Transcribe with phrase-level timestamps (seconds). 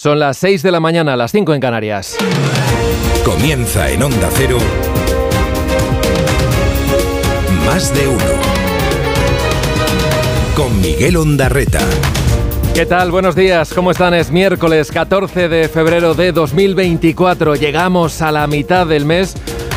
[0.00, 2.16] Son las 6 de la mañana, las 5 en Canarias.
[3.24, 4.56] Comienza en Onda Cero.
[7.66, 8.24] Más de uno.
[10.54, 11.80] Con Miguel Ondarreta.
[12.76, 13.10] ¿Qué tal?
[13.10, 14.14] Buenos días, ¿cómo están?
[14.14, 17.56] Es miércoles 14 de febrero de 2024.
[17.56, 19.34] Llegamos a la mitad del mes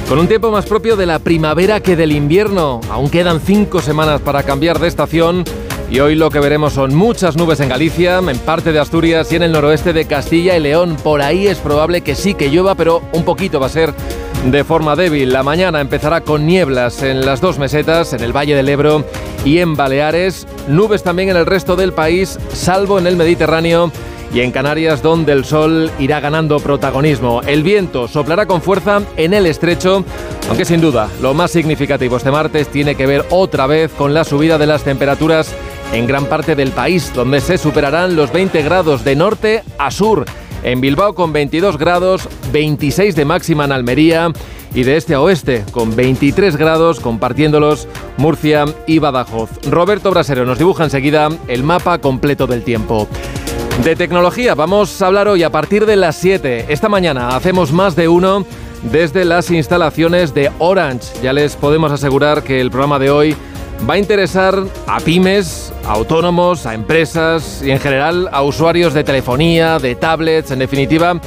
[0.08, 2.80] con un tiempo más propio de la primavera que del invierno.
[2.92, 5.46] Aún quedan cinco semanas para cambiar de estación
[5.92, 9.36] y hoy lo que veremos son muchas nubes en Galicia, en parte de Asturias y
[9.36, 10.95] en el noroeste de Castilla y León.
[11.04, 13.94] Por ahí es probable que sí que llueva, pero un poquito va a ser
[14.45, 15.34] de forma débil.
[15.34, 19.04] La mañana empezará con nieblas en las dos mesetas, en el Valle del Ebro
[19.44, 20.48] y en Baleares.
[20.70, 23.92] Nubes también en el resto del país, salvo en el Mediterráneo
[24.34, 27.42] y en Canarias donde el sol irá ganando protagonismo.
[27.42, 30.05] El viento soplará con fuerza en el estrecho,
[30.48, 34.23] aunque sin duda lo más significativo este martes tiene que ver otra vez con la
[34.23, 35.53] subida de las temperaturas
[35.94, 40.25] en gran parte del país, donde se superarán los 20 grados de norte a sur.
[40.64, 44.31] En Bilbao con 22 grados, 26 de máxima en Almería
[44.73, 49.50] y de este a oeste con 23 grados compartiéndolos Murcia y Badajoz.
[49.69, 53.08] Roberto Brasero nos dibuja enseguida el mapa completo del tiempo.
[53.84, 56.67] De tecnología vamos a hablar hoy a partir de las 7.
[56.69, 58.45] Esta mañana hacemos más de uno
[58.84, 61.08] desde las instalaciones de Orange.
[61.23, 63.36] Ya les podemos asegurar que el programa de hoy
[63.90, 69.04] va a interesar a pymes, a autónomos, a empresas y en general a usuarios de
[69.04, 71.20] telefonía, de tablets, en definitiva,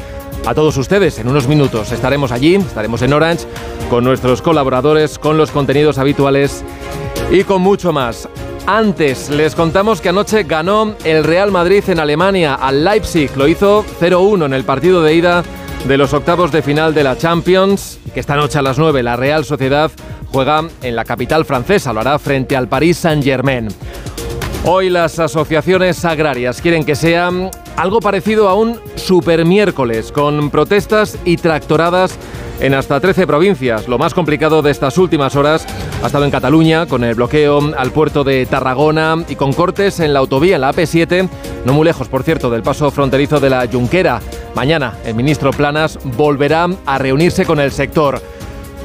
[0.47, 1.19] a todos ustedes.
[1.19, 3.47] En unos minutos estaremos allí, estaremos en Orange
[3.91, 6.65] con nuestros colaboradores, con los contenidos habituales
[7.31, 8.29] y con mucho más.
[8.67, 13.85] Antes les contamos que anoche ganó el Real Madrid en Alemania al Leipzig, lo hizo
[14.01, 15.45] 0-1 en el partido de ida
[15.85, 19.17] de los octavos de final de la Champions, que esta noche a las 9 la
[19.17, 19.91] Real Sociedad
[20.33, 23.69] juega en la capital francesa, lo hará frente al Paris Saint-Germain.
[24.65, 27.31] Hoy las asociaciones agrarias quieren que sea
[27.77, 32.17] algo parecido a un super miércoles, con protestas y tractoradas
[32.61, 33.87] en hasta 13 provincias.
[33.87, 35.67] Lo más complicado de estas últimas horas
[36.03, 40.15] ha estado en Cataluña, con el bloqueo al puerto de Tarragona y con cortes en
[40.15, 41.29] la autovía, la AP7,
[41.67, 44.21] no muy lejos, por cierto, del paso fronterizo de la Junquera.
[44.55, 48.23] Mañana el ministro Planas volverá a reunirse con el sector.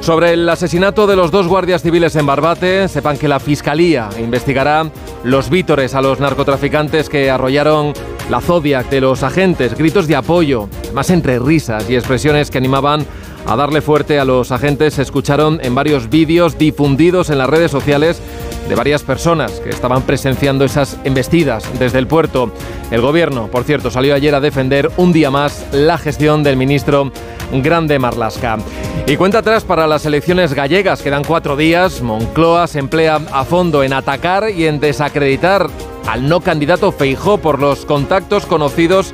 [0.01, 4.89] Sobre el asesinato de los dos guardias civiles en Barbate, sepan que la Fiscalía investigará
[5.23, 7.93] los vítores a los narcotraficantes que arrollaron
[8.29, 13.05] la Zodiac de los agentes, gritos de apoyo, más entre risas y expresiones que animaban
[13.45, 17.71] a darle fuerte a los agentes se escucharon en varios vídeos difundidos en las redes
[17.71, 18.21] sociales
[18.67, 22.51] de varias personas que estaban presenciando esas embestidas desde el puerto.
[22.91, 27.11] El gobierno, por cierto, salió ayer a defender un día más la gestión del ministro
[27.51, 28.59] Grande Marlasca.
[29.07, 32.03] Y cuenta atrás para las elecciones gallegas, quedan cuatro días.
[32.03, 35.67] Moncloa se emplea a fondo en atacar y en desacreditar
[36.07, 39.13] al no candidato Feijó por los contactos conocidos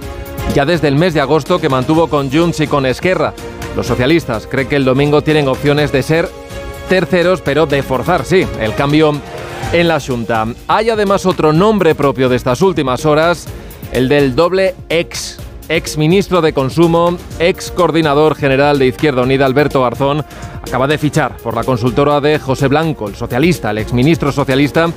[0.53, 3.33] ya desde el mes de agosto que mantuvo con Junts y con Esquerra.
[3.75, 6.29] Los socialistas creen que el domingo tienen opciones de ser
[6.87, 9.13] terceros, pero de forzar, sí, el cambio
[9.73, 10.47] en la Junta.
[10.67, 13.47] Hay además otro nombre propio de estas últimas horas,
[13.91, 15.39] el del doble ex.
[15.67, 20.23] Ex ministro de Consumo, ex coordinador general de Izquierda Unida, Alberto Garzón,
[20.61, 24.91] acaba de fichar por la consultora de José Blanco, el socialista, el ex ministro socialista,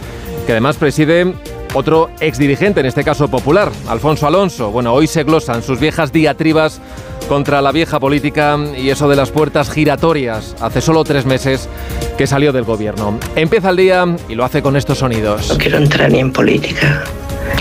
[0.45, 1.33] que además preside
[1.75, 4.71] otro ex dirigente, en este caso popular, Alfonso Alonso.
[4.71, 6.81] Bueno, hoy se glosan sus viejas diatribas
[7.29, 10.57] contra la vieja política y eso de las puertas giratorias.
[10.61, 11.69] Hace solo tres meses
[12.17, 13.19] que salió del gobierno.
[13.37, 15.49] Empieza el día y lo hace con estos sonidos.
[15.51, 17.05] No quiero entrar ni en política,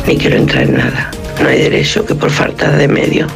[0.07, 1.12] ni quiero entrar en nada.
[1.41, 3.28] No hay derecho que por falta de medio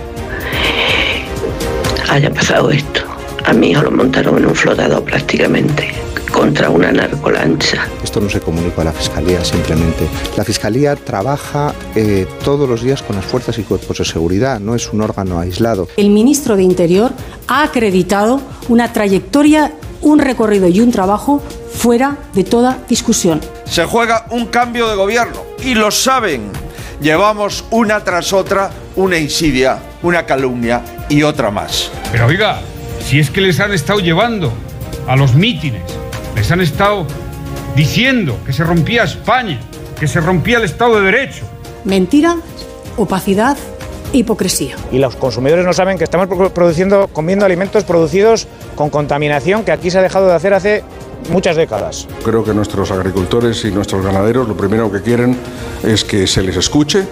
[2.09, 3.01] haya pasado esto.
[3.45, 7.87] A mi hijo lo montaron en un flotador prácticamente contra una narcolancha.
[8.03, 10.07] Esto no se comunica a la Fiscalía simplemente.
[10.37, 14.75] La Fiscalía trabaja eh, todos los días con las fuerzas y cuerpos de seguridad, no
[14.75, 15.87] es un órgano aislado.
[15.97, 17.11] El ministro de Interior
[17.47, 21.43] ha acreditado una trayectoria, un recorrido y un trabajo
[21.73, 23.41] fuera de toda discusión.
[23.65, 26.49] Se juega un cambio de gobierno y lo saben.
[27.01, 31.91] Llevamos una tras otra una insidia, una calumnia y otra más.
[32.11, 32.61] Pero oiga,
[33.03, 34.51] si es que les han estado llevando
[35.07, 36.00] a los mítines
[36.35, 37.05] les han estado
[37.75, 39.59] diciendo que se rompía España,
[39.99, 41.45] que se rompía el Estado de Derecho.
[41.85, 42.37] Mentira,
[42.97, 43.57] opacidad
[44.13, 44.75] hipocresía.
[44.91, 49.89] Y los consumidores no saben que estamos produciendo, comiendo alimentos producidos con contaminación que aquí
[49.89, 50.83] se ha dejado de hacer hace
[51.29, 52.07] muchas décadas.
[52.23, 55.37] Creo que nuestros agricultores y nuestros ganaderos lo primero que quieren
[55.83, 57.05] es que se les escuche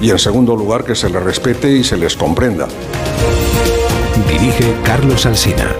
[0.00, 2.66] y en segundo lugar que se les respete y se les comprenda.
[4.28, 5.74] Dirige Carlos Alsina.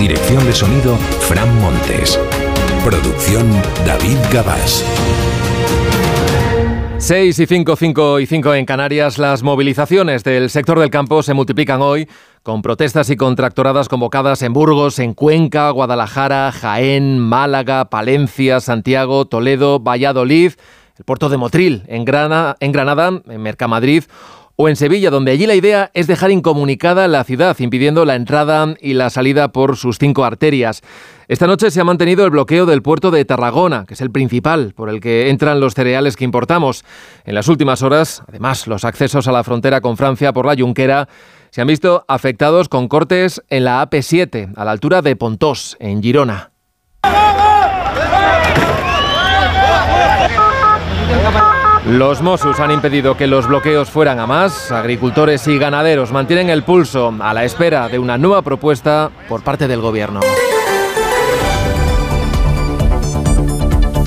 [0.00, 2.18] Dirección de sonido, Fran Montes.
[2.82, 3.52] Producción,
[3.84, 4.82] David Gabás.
[6.96, 11.34] 6 y 5, 5 y 5 en Canarias, las movilizaciones del sector del campo se
[11.34, 12.08] multiplican hoy
[12.42, 19.80] con protestas y contractoradas convocadas en Burgos, en Cuenca, Guadalajara, Jaén, Málaga, Palencia, Santiago, Toledo,
[19.80, 20.52] Valladolid,
[20.96, 24.04] el puerto de Motril, en, Granada, en Granada, en Mercamadrid
[24.62, 28.74] o en Sevilla, donde allí la idea es dejar incomunicada la ciudad, impidiendo la entrada
[28.78, 30.82] y la salida por sus cinco arterias.
[31.28, 34.74] Esta noche se ha mantenido el bloqueo del puerto de Tarragona, que es el principal
[34.76, 36.84] por el que entran los cereales que importamos.
[37.24, 41.08] En las últimas horas, además, los accesos a la frontera con Francia por la Junquera
[41.48, 46.02] se han visto afectados con cortes en la AP7, a la altura de Pontós, en
[46.02, 46.50] Girona.
[51.86, 54.70] Los Mossos han impedido que los bloqueos fueran a más.
[54.70, 59.66] Agricultores y ganaderos mantienen el pulso a la espera de una nueva propuesta por parte
[59.66, 60.20] del gobierno.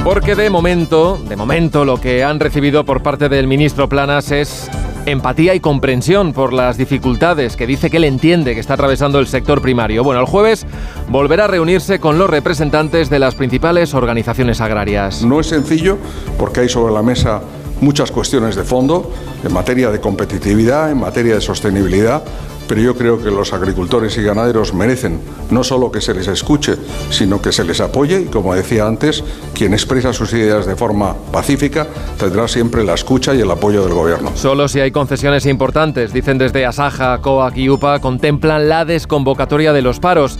[0.03, 4.69] Porque de momento, de momento lo que han recibido por parte del ministro Planas es
[5.05, 9.27] empatía y comprensión por las dificultades que dice que él entiende que está atravesando el
[9.27, 10.03] sector primario.
[10.03, 10.65] Bueno, el jueves
[11.09, 15.23] volverá a reunirse con los representantes de las principales organizaciones agrarias.
[15.23, 15.97] No es sencillo
[16.37, 17.41] porque hay sobre la mesa
[17.83, 19.11] muchas cuestiones de fondo
[19.43, 22.23] en materia de competitividad, en materia de sostenibilidad,
[22.67, 25.19] pero yo creo que los agricultores y ganaderos merecen
[25.51, 26.75] no solo que se les escuche,
[27.09, 31.15] sino que se les apoye y, como decía antes, quien expresa sus ideas de forma
[31.31, 31.87] pacífica
[32.17, 34.31] tendrá siempre la escucha y el apoyo del Gobierno.
[34.35, 39.81] Solo si hay concesiones importantes, dicen desde Asaja, COAC y UPA, contemplan la desconvocatoria de
[39.81, 40.39] los paros.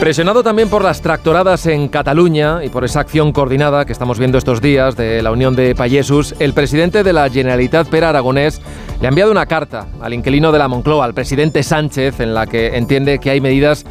[0.00, 4.38] Presionado también por las tractoradas en Cataluña y por esa acción coordinada que estamos viendo
[4.38, 8.60] estos días de la Unión de Payesus, el presidente de la Generalitat, Per Aragonés,
[9.00, 12.46] le ha enviado una carta al inquilino de la Moncloa, al presidente Sánchez, en la
[12.46, 13.84] que entiende que hay medidas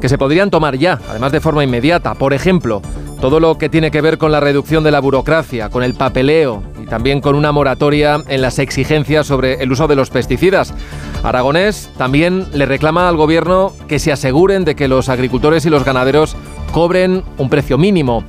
[0.00, 2.14] que se podrían tomar ya, además de forma inmediata.
[2.14, 2.82] Por ejemplo,
[3.20, 6.64] todo lo que tiene que ver con la reducción de la burocracia, con el papeleo
[6.82, 10.74] y también con una moratoria en las exigencias sobre el uso de los pesticidas.
[11.22, 15.84] Aragonés también le reclama al gobierno que se aseguren de que los agricultores y los
[15.84, 16.36] ganaderos
[16.72, 18.24] cobren un precio mínimo.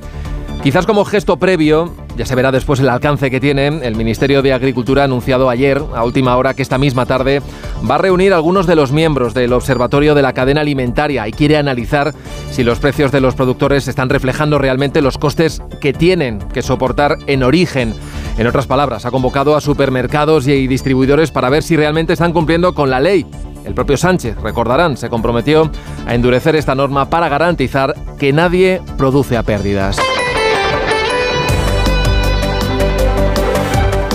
[0.62, 4.52] Quizás como gesto previo, ya se verá después el alcance que tiene, el Ministerio de
[4.52, 7.42] Agricultura ha anunciado ayer, a última hora, que esta misma tarde
[7.88, 11.32] va a reunir a algunos de los miembros del Observatorio de la Cadena Alimentaria y
[11.32, 12.14] quiere analizar
[12.50, 17.16] si los precios de los productores están reflejando realmente los costes que tienen que soportar
[17.26, 17.94] en origen.
[18.38, 22.74] En otras palabras, ha convocado a supermercados y distribuidores para ver si realmente están cumpliendo
[22.74, 23.26] con la ley.
[23.64, 25.70] El propio Sánchez, recordarán, se comprometió
[26.06, 29.98] a endurecer esta norma para garantizar que nadie produce a pérdidas.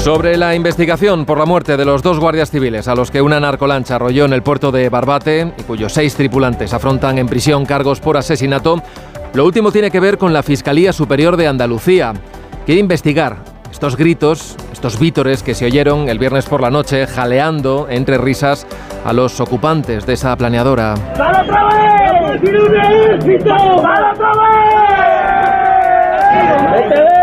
[0.03, 3.37] Sobre la investigación por la muerte de los dos guardias civiles a los que una
[3.41, 7.99] narcolancha arrolló en el puerto de Barbate y cuyos seis tripulantes afrontan en prisión cargos
[7.99, 8.81] por asesinato,
[9.33, 12.13] lo último tiene que ver con la Fiscalía Superior de Andalucía.
[12.65, 13.37] Quiere investigar
[13.69, 18.65] estos gritos, estos vítores que se oyeron el viernes por la noche jaleando entre risas
[19.03, 20.93] a los ocupantes de esa planeadora.
[20.93, 22.41] otra vez!
[22.41, 23.53] ¡Tiene un ejército!
[23.53, 24.31] otra
[26.87, 27.18] vez!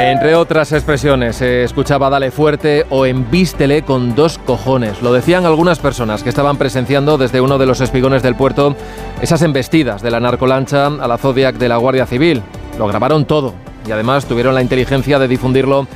[0.00, 5.02] Entre otras expresiones, se escuchaba Dale fuerte o embístele con dos cojones.
[5.02, 8.76] Lo decían algunas personas que estaban presenciando desde uno de los espigones del puerto
[9.20, 12.42] esas embestidas de la narcolancha a la Zodiac de la Guardia Civil.
[12.78, 13.54] Lo grabaron todo
[13.88, 15.88] y además tuvieron la inteligencia de difundirlo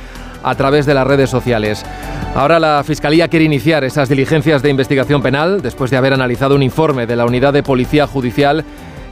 [0.43, 1.85] a través de las redes sociales.
[2.35, 6.63] Ahora la Fiscalía quiere iniciar esas diligencias de investigación penal después de haber analizado un
[6.63, 8.65] informe de la Unidad de Policía Judicial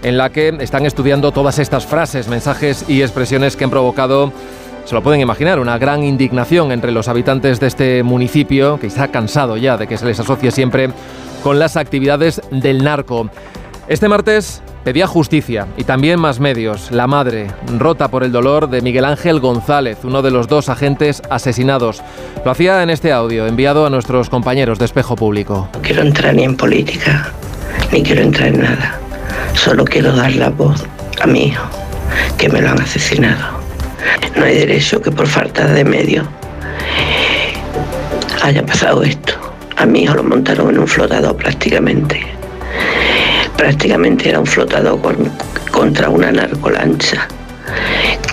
[0.04, 4.34] en la que están estudiando todas estas frases, mensajes y expresiones que han provocado
[4.86, 9.10] se lo pueden imaginar, una gran indignación entre los habitantes de este municipio que está
[9.10, 10.90] cansado ya de que se les asocie siempre
[11.44, 13.30] con las actividades del narco.
[13.88, 16.92] Este martes pedía justicia y también más medios.
[16.92, 17.48] La madre,
[17.78, 22.02] rota por el dolor de Miguel Ángel González, uno de los dos agentes asesinados.
[22.46, 25.70] Lo hacía en este audio enviado a nuestros compañeros de Espejo Público.
[25.74, 27.32] No quiero entrar ni en política,
[27.92, 29.00] ni quiero entrar en nada.
[29.54, 30.84] Solo quiero dar la voz
[31.22, 31.66] a mi hijo,
[32.38, 33.61] que me lo han asesinado.
[34.36, 36.28] No hay derecho que por falta de medios
[38.42, 39.34] haya pasado esto.
[39.78, 42.22] A mi hijo lo montaron en un flotador prácticamente.
[43.58, 45.00] Prácticamente era un flotador
[45.72, 47.28] contra una narcolancha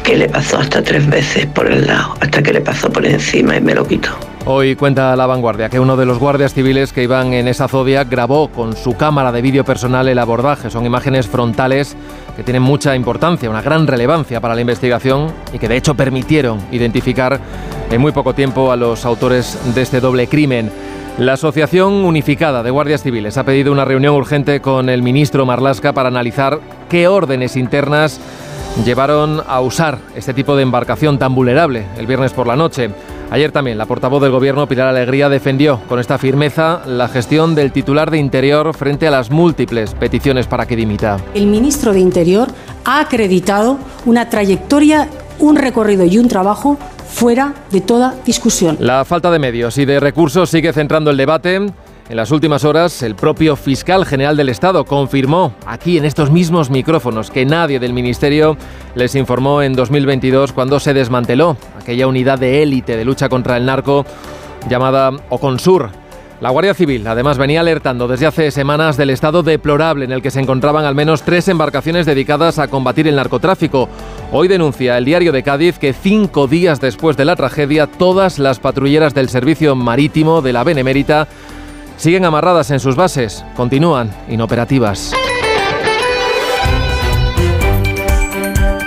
[0.02, 3.56] que le pasó hasta tres veces por el lado, hasta que le pasó por encima
[3.56, 4.16] y me lo quitó.
[4.50, 8.05] Hoy cuenta la vanguardia que uno de los guardias civiles que iban en esa zodia
[8.05, 10.71] grabó con su cámara de vídeo personal el abordaje.
[10.71, 11.95] Son imágenes frontales
[12.35, 16.61] que tienen mucha importancia, una gran relevancia para la investigación y que de hecho permitieron
[16.73, 17.38] identificar
[17.90, 20.73] en muy poco tiempo a los autores de este doble crimen.
[21.19, 25.93] La Asociación Unificada de Guardias Civiles ha pedido una reunión urgente con el ministro Marlasca
[25.93, 28.19] para analizar qué órdenes internas
[28.83, 32.88] llevaron a usar este tipo de embarcación tan vulnerable el viernes por la noche.
[33.30, 37.73] Ayer también la portavoz del Gobierno, Pilar Alegría, defendió con esta firmeza la gestión del
[37.73, 41.18] titular de Interior frente a las múltiples peticiones para que dimita.
[41.35, 42.49] El ministro de Interior
[42.87, 45.08] ha acreditado una trayectoria,
[45.40, 48.78] un recorrido y un trabajo fuera de toda discusión.
[48.80, 51.66] La falta de medios y de recursos sigue centrando el debate.
[52.08, 56.70] En las últimas horas, el propio fiscal general del Estado confirmó aquí en estos mismos
[56.70, 58.56] micrófonos que nadie del Ministerio
[58.94, 63.66] les informó en 2022 cuando se desmanteló aquella unidad de élite de lucha contra el
[63.66, 64.06] narco
[64.70, 65.90] llamada Oconsur.
[66.40, 70.30] La Guardia Civil además venía alertando desde hace semanas del estado deplorable en el que
[70.30, 73.88] se encontraban al menos tres embarcaciones dedicadas a combatir el narcotráfico.
[74.32, 78.60] Hoy denuncia el diario de Cádiz que cinco días después de la tragedia todas las
[78.60, 81.28] patrulleras del servicio marítimo de la Benemérita
[81.99, 85.12] siguen amarradas en sus bases, continúan inoperativas.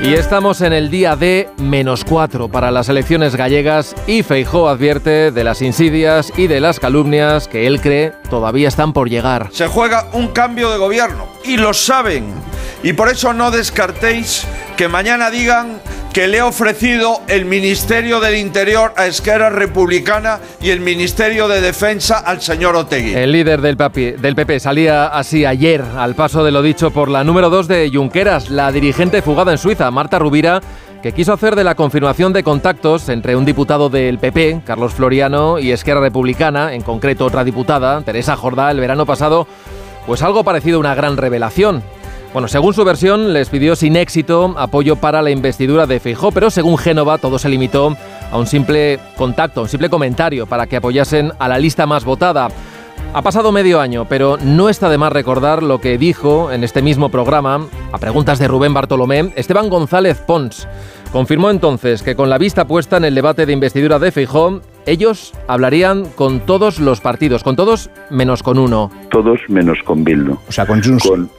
[0.04, 5.30] Y estamos en el día de menos cuatro para las elecciones gallegas y Feijó advierte
[5.30, 9.50] de las insidias y de las calumnias que él cree todavía están por llegar.
[9.52, 12.34] Se juega un cambio de gobierno y lo saben.
[12.82, 15.80] Y por eso no descartéis que mañana digan
[16.14, 21.62] que le ha ofrecido el Ministerio del Interior a Esquerra Republicana y el Ministerio de
[21.62, 23.14] Defensa al señor Otegui.
[23.14, 27.50] El líder del, PP salía así ayer, al paso de lo dicho por la número
[27.50, 30.62] 2 de Junqueras, la dirigente fugada en Suiza, Marta Rubira,
[31.02, 35.60] que quiso hacer de la confirmación de contactos entre un diputado del PP, Carlos Floriano,
[35.60, 39.48] y Esquerra Republicana, en concreto otra diputada, Teresa Jordá, el verano pasado,
[40.06, 41.84] pues algo parecido a una gran revelación.
[42.34, 46.50] Bueno, según su versión, les pidió sin éxito apoyo para la investidura de Feijó, pero
[46.50, 47.96] según Génova todo se limitó
[48.32, 52.06] a un simple contacto, a un simple comentario para que apoyasen a la lista más
[52.06, 52.48] votada.
[53.14, 56.82] Ha pasado medio año, pero no está de más recordar lo que dijo en este
[56.82, 60.70] mismo programa, a preguntas de Rubén Bartolomé, Esteban González Pons.
[61.12, 65.34] Confirmó entonces que con la vista puesta en el debate de investidura de Feijó, ellos
[65.50, 68.90] hablarían con todos los partidos, con todos menos con uno.
[69.10, 70.38] todos menos con Bildu.
[70.48, 71.06] O sea, con Junts.
[71.06, 71.30] Con-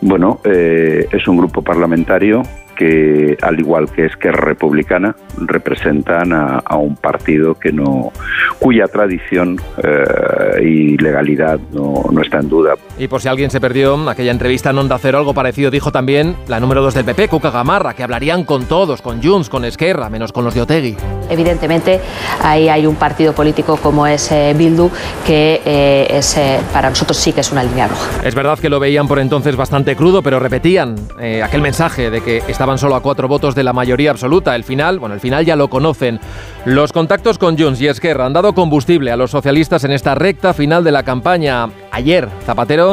[0.00, 2.42] bueno, eh, es un grupo parlamentario
[2.76, 8.12] que, al igual que Esquerra Republicana, representan a, un partido que no,
[8.60, 12.74] cuya tradición eh, y legalidad no, no está en duda.
[12.98, 16.36] Y por si alguien se perdió, aquella entrevista en Onda Cero, algo parecido dijo también
[16.48, 20.10] la número 2 del PP, Cuca Gamarra, que hablarían con todos, con Junts, con Esquerra,
[20.10, 20.96] menos con los de Otegui.
[21.30, 22.00] Evidentemente,
[22.42, 24.90] ahí hay un partido político como es eh, Bildu
[25.24, 28.08] que eh, es, eh, para nosotros sí que es una línea roja.
[28.24, 30.96] Es verdad que lo veían por entonces bastante crudo, pero repetían
[31.42, 34.56] aquel mensaje de que estaban solo a cuatro votos de la mayoría absoluta.
[34.56, 36.18] El final, bueno, el final ya lo conocen.
[36.64, 40.52] Los contactos con Junts y Esquerra han dado combustible a los socialistas en esta recta
[40.52, 41.68] final de la campaña.
[41.90, 42.87] Ayer, Zapatero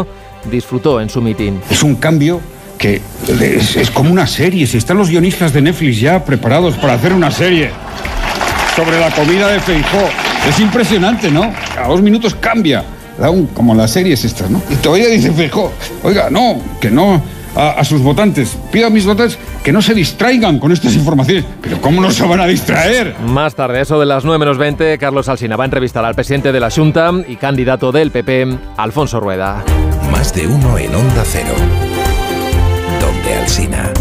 [0.52, 1.62] disfrutó en su mitin.
[1.70, 2.42] Es un cambio
[2.78, 4.68] que es, es como una serie.
[4.68, 7.70] Si están los guionistas de Netflix ya preparados para hacer una serie
[8.76, 10.10] sobre la comida de Feijó.
[10.50, 11.44] Es impresionante, ¿no?
[11.82, 12.84] A dos minutos cambia.
[13.18, 14.62] Da un- como las series estas, ¿no?
[14.70, 15.72] Y todavía dice Feijó,
[16.04, 17.22] oiga, no, que no
[17.56, 18.58] a, a sus votantes.
[18.74, 21.46] Pido a mis votantes que no se distraigan con estas informaciones.
[21.62, 23.16] Pero ¿cómo no se van a distraer?
[23.26, 26.52] Más tarde, eso de las 9 menos 20, Carlos Alsina va a entrevistar al presidente
[26.52, 29.64] de la Junta y candidato del PP, Alfonso Rueda.
[30.12, 31.54] Más de uno en Onda Cero.
[33.00, 33.94] Donde Alsina.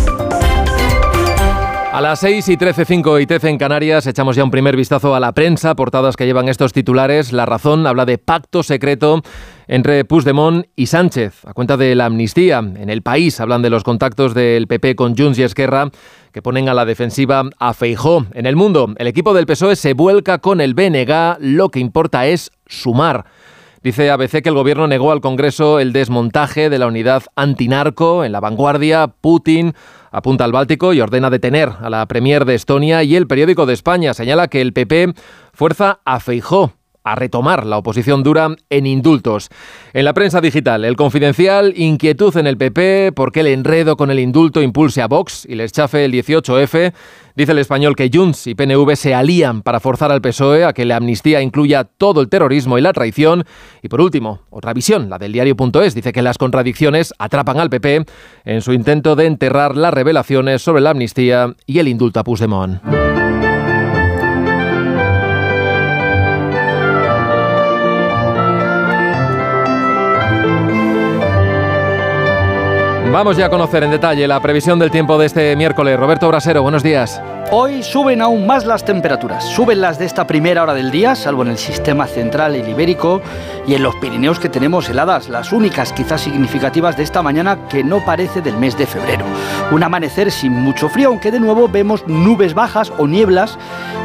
[1.94, 5.14] A las 6 y 13, 5 y 13 en Canarias echamos ya un primer vistazo
[5.14, 7.32] a la prensa, portadas que llevan estos titulares.
[7.32, 9.22] La razón habla de pacto secreto
[9.68, 12.58] entre Puigdemont y Sánchez, a cuenta de la amnistía.
[12.58, 15.90] En el país hablan de los contactos del PP con Junts y Esquerra,
[16.32, 18.26] que ponen a la defensiva a Feijó.
[18.34, 22.26] En el mundo, el equipo del PSOE se vuelca con el BNG, lo que importa
[22.26, 23.24] es sumar.
[23.84, 28.32] Dice ABC que el gobierno negó al Congreso el desmontaje de la unidad antinarco en
[28.32, 29.08] la vanguardia.
[29.08, 29.74] Putin
[30.10, 33.74] apunta al Báltico y ordena detener a la Premier de Estonia y el periódico de
[33.74, 35.12] España señala que el PP
[35.52, 36.72] fuerza a Feijó
[37.04, 39.50] a retomar la oposición dura en indultos.
[39.92, 44.10] En la prensa digital, el confidencial, inquietud en el PP, por qué el enredo con
[44.10, 46.92] el indulto impulse a Vox y les chafe el 18F.
[47.36, 50.84] Dice el español que Junts y PNV se alían para forzar al PSOE a que
[50.84, 53.44] la amnistía incluya todo el terrorismo y la traición.
[53.82, 58.04] Y por último, otra visión, la del diario.es, dice que las contradicciones atrapan al PP
[58.44, 63.23] en su intento de enterrar las revelaciones sobre la amnistía y el indulto a Puigdemont.
[73.14, 75.96] Vamos ya a conocer en detalle la previsión del tiempo de este miércoles.
[75.96, 77.22] Roberto Brasero, buenos días.
[77.52, 79.44] Hoy suben aún más las temperaturas.
[79.44, 83.22] Suben las de esta primera hora del día, salvo en el sistema central el ibérico
[83.68, 87.84] y en los Pirineos que tenemos heladas, las únicas quizás significativas de esta mañana que
[87.84, 89.24] no parece del mes de febrero.
[89.70, 93.56] Un amanecer sin mucho frío, aunque de nuevo vemos nubes bajas o nieblas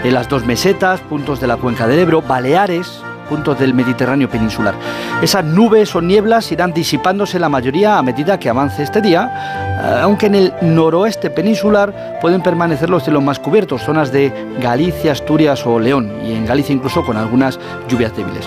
[0.04, 4.74] en las dos mesetas, puntos de la cuenca del Ebro, Baleares, puntos del Mediterráneo peninsular.
[5.22, 10.00] Esas nubes o nieblas irán disipándose la mayoría a medida que avance este día, eh,
[10.02, 15.66] aunque en el noroeste peninsular pueden permanecer los cielos más cubiertos, zonas de Galicia, Asturias
[15.66, 18.46] o León, y en Galicia incluso con algunas lluvias débiles.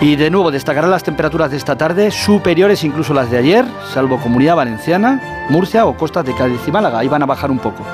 [0.00, 4.18] Y de nuevo destacarán las temperaturas de esta tarde, superiores incluso las de ayer, salvo
[4.18, 7.84] Comunidad Valenciana, Murcia o costas de Cádiz y Málaga, ahí van a bajar un poco.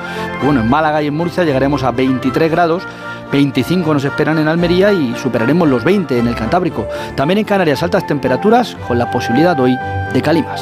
[0.43, 2.83] Bueno, en Málaga y en Murcia llegaremos a 23 grados,
[3.31, 6.87] 25 nos esperan en Almería y superaremos los 20 en el Cantábrico.
[7.15, 9.77] También en Canarias altas temperaturas con la posibilidad hoy
[10.13, 10.61] de calimas.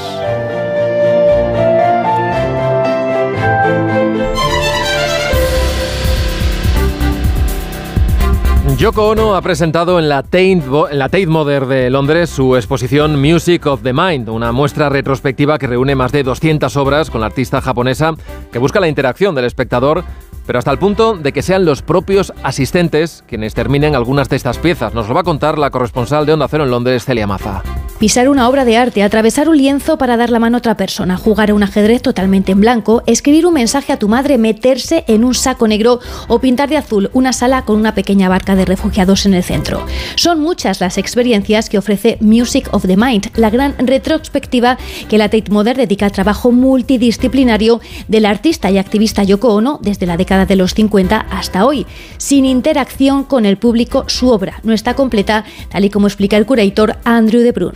[8.80, 13.20] Yoko Ono ha presentado en la, Tate, en la Tate Modern de Londres su exposición
[13.20, 17.28] Music of the Mind, una muestra retrospectiva que reúne más de 200 obras con la
[17.28, 18.14] artista japonesa
[18.54, 20.06] que busca la interacción del espectador
[20.50, 24.58] pero hasta el punto de que sean los propios asistentes quienes terminen algunas de estas
[24.58, 24.96] piezas.
[24.96, 27.62] Nos lo va a contar la corresponsal de Onda Cero en Londres, Celia Maza.
[28.00, 31.18] Pisar una obra de arte, atravesar un lienzo para dar la mano a otra persona,
[31.18, 35.26] jugar a un ajedrez totalmente en blanco, escribir un mensaje a tu madre, meterse en
[35.26, 39.26] un saco negro o pintar de azul una sala con una pequeña barca de refugiados
[39.26, 39.86] en el centro.
[40.16, 44.78] Son muchas las experiencias que ofrece Music of the Mind, la gran retrospectiva
[45.10, 50.06] que la Tate Modern dedica al trabajo multidisciplinario del artista y activista Yoko Ono desde
[50.06, 51.86] la década de los 50 hasta hoy.
[52.18, 56.46] Sin interacción con el público, su obra no está completa, tal y como explica el
[56.46, 57.74] curator Andrew de Brun.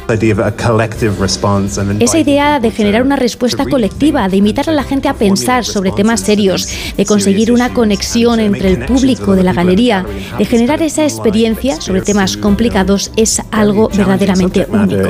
[2.00, 5.92] Esa idea de generar una respuesta colectiva, de invitar a la gente a pensar sobre
[5.92, 6.68] temas serios,
[6.98, 10.06] de conseguir una conexión entre el público de la galería,
[10.38, 15.10] de generar esa experiencia sobre temas complicados es algo verdaderamente único.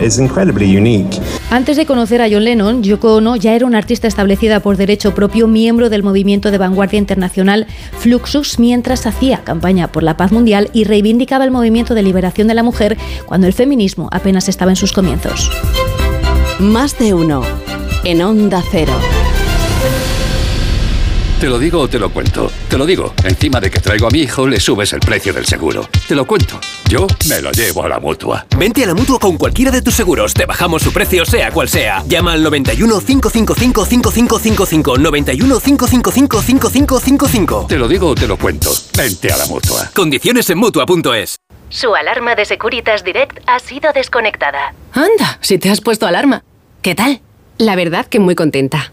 [1.50, 5.13] Antes de conocer a John Lennon, Yoko Ono ya era una artista establecida por derecho
[5.13, 7.42] propio, miembro del movimiento de vanguardia internacional
[8.00, 12.53] Fluxus, mientras hacía campaña por la paz mundial y reivindicaba el movimiento de liberación de
[12.53, 15.49] la mujer cuando el feminismo apenas estaba en sus comienzos.
[16.60, 17.43] Más de uno
[18.03, 18.93] en Onda Cero.
[21.43, 22.49] Te lo digo o te lo cuento.
[22.69, 23.13] Te lo digo.
[23.21, 25.89] Encima de que traigo a mi hijo, le subes el precio del seguro.
[26.08, 26.58] Te lo cuento.
[26.88, 28.45] Yo me lo llevo a la mutua.
[28.58, 30.34] Vente a la mutua con cualquiera de tus seguros.
[30.34, 32.01] Te bajamos su precio, sea cual sea.
[32.08, 34.97] Llama al 91 555 5555.
[34.97, 37.65] 91 555 5555.
[37.67, 38.69] Te lo digo o te lo cuento.
[38.95, 39.91] Vente a la mutua.
[39.93, 41.36] Condiciones en mutua.es.
[41.67, 44.73] Su alarma de Securitas Direct ha sido desconectada.
[44.93, 46.41] Anda, si te has puesto alarma.
[46.82, 47.19] ¿Qué tal?
[47.58, 48.92] La verdad que muy contenta.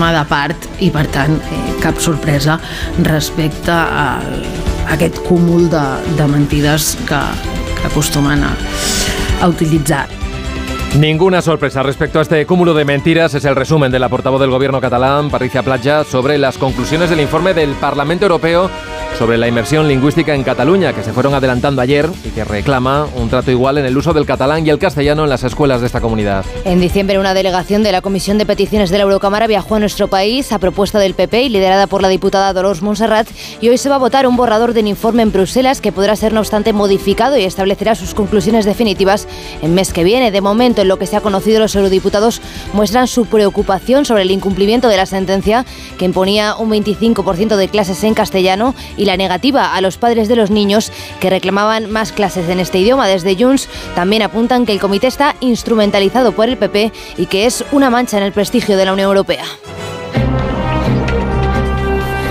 [0.00, 2.54] Forma de part i per tant eh, cap sorpresa
[3.04, 4.06] respecte a,
[4.94, 5.82] aquest cúmul de,
[6.16, 7.20] de mentides que,
[7.76, 8.54] que acostumen a,
[9.44, 10.19] a utilitzar.
[10.98, 14.50] Ninguna sorpresa respecto a este cúmulo de mentiras es el resumen de la portavoz del
[14.50, 18.68] gobierno catalán, Patricia Platja, sobre las conclusiones del informe del Parlamento Europeo
[19.18, 23.28] sobre la inmersión lingüística en Cataluña, que se fueron adelantando ayer y que reclama un
[23.28, 26.00] trato igual en el uso del catalán y el castellano en las escuelas de esta
[26.00, 26.44] comunidad.
[26.64, 30.08] En diciembre, una delegación de la Comisión de Peticiones de la Eurocámara viajó a nuestro
[30.08, 33.28] país a propuesta del PP y liderada por la diputada Dolores Montserrat,
[33.60, 36.32] y hoy se va a votar un borrador del informe en Bruselas que podrá ser,
[36.32, 39.28] no obstante, modificado y establecerá sus conclusiones definitivas
[39.60, 40.30] en mes que viene.
[40.30, 42.40] De momento, en lo que se ha conocido, los eurodiputados
[42.72, 45.64] muestran su preocupación sobre el incumplimiento de la sentencia
[45.98, 50.36] que imponía un 25% de clases en castellano y la negativa a los padres de
[50.36, 53.08] los niños que reclamaban más clases en este idioma.
[53.08, 57.64] Desde Junts también apuntan que el comité está instrumentalizado por el PP y que es
[57.72, 59.44] una mancha en el prestigio de la Unión Europea.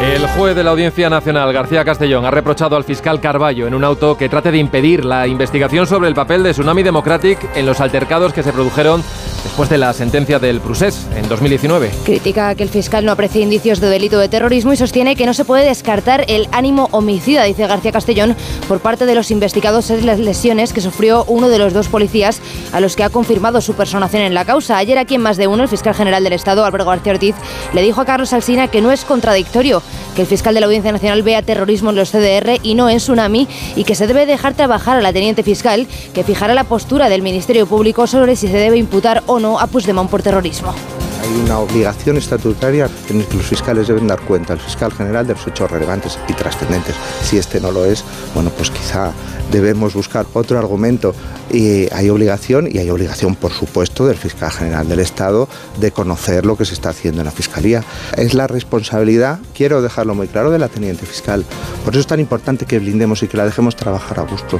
[0.09, 3.83] El juez de la Audiencia Nacional, García Castellón, ha reprochado al fiscal Carballo en un
[3.83, 7.79] auto que trate de impedir la investigación sobre el papel de Tsunami Democratic en los
[7.79, 9.03] altercados que se produjeron
[9.43, 11.91] después de la sentencia del Prusés en 2019.
[12.05, 15.35] Critica que el fiscal no aprecie indicios de delito de terrorismo y sostiene que no
[15.35, 18.35] se puede descartar el ánimo homicida, dice García Castellón,
[18.67, 22.41] por parte de los investigados en las lesiones que sufrió uno de los dos policías
[22.73, 24.77] a los que ha confirmado su personación en la causa.
[24.77, 27.35] Ayer aquí en más de uno, el fiscal general del Estado, Álvaro García Ortiz,
[27.73, 29.83] le dijo a Carlos Alsina que no es contradictorio
[30.15, 32.97] que el fiscal de la Audiencia Nacional vea terrorismo en los CDR y no en
[32.97, 37.09] Tsunami y que se debe dejar trabajar a la teniente fiscal que fijará la postura
[37.09, 40.73] del Ministerio Público sobre si se debe imputar o no a Puigdemont por terrorismo.
[41.21, 45.27] Hay una obligación estatutaria en la que los fiscales deben dar cuenta al fiscal general
[45.27, 46.95] de los hechos relevantes y trascendentes.
[47.23, 48.03] Si este no lo es,
[48.33, 49.11] bueno, pues quizá
[49.51, 51.13] debemos buscar otro argumento.
[51.51, 56.45] Y hay obligación, y hay obligación, por supuesto, del fiscal general del Estado de conocer
[56.45, 57.83] lo que se está haciendo en la fiscalía.
[58.15, 61.43] Es la responsabilidad, quiero dejarlo muy claro, de la teniente fiscal.
[61.83, 64.59] Por eso es tan importante que blindemos y que la dejemos trabajar a gusto.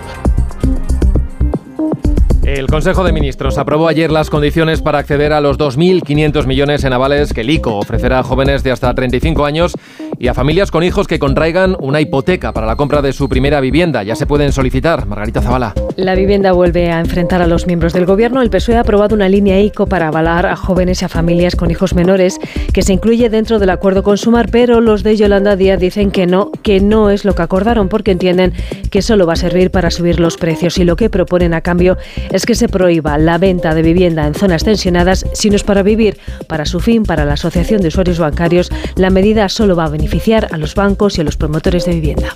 [2.56, 6.94] El Consejo de Ministros aprobó ayer las condiciones para acceder a los 2.500 millones en
[6.94, 9.74] avales que el ICO ofrecerá a jóvenes de hasta 35 años
[10.20, 13.62] y a familias con hijos que contraigan una hipoteca para la compra de su primera
[13.62, 14.04] vivienda.
[14.04, 15.06] Ya se pueden solicitar.
[15.06, 15.74] Margarita Zavala.
[15.96, 18.42] La vivienda vuelve a enfrentar a los miembros del Gobierno.
[18.42, 21.72] El PSOE ha aprobado una línea ICO para avalar a jóvenes y a familias con
[21.72, 22.38] hijos menores
[22.74, 26.28] que se incluye dentro del acuerdo con Sumar, pero los de Yolanda Díaz dicen que
[26.28, 28.52] no, que no es lo que acordaron porque entienden
[28.92, 31.98] que solo va a servir para subir los precios y lo que proponen a cambio
[32.32, 35.82] es que se prohíba la venta de vivienda en zonas tensionadas si no es para
[35.82, 36.18] vivir.
[36.48, 40.09] Para su fin, para la Asociación de Usuarios Bancarios, la medida solo va a beneficiar
[40.50, 42.36] a los bancos y a los promotores de vivienda.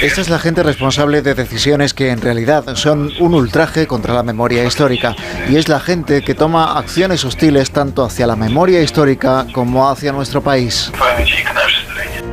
[0.00, 4.22] Esta es la gente responsable de decisiones que en realidad son un ultraje contra la
[4.22, 5.14] memoria histórica
[5.50, 10.12] y es la gente que toma acciones hostiles tanto hacia la memoria histórica como hacia
[10.12, 10.90] nuestro país.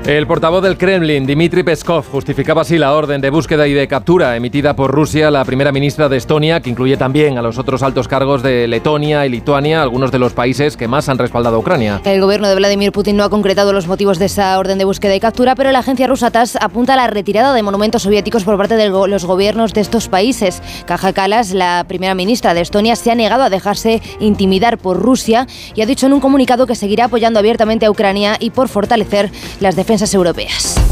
[0.07, 4.37] El portavoz del Kremlin, Dmitry Peskov, justificaba así la orden de búsqueda y de captura
[4.37, 8.07] emitida por Rusia, la primera ministra de Estonia, que incluye también a los otros altos
[8.07, 11.99] cargos de Letonia y Lituania, algunos de los países que más han respaldado a Ucrania.
[12.05, 15.13] El gobierno de Vladimir Putin no ha concretado los motivos de esa orden de búsqueda
[15.13, 18.55] y captura, pero la agencia rusa TASS apunta a la retirada de monumentos soviéticos por
[18.55, 20.61] parte de los gobiernos de estos países.
[20.85, 25.47] Kaja Kalas, la primera ministra de Estonia, se ha negado a dejarse intimidar por Rusia
[25.75, 29.31] y ha dicho en un comunicado que seguirá apoyando abiertamente a Ucrania y por fortalecer
[29.59, 30.86] las defensas europeas.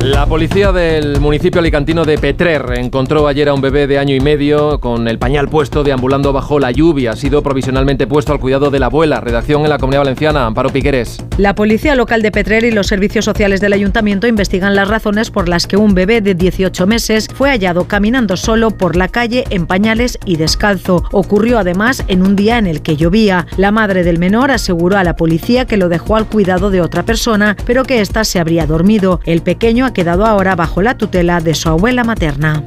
[0.00, 4.20] La policía del municipio alicantino de Petrer encontró ayer a un bebé de año y
[4.20, 7.10] medio con el pañal puesto deambulando bajo la lluvia.
[7.10, 9.20] Ha sido provisionalmente puesto al cuidado de la abuela.
[9.20, 11.22] Redacción en la Comunidad Valenciana, Amparo Piqueres.
[11.36, 15.50] La policía local de Petrer y los servicios sociales del ayuntamiento investigan las razones por
[15.50, 19.66] las que un bebé de 18 meses fue hallado caminando solo por la calle en
[19.66, 21.04] pañales y descalzo.
[21.12, 23.46] Ocurrió además en un día en el que llovía.
[23.58, 27.02] La madre del menor aseguró a la policía que lo dejó al cuidado de otra
[27.02, 29.20] persona, pero que ésta se habría dormido.
[29.26, 32.62] El pequeño quedado ahora bajo la tutela de su abuela materna.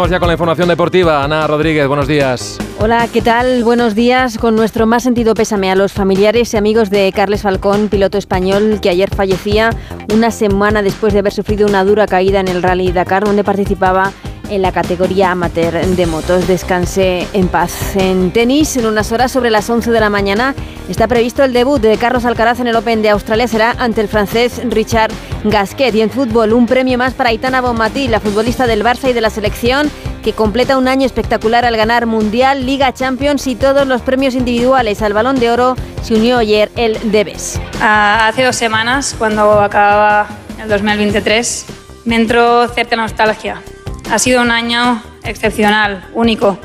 [0.00, 1.22] Vamos ya con la información deportiva.
[1.22, 2.56] Ana Rodríguez, buenos días.
[2.78, 3.64] Hola, ¿qué tal?
[3.64, 4.38] Buenos días.
[4.38, 8.78] Con nuestro más sentido pésame a los familiares y amigos de Carles Falcón, piloto español
[8.80, 9.68] que ayer fallecía
[10.14, 14.10] una semana después de haber sufrido una dura caída en el Rally Dakar, donde participaba
[14.50, 16.46] en la categoría amateur de motos.
[16.46, 17.96] Descanse en paz.
[17.96, 20.54] En tenis, en unas horas sobre las 11 de la mañana,
[20.88, 23.48] está previsto el debut de Carlos Alcaraz en el Open de Australia.
[23.48, 25.12] Será ante el francés Richard
[25.44, 25.94] Gasquet.
[25.94, 29.20] Y en fútbol, un premio más para Aitana Bonmatí, la futbolista del Barça y de
[29.20, 29.90] la selección,
[30.22, 35.00] que completa un año espectacular al ganar Mundial, Liga Champions y todos los premios individuales.
[35.02, 37.60] Al Balón de Oro se unió ayer el Debes.
[37.80, 40.26] Ah, hace dos semanas, cuando acababa
[40.60, 41.66] el 2023,
[42.04, 43.62] me entró cierta nostalgia.
[44.10, 46.58] Ha sido un año excepcional, único,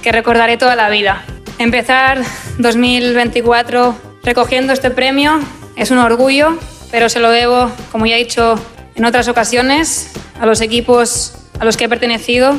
[0.00, 1.24] que recordaré toda la vida.
[1.58, 2.22] Empezar
[2.58, 5.40] 2024 recogiendo este premio
[5.74, 6.56] es un orgullo,
[6.92, 8.54] pero se lo debo, como ya he dicho
[8.94, 12.56] en otras ocasiones, a los equipos a los que he pertenecido,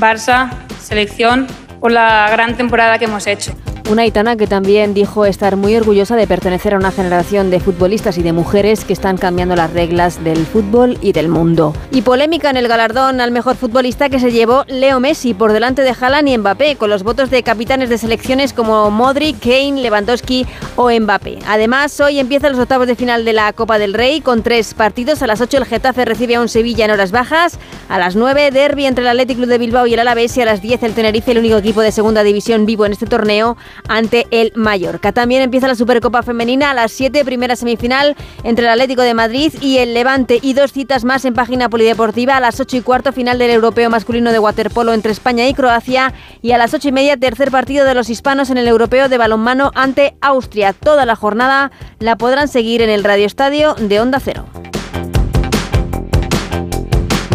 [0.00, 0.50] Barça,
[0.82, 1.46] selección,
[1.78, 3.52] por la gran temporada que hemos hecho.
[3.90, 8.18] Una Aitana que también dijo estar muy orgullosa de pertenecer a una generación de futbolistas
[8.18, 11.72] y de mujeres que están cambiando las reglas del fútbol y del mundo.
[11.90, 15.80] Y polémica en el galardón al mejor futbolista que se llevó Leo Messi por delante
[15.80, 20.46] de Haaland y Mbappé, con los votos de capitanes de selecciones como Modric, Kane, Lewandowski
[20.76, 21.38] o Mbappé.
[21.46, 25.22] Además, hoy empiezan los octavos de final de la Copa del Rey con tres partidos.
[25.22, 27.58] A las 8 el Getafe recibe a un Sevilla en horas bajas.
[27.88, 30.44] A las 9 derby entre el Athletic Club de Bilbao y el Alavés y a
[30.44, 34.26] las 10 el Tenerife, el único equipo de segunda división vivo en este torneo ante
[34.30, 35.12] el Mallorca.
[35.12, 39.52] También empieza la Supercopa Femenina a las 7, primera semifinal entre el Atlético de Madrid
[39.60, 43.12] y el Levante y dos citas más en página polideportiva a las 8 y cuarto
[43.12, 46.92] final del Europeo masculino de waterpolo entre España y Croacia y a las 8 y
[46.92, 50.72] media tercer partido de los hispanos en el Europeo de balonmano ante Austria.
[50.72, 54.46] Toda la jornada la podrán seguir en el Radio Estadio de Onda Cero.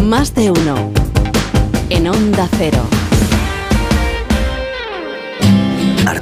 [0.02, 0.92] Más de uno.
[1.90, 3.03] En Onda Cero.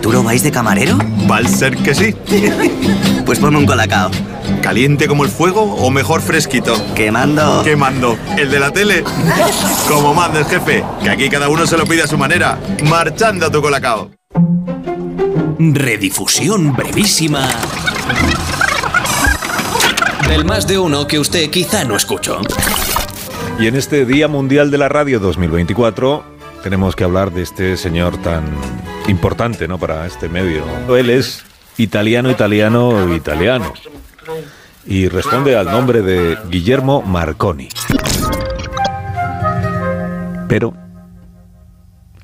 [0.02, 0.98] ¿Arturo vais de camarero?
[1.30, 2.12] Va a ser que sí.
[3.24, 4.10] pues ponme un colacao.
[4.60, 6.74] ¿Caliente como el fuego o mejor fresquito?
[6.96, 7.62] Quemando.
[7.62, 8.18] Quemando.
[8.36, 9.04] ¿El de la tele?
[9.88, 10.82] como mandes, jefe.
[11.04, 12.58] Que aquí cada uno se lo pide a su manera.
[12.82, 14.10] Marchando a tu colacao.
[15.60, 17.48] Redifusión brevísima.
[20.26, 22.40] Del más de uno que usted quizá no escuchó.
[23.60, 26.24] Y en este Día Mundial de la Radio 2024
[26.64, 28.46] tenemos que hablar de este señor tan
[29.08, 29.78] importante ¿no?
[29.78, 30.64] para este medio.
[30.96, 31.44] Él es
[31.76, 33.72] italiano, italiano, italiano.
[34.86, 37.68] Y responde al nombre de Guillermo Marconi.
[40.48, 40.74] Pero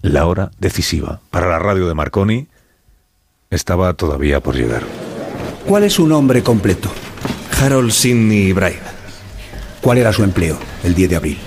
[0.03, 2.49] la hora decisiva para la radio de Marconi
[3.51, 4.83] estaba todavía por llegar.
[5.67, 6.91] ¿Cuál es su nombre completo?
[7.61, 8.81] Harold Sidney Bright.
[9.81, 11.39] ¿Cuál era su empleo el 10 de abril?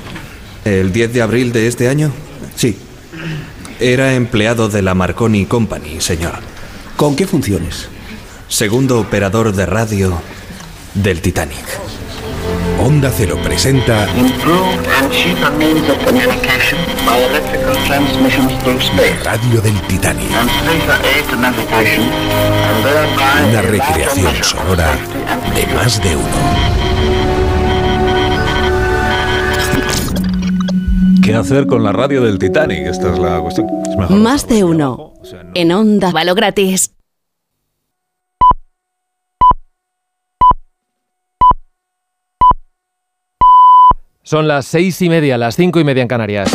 [0.66, 2.12] ¿El 10 de abril de este año?
[2.56, 2.78] Sí.
[3.82, 6.36] Era empleado de la Marconi Company, señor.
[6.98, 7.90] ¿Con qué funciones?
[8.48, 10.22] Segundo operador de radio
[10.94, 11.66] del Titanic.
[12.78, 14.06] Onda Cero presenta
[19.24, 20.30] Radio del Titanic.
[23.50, 24.96] Una recreación sonora
[25.56, 27.21] de más de uno.
[31.24, 32.88] ¿Qué hacer con la radio del Titanic?
[32.88, 33.68] Esta es la cuestión.
[33.88, 35.14] Es mejor Más de uno.
[35.54, 36.12] En Onda.
[36.12, 36.96] Valo gratis.
[44.24, 46.50] Son las seis y media, las cinco y media en Canarias.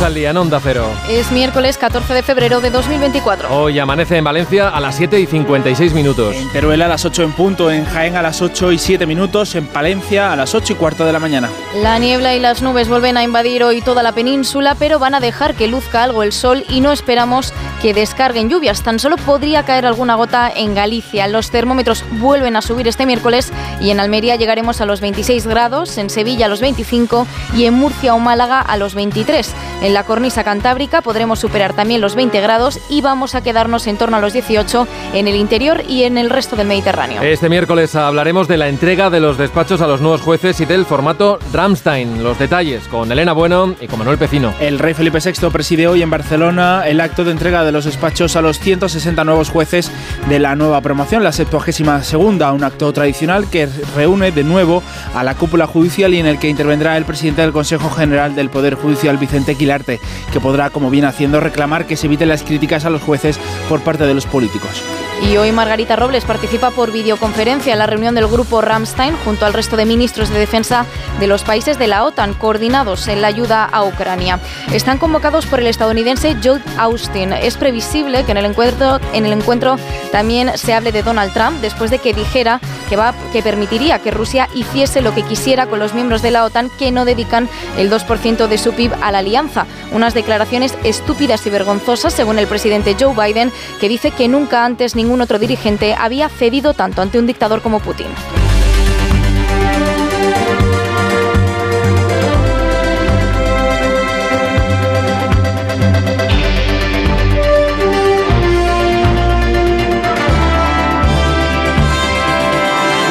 [0.00, 0.86] Comienza el día en Onda Cero.
[1.10, 3.54] Es miércoles 14 de febrero de 2024.
[3.54, 6.34] Hoy amanece en Valencia a las 7 y 56 minutos.
[6.34, 9.54] En Teruel a las 8 en punto, en Jaén a las 8 y 7 minutos,
[9.56, 11.50] en Palencia a las 8 y cuarto de la mañana.
[11.82, 15.20] La niebla y las nubes vuelven a invadir hoy toda la península, pero van a
[15.20, 18.82] dejar que luzca algo el sol y no esperamos que descarguen lluvias.
[18.82, 21.28] Tan solo podría caer alguna gota en Galicia.
[21.28, 25.98] Los termómetros vuelven a subir este miércoles y en Almería llegaremos a los 26 grados,
[25.98, 29.54] en Sevilla a los 25 y en Murcia o Málaga a los 23.
[29.90, 33.96] En la cornisa cantábrica podremos superar también los 20 grados y vamos a quedarnos en
[33.96, 37.22] torno a los 18 en el interior y en el resto del Mediterráneo.
[37.22, 40.86] Este miércoles hablaremos de la entrega de los despachos a los nuevos jueces y del
[40.86, 42.22] formato Ramstein.
[42.22, 44.54] Los detalles con Elena Bueno y con Manuel Pecino.
[44.60, 48.36] El rey Felipe VI preside hoy en Barcelona el acto de entrega de los despachos
[48.36, 49.90] a los 160 nuevos jueces
[50.28, 54.84] de la nueva promoción, la 72 segunda, un acto tradicional que reúne de nuevo
[55.16, 58.50] a la cúpula judicial y en el que intervendrá el presidente del Consejo General del
[58.50, 62.90] Poder Judicial, Vicente Que podrá, como viene haciendo, reclamar que se eviten las críticas a
[62.90, 63.38] los jueces
[63.68, 64.82] por parte de los políticos.
[65.22, 69.52] Y hoy Margarita Robles participa por videoconferencia en la reunión del grupo Ramstein junto al
[69.52, 70.86] resto de ministros de defensa
[71.18, 74.40] de los países de la OTAN coordinados en la ayuda a Ucrania.
[74.72, 77.34] Están convocados por el estadounidense Joe Austin.
[77.34, 79.76] Es previsible que en el encuentro, en el encuentro
[80.10, 84.10] también se hable de Donald Trump después de que dijera que, va, que permitiría que
[84.10, 87.90] Rusia hiciese lo que quisiera con los miembros de la OTAN que no dedican el
[87.90, 89.66] 2% de su PIB a la alianza.
[89.92, 94.94] Unas declaraciones estúpidas y vergonzosas según el presidente Joe Biden que dice que nunca antes
[94.94, 98.08] ningún otro dirigente había cedido tanto ante un dictador como Putin.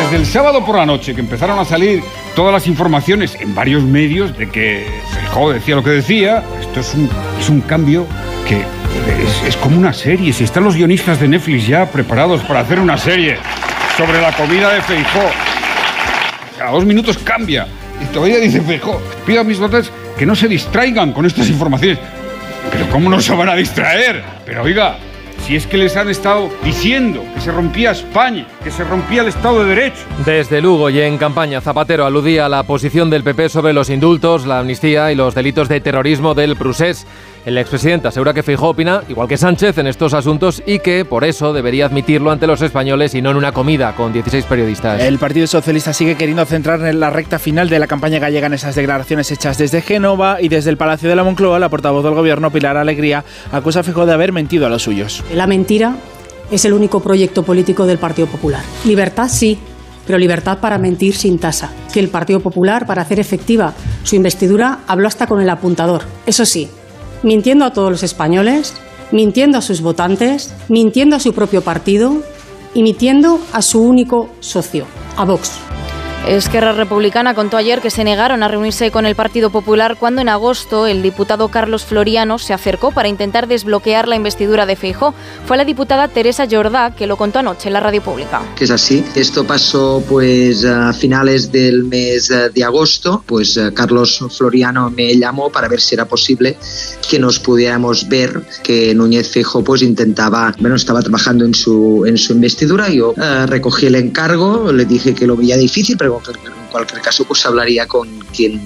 [0.10, 2.02] Desde el sábado por la noche que empezaron a salir
[2.40, 6.94] todas las informaciones en varios medios de que Feijóo decía lo que decía, esto es
[6.94, 8.08] un, es un cambio
[8.48, 10.32] que es, es como una serie.
[10.32, 13.38] Si están los guionistas de Netflix ya preparados para hacer una serie.
[13.98, 15.30] sobre la comida de Feijó.
[16.58, 17.68] Cada dos minutos cambia.
[18.02, 22.00] Y todavía dice Feijó, pido a mis votantes que no se distraigan con estas informaciones.
[22.72, 24.24] Pero ¿cómo no se van a distraer?
[24.46, 24.98] Pero oiga,
[25.46, 29.28] si es que les han estado diciendo que se rompía España, que se rompía el
[29.28, 30.02] Estado de Derecho.
[30.26, 34.46] Desde Lugo y en campaña, Zapatero aludía a la posición del PP sobre los indultos,
[34.46, 37.06] la amnistía y los delitos de terrorismo del Prusés.
[37.46, 41.24] El expresidente asegura que Feijóo opina, igual que Sánchez, en estos asuntos y que por
[41.24, 45.02] eso debería admitirlo ante los españoles y no en una comida con 16 periodistas.
[45.02, 48.54] El Partido Socialista sigue queriendo centrar en la recta final de la campaña gallega en
[48.54, 51.60] esas declaraciones hechas desde Génova y desde el Palacio de la Moncloa.
[51.60, 55.24] La portavoz del gobierno, Pilar Alegría, acusa a Feijóo de haber mentido a los suyos.
[55.34, 55.96] La mentira
[56.52, 58.64] es el único proyecto político del Partido Popular.
[58.86, 59.58] Libertad sí,
[60.06, 61.72] pero libertad para mentir sin tasa.
[61.94, 63.74] Que el Partido Popular, para hacer efectiva
[64.04, 66.02] su investidura, habló hasta con el apuntador.
[66.26, 66.70] Eso sí,
[67.24, 68.74] mintiendo a todos los españoles,
[69.12, 72.22] mintiendo a sus votantes, mintiendo a su propio partido
[72.74, 74.86] y mintiendo a su único socio,
[75.18, 75.79] a Vox.
[76.28, 80.30] Esquerra Republicana contó ayer que se negaron a reunirse con el Partido Popular cuando en
[80.30, 85.16] agosto el diputado Carlos Floriano se acercó para intentar desbloquear la investidura de Feijó.
[85.46, 88.42] Fue la diputada Teresa Jordá que lo contó anoche en la radio pública.
[88.56, 89.04] Que es así.
[89.16, 93.24] Esto pasó pues a finales del mes eh, de agosto.
[93.26, 96.58] Pues eh, Carlos Floriano me llamó para ver si era posible
[97.10, 102.18] que nos pudiéramos ver que Núñez Feijó pues intentaba, bueno, estaba trabajando en su en
[102.18, 102.90] su investidura.
[102.90, 107.26] Yo eh, recogí el encargo, le dije que lo veía difícil, pero en cualquier caso
[107.26, 108.62] pues hablaría con quien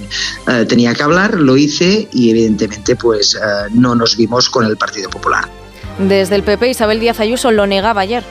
[0.48, 3.40] eh, tenía que hablar, lo hice y evidentemente pues eh,
[3.72, 5.48] no nos vimos con el Partido Popular.
[6.00, 8.24] Desde el PP Isabel Díaz Ayuso lo negaba ayer.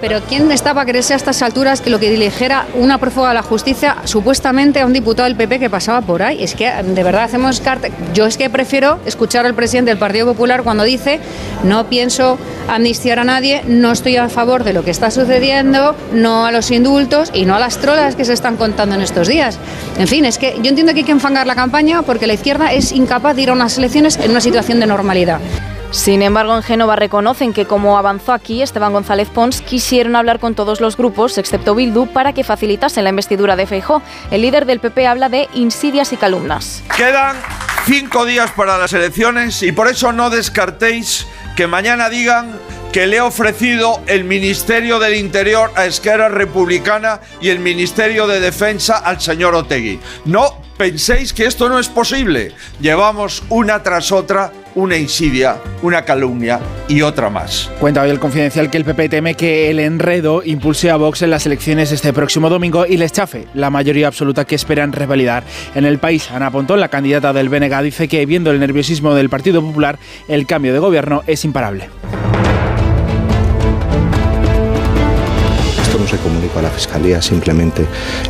[0.00, 3.34] Pero ¿quién está para creerse a estas alturas que lo que dijera una prófuga de
[3.34, 6.42] la justicia supuestamente a un diputado del PP que pasaba por ahí?
[6.42, 7.88] Es que de verdad hacemos carta.
[8.14, 11.18] Yo es que prefiero escuchar al presidente del Partido Popular cuando dice
[11.64, 16.46] no pienso amnistiar a nadie, no estoy a favor de lo que está sucediendo, no
[16.46, 19.58] a los indultos y no a las trolas que se están contando en estos días.
[19.98, 22.72] En fin, es que yo entiendo que hay que enfangar la campaña porque la izquierda
[22.72, 25.40] es incapaz de ir a unas elecciones en una situación de normalidad.
[25.90, 30.54] Sin embargo, en Génova reconocen que como avanzó aquí Esteban González Pons, quisieron hablar con
[30.54, 34.02] todos los grupos, excepto Bildu, para que facilitasen la investidura de Feijó.
[34.30, 36.82] El líder del PP habla de insidias y calumnas.
[36.94, 37.36] Quedan
[37.86, 42.58] cinco días para las elecciones y por eso no descartéis que mañana digan
[42.92, 48.40] que le he ofrecido el Ministerio del Interior a Esquerra Republicana y el Ministerio de
[48.40, 50.00] Defensa al señor Otegui.
[50.26, 52.52] No penséis que esto no es posible.
[52.80, 57.68] Llevamos una tras otra una insidia, una calumnia y otra más.
[57.80, 61.30] Cuenta hoy el confidencial que el PP teme que el enredo impulse a Vox en
[61.30, 65.42] las elecciones este próximo domingo y les chafe la mayoría absoluta que esperan revalidar.
[65.74, 69.28] En el país, Ana Pontón, la candidata del BNG, dice que viendo el nerviosismo del
[69.28, 71.88] Partido Popular, el cambio de gobierno es imparable.
[76.08, 77.86] Se comunica a la Fiscalía simplemente.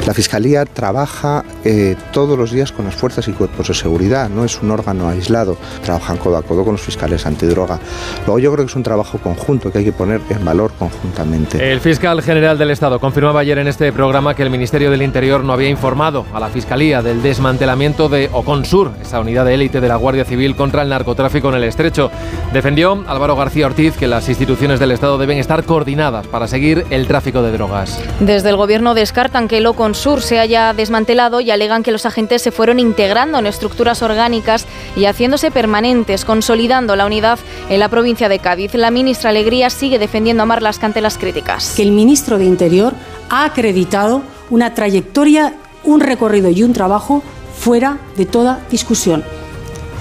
[0.07, 4.45] La Fiscalía trabaja eh, todos los días con las fuerzas y cuerpos de seguridad, no
[4.45, 7.79] es un órgano aislado, trabajan codo a codo con los fiscales antidroga.
[8.27, 11.73] Luego yo creo que es un trabajo conjunto que hay que poner en valor conjuntamente.
[11.73, 15.45] El fiscal general del Estado confirmaba ayer en este programa que el Ministerio del Interior
[15.45, 19.89] no había informado a la Fiscalía del desmantelamiento de Oconsur, esa unidad de élite de
[19.89, 22.11] la Guardia Civil contra el narcotráfico en el estrecho.
[22.53, 27.07] Defendió Álvaro García Ortiz que las instituciones del Estado deben estar coordinadas para seguir el
[27.07, 27.68] tráfico de drogas.
[28.21, 32.43] Desde el gobierno descartan que el Oconsur se haya desmantelado y alegan que los agentes
[32.43, 38.29] se fueron integrando en estructuras orgánicas y haciéndose permanentes, consolidando la unidad en la provincia
[38.29, 38.75] de Cádiz.
[38.75, 41.75] La ministra Alegría sigue defendiendo a Marlas ante las críticas.
[41.77, 42.95] Que el ministro de Interior
[43.29, 45.55] ha acreditado una trayectoria,
[45.85, 47.23] un recorrido y un trabajo
[47.59, 49.25] fuera de toda discusión.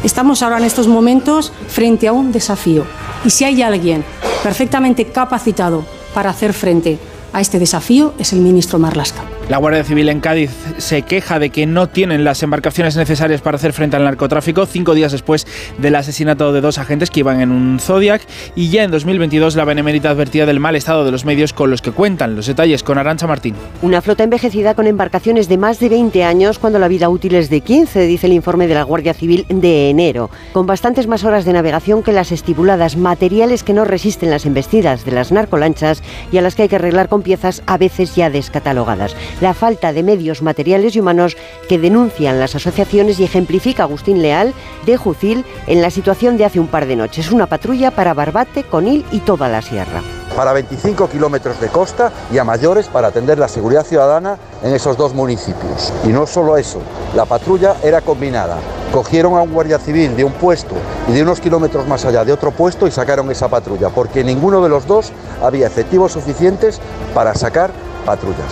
[0.03, 2.85] Estamos ahora en estos momentos frente a un desafío
[3.25, 4.05] y si hay alguien
[4.43, 6.99] perfectamente capacitado para hacer frente
[7.37, 9.36] a este desafío es el ministro Marlasca.
[9.49, 13.55] La Guardia Civil en Cádiz se queja de que no tienen las embarcaciones necesarias para
[13.55, 17.51] hacer frente al narcotráfico, cinco días después del asesinato de dos agentes que iban en
[17.51, 18.21] un Zodiac.
[18.57, 21.81] Y ya en 2022 la Benemérita advertía del mal estado de los medios con los
[21.81, 22.35] que cuentan.
[22.35, 23.55] Los detalles con Arancha Martín.
[23.81, 27.49] Una flota envejecida con embarcaciones de más de 20 años cuando la vida útil es
[27.49, 30.29] de 15, dice el informe de la Guardia Civil de enero.
[30.51, 35.05] Con bastantes más horas de navegación que las estipuladas, materiales que no resisten las embestidas
[35.05, 38.29] de las narcolanchas y a las que hay que arreglar con piezas a veces ya
[38.29, 41.37] descatalogadas la falta de medios materiales y humanos
[41.69, 44.53] que denuncian las asociaciones y ejemplifica Agustín Leal
[44.85, 47.31] de Jucil en la situación de hace un par de noches.
[47.31, 50.01] Una patrulla para Barbate, Conil y toda la sierra
[50.37, 54.95] para 25 kilómetros de costa y a mayores para atender la seguridad ciudadana en esos
[54.95, 55.91] dos municipios.
[56.03, 56.79] Y no solo eso,
[57.15, 58.57] la patrulla era combinada.
[58.93, 60.75] Cogieron a un guardia civil de un puesto
[61.09, 64.61] y de unos kilómetros más allá de otro puesto y sacaron esa patrulla, porque ninguno
[64.61, 66.79] de los dos había efectivos suficientes
[67.15, 67.71] para sacar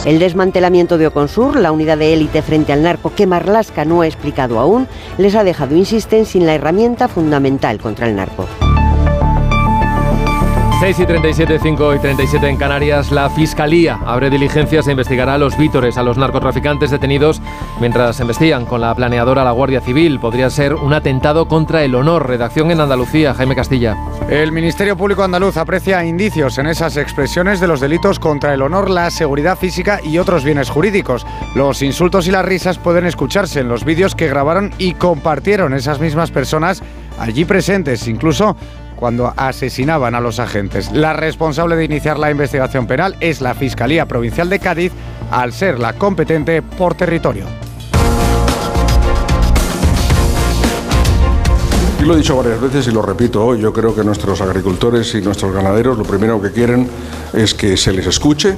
[0.05, 4.07] El desmantelamiento de Oconsur, la unidad de élite frente al narco que Marlasca no ha
[4.07, 4.87] explicado aún,
[5.17, 8.45] les ha dejado, insisten, sin la herramienta fundamental contra el narco.
[10.79, 15.37] 6 y 37, 5 y 37 en Canarias, la Fiscalía abre diligencias e investigará a
[15.37, 17.41] los vítores, a los narcotraficantes detenidos
[17.79, 20.19] mientras investigan con la planeadora la Guardia Civil.
[20.19, 22.27] Podría ser un atentado contra el honor.
[22.27, 23.95] Redacción en Andalucía, Jaime Castilla.
[24.29, 28.89] El Ministerio Público Andaluz aprecia indicios en esas expresiones de los delitos contra el honor,
[28.89, 31.25] la seguridad física y otros bienes jurídicos.
[31.55, 36.01] Los insultos y las risas pueden escucharse en los vídeos que grabaron y compartieron esas
[36.01, 36.83] mismas personas
[37.17, 38.57] allí presentes, incluso
[38.95, 40.91] cuando asesinaban a los agentes.
[40.91, 44.91] La responsable de iniciar la investigación penal es la Fiscalía Provincial de Cádiz,
[45.31, 47.45] al ser la competente por territorio.
[51.99, 55.15] Y lo he dicho varias veces y lo repito hoy, yo creo que nuestros agricultores
[55.15, 56.87] y nuestros ganaderos lo primero que quieren
[57.33, 58.57] es que se les escuche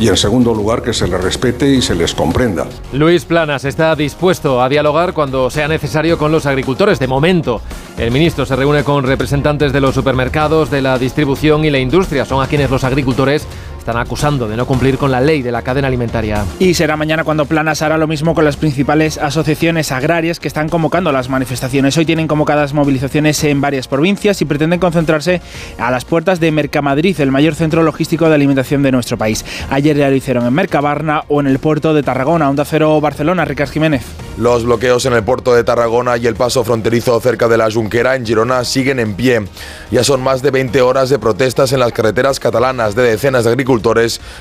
[0.00, 2.66] y en segundo lugar que se les respete y se les comprenda.
[2.92, 6.98] Luis Planas está dispuesto a dialogar cuando sea necesario con los agricultores.
[6.98, 7.60] De momento,
[7.98, 12.24] el ministro se reúne con representantes de los supermercados, de la distribución y la industria.
[12.24, 13.46] Son a quienes los agricultores
[13.80, 16.44] están acusando de no cumplir con la ley de la cadena alimentaria.
[16.58, 20.68] Y será mañana cuando Planas hará lo mismo con las principales asociaciones agrarias que están
[20.68, 21.96] convocando las manifestaciones.
[21.96, 25.40] Hoy tienen convocadas movilizaciones en varias provincias y pretenden concentrarse
[25.78, 29.44] a las puertas de Mercamadrid, el mayor centro logístico de alimentación de nuestro país.
[29.70, 33.46] Ayer ya lo hicieron en Mercabarna o en el puerto de Tarragona, Onda Cero Barcelona,
[33.46, 34.02] Ricard Jiménez.
[34.36, 38.14] Los bloqueos en el puerto de Tarragona y el paso fronterizo cerca de la Junquera
[38.14, 39.42] en Girona siguen en pie.
[39.90, 43.50] Ya son más de 20 horas de protestas en las carreteras catalanas de decenas de
[43.50, 43.69] agricultores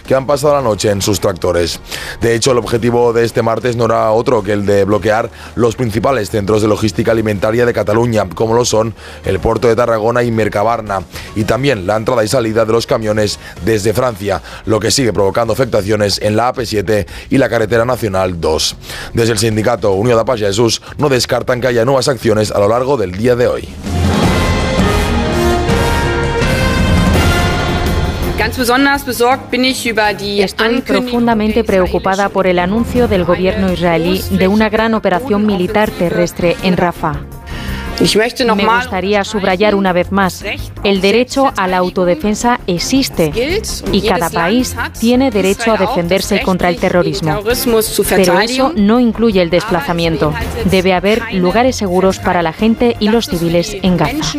[0.08, 1.80] que han pasado la noche en sus tractores.
[2.22, 5.76] De hecho, el objetivo de este martes no era otro que el de bloquear los
[5.76, 10.32] principales centros de logística alimentaria de Cataluña, como lo son el puerto de Tarragona y
[10.32, 11.04] Mercabarna,
[11.36, 15.54] y también la entrada y salida de los camiones desde Francia, lo que sigue provocando
[15.54, 18.76] afectaciones en la AP7 y la carretera nacional 2.
[19.14, 22.98] Desde el sindicato Unión de Jesús no descartan que haya nuevas acciones a lo largo
[22.98, 23.99] del día de hoy.
[30.42, 36.56] Estoy profundamente preocupada por el anuncio del gobierno israelí de una gran operación militar terrestre
[36.64, 37.39] en Rafah.
[38.00, 40.44] Me gustaría subrayar una vez más,
[40.84, 46.78] el derecho a la autodefensa existe y cada país tiene derecho a defenderse contra el
[46.78, 47.42] terrorismo.
[48.10, 50.34] Pero eso no incluye el desplazamiento.
[50.66, 54.38] Debe haber lugares seguros para la gente y los civiles en Gaza.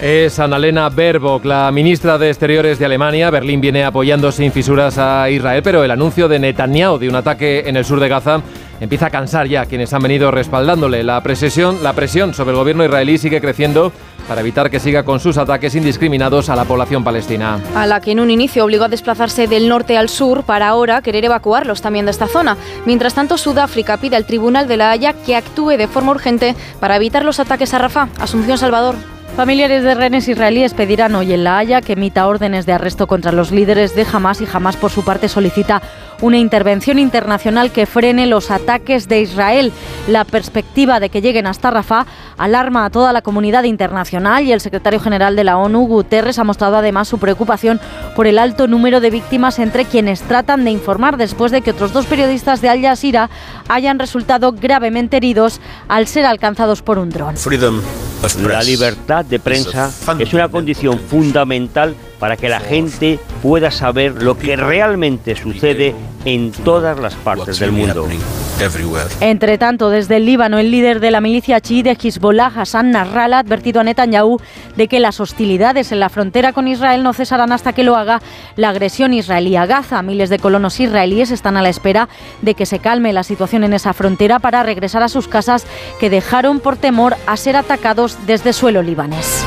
[0.00, 3.30] Es Annalena Baerbock, la ministra de Exteriores de Alemania.
[3.30, 7.64] Berlín viene apoyando sin fisuras a Israel, pero el anuncio de Netanyahu de un ataque
[7.66, 8.40] en el sur de Gaza
[8.80, 11.02] empieza a cansar ya quienes han venido respaldándole.
[11.02, 13.92] La presión, la presión sobre el gobierno israelí sigue creciendo
[14.28, 17.60] para evitar que siga con sus ataques indiscriminados a la población palestina.
[17.74, 21.00] A la que en un inicio obligó a desplazarse del norte al sur para ahora
[21.02, 22.56] querer evacuarlos también de esta zona.
[22.84, 26.96] Mientras tanto, Sudáfrica pide al Tribunal de la Haya que actúe de forma urgente para
[26.96, 28.08] evitar los ataques a Rafah.
[28.18, 29.15] Asunción Salvador.
[29.36, 33.32] Familiares de rehenes israelíes pedirán hoy en La Haya que emita órdenes de arresto contra
[33.32, 35.82] los líderes de Hamas y Hamas por su parte solicita
[36.22, 39.72] una intervención internacional que frene los ataques de Israel.
[40.08, 42.06] La perspectiva de que lleguen hasta Rafah
[42.38, 46.44] alarma a toda la comunidad internacional y el secretario general de la ONU, Guterres, ha
[46.44, 47.78] mostrado además su preocupación
[48.14, 51.92] por el alto número de víctimas entre quienes tratan de informar después de que otros
[51.92, 53.28] dos periodistas de Al Jazeera
[53.68, 57.36] hayan resultado gravemente heridos al ser alcanzados por un dron.
[58.48, 64.38] La libertad de prensa es una condición fundamental para que la gente pueda saber lo
[64.38, 65.94] que realmente sucede
[66.24, 68.08] en todas las partes del mundo.
[69.20, 73.36] Entre tanto, desde el Líbano, el líder de la milicia chií de Hezbollah, Hassan Nasrallah,
[73.36, 74.38] ha advertido a Netanyahu
[74.76, 78.22] de que las hostilidades en la frontera con Israel no cesarán hasta que lo haga
[78.56, 80.00] la agresión israelí a Gaza.
[80.00, 82.08] Miles de colonos israelíes están a la espera
[82.40, 85.66] de que se calme la situación en esa frontera para regresar a sus casas
[86.00, 89.44] que dejaron por temor a ser atacados desde suelo libanés.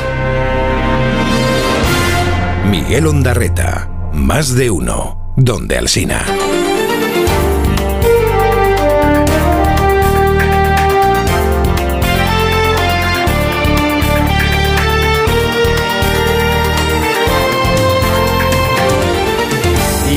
[2.64, 6.24] Miguel Ondarreta, más de uno, donde Alsina.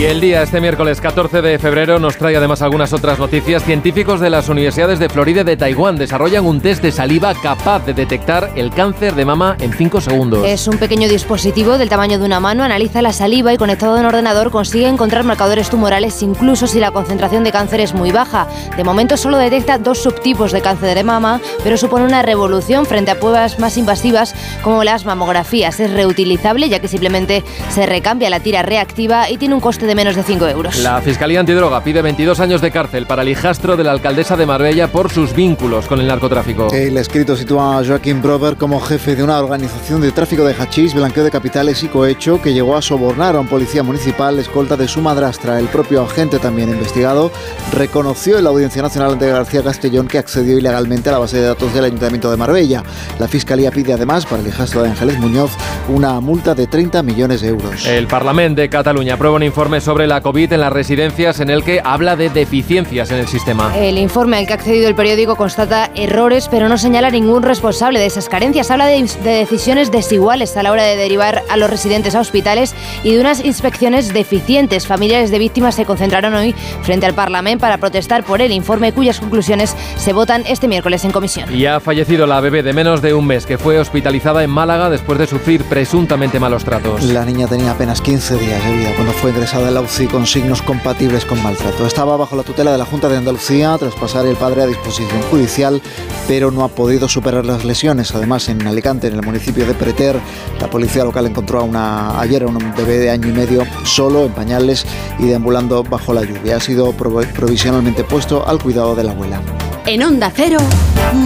[0.03, 3.63] Y El día, este miércoles 14 de febrero, nos trae además algunas otras noticias.
[3.63, 7.85] Científicos de las universidades de Florida y de Taiwán desarrollan un test de saliva capaz
[7.85, 10.45] de detectar el cáncer de mama en 5 segundos.
[10.45, 14.01] Es un pequeño dispositivo del tamaño de una mano, analiza la saliva y conectado a
[14.01, 18.49] un ordenador consigue encontrar marcadores tumorales incluso si la concentración de cáncer es muy baja.
[18.75, 23.11] De momento solo detecta dos subtipos de cáncer de mama, pero supone una revolución frente
[23.11, 25.79] a pruebas más invasivas como las mamografías.
[25.79, 29.92] Es reutilizable ya que simplemente se recambia la tira reactiva y tiene un coste de
[29.95, 30.77] menos de 5 euros.
[30.79, 34.45] La Fiscalía Antidroga pide 22 años de cárcel para el hijastro de la alcaldesa de
[34.45, 36.67] Marbella por sus vínculos con el narcotráfico.
[36.71, 40.93] El escrito sitúa a Joaquín Brover como jefe de una organización de tráfico de hachís,
[40.93, 44.87] blanqueo de capitales y cohecho que llegó a sobornar a un policía municipal escolta de
[44.87, 45.59] su madrastra.
[45.59, 47.31] El propio agente también investigado
[47.73, 51.43] reconoció en la Audiencia Nacional ante García Castellón que accedió ilegalmente a la base de
[51.43, 52.83] datos del Ayuntamiento de Marbella.
[53.19, 55.51] La Fiscalía pide además para el hijastro de Ángeles Muñoz
[55.89, 57.85] una multa de 30 millones de euros.
[57.85, 61.63] El Parlamento de Cataluña aprueba un informe sobre la COVID en las residencias en el
[61.63, 63.77] que habla de deficiencias en el sistema.
[63.77, 67.99] El informe al que ha accedido el periódico constata errores, pero no señala ningún responsable
[67.99, 68.71] de esas carencias.
[68.71, 72.73] Habla de, de decisiones desiguales a la hora de derivar a los residentes a hospitales
[73.03, 74.87] y de unas inspecciones deficientes.
[74.87, 79.19] Familiares de víctimas se concentraron hoy frente al Parlamento para protestar por el informe cuyas
[79.19, 81.53] conclusiones se votan este miércoles en comisión.
[81.53, 84.89] Y ha fallecido la bebé de menos de un mes que fue hospitalizada en Málaga
[84.89, 87.03] después de sufrir presuntamente malos tratos.
[87.03, 90.27] La niña tenía apenas 15 días de vida cuando fue ingresada en la UCI con
[90.27, 91.87] signos compatibles con maltrato.
[91.87, 95.21] Estaba bajo la tutela de la Junta de Andalucía tras pasar el padre a disposición
[95.31, 95.81] judicial,
[96.27, 98.13] pero no ha podido superar las lesiones.
[98.13, 100.19] Además, en Alicante, en el municipio de Preter,
[100.61, 104.25] la policía local encontró a una, ayer a un bebé de año y medio solo,
[104.25, 104.85] en pañales
[105.17, 106.57] y deambulando bajo la lluvia.
[106.57, 109.41] Ha sido provisionalmente puesto al cuidado de la abuela.
[109.85, 110.59] En Onda Cero,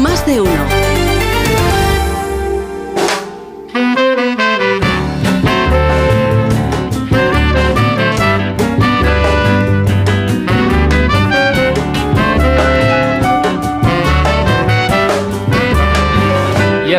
[0.02, 0.87] más de uno.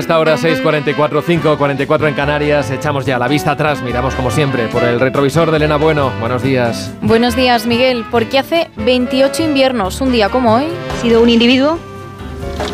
[0.09, 2.71] Hasta ahora 6.44, 5.44 en Canarias.
[2.71, 6.11] Echamos ya la vista atrás, miramos como siempre por el retrovisor de Elena Bueno.
[6.19, 6.91] Buenos días.
[7.03, 8.07] Buenos días, Miguel.
[8.11, 10.65] Porque hace 28 inviernos, un día como hoy.
[10.65, 11.79] Ha sido un individuo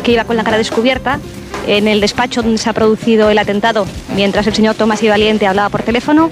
[0.01, 1.19] que iba con la cara descubierta
[1.67, 3.85] en el despacho donde se ha producido el atentado,
[4.15, 6.29] mientras el señor Tomás y Valiente hablaba por teléfono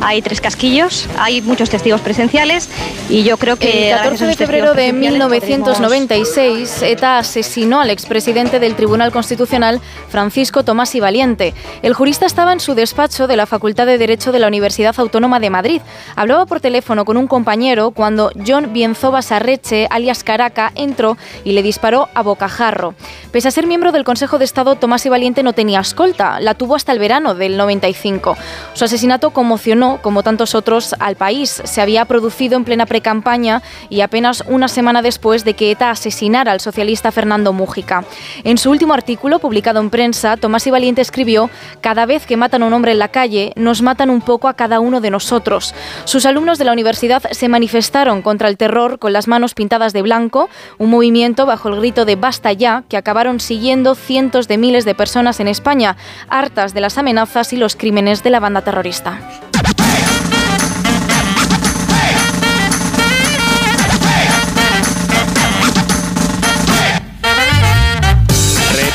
[0.00, 2.68] hay tres casquillos, hay muchos testigos presenciales
[3.08, 3.90] y yo creo que...
[3.90, 10.94] El 14 de febrero de 1996, ETA asesinó al expresidente del Tribunal Constitucional, Francisco Tomás
[10.94, 11.54] y Valiente.
[11.82, 15.40] El jurista estaba en su despacho de la Facultad de Derecho de la Universidad Autónoma
[15.40, 15.80] de Madrid.
[16.14, 21.62] Hablaba por teléfono con un compañero cuando John Bienzoba Sarreche, alias Caraca, entró y le
[21.62, 22.94] disparó a bocajarro.
[23.32, 26.54] Pese a ser miembro del Consejo de Estado, Tomás y Valiente no tenía escolta, la
[26.54, 28.36] tuvo hasta el verano del 95.
[28.74, 31.62] Su asesinato conmocionó como tantos otros, al país.
[31.64, 36.52] Se había producido en plena precampaña y apenas una semana después de que ETA asesinara
[36.52, 38.04] al socialista Fernando Mújica.
[38.44, 41.50] En su último artículo, publicado en prensa, Tomás y Valiente escribió,
[41.80, 44.54] Cada vez que matan a un hombre en la calle, nos matan un poco a
[44.54, 45.74] cada uno de nosotros.
[46.04, 50.02] Sus alumnos de la universidad se manifestaron contra el terror con las manos pintadas de
[50.02, 50.48] blanco,
[50.78, 54.94] un movimiento bajo el grito de Basta ya, que acabaron siguiendo cientos de miles de
[54.94, 55.96] personas en España,
[56.28, 59.20] hartas de las amenazas y los crímenes de la banda terrorista.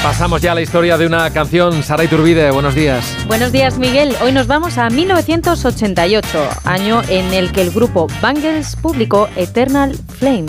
[0.03, 1.84] Pasamos ya a la historia de una canción.
[1.84, 3.15] Sara Iturbide, buenos días.
[3.28, 4.15] Buenos días, Miguel.
[4.22, 10.47] Hoy nos vamos a 1988, año en el que el grupo Bangles publicó Eternal Flame.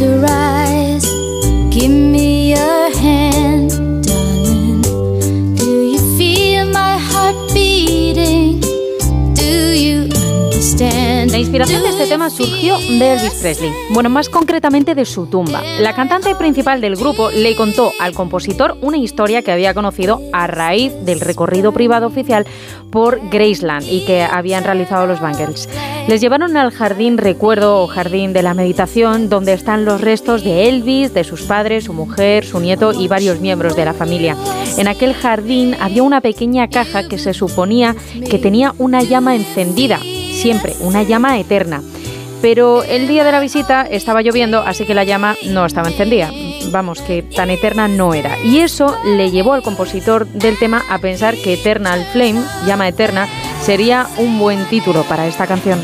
[0.00, 0.53] is.
[10.76, 15.62] La inspiración de este tema surgió de Elvis Presley, bueno, más concretamente de su tumba.
[15.78, 20.48] La cantante principal del grupo le contó al compositor una historia que había conocido a
[20.48, 22.44] raíz del recorrido privado oficial
[22.90, 25.68] por Graceland y que habían realizado los Bangles.
[26.08, 30.68] Les llevaron al jardín recuerdo o jardín de la meditación donde están los restos de
[30.68, 34.36] Elvis, de sus padres, su mujer, su nieto y varios miembros de la familia.
[34.76, 37.94] En aquel jardín había una pequeña caja que se suponía
[38.28, 40.00] que tenía una llama encendida
[40.34, 41.82] siempre, una llama eterna.
[42.42, 46.30] Pero el día de la visita estaba lloviendo, así que la llama no estaba encendida.
[46.70, 48.38] Vamos, que tan eterna no era.
[48.44, 53.28] Y eso le llevó al compositor del tema a pensar que Eternal Flame, llama eterna,
[53.62, 55.80] sería un buen título para esta canción.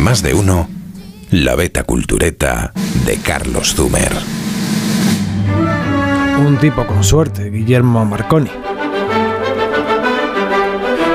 [0.00, 0.66] Más de uno,
[1.30, 2.72] la beta cultureta
[3.04, 4.10] de Carlos Zumer.
[6.38, 8.50] Un tipo con suerte, Guillermo Marconi.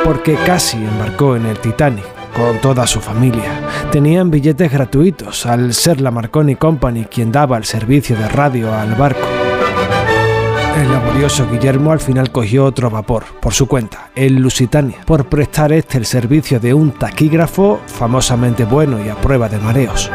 [0.04, 2.06] Porque casi embarcó en el Titanic
[2.36, 3.60] con toda su familia.
[3.92, 8.94] Tenían billetes gratuitos al ser la Marconi Company quien daba el servicio de radio al
[8.94, 9.35] barco.
[10.76, 15.72] El laborioso Guillermo al final cogió otro vapor, por su cuenta, el Lusitania, por prestar
[15.72, 20.12] este el servicio de un taquígrafo famosamente bueno y a prueba de mareos.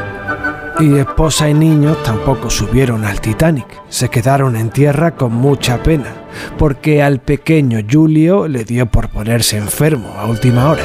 [0.78, 6.12] Y esposa y niños tampoco subieron al Titanic, se quedaron en tierra con mucha pena,
[6.58, 10.82] porque al pequeño Julio le dio por ponerse enfermo a última hora.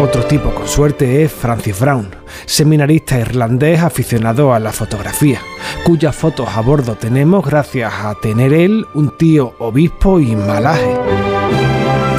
[0.00, 2.08] Otro tipo con suerte es Francis Brown,
[2.46, 5.40] seminarista irlandés aficionado a la fotografía,
[5.84, 10.94] cuyas fotos a bordo tenemos gracias a tener él un tío obispo y malaje.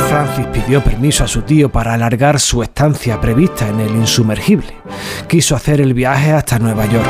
[0.10, 4.74] Francis pidió permiso a su tío para alargar su estancia prevista en el insumergible.
[5.30, 7.08] Quiso hacer el viaje hasta Nueva York.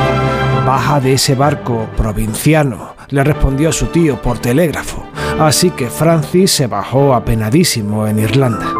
[0.67, 5.03] Baja de ese barco provinciano, le respondió su tío por telégrafo.
[5.39, 8.78] Así que Francis se bajó apenadísimo en Irlanda.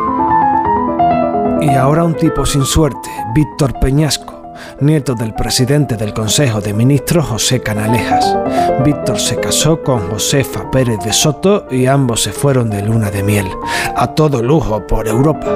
[1.62, 7.26] Y ahora un tipo sin suerte, Víctor Peñasco, nieto del presidente del Consejo de Ministros
[7.26, 8.38] José Canalejas.
[8.86, 13.24] Víctor se casó con Josefa Pérez de Soto y ambos se fueron de luna de
[13.24, 13.48] miel,
[13.96, 15.48] a todo lujo por Europa.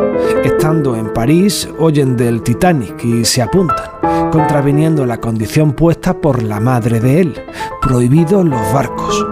[0.43, 3.89] Estando en París, oyen del Titanic y se apuntan,
[4.29, 7.41] contraviniendo la condición puesta por la madre de él,
[7.81, 9.25] prohibido los barcos.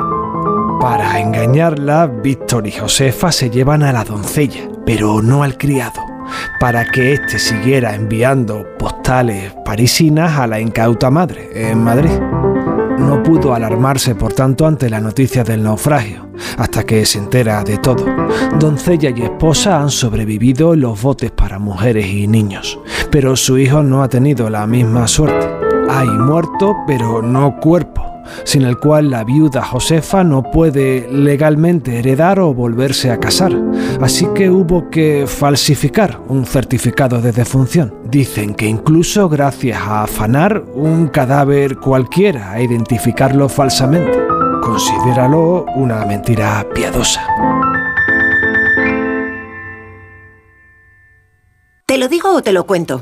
[0.79, 6.10] Para engañarla, Víctor y Josefa se llevan a la doncella, pero no al criado
[6.59, 12.19] para que éste siguiera enviando postales parisinas a la incauta madre en Madrid.
[12.97, 17.77] No pudo alarmarse, por tanto, ante la noticia del naufragio, hasta que se entera de
[17.77, 18.05] todo.
[18.59, 22.79] Doncella y esposa han sobrevivido los botes para mujeres y niños,
[23.09, 25.49] pero su hijo no ha tenido la misma suerte.
[25.89, 28.10] Hay muerto, pero no cuerpo
[28.43, 33.53] sin el cual la viuda Josefa no puede legalmente heredar o volverse a casar.
[34.01, 37.93] Así que hubo que falsificar un certificado de defunción.
[38.09, 44.19] Dicen que incluso gracias a afanar un cadáver cualquiera e identificarlo falsamente.
[44.61, 47.25] Considéralo una mentira piadosa.
[51.85, 53.01] ¿Te lo digo o te lo cuento?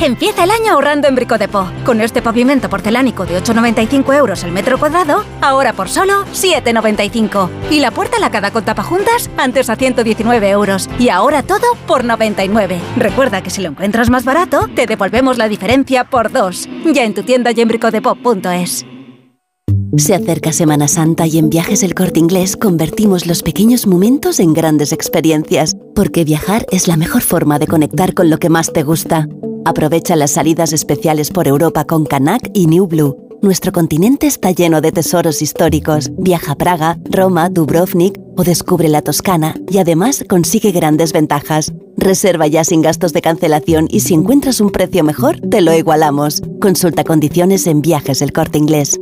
[0.00, 1.66] Empieza el año ahorrando en Bricodepo.
[1.84, 7.50] Con este pavimento porcelánico de 8,95 euros el metro cuadrado, ahora por solo 7,95.
[7.70, 10.88] Y la puerta lacada con tapajuntas, antes a 119 euros.
[11.00, 12.80] Y ahora todo por 99.
[12.96, 16.68] Recuerda que si lo encuentras más barato, te devolvemos la diferencia por dos.
[16.92, 18.86] Ya en tu tienda y en bricodepo.es.
[19.96, 24.54] Se acerca Semana Santa y en Viajes El Corte Inglés convertimos los pequeños momentos en
[24.54, 28.84] grandes experiencias, porque viajar es la mejor forma de conectar con lo que más te
[28.84, 29.26] gusta.
[29.68, 33.18] Aprovecha las salidas especiales por Europa con Canac y New Blue.
[33.42, 36.10] Nuestro continente está lleno de tesoros históricos.
[36.16, 41.74] Viaja a Praga, Roma, Dubrovnik o descubre la Toscana y además consigue grandes ventajas.
[41.98, 46.40] Reserva ya sin gastos de cancelación y si encuentras un precio mejor, te lo igualamos.
[46.62, 48.98] Consulta condiciones en viajes el corte inglés.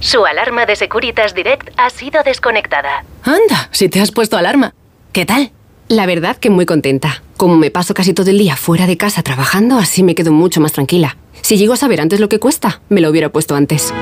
[0.00, 3.04] Su alarma de Securitas Direct ha sido desconectada.
[3.22, 4.74] Anda, si te has puesto alarma.
[5.12, 5.52] ¿Qué tal?
[5.86, 7.22] La verdad que muy contenta.
[7.36, 10.60] Como me paso casi todo el día fuera de casa trabajando, así me quedo mucho
[10.60, 11.16] más tranquila.
[11.50, 13.92] Si llego a saber antes lo que cuesta, me lo hubiera puesto antes.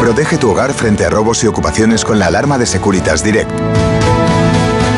[0.00, 3.50] Protege tu hogar frente a robos y ocupaciones con la alarma de Securitas Direct.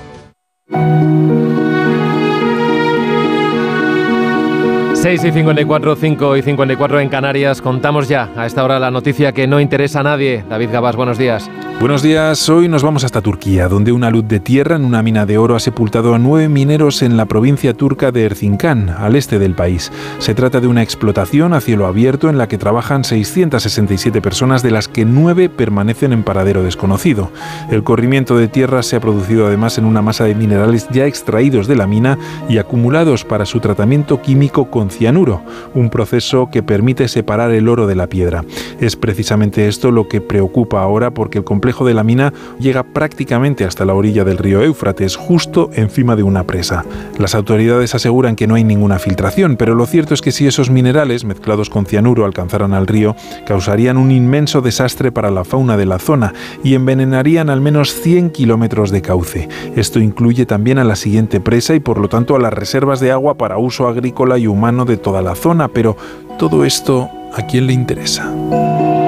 [5.06, 7.62] 6 y 54, 5 y 54 en Canarias.
[7.62, 10.44] Contamos ya a esta hora la noticia que no interesa a nadie.
[10.50, 11.48] David Gabás, buenos días.
[11.80, 15.26] Buenos días, hoy nos vamos hasta Turquía, donde una luz de tierra en una mina
[15.26, 19.40] de oro ha sepultado a nueve mineros en la provincia turca de Erzincan, al este
[19.40, 19.92] del país.
[20.20, 24.72] Se trata de una explotación a cielo abierto en la que trabajan 667 personas, de
[24.72, 27.30] las que nueve permanecen en paradero desconocido.
[27.70, 31.68] El corrimiento de tierra se ha producido además en una masa de minerales ya extraídos
[31.68, 35.42] de la mina y acumulados para su tratamiento químico con cianuro,
[35.74, 38.44] un proceso que permite separar el oro de la piedra.
[38.80, 43.66] Es precisamente esto lo que preocupa ahora porque el complejo de la mina llega prácticamente
[43.66, 46.86] hasta la orilla del río Éufrates, justo encima de una presa.
[47.18, 50.70] Las autoridades aseguran que no hay ninguna filtración, pero lo cierto es que si esos
[50.70, 53.16] minerales, mezclados con cianuro, alcanzaran al río,
[53.46, 56.34] causarían un inmenso desastre para la fauna de la zona
[56.64, 59.50] y envenenarían al menos 100 kilómetros de cauce.
[59.76, 63.12] Esto incluye también a la siguiente presa y por lo tanto a las reservas de
[63.12, 65.96] agua para uso agrícola y humano de toda la zona, pero
[66.38, 68.32] todo esto, ¿a quién le interesa?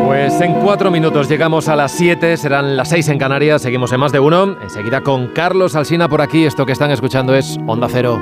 [0.05, 3.99] Pues en cuatro minutos llegamos a las 7, serán las 6 en Canarias, seguimos en
[3.99, 4.57] más de uno.
[4.61, 8.19] Enseguida con Carlos Alsina por aquí, esto que están escuchando es Onda Cero.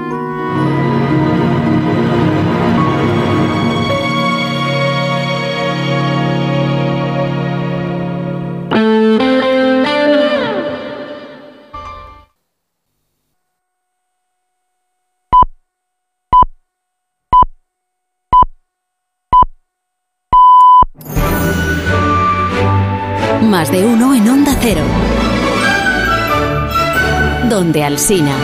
[27.75, 28.37] Donde Alsina.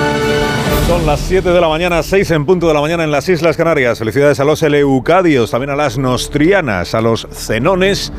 [0.88, 3.56] Son las 7 de la mañana, 6 en punto de la mañana en las Islas
[3.56, 4.00] Canarias.
[4.00, 8.12] Felicidades a los Eleucadios, también a las Nostrianas, a los Zenones,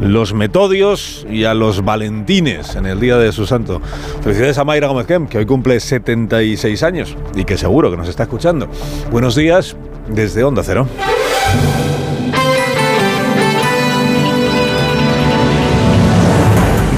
[0.00, 3.82] los Metodios y a los Valentines en el día de su santo.
[4.22, 8.08] Felicidades a Mayra Gómez Kem, que hoy cumple 76 años y que seguro que nos
[8.08, 8.68] está escuchando.
[9.10, 9.74] Buenos días
[10.06, 10.86] desde Onda Cero.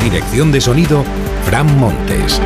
[0.02, 1.04] Dirección de sonido,
[1.46, 2.38] Fran Montes.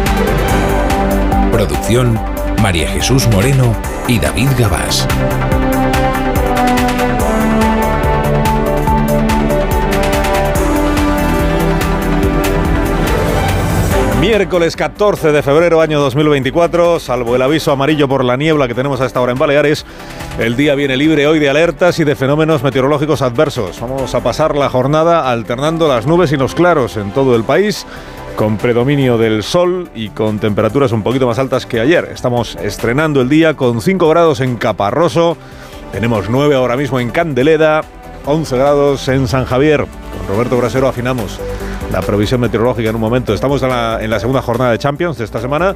[1.52, 2.18] Producción,
[2.62, 3.74] María Jesús Moreno
[4.06, 5.06] y David Gabás.
[14.20, 19.00] Miércoles 14 de febrero año 2024, salvo el aviso amarillo por la niebla que tenemos
[19.00, 19.84] a esta hora en Baleares,
[20.38, 23.80] el día viene libre hoy de alertas y de fenómenos meteorológicos adversos.
[23.80, 27.86] Vamos a pasar la jornada alternando las nubes y los claros en todo el país,
[28.36, 32.10] con predominio del sol y con temperaturas un poquito más altas que ayer.
[32.12, 35.36] Estamos estrenando el día con 5 grados en Caparroso,
[35.92, 37.82] tenemos 9 ahora mismo en Candeleda,
[38.26, 39.86] 11 grados en San Javier.
[40.18, 41.38] Con Roberto Brasero afinamos
[41.92, 43.34] la previsión meteorológica en un momento.
[43.34, 45.74] Estamos en la, en la, segunda jornada de Champions de esta semana,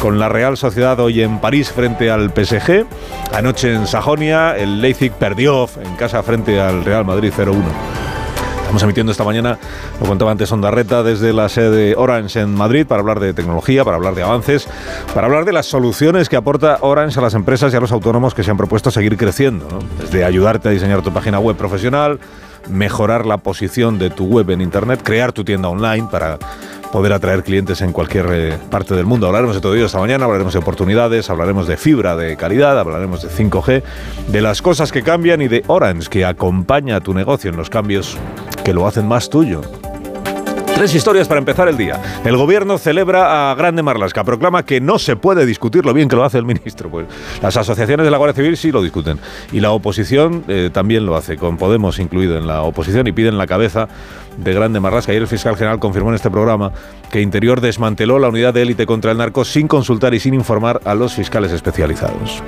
[0.00, 2.86] con la Real Sociedad hoy en París frente al PSG.
[3.32, 7.54] Anoche en Sajonia, el Leipzig perdió en casa frente al Real Madrid 0-1.
[8.66, 9.58] Estamos emitiendo esta mañana,
[10.00, 13.84] lo contaba antes Ondarreta, desde la sede de Orange en Madrid para hablar de tecnología,
[13.84, 14.66] para hablar de avances,
[15.14, 18.34] para hablar de las soluciones que aporta Orange a las empresas y a los autónomos
[18.34, 19.68] que se han propuesto seguir creciendo.
[20.00, 22.18] Desde ayudarte a diseñar tu página web profesional,
[22.68, 26.36] mejorar la posición de tu web en Internet, crear tu tienda online para
[26.92, 29.26] poder atraer clientes en cualquier eh, parte del mundo.
[29.26, 33.22] Hablaremos de todo ello esta mañana, hablaremos de oportunidades, hablaremos de fibra de calidad, hablaremos
[33.22, 33.82] de 5G,
[34.28, 37.70] de las cosas que cambian y de Orange que acompaña a tu negocio en los
[37.70, 38.16] cambios
[38.64, 39.62] que lo hacen más tuyo.
[40.76, 42.02] Tres historias para empezar el día.
[42.22, 46.16] El gobierno celebra a Grande Marlasca, proclama que no se puede discutir lo bien que
[46.16, 46.90] lo hace el ministro.
[46.90, 47.06] Pues
[47.40, 49.18] las asociaciones de la Guardia Civil sí lo discuten.
[49.52, 53.38] Y la oposición eh, también lo hace, con Podemos incluido en la oposición, y piden
[53.38, 53.88] la cabeza
[54.36, 55.12] de Grande Marlasca.
[55.12, 56.72] Ayer el fiscal general confirmó en este programa
[57.10, 60.82] que Interior desmanteló la unidad de élite contra el narco sin consultar y sin informar
[60.84, 62.42] a los fiscales especializados.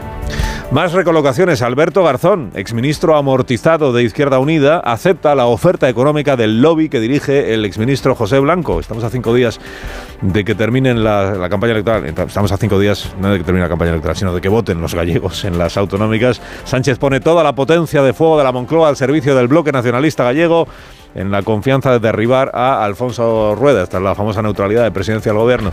[0.71, 1.63] Más recolocaciones.
[1.63, 7.55] Alberto Garzón, exministro amortizado de Izquierda Unida, acepta la oferta económica del lobby que dirige
[7.55, 8.79] el exministro José Blanco.
[8.79, 9.61] Estamos a cinco días
[10.21, 12.05] de que termine la, campaña electoral.
[12.05, 14.79] Estamos a cinco días, no de que termine la campaña electoral, sino de que voten
[14.83, 16.43] los gallegos en las autonómicas.
[16.65, 20.25] Sánchez pone toda la potencia de fuego de la Moncloa al servicio del bloque nacionalista
[20.25, 20.69] gallego
[21.15, 25.33] en la confianza de derribar a Alfonso Rueda, esta es la famosa neutralidad de presidencia
[25.33, 25.73] del gobierno.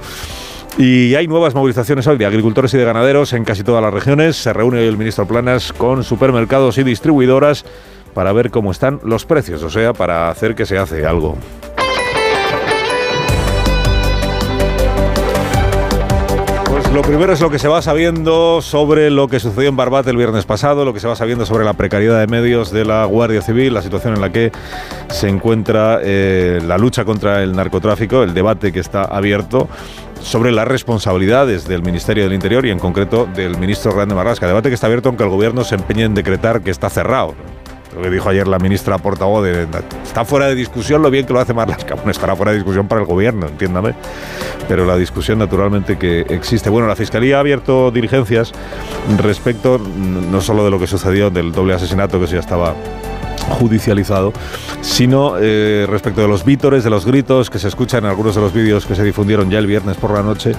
[0.77, 4.35] Y hay nuevas movilizaciones hoy de agricultores y de ganaderos en casi todas las regiones.
[4.35, 7.63] Se reúne hoy el ministro Planas con supermercados y distribuidoras
[8.13, 11.37] para ver cómo están los precios, o sea, para hacer que se hace algo.
[16.65, 20.09] Pues lo primero es lo que se va sabiendo sobre lo que sucedió en Barbate
[20.09, 23.05] el viernes pasado, lo que se va sabiendo sobre la precariedad de medios de la
[23.05, 24.51] Guardia Civil, la situación en la que
[25.09, 29.69] se encuentra eh, la lucha contra el narcotráfico, el debate que está abierto
[30.25, 34.47] sobre las responsabilidades del Ministerio del Interior y en concreto del ministro Grande Marrasca.
[34.47, 37.35] Debate que está abierto aunque el gobierno se empeñe en decretar que está cerrado.
[37.95, 39.67] Lo que dijo ayer la ministra portavoz de,
[40.03, 41.93] está fuera de discusión lo bien que lo hace Marlaska.
[41.93, 43.93] Bueno, estará fuera de discusión para el gobierno, entiéndame.
[44.67, 46.71] Pero la discusión naturalmente que existe.
[46.71, 48.51] Bueno, la Fiscalía ha abierto diligencias
[49.19, 52.73] respecto no solo de lo que sucedió del doble asesinato que se ya estaba
[53.47, 54.33] judicializado,
[54.81, 58.41] sino eh, respecto de los vítores, de los gritos que se escuchan en algunos de
[58.41, 60.53] los vídeos que se difundieron ya el viernes por la noche,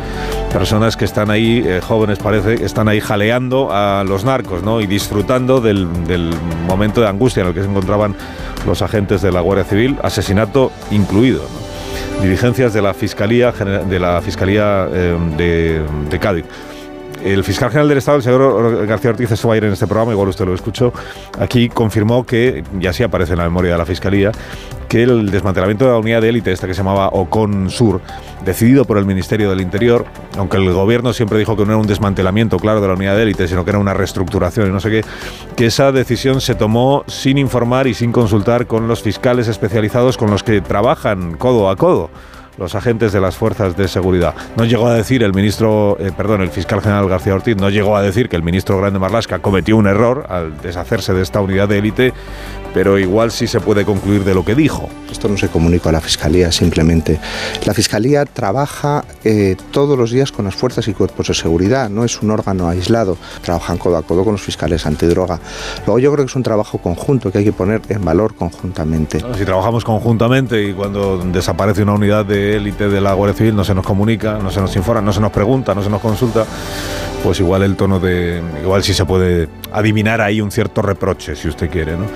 [0.52, 4.80] personas que están ahí, eh, jóvenes parece, están ahí jaleando a los narcos ¿no?
[4.80, 5.86] y disfrutando del,
[6.66, 8.14] momento de angustia en el que se encontraban
[8.66, 11.42] los agentes de la Guardia Civil, asesinato incluido.
[12.22, 16.44] Dirigencias de la Fiscalía, de la Fiscalía eh, de Cádiz.
[17.26, 20.28] El fiscal general del Estado, el señor García Ortiz, estuvo ayer en este programa, igual
[20.28, 20.92] usted lo escuchó,
[21.40, 24.30] aquí confirmó que, y así aparece en la memoria de la Fiscalía,
[24.88, 28.00] que el desmantelamiento de la unidad de élite, esta que se llamaba Ocon Sur,
[28.44, 30.06] decidido por el Ministerio del Interior,
[30.38, 33.24] aunque el gobierno siempre dijo que no era un desmantelamiento, claro, de la unidad de
[33.24, 35.04] élite, sino que era una reestructuración y no sé qué,
[35.56, 40.30] que esa decisión se tomó sin informar y sin consultar con los fiscales especializados con
[40.30, 42.08] los que trabajan codo a codo
[42.58, 44.34] los agentes de las fuerzas de seguridad.
[44.56, 47.96] No llegó a decir el ministro, eh, perdón, el fiscal general García Ortiz, no llegó
[47.96, 51.68] a decir que el ministro Grande Marlasca cometió un error al deshacerse de esta unidad
[51.68, 52.14] de élite,
[52.76, 54.90] pero igual sí se puede concluir de lo que dijo.
[55.10, 57.18] Esto no se comunica a la Fiscalía simplemente.
[57.64, 62.04] La Fiscalía trabaja eh, todos los días con las fuerzas y cuerpos de seguridad, no
[62.04, 65.40] es un órgano aislado, trabajan codo a codo con los fiscales antidroga.
[65.86, 69.20] Luego yo creo que es un trabajo conjunto que hay que poner en valor conjuntamente.
[69.38, 73.64] si trabajamos conjuntamente y cuando desaparece una unidad de élite de la Guardia Civil no
[73.64, 76.44] se nos comunica, no se nos informa, no se nos pregunta, no se nos consulta,
[77.24, 78.42] pues igual el tono de.
[78.62, 82.06] Igual sí se puede adivinar ahí un cierto reproche, si usted quiere, ¿no?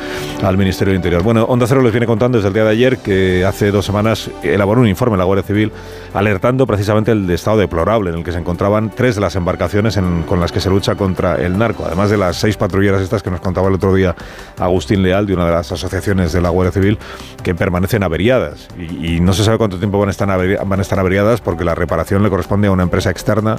[0.47, 1.23] al Ministerio del Interior.
[1.23, 4.31] Bueno, Onda Cero les viene contando desde el día de ayer que hace dos semanas
[4.43, 5.73] elaboró un informe la Guardia Civil
[6.15, 10.41] alertando precisamente el estado deplorable en el que se encontraban tres de las embarcaciones con
[10.41, 13.41] las que se lucha contra el narco, además de las seis patrulleras estas que nos
[13.41, 14.15] contaba el otro día
[14.59, 16.99] Agustín Leal de una de las asociaciones de la Guardia Civil
[17.43, 18.69] que permanecen averiadas.
[18.79, 22.69] Y, no se sabe cuánto tiempo van a estar averiadas porque la reparación le corresponde
[22.69, 23.57] a una empresa externa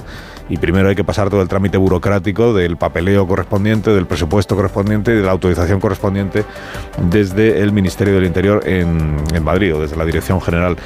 [0.48, 5.12] y primero hay que pasar todo el trámite burocrático del papeleo correspondiente, del presupuesto correspondiente
[5.12, 6.44] de la autorización correspondiente
[7.10, 10.76] desde el Ministerio del Interior en, Madrid o desde la Dirección General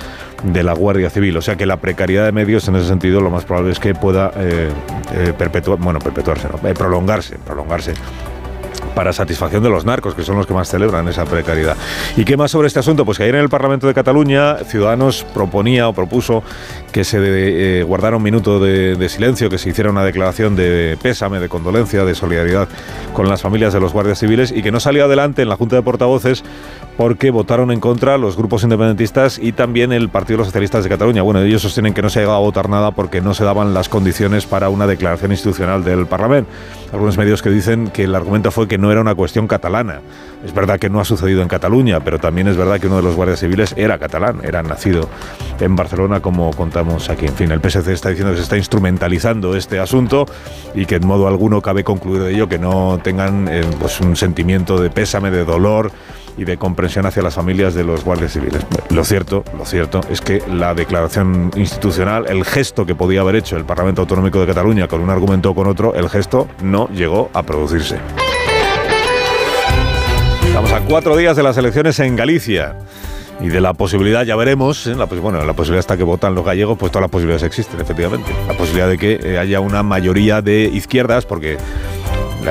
[0.42, 1.36] de la Guardia Civil.
[1.36, 3.94] O sea que la precariedad de medios en ese sentido lo más probable es que
[3.94, 4.70] pueda eh,
[5.14, 7.94] eh, perpetuar, bueno, perpetuarse, eh, prolongarse, prolongarse
[8.94, 11.76] para satisfacción de los narcos, que son los que más celebran esa precariedad.
[12.16, 13.04] ¿Y qué más sobre este asunto?
[13.04, 16.42] Pues que ayer en el Parlamento de Cataluña Ciudadanos proponía o propuso
[16.92, 21.48] que se guardara un minuto de, silencio, que se hiciera una declaración de pésame, de
[21.50, 22.68] condolencia, de solidaridad
[23.12, 25.76] con las familias de los guardias civiles y que no salió adelante en la Junta
[25.76, 26.42] de Portavoces
[26.96, 30.90] porque votaron en contra los grupos independentistas y también el Partido de los Socialistas de
[30.90, 31.22] Cataluña.
[31.22, 33.74] Bueno, ellos sostienen que no se ha llegado a votar nada porque no se daban
[33.74, 36.50] las condiciones para una declaración institucional del Parlamento.
[36.92, 40.00] Algunos medios que dicen que el argumento fue que no era una cuestión catalana.
[40.44, 43.02] Es verdad que no ha sucedido en Cataluña, pero también es verdad que uno de
[43.02, 45.08] los guardias civiles era catalán, era nacido
[45.60, 47.26] en Barcelona, como contamos aquí.
[47.26, 50.26] En fin, el PSC está diciendo que se está instrumentalizando este asunto
[50.74, 54.16] y que en modo alguno cabe concluir de ello que no tengan eh, pues un
[54.16, 55.90] sentimiento de pésame, de dolor
[56.36, 58.64] y de comprensión hacia las familias de los guardias civiles.
[58.90, 63.56] Lo cierto, lo cierto es que la declaración institucional, el gesto que podía haber hecho
[63.56, 67.30] el Parlamento Autonómico de Cataluña con un argumento o con otro, el gesto no llegó
[67.32, 67.98] a producirse.
[70.46, 72.76] Estamos a cuatro días de las elecciones en Galicia
[73.40, 74.94] y de la posibilidad, ya veremos, ¿eh?
[74.94, 78.32] la, bueno, la posibilidad hasta que votan los gallegos, pues todas las posibilidades existen, efectivamente.
[78.46, 81.58] La posibilidad de que eh, haya una mayoría de izquierdas, porque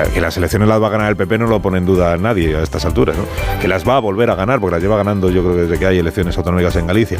[0.04, 2.56] que las elecciones las va a ganar el PP no lo pone en duda nadie
[2.56, 3.24] a estas alturas, ¿no?
[3.60, 5.86] Que las va a volver a ganar, porque las lleva ganando yo creo desde que
[5.86, 7.18] hay elecciones autonómicas en Galicia.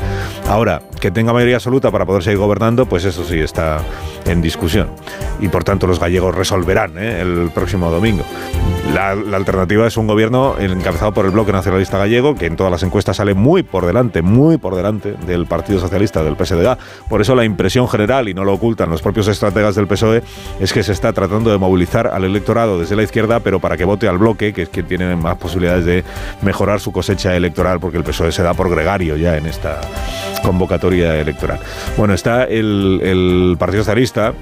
[0.48, 3.78] Ahora, que tenga mayoría absoluta para poder seguir gobernando, pues eso sí está
[4.26, 4.88] en discusión.
[5.40, 7.20] Y por tanto los gallegos resolverán ¿eh?
[7.20, 8.24] el próximo domingo.
[8.92, 12.82] La, alternativa es un gobierno encabezado por el Bloque Nacionalista Gallego, que en todas las
[12.82, 16.78] encuestas sale muy por delante, muy por delante del Partido Socialista, del PSDG.
[17.08, 20.22] Por eso la impresión general, y no lo ocultan los propios estrategas del PSOE,
[20.60, 23.84] es que se está tratando de movilizar al electorado desde la izquierda, pero para que
[23.84, 26.04] vote al bloque, que es quien tiene más posibilidades de
[26.42, 29.80] mejorar su cosecha electoral, porque el PSOE se da por gregario ya en esta
[30.42, 31.58] convocatoria electoral.
[31.96, 34.34] Bueno, está el, el Partido Socialista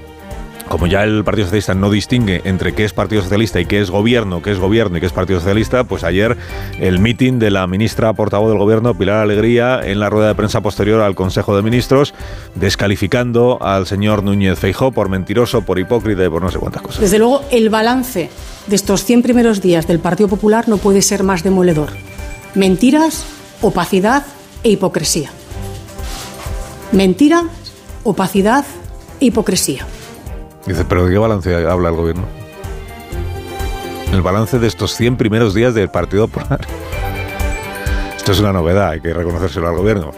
[0.67, 3.91] como ya el Partido Socialista no distingue entre qué es Partido Socialista y qué es
[3.91, 6.37] gobierno, qué es gobierno y qué es Partido Socialista, pues ayer
[6.79, 10.61] el mitin de la ministra portavoz del gobierno, Pilar Alegría, en la rueda de prensa
[10.61, 12.13] posterior al Consejo de Ministros,
[12.55, 17.01] descalificando al señor Núñez Feijó por mentiroso, por hipócrita y por no sé cuántas cosas.
[17.01, 18.29] Desde luego, el balance
[18.67, 21.89] de estos 100 primeros días del Partido Popular no puede ser más demoledor.
[22.55, 23.25] Mentiras,
[23.61, 24.25] opacidad
[24.63, 25.31] e hipocresía.
[26.91, 27.43] Mentira,
[28.03, 28.65] opacidad
[29.19, 29.85] e hipocresía.
[30.65, 32.23] Dice, ¿pero de qué balance habla el gobierno?
[34.11, 36.61] El balance de estos 100 primeros días del Partido Popular.
[38.17, 40.11] Esto es una novedad, hay que reconocérselo al gobierno.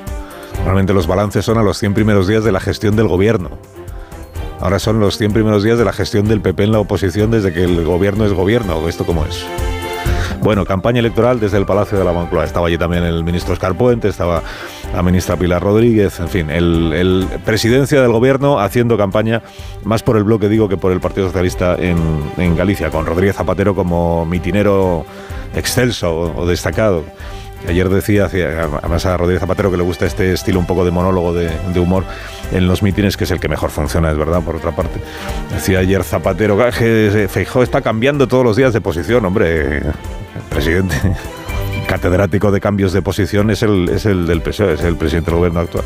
[0.60, 3.50] Normalmente los balances son a los 100 primeros días de la gestión del gobierno.
[4.60, 7.54] Ahora son los 100 primeros días de la gestión del PP en la oposición desde
[7.54, 8.88] que el gobierno es gobierno.
[8.88, 9.46] ¿Esto cómo es?
[10.42, 12.46] Bueno, campaña electoral desde el Palacio de la Moncloa.
[12.46, 14.42] Estaba allí también el ministro Oscar Puente, estaba
[14.94, 19.42] la ministra Pilar Rodríguez, en fin, el, presidencia del gobierno haciendo campaña
[19.84, 23.76] más por el bloque, digo, que por el Partido Socialista en, Galicia, con Rodríguez Zapatero
[23.76, 25.06] como mitinero
[25.56, 27.04] excelso o, destacado.
[27.68, 31.34] Ayer decía, además a Rodríguez Zapatero que le gusta este estilo un poco de monólogo
[31.34, 32.04] de, humor
[32.52, 35.02] en los mítines, que es el que mejor funciona, es verdad, por otra parte.
[35.52, 39.82] Decía ayer Zapatero que Feijó está cambiando todos los días de posición, hombre
[40.50, 40.96] presidente
[41.88, 45.40] catedrático de cambios de posición es el, es el del PSOE, es el presidente del
[45.40, 45.86] gobierno actual,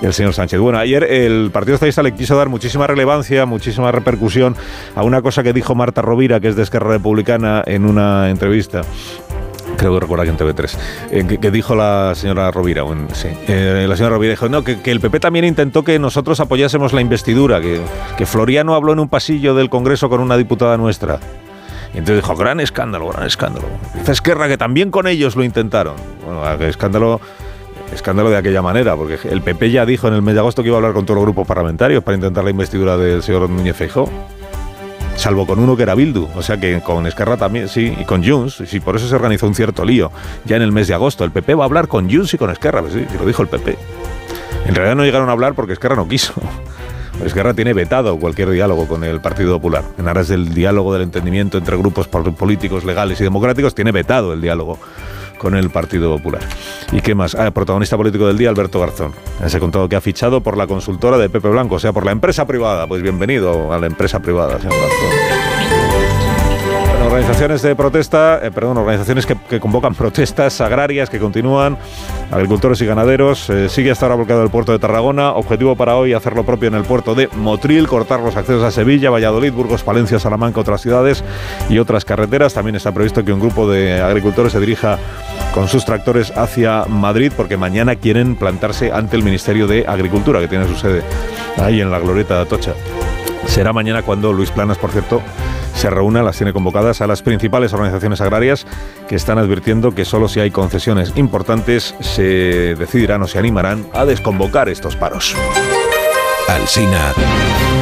[0.00, 0.60] el señor Sánchez.
[0.60, 4.56] Bueno, ayer el Partido Socialista le quiso dar muchísima relevancia, muchísima repercusión
[4.94, 8.82] a una cosa que dijo Marta Rovira, que es de Esquerra Republicana, en una entrevista
[9.76, 10.78] creo que recuerda que en TV3,
[11.10, 12.84] eh, que, dijo la señora Rovira.
[13.48, 16.92] eh, la señora Rovira dijo no, que, que, el PP también intentó que nosotros apoyásemos
[16.92, 17.80] la investidura, que,
[18.16, 21.18] que Floriano habló en un pasillo del Congreso con una diputada nuestra.
[21.94, 23.66] Y entonces dijo, gran escándalo, gran escándalo.
[23.94, 25.94] Dice Esquerra que también con ellos lo intentaron.
[26.24, 27.20] Bueno, escándalo,
[27.92, 30.68] escándalo de aquella manera, porque el PP ya dijo en el mes de agosto que
[30.68, 33.76] iba a hablar con todos los grupos parlamentarios para intentar la investidura del señor Núñez
[33.76, 34.08] Feijóo.
[35.16, 38.24] Salvo con uno que era Bildu, o sea que con Esquerra también, sí, y con
[38.24, 40.10] Junts, sí, por eso se organizó un cierto lío
[40.46, 41.24] ya en el mes de agosto.
[41.24, 43.48] El PP va a hablar con Junts y con Esquerra, pues sí, lo dijo el
[43.48, 43.76] PP.
[44.66, 46.32] En realidad no llegaron a hablar porque Esquerra no quiso.
[47.24, 49.84] Esquerra tiene vetado cualquier diálogo con el Partido Popular.
[49.98, 54.40] En aras del diálogo, del entendimiento entre grupos políticos legales y democráticos, tiene vetado el
[54.40, 54.78] diálogo
[55.38, 56.42] con el Partido Popular.
[56.92, 57.34] ¿Y qué más?
[57.34, 59.12] Ah, protagonista político del día, Alberto Garzón.
[59.46, 62.04] Se ha contado que ha fichado por la consultora de Pepe Blanco, o sea, por
[62.04, 62.86] la empresa privada.
[62.86, 65.81] Pues bienvenido a la empresa privada, señor Garzón
[67.12, 71.76] organizaciones de protesta, eh, perdón, organizaciones que, convocan protestas agrarias que continúan,
[72.30, 73.50] agricultores y ganaderos.
[73.50, 75.32] Eh, sigue hasta ahora bloqueado el puerto de Tarragona.
[75.32, 78.70] Objetivo para hoy hacer lo propio en el puerto de Motril, cortar los accesos a
[78.70, 81.22] Sevilla, Valladolid, Burgos, Palencia, Salamanca, otras ciudades
[81.68, 82.54] y otras carreteras.
[82.54, 84.98] También está previsto que un grupo de agricultores se dirija
[85.52, 90.48] con sus tractores hacia Madrid porque mañana quieren plantarse ante el Ministerio de Agricultura, que
[90.48, 91.02] tiene su sede
[91.58, 92.72] ahí en la glorieta de Atocha.
[93.46, 95.20] Será mañana cuando Luis Planas, por cierto,
[95.74, 98.66] se reúna, las tiene convocadas a las principales organizaciones agrarias
[99.08, 104.04] que están advirtiendo que solo si hay concesiones importantes se decidirán o se animarán a
[104.04, 105.34] desconvocar estos paros.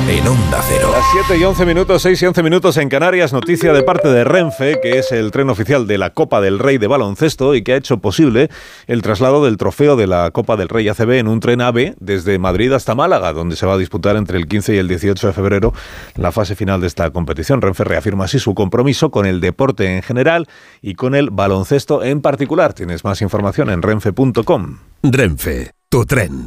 [0.08, 0.90] En Onda Cero.
[0.92, 4.24] Las 7 y 11 minutos, 6 y 11 minutos en Canarias, noticia de parte de
[4.24, 7.72] Renfe, que es el tren oficial de la Copa del Rey de baloncesto y que
[7.72, 8.50] ha hecho posible
[8.86, 12.38] el traslado del trofeo de la Copa del Rey ACB en un tren AVE desde
[12.38, 15.32] Madrid hasta Málaga, donde se va a disputar entre el 15 y el 18 de
[15.32, 15.74] febrero
[16.14, 17.60] la fase final de esta competición.
[17.60, 20.46] Renfe reafirma así su compromiso con el deporte en general
[20.80, 22.74] y con el baloncesto en particular.
[22.74, 24.78] Tienes más información en renfe.com.
[25.02, 26.46] Renfe, tu tren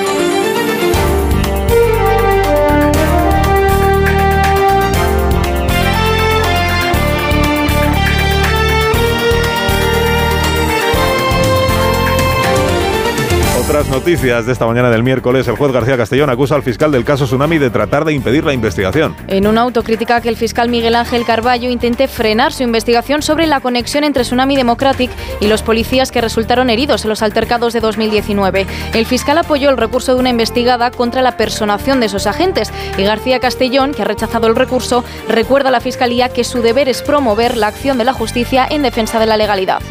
[13.61, 17.05] Otras noticias de esta mañana del miércoles, el juez García Castellón acusa al fiscal del
[17.05, 19.15] caso Tsunami de tratar de impedir la investigación.
[19.27, 23.61] En una autocrítica que el fiscal Miguel Ángel Carballo intente frenar su investigación sobre la
[23.61, 28.65] conexión entre Tsunami Democratic y los policías que resultaron heridos en los altercados de 2019.
[28.95, 33.03] El fiscal apoyó el recurso de una investigada contra la personación de esos agentes y
[33.03, 37.03] García Castellón, que ha rechazado el recurso, recuerda a la fiscalía que su deber es
[37.03, 39.81] promover la acción de la justicia en defensa de la legalidad.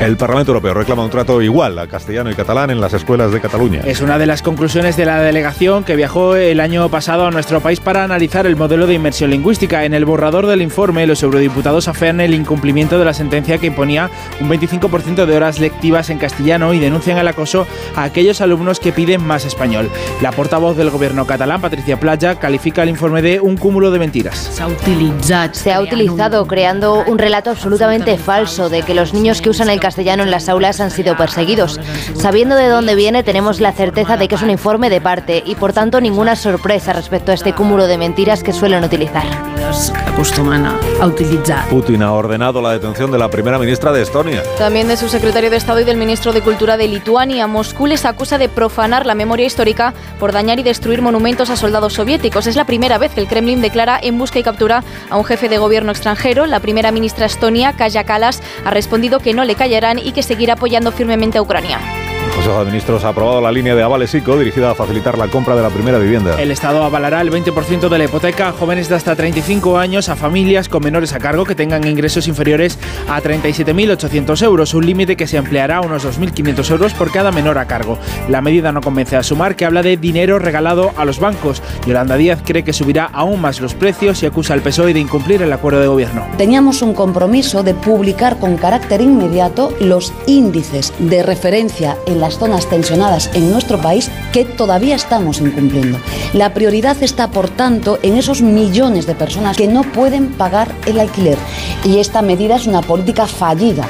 [0.00, 3.40] El Parlamento Europeo reclama un trato igual a castellano y catalán en las escuelas de
[3.40, 3.82] Cataluña.
[3.84, 7.60] Es una de las conclusiones de la delegación que viajó el año pasado a nuestro
[7.60, 9.84] país para analizar el modelo de inmersión lingüística.
[9.84, 14.10] En el borrador del informe, los eurodiputados afean el incumplimiento de la sentencia que imponía
[14.40, 18.92] un 25% de horas lectivas en castellano y denuncian el acoso a aquellos alumnos que
[18.92, 19.90] piden más español.
[20.22, 24.50] La portavoz del gobierno catalán, Patricia Playa, califica el informe de un cúmulo de mentiras.
[25.52, 29.79] Se ha utilizado creando un relato absolutamente falso de que los niños que usan el
[29.80, 31.80] castellano en las aulas han sido perseguidos.
[32.14, 35.56] Sabiendo de dónde viene, tenemos la certeza de que es un informe de parte y
[35.56, 39.24] por tanto ninguna sorpresa respecto a este cúmulo de mentiras que suelen utilizar.
[41.70, 44.42] Putin ha ordenado la detención de la primera ministra de Estonia.
[44.58, 47.46] También de su secretario de Estado y del ministro de Cultura de Lituania.
[47.46, 51.94] Moscú les acusa de profanar la memoria histórica por dañar y destruir monumentos a soldados
[51.94, 52.46] soviéticos.
[52.46, 55.48] Es la primera vez que el Kremlin declara en busca y captura a un jefe
[55.48, 56.46] de gobierno extranjero.
[56.46, 59.54] La primera ministra estonia, Kaya Kalas, ha respondido que no le
[60.02, 61.78] y que seguirá apoyando firmemente a Ucrania.
[62.40, 65.28] El Consejo de Ministros ha aprobado la línea de avales ICO dirigida a facilitar la
[65.28, 66.40] compra de la primera vivienda.
[66.40, 70.16] El Estado avalará el 20% de la hipoteca a jóvenes de hasta 35 años, a
[70.16, 72.78] familias con menores a cargo que tengan ingresos inferiores
[73.10, 77.58] a 37.800 euros, un límite que se ampliará a unos 2.500 euros por cada menor
[77.58, 77.98] a cargo.
[78.30, 81.62] La medida no convence a Sumar, que habla de dinero regalado a los bancos.
[81.86, 85.42] Yolanda Díaz cree que subirá aún más los precios y acusa al PSOE de incumplir
[85.42, 86.24] el acuerdo de gobierno.
[86.38, 93.30] Teníamos un compromiso de publicar con carácter inmediato los índices de referencia en zonas tensionadas
[93.34, 95.98] en nuestro país que todavía estamos incumpliendo.
[96.32, 100.98] La prioridad está, por tanto, en esos millones de personas que no pueden pagar el
[100.98, 101.38] alquiler.
[101.84, 103.86] Y esta medida es una política fallida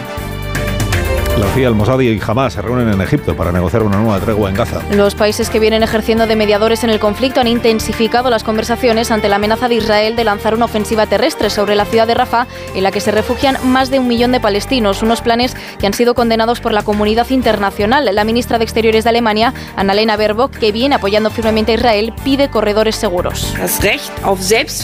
[1.41, 4.51] la CIA, el Mossad y Hamas se reúnen en Egipto para negociar una nueva tregua
[4.51, 4.83] en Gaza.
[4.91, 9.29] Los países que vienen ejerciendo de mediadores en el conflicto han intensificado las conversaciones ante
[9.29, 12.83] la amenaza de Israel de lanzar una ofensiva terrestre sobre la ciudad de Rafah, en
[12.83, 16.15] la que se refugian más de un millón de palestinos, unos planes que han sido
[16.15, 18.09] condenados por la comunidad internacional.
[18.13, 22.51] La ministra de Exteriores de Alemania, Annalena Baerbock, que viene apoyando firmemente a Israel, pide
[22.51, 23.55] corredores seguros.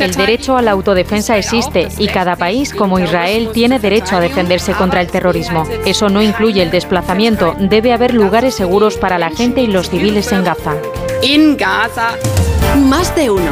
[0.00, 4.72] El derecho a la autodefensa existe y cada país, como Israel, tiene derecho a defenderse
[4.72, 5.64] contra el terrorismo.
[5.84, 10.32] Eso no incluye el desplazamiento, debe haber lugares seguros para la gente y los civiles
[10.32, 10.74] en Gaza.
[11.22, 12.16] En Gaza.
[12.88, 13.51] Más de uno.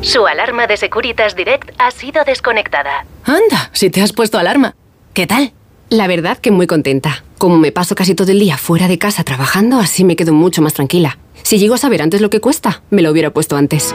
[0.00, 3.04] Su alarma de Securitas Direct ha sido desconectada.
[3.24, 4.76] Anda, si te has puesto alarma.
[5.14, 5.52] ¿Qué tal?
[5.88, 7.24] La verdad que muy contenta.
[7.38, 10.62] Como me paso casi todo el día fuera de casa trabajando, así me quedo mucho
[10.62, 11.18] más tranquila.
[11.42, 13.94] Si llego a saber antes lo que cuesta, me lo hubiera puesto antes.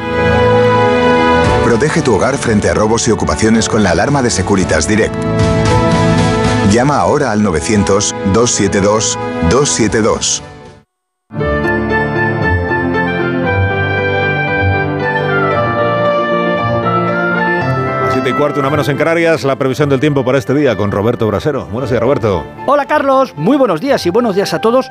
[1.64, 5.16] Protege tu hogar frente a robos y ocupaciones con la alarma de Securitas Direct.
[6.70, 10.42] Llama ahora al 900-272-272.
[18.14, 20.92] Siete y cuarto, una menos en Canarias, la previsión del tiempo para este día con
[20.92, 21.66] Roberto Brasero.
[21.66, 22.46] Buenos días, Roberto.
[22.68, 23.34] Hola, Carlos.
[23.36, 24.90] Muy buenos días y buenos días a todos.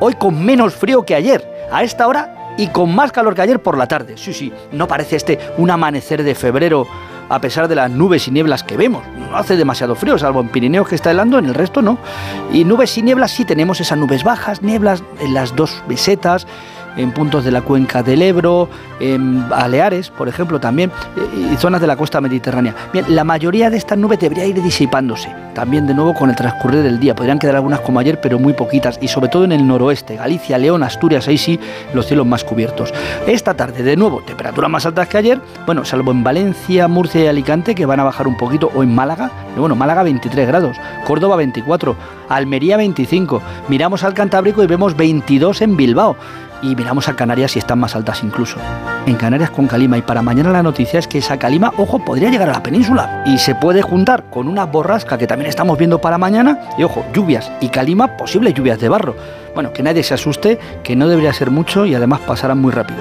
[0.00, 1.46] Hoy con menos frío que ayer.
[1.70, 4.16] A esta hora y con más calor que ayer por la tarde.
[4.16, 6.86] Sí, sí, no parece este un amanecer de febrero
[7.30, 9.04] a pesar de las nubes y nieblas que vemos.
[9.16, 11.96] No hace demasiado frío, salvo en Pirineos que está helando, en el resto no.
[12.52, 16.46] Y nubes y nieblas sí tenemos esas nubes bajas, nieblas en las dos mesetas
[16.96, 18.68] en puntos de la cuenca del Ebro,
[19.00, 22.74] en Baleares, por ejemplo, también, eh, y zonas de la costa mediterránea.
[22.92, 26.82] Bien, la mayoría de estas nubes debería ir disipándose, también de nuevo con el transcurrir
[26.82, 27.14] del día.
[27.14, 30.58] Podrían quedar algunas como ayer, pero muy poquitas, y sobre todo en el noroeste, Galicia,
[30.58, 31.58] León, Asturias, ahí sí,
[31.94, 32.92] los cielos más cubiertos.
[33.26, 37.26] Esta tarde, de nuevo, temperaturas más altas que ayer, bueno, salvo en Valencia, Murcia y
[37.28, 40.76] Alicante, que van a bajar un poquito, o en Málaga, bueno, Málaga 23 grados,
[41.06, 41.96] Córdoba 24,
[42.28, 46.16] Almería 25, miramos al Cantábrico y vemos 22 en Bilbao
[46.62, 48.58] y miramos a Canarias y están más altas incluso.
[49.06, 52.30] En Canarias con calima y para mañana la noticia es que esa calima, ojo, podría
[52.30, 56.00] llegar a la península y se puede juntar con una borrasca que también estamos viendo
[56.00, 59.16] para mañana y ojo, lluvias y calima, posibles lluvias de barro.
[59.54, 63.00] Bueno, que nadie se asuste, que no debería ser mucho y además pasarán muy rápido.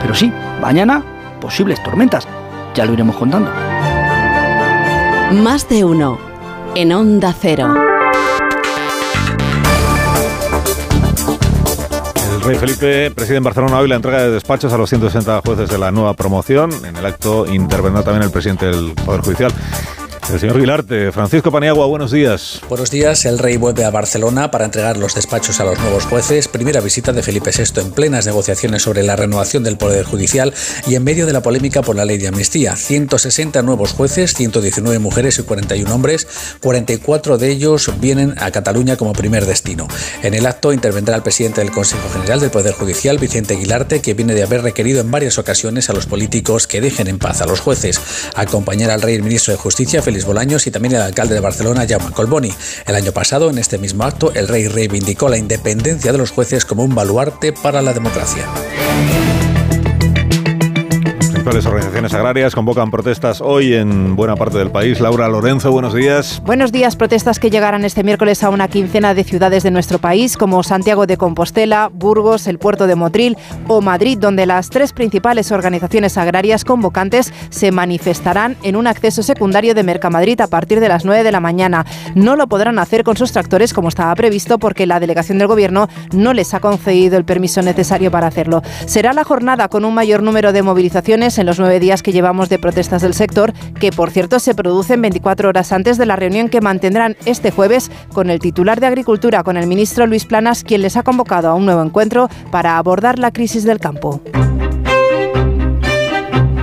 [0.00, 1.02] Pero sí, mañana
[1.40, 2.26] posibles tormentas.
[2.74, 3.50] Ya lo iremos contando.
[5.32, 6.18] Más de uno
[6.74, 7.91] en Onda Cero.
[12.44, 15.78] Rey Felipe preside en Barcelona hoy la entrega de despachos a los 160 jueces de
[15.78, 16.72] la nueva promoción.
[16.84, 19.52] En el acto intervendrá también el presidente del Poder Judicial.
[20.30, 22.60] El señor Vilarte, Francisco Paniagua, buenos días.
[22.68, 23.24] Buenos días.
[23.24, 26.48] El rey vuelve a Barcelona para entregar los despachos a los nuevos jueces.
[26.48, 30.54] Primera visita de Felipe VI en plenas negociaciones sobre la renovación del Poder Judicial
[30.86, 32.76] y en medio de la polémica por la ley de amnistía.
[32.76, 36.26] 160 nuevos jueces, 119 mujeres y 41 hombres.
[36.60, 39.88] 44 de ellos vienen a Cataluña como primer destino.
[40.22, 44.14] En el acto intervendrá el presidente del Consejo General del Poder Judicial, Vicente Aguilarte, que
[44.14, 47.46] viene de haber requerido en varias ocasiones a los políticos que dejen en paz a
[47.46, 48.00] los jueces.
[48.34, 52.12] Acompañará al rey el ministro de Justicia, Félix y también el alcalde de Barcelona, Jaume
[52.12, 52.52] Colboni.
[52.86, 56.64] El año pasado, en este mismo acto, el rey reivindicó la independencia de los jueces
[56.64, 58.46] como un baluarte para la democracia.
[61.44, 65.00] Las organizaciones agrarias convocan protestas hoy en buena parte del país.
[65.00, 66.40] Laura Lorenzo, buenos días.
[66.46, 66.96] Buenos días.
[66.96, 71.06] Protestas que llegarán este miércoles a una quincena de ciudades de nuestro país, como Santiago
[71.06, 73.36] de Compostela, Burgos, el puerto de Motril
[73.66, 79.74] o Madrid, donde las tres principales organizaciones agrarias convocantes se manifestarán en un acceso secundario
[79.74, 81.84] de Mercamadrid a partir de las 9 de la mañana.
[82.14, 85.88] No lo podrán hacer con sus tractores como estaba previsto porque la delegación del Gobierno
[86.14, 88.62] no les ha concedido el permiso necesario para hacerlo.
[88.86, 92.48] Será la jornada con un mayor número de movilizaciones en los nueve días que llevamos
[92.48, 96.48] de protestas del sector, que por cierto se producen 24 horas antes de la reunión
[96.48, 100.82] que mantendrán este jueves con el titular de Agricultura, con el ministro Luis Planas, quien
[100.82, 104.20] les ha convocado a un nuevo encuentro para abordar la crisis del campo.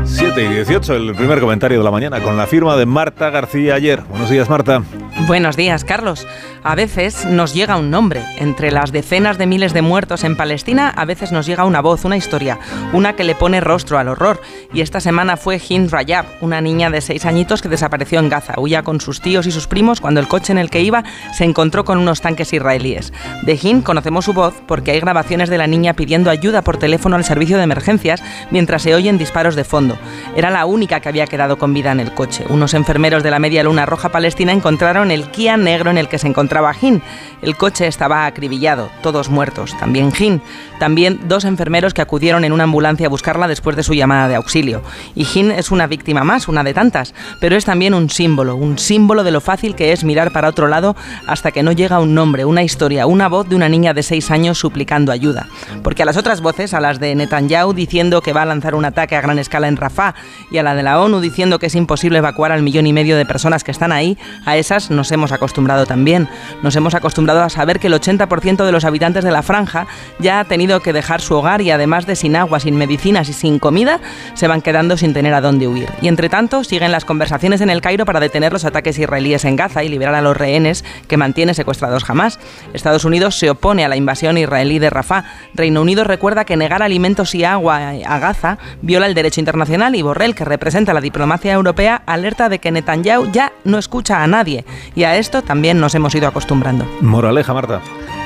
[0.06, 3.76] 7 y 18, el primer comentario de la mañana con la firma de Marta García
[3.76, 4.02] ayer.
[4.10, 4.84] Buenos días, Marta.
[5.28, 6.28] Buenos días, Carlos.
[6.64, 8.22] A veces nos llega un nombre.
[8.38, 12.03] Entre las decenas de miles de muertos en Palestina, a veces nos llega una voz,
[12.03, 12.60] una historia,
[12.91, 14.41] una que le pone rostro al horror.
[14.73, 18.56] Y esta semana fue Hind Rayab, una niña de seis añitos que desapareció en Gaza.
[18.57, 21.03] Huía con sus tíos y sus primos cuando el coche en el que iba
[21.34, 23.14] se encontró con unos tanques israelíes.
[23.44, 27.15] De Hind conocemos su voz porque hay grabaciones de la niña pidiendo ayuda por teléfono
[27.15, 28.22] al servicio de emergencias
[28.52, 29.98] mientras se oyen disparos de fondo.
[30.36, 32.44] Era la única que había quedado con vida en el coche.
[32.49, 36.19] Unos enfermeros de la Media Luna Roja Palestina encontraron el Kia negro en el que
[36.19, 37.04] se encontraba Jin.
[37.44, 40.42] El coche estaba acribillado, todos muertos, también Jin.
[40.80, 44.36] También dos enfermeros que acudieron en una ambulancia a buscarla después de su llamada de
[44.36, 44.82] auxilio.
[45.14, 48.80] Y Jin es una víctima más, una de tantas, pero es también un símbolo, un
[48.80, 50.96] símbolo de lo fácil que es mirar para otro lado
[51.28, 54.32] hasta que no llega un nombre, una historia, una voz de una niña de seis
[54.32, 55.48] años suplicando ayuda.
[55.84, 58.86] Porque a las otras voces, a las de Netanyahu diciendo que va a lanzar un
[58.86, 60.16] ataque a gran escala en Rafah
[60.50, 63.18] y a la de la ONU diciendo que es imposible evacuar al millón y medio
[63.18, 66.30] de personas que están ahí, a esas nos hemos acostumbrado también.
[66.61, 69.88] Nos hemos acostumbrado a saber que el 80% de los habitantes de la franja
[70.20, 73.34] ya ha tenido que dejar su hogar y además de sin agua, sin medicinas y
[73.34, 73.99] sin comida,
[74.34, 75.90] se van quedando sin tener a dónde huir.
[76.02, 79.56] Y entre tanto, siguen las conversaciones en el Cairo para detener los ataques israelíes en
[79.56, 82.40] Gaza y liberar a los rehenes que mantiene secuestrados jamás.
[82.74, 85.26] Estados Unidos se opone a la invasión israelí de Rafah.
[85.53, 90.02] Reino Unido recuerda que negar alimentos y agua a Gaza viola el derecho internacional y
[90.02, 94.66] Borrell, que representa la diplomacia europea, alerta de que Netanyahu ya no escucha a nadie.
[94.95, 96.85] Y a esto también nos hemos ido acostumbrando.
[97.01, 97.81] Moraleja, Marta.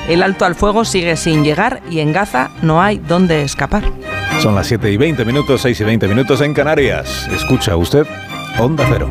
[0.08, 3.84] El alto al fuego sigue sin llegar y en Gaza no hay dónde escapar.
[4.40, 7.28] Son las 7 y 20 minutos, 6 y 20 minutos en Canarias.
[7.32, 8.06] Escucha usted
[8.58, 9.10] Onda Cero.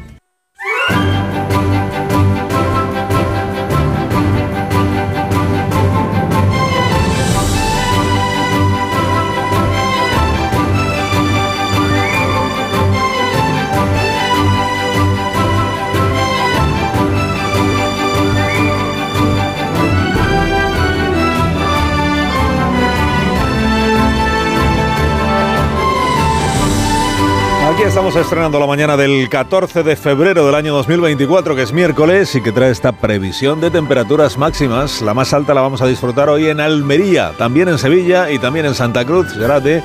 [27.85, 32.41] Estamos estrenando la mañana del 14 de febrero del año 2024, que es miércoles y
[32.41, 35.01] que trae esta previsión de temperaturas máximas.
[35.01, 38.65] La más alta la vamos a disfrutar hoy en Almería, también en Sevilla y también
[38.65, 39.33] en Santa Cruz.
[39.33, 39.83] Será de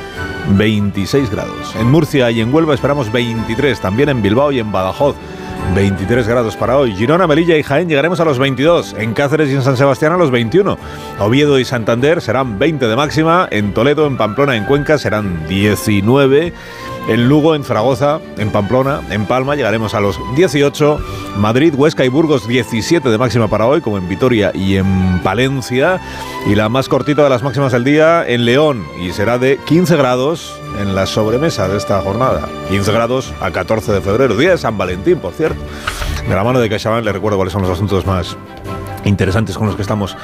[0.50, 1.74] 26 grados.
[1.74, 5.16] En Murcia y en Huelva esperamos 23, también en Bilbao y en Badajoz.
[5.74, 6.94] 23 grados para hoy.
[6.94, 8.94] Girona, Melilla y Jaén llegaremos a los 22.
[8.98, 10.78] En Cáceres y en San Sebastián a los 21.
[11.18, 13.48] Oviedo y Santander serán 20 de máxima.
[13.50, 16.52] En Toledo, en Pamplona, en Cuenca serán 19.
[17.08, 20.98] En Lugo, en Zaragoza, en Pamplona, en Palma llegaremos a los 18.
[21.36, 26.00] Madrid, Huesca y Burgos 17 de máxima para hoy, como en Vitoria y en Palencia.
[26.46, 29.96] Y la más cortita de las máximas del día en León y será de 15
[29.96, 32.48] grados en la sobremesa de esta jornada.
[32.70, 35.60] 15 grados a 14 de febrero, día de San Valentín, por cierto.
[36.28, 38.36] De la mano de CaixaBank le recuerdo cuáles son los asuntos más
[39.06, 40.16] interesantes con los que estamos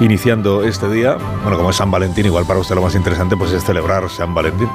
[0.00, 1.16] iniciando este día.
[1.42, 4.34] Bueno, como es San Valentín, igual para usted lo más interesante pues es celebrar San
[4.34, 4.68] Valentín.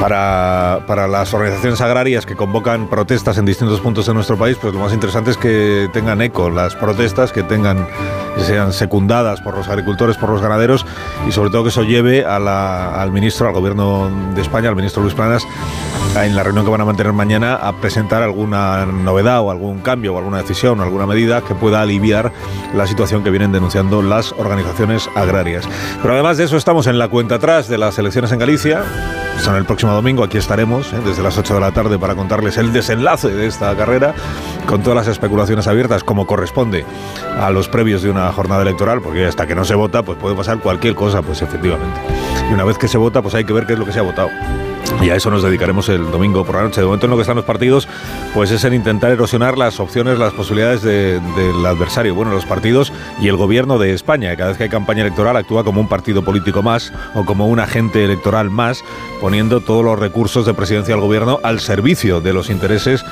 [0.00, 4.74] Para, para las organizaciones agrarias que convocan protestas en distintos puntos de nuestro país, pues
[4.74, 7.86] lo más interesante es que tengan eco las protestas, que tengan
[8.40, 10.86] sean secundadas por los agricultores, por los ganaderos
[11.28, 15.14] y sobre todo que eso lleve al ministro, al gobierno de España, al ministro Luis
[15.14, 15.46] Planas,
[16.14, 20.14] en la reunión que van a mantener mañana a presentar alguna novedad o algún cambio
[20.14, 22.32] o alguna decisión o alguna medida que pueda aliviar
[22.74, 25.66] la situación que vienen denunciando las organizaciones agrarias.
[26.02, 28.84] Pero además de eso estamos en la cuenta atrás de las elecciones en Galicia.
[29.38, 31.00] Son el próximo domingo, aquí estaremos ¿eh?
[31.04, 34.14] desde las 8 de la tarde para contarles el desenlace de esta carrera
[34.66, 36.84] con todas las especulaciones abiertas como corresponde
[37.40, 40.36] a los previos de una jornada electoral, porque hasta que no se vota pues puede
[40.36, 41.98] pasar cualquier cosa, pues efectivamente.
[42.50, 43.98] Y una vez que se vota pues hay que ver qué es lo que se
[43.98, 44.28] ha votado.
[45.00, 46.80] Y a eso nos dedicaremos el domingo por la noche.
[46.80, 47.88] De momento en lo que están los partidos,
[48.34, 52.14] pues es en intentar erosionar las opciones, las posibilidades de- del adversario.
[52.14, 54.36] Bueno, los partidos y el gobierno de España.
[54.36, 57.58] Cada vez que hay campaña electoral actúa como un partido político más o como un
[57.58, 58.84] agente electoral más,
[59.20, 63.04] poniendo todos los recursos de presidencia del gobierno al servicio de los intereses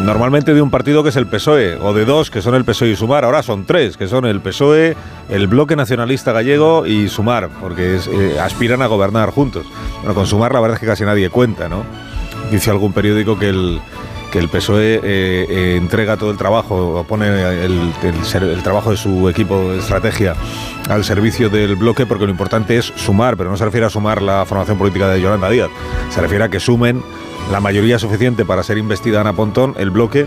[0.00, 2.90] normalmente de un partido que es el PSOE, o de dos que son el PSOE
[2.90, 4.96] y Sumar, ahora son tres, que son el PSOE,
[5.28, 9.66] el Bloque Nacionalista Gallego y Sumar, porque eh, aspiran a gobernar juntos.
[9.98, 11.84] Bueno, con Sumar la verdad es que casi nadie cuenta, ¿no?
[12.50, 13.80] Dice algún periódico que el
[14.32, 17.26] que el PSOE eh, eh, entrega todo el trabajo, o pone
[17.64, 20.34] el, el trabajo de su equipo de estrategia
[20.88, 24.22] al servicio del bloque, porque lo importante es sumar, pero no se refiere a sumar
[24.22, 25.68] la formación política de Yolanda Díaz,
[26.08, 27.02] se refiere a que sumen
[27.50, 30.26] la mayoría suficiente para ser investida Ana Pontón, el bloque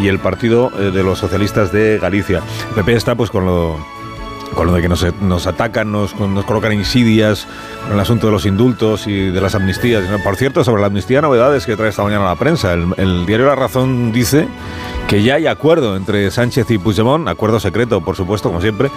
[0.00, 2.42] y el partido eh, de los socialistas de Galicia.
[2.70, 3.78] El PP está pues con lo
[4.54, 7.46] con lo de que nos, atacan, nos, nos colocan insidias
[7.84, 10.04] con el asunto de los indultos y de las amnistías.
[10.22, 12.72] Por cierto, sobre la amnistía, novedades que trae esta mañana la prensa.
[12.72, 14.48] El, el diario La Razón dice
[15.08, 18.90] que ya hay acuerdo entre Sánchez y Puigdemont, acuerdo secreto, por supuesto, como siempre,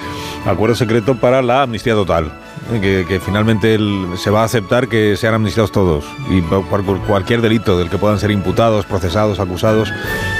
[0.45, 2.31] acuerdo secreto para la amnistía total.
[2.71, 3.77] Que, finalmente
[4.15, 8.19] se va a aceptar que sean amnistiados todos y por, cualquier delito del que puedan
[8.19, 9.91] ser imputados, procesados, acusados,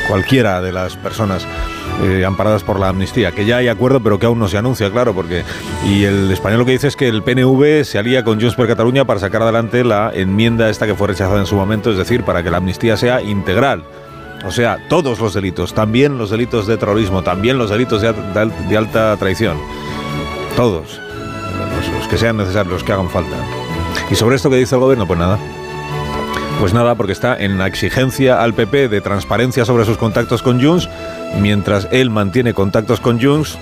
[0.08, 1.46] cualquiera de las personas
[2.02, 4.90] eh, amparadas por la amnistía, que ya hay acuerdo pero que aún no se anuncia,
[4.90, 5.44] claro, porque
[5.86, 8.68] y el español lo que dice es que el PNV se alía con Junts per
[8.68, 12.24] Cataluña para sacar adelante la enmienda esta que fue rechazada en su momento, es decir,
[12.24, 13.84] para que la amnistía sea integral.
[14.46, 19.16] O sea, todos los delitos, también los delitos de terrorismo, también los delitos de alta
[19.18, 19.58] traición.
[20.56, 21.03] Todos.
[22.14, 23.36] Que sean necesarios, los que hagan falta.
[24.12, 25.08] ¿Y sobre esto que dice el gobierno?
[25.08, 25.40] Pues nada.
[26.60, 30.62] Pues nada, porque está en la exigencia al PP de transparencia sobre sus contactos con
[30.64, 30.88] Junts,
[31.42, 33.58] mientras él mantiene contactos con Junts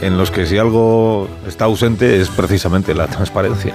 [0.00, 3.74] en los que si algo está ausente es precisamente la transparencia.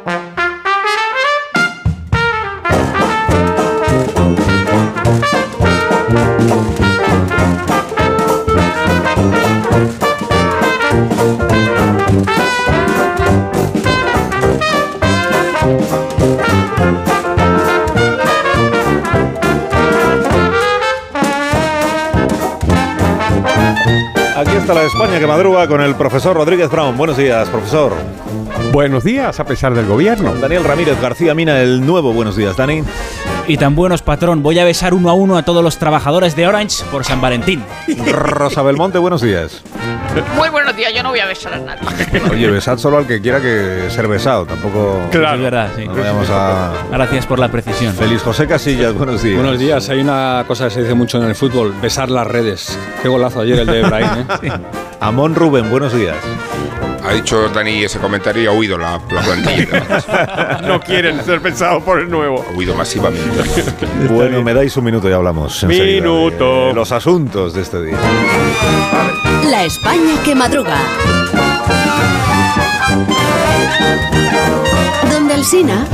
[24.73, 26.95] La España que madruga con el profesor Rodríguez Brown.
[26.95, 27.91] Buenos días, profesor.
[28.71, 30.33] Buenos días, a pesar del gobierno.
[30.35, 32.13] Daniel Ramírez García Mina, el nuevo.
[32.13, 32.83] Buenos días, Dani.
[33.47, 34.41] y tan buenos, patrón.
[34.43, 37.63] Voy a besar uno a uno a todos los trabajadores de Orange por San Valentín.
[38.11, 39.61] Rosa Belmonte, buenos días.
[40.37, 41.81] Muy buenos días, yo no voy a besar a nadie.
[42.31, 45.01] Oye, besad solo al que quiera que ser besado, tampoco.
[45.11, 45.35] Claro.
[45.37, 45.85] Es verdad, sí.
[45.85, 46.71] No vayamos a.
[46.91, 47.93] Gracias por la precisión.
[47.93, 49.35] Feliz José Casillas, buenos días.
[49.41, 49.89] Buenos días.
[49.89, 52.77] Hay una cosa que se dice mucho en el fútbol: besar las redes.
[53.01, 54.51] Qué golazo ayer el de Ibrahim, ¿eh?
[55.01, 56.15] Amón Rubén, buenos días.
[57.11, 60.61] Ha dicho Dani ese comentario y ha huido la, la plantilla.
[60.65, 62.41] no quieren ser pensados por el nuevo.
[62.49, 63.27] Ha huido masivamente.
[64.09, 65.61] Bueno, me dais un minuto y hablamos.
[65.65, 66.67] Minuto.
[66.67, 67.97] de los asuntos de este día.
[69.49, 70.77] La España que madruga.
[75.11, 75.85] Donde el Sina.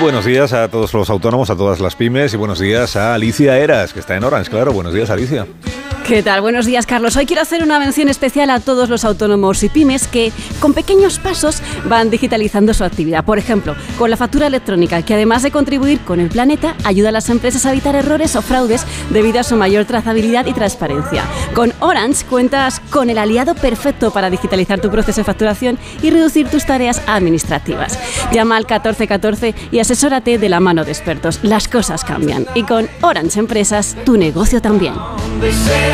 [0.00, 3.58] Buenos días a todos los autónomos, a todas las pymes y buenos días a Alicia
[3.58, 4.72] Eras, que está en Orange, claro.
[4.72, 5.46] Buenos días, Alicia.
[6.06, 6.40] ¿Qué tal?
[6.40, 7.16] Buenos días, Carlos.
[7.16, 10.30] Hoy quiero hacer una mención especial a todos los autónomos y pymes que,
[10.60, 13.24] con pequeños pasos, van digitalizando su actividad.
[13.24, 17.12] Por ejemplo, con la factura electrónica, que además de contribuir con el planeta, ayuda a
[17.12, 21.24] las empresas a evitar errores o fraudes debido a su mayor trazabilidad y transparencia.
[21.54, 26.48] Con Orange cuentas con el aliado perfecto para digitalizar tu proceso de facturación y reducir
[26.48, 27.98] tus tareas administrativas.
[28.30, 31.40] Llama al 1414 y asesórate de la mano de expertos.
[31.42, 32.46] Las cosas cambian.
[32.54, 34.94] Y con Orange Empresas, tu negocio también.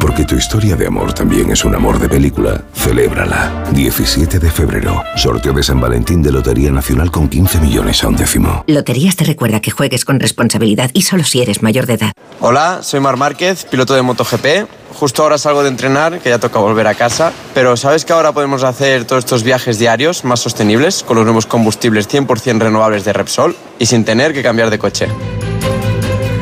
[0.00, 3.64] Porque tu historia de amor también es un amor de película, celébrala.
[3.72, 8.16] 17 de febrero, sorteo de San Valentín de Lotería Nacional con 15 millones a un
[8.16, 8.64] décimo.
[8.66, 12.12] Loterías te recuerda que juegues con responsabilidad y solo si eres mayor de edad.
[12.40, 14.46] Hola, soy Mar Márquez, piloto de MotoGP.
[14.94, 17.32] Justo ahora salgo de entrenar, que ya toca volver a casa.
[17.54, 21.46] Pero ¿sabes que ahora podemos hacer todos estos viajes diarios más sostenibles con los nuevos
[21.46, 25.08] combustibles 100% renovables de Repsol y sin tener que cambiar de coche?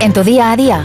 [0.00, 0.84] En tu día a día,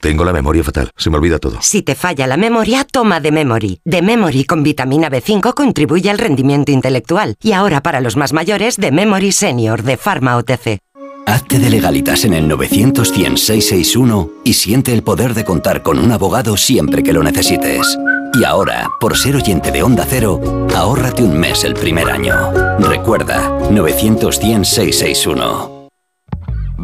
[0.00, 1.58] Tengo la memoria fatal, se me olvida todo.
[1.60, 3.80] Si te falla la memoria, toma de Memory.
[3.84, 7.34] De Memory con vitamina B5 contribuye al rendimiento intelectual.
[7.42, 10.78] Y ahora para los más mayores, de Memory Senior de Pharma OTC.
[11.26, 16.10] Hazte de legalitas en el 900 661 y siente el poder de contar con un
[16.12, 17.98] abogado siempre que lo necesites.
[18.40, 20.40] Y ahora, por ser oyente de Onda Cero,
[20.74, 22.34] ahórrate un mes el primer año.
[22.78, 25.77] Recuerda, 900 661.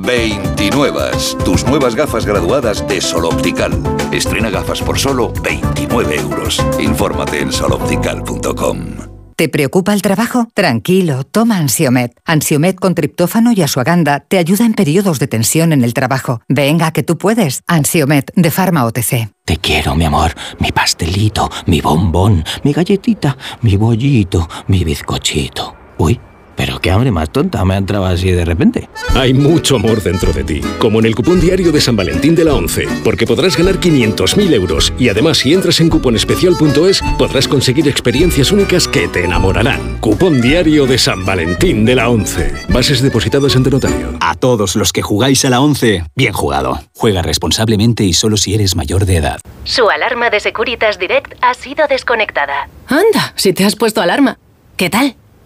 [0.05, 1.11] 29.
[1.45, 3.73] Tus nuevas gafas graduadas de Sol Optical.
[4.13, 6.65] Estrena gafas por solo 29 euros.
[6.79, 9.15] Infórmate en soloptical.com.
[9.37, 10.47] ¿Te preocupa el trabajo?
[10.55, 12.13] Tranquilo, toma Ansiomet.
[12.25, 16.41] Ansiomet con triptófano y asuaganda te ayuda en periodos de tensión en el trabajo.
[16.49, 17.63] Venga, que tú puedes.
[17.67, 19.33] Ansiomet de Pharma OTC.
[19.45, 25.75] Te quiero, mi amor, mi pastelito, mi bombón, mi galletita, mi bollito, mi bizcochito.
[25.99, 26.21] Uy.
[26.57, 28.89] Pero qué hambre más tonta me ha entrado así de repente.
[29.15, 32.45] Hay mucho amor dentro de ti, como en el cupón diario de San Valentín de
[32.45, 37.89] la 11, porque podrás ganar 500.000 euros y además si entras en cuponespecial.es podrás conseguir
[37.89, 39.99] experiencias únicas que te enamorarán.
[40.01, 42.53] Cupón diario de San Valentín de la 11.
[42.69, 44.17] Bases depositadas ante notario.
[44.21, 46.81] A todos los que jugáis a la 11, bien jugado.
[46.95, 49.41] Juega responsablemente y solo si eres mayor de edad.
[49.65, 52.69] Su alarma de Securitas Direct ha sido desconectada.
[52.89, 54.39] Anda, si te has puesto alarma.
[54.77, 55.17] ¿Qué tal?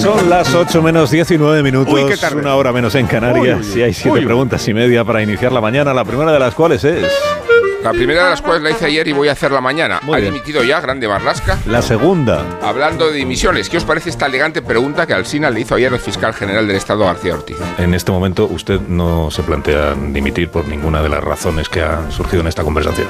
[0.00, 3.60] Son las 8 menos 19 minutos, Uy, qué una hora menos en Canarias.
[3.62, 6.38] Uy, uy, y hay siete preguntas y media para iniciar la mañana, la primera de
[6.38, 7.06] las cuales es
[7.82, 10.00] La primera de las cuales la hice ayer y voy a hacerla mañana.
[10.02, 10.32] Muy ha bien.
[10.34, 11.58] dimitido ya Grande Marlasca.
[11.66, 12.44] la segunda.
[12.62, 16.00] Hablando de dimisiones, ¿qué os parece esta elegante pregunta que Alsina le hizo ayer al
[16.00, 17.56] fiscal general del Estado, García Ortiz?
[17.78, 22.10] En este momento usted no se plantea dimitir por ninguna de las razones que han
[22.12, 23.06] surgido en esta conversación.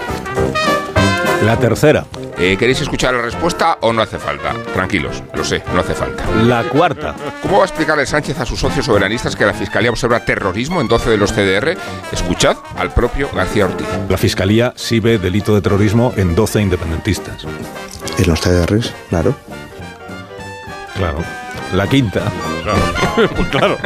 [1.44, 2.04] La tercera.
[2.40, 4.52] Eh, ¿Queréis escuchar la respuesta o no hace falta?
[4.72, 6.24] Tranquilos, lo sé, no hace falta.
[6.44, 7.14] La cuarta.
[7.42, 10.86] ¿Cómo va a explicarle Sánchez a sus socios soberanistas que la Fiscalía observa terrorismo en
[10.86, 11.76] 12 de los CDR?
[12.12, 13.88] Escuchad al propio García Ortiz.
[14.08, 17.44] La Fiscalía sí ve delito de terrorismo en 12 independentistas.
[18.18, 19.34] En los CDRs, claro.
[20.94, 21.18] Claro.
[21.74, 22.22] La quinta.
[23.36, 23.76] Pues claro.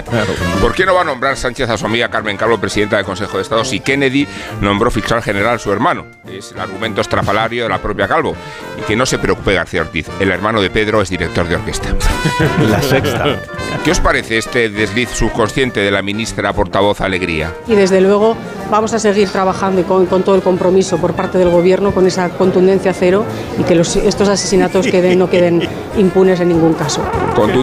[0.60, 3.36] ¿Por qué no va a nombrar Sánchez a su amiga Carmen Calvo presidenta del Consejo
[3.36, 4.26] de Estado si Kennedy
[4.60, 6.06] nombró fiscal general a su hermano?
[6.30, 8.34] Es el argumento estrafalario de la propia Calvo.
[8.78, 11.88] Y que no se preocupe García Ortiz, el hermano de Pedro es director de orquesta.
[12.70, 13.36] La sexta.
[13.84, 17.52] ¿Qué os parece este desliz subconsciente de la ministra portavoz Alegría?
[17.66, 18.36] Y desde luego
[18.70, 22.06] vamos a seguir trabajando y con, con todo el compromiso por parte del Gobierno con
[22.06, 23.24] esa contundencia cero
[23.58, 27.02] y que los- estos asesinatos queden, no queden impunes en ningún caso.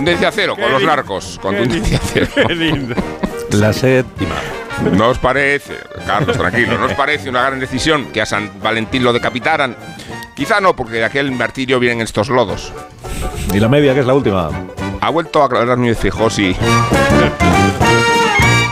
[0.10, 1.40] Contundencia cero con los narcos.
[1.40, 2.28] Contundencia cero.
[3.52, 4.34] La séptima.
[4.94, 5.76] ¿No os parece,
[6.08, 9.78] Carlos, tranquilo, no os parece una gran decisión que a San Valentín lo decapitaran?
[10.36, 12.74] Quizá no, porque de aquel martirio vienen estos lodos.
[13.54, 14.50] Y la media, que es la última.
[15.00, 16.56] Ha vuelto a aclarar Núñez Fijó si...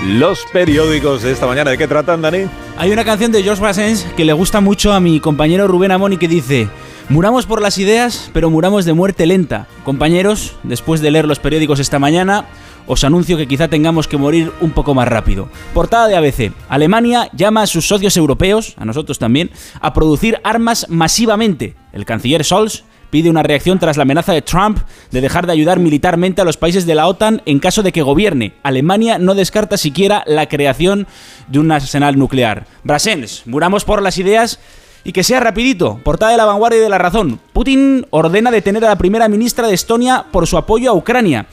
[0.08, 2.48] Los periódicos de esta mañana, ¿de qué tratan, Dani?
[2.80, 6.18] Hay una canción de George Brassens que le gusta mucho a mi compañero Rubén Amoni
[6.18, 6.68] que dice
[7.10, 9.66] Muramos por las ideas, pero muramos de muerte lenta.
[9.86, 12.44] Compañeros, después de leer los periódicos esta mañana,
[12.86, 15.48] os anuncio que quizá tengamos que morir un poco más rápido.
[15.74, 16.52] Portada de ABC.
[16.68, 21.78] Alemania llama a sus socios europeos, a nosotros también, a producir armas masivamente.
[21.94, 24.80] El canciller Scholz pide una reacción tras la amenaza de Trump
[25.10, 28.02] de dejar de ayudar militarmente a los países de la OTAN en caso de que
[28.02, 28.56] gobierne.
[28.64, 31.08] Alemania no descarta siquiera la creación
[31.48, 32.68] de un arsenal nuclear.
[32.84, 34.60] Brassens, muramos por las ideas
[35.08, 36.02] y que sea rapidito.
[36.04, 37.40] Portada de la vanguardia y de la razón.
[37.54, 41.48] Putin ordena detener a la primera ministra de Estonia por su apoyo a Ucrania.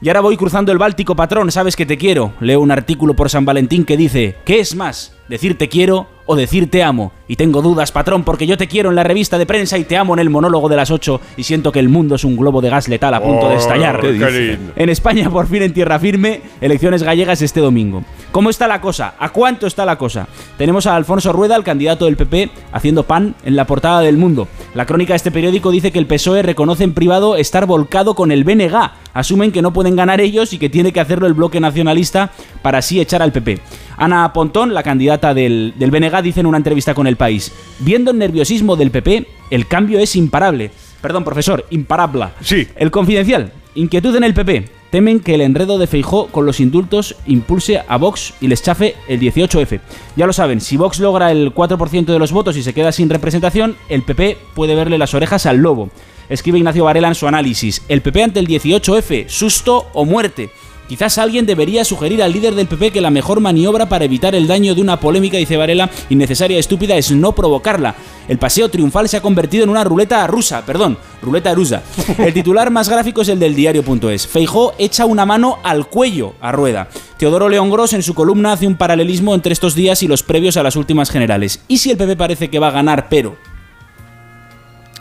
[0.00, 2.32] Y ahora voy cruzando el Báltico, patrón, sabes que te quiero.
[2.38, 5.12] Leo un artículo por San Valentín que dice, ¿qué es más?
[5.30, 7.12] ¿Decir te quiero o decir te amo?
[7.28, 9.96] Y tengo dudas, patrón, porque yo te quiero en la revista de prensa y te
[9.96, 12.60] amo en el monólogo de las 8 y siento que el mundo es un globo
[12.60, 14.00] de gas letal a punto de estallar.
[14.00, 14.58] ¿qué dice?
[14.74, 18.02] En España, por fin en tierra firme, elecciones gallegas este domingo.
[18.32, 19.14] ¿Cómo está la cosa?
[19.20, 20.26] ¿A cuánto está la cosa?
[20.58, 24.48] Tenemos a Alfonso Rueda, el candidato del PP, haciendo pan en la portada del mundo.
[24.74, 28.32] La crónica de este periódico dice que el PSOE reconoce en privado estar volcado con
[28.32, 28.74] el BNG.
[29.14, 32.32] Asumen que no pueden ganar ellos y que tiene que hacerlo el bloque nacionalista
[32.62, 33.60] para así echar al PP.
[34.00, 38.10] Ana Pontón, la candidata del, del BNG, dice en una entrevista con El País, viendo
[38.10, 40.70] el nerviosismo del PP, el cambio es imparable.
[41.00, 42.26] Perdón, profesor, imparable.
[42.40, 42.66] Sí.
[42.76, 44.80] El confidencial, inquietud en el PP.
[44.90, 48.96] Temen que el enredo de Feijó con los indultos impulse a Vox y les chafe
[49.06, 49.80] el 18F.
[50.16, 53.08] Ya lo saben, si Vox logra el 4% de los votos y se queda sin
[53.08, 55.90] representación, el PP puede verle las orejas al lobo.
[56.28, 57.82] Escribe Ignacio Varela en su análisis.
[57.88, 60.50] El PP ante el 18F, susto o muerte.
[60.90, 64.48] Quizás alguien debería sugerir al líder del PP que la mejor maniobra para evitar el
[64.48, 67.94] daño de una polémica, dice Varela, innecesaria y estúpida es no provocarla.
[68.26, 71.84] El paseo triunfal se ha convertido en una ruleta rusa, perdón, ruleta rusa.
[72.18, 74.26] El titular más gráfico es el del diario.es.
[74.26, 76.88] Feijó echa una mano al cuello a Rueda.
[77.18, 80.56] Teodoro León Gros en su columna hace un paralelismo entre estos días y los previos
[80.56, 81.62] a las últimas generales.
[81.68, 83.36] ¿Y si el PP parece que va a ganar, pero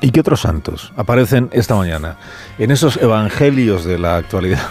[0.01, 2.17] ¿Y qué otros santos aparecen esta mañana
[2.57, 4.61] en esos evangelios de la actualidad?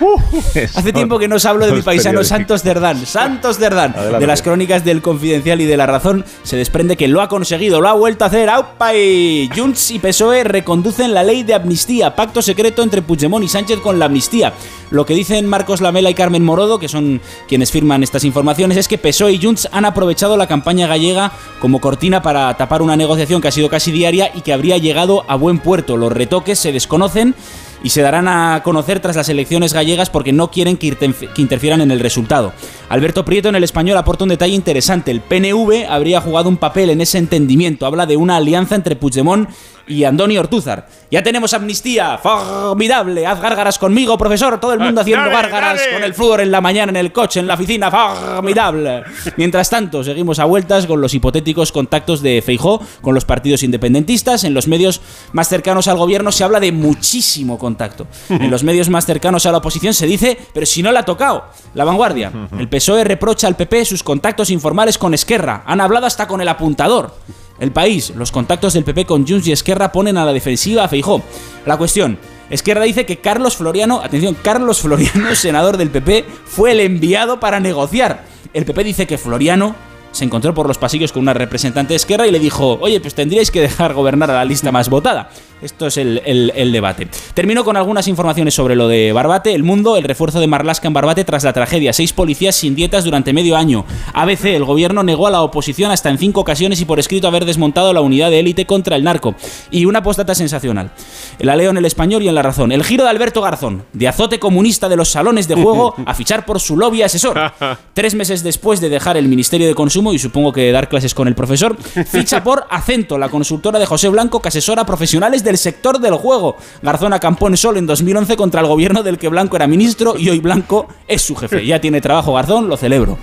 [0.74, 3.04] Hace tiempo que no os hablo de mi paisano Santos Cerdán.
[3.06, 3.94] Santos Cerdán.
[4.18, 7.80] De las crónicas del Confidencial y de La Razón se desprende que lo ha conseguido,
[7.80, 8.48] lo ha vuelto a hacer.
[8.48, 8.94] ¡Aupa!
[8.94, 12.14] Y Junts y PSOE reconducen la ley de amnistía.
[12.14, 14.52] Pacto secreto entre Puigdemont y Sánchez con la amnistía.
[14.90, 18.88] Lo que dicen Marcos Lamela y Carmen Morodo, que son quienes firman estas informaciones, es
[18.88, 23.40] que PSOE y Junts han aprovechado la campaña gallega como cortina para tapar una negociación
[23.40, 25.96] que ha sido casi diaria y que habría llegado a buen puerto.
[25.96, 27.34] Los retoques se desconocen
[27.82, 30.96] y se darán a conocer tras las elecciones gallegas porque no quieren que,
[31.36, 32.52] interfieran en el resultado.
[32.88, 35.10] Alberto Prieto en el español aporta un detalle interesante.
[35.10, 37.86] El PNV habría jugado un papel en ese entendimiento.
[37.86, 39.48] Habla de una alianza entre Puigdemont
[39.92, 40.86] y Andoni Ortúzar.
[41.10, 43.26] Ya tenemos amnistía, formidable.
[43.26, 44.58] Haz gárgaras conmigo, profesor.
[44.58, 47.46] Todo el mundo haciendo gárgaras con el flúor en la mañana, en el coche, en
[47.46, 49.02] la oficina, formidable.
[49.36, 54.44] Mientras tanto, seguimos a vueltas con los hipotéticos contactos de Feijó con los partidos independentistas.
[54.44, 55.02] En los medios
[55.32, 58.06] más cercanos al gobierno se habla de muchísimo contacto.
[58.30, 61.04] En los medios más cercanos a la oposición se dice, pero si no le ha
[61.04, 61.44] tocado.
[61.74, 62.32] La vanguardia.
[62.58, 65.62] El PSOE reprocha al PP sus contactos informales con Esquerra.
[65.66, 67.14] Han hablado hasta con el apuntador.
[67.62, 70.88] El país, los contactos del PP con Junts y Esquerra ponen a la defensiva a
[70.88, 71.22] Feijó.
[71.64, 72.18] La cuestión,
[72.50, 77.60] Esquerra dice que Carlos Floriano, atención, Carlos Floriano, senador del PP, fue el enviado para
[77.60, 78.24] negociar.
[78.52, 79.76] El PP dice que Floriano
[80.10, 83.14] se encontró por los pasillos con una representante de Esquerra y le dijo, oye, pues
[83.14, 85.30] tendríais que dejar gobernar a la lista más votada.
[85.62, 87.06] Esto es el, debate.
[87.34, 89.54] Termino con algunas informaciones sobre lo de Barbate.
[89.54, 91.92] El mundo, el refuerzo de Marlasca en Barbate tras la tragedia.
[91.92, 93.84] Seis policías sin dietas durante medio año.
[94.12, 97.44] ABC, el gobierno negó a la oposición hasta en cinco ocasiones y por escrito haber
[97.44, 99.36] desmontado la unidad de élite contra el narco.
[99.70, 100.90] Y una postdata sensacional.
[101.38, 102.72] La leo en el español y en la razón.
[102.72, 106.44] El giro de Alberto Garzón, de azote comunista de los salones de juego a fichar
[106.44, 107.40] por su lobby asesor.
[107.94, 111.28] Tres meses después de dejar el Ministerio de Consumo y supongo que dar clases con
[111.28, 111.76] el profesor,
[112.06, 116.14] ficha por Acento, la consultora de José Blanco que asesora profesionales de el sector del
[116.14, 116.56] juego.
[116.82, 120.28] Garzón acampó en Sol en 2011 contra el gobierno del que Blanco era ministro y
[120.28, 121.64] hoy Blanco es su jefe.
[121.64, 123.18] Ya tiene trabajo Garzón, lo celebro.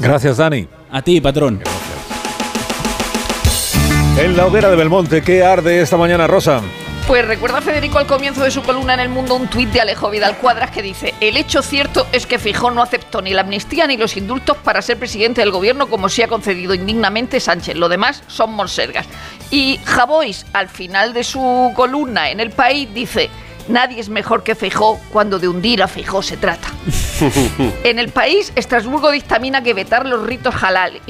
[0.00, 0.66] Gracias, Dani.
[0.90, 1.62] A ti, patrón.
[4.18, 6.60] En la hoguera de Belmonte, ¿qué arde esta mañana, Rosa?
[7.06, 10.08] Pues recuerda Federico al comienzo de su columna en El Mundo un tuit de Alejo
[10.08, 13.86] Vidal Cuadras que dice: El hecho cierto es que Fijón no aceptó ni la amnistía
[13.86, 17.76] ni los indultos para ser presidente del gobierno como se ha concedido indignamente Sánchez.
[17.76, 19.06] Lo demás son monsergas.
[19.50, 23.28] Y Javois, al final de su columna en El País, dice:
[23.68, 26.68] Nadie es mejor que Feijó cuando de hundir a Feijó se trata.
[27.84, 31.00] en el país, Estrasburgo dictamina que vetar los ritos halal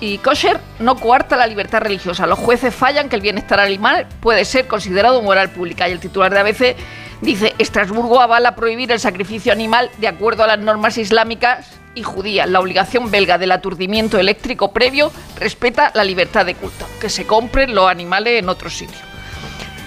[0.00, 2.26] y kosher no coarta la libertad religiosa.
[2.26, 5.88] Los jueces fallan que el bienestar animal puede ser considerado moral pública.
[5.88, 6.76] Y el titular de ABC
[7.22, 11.66] dice, Estrasburgo avala prohibir el sacrificio animal de acuerdo a las normas islámicas
[11.96, 12.48] y judías.
[12.48, 15.10] La obligación belga del aturdimiento eléctrico previo
[15.40, 19.15] respeta la libertad de culto, que se compren los animales en otro sitio.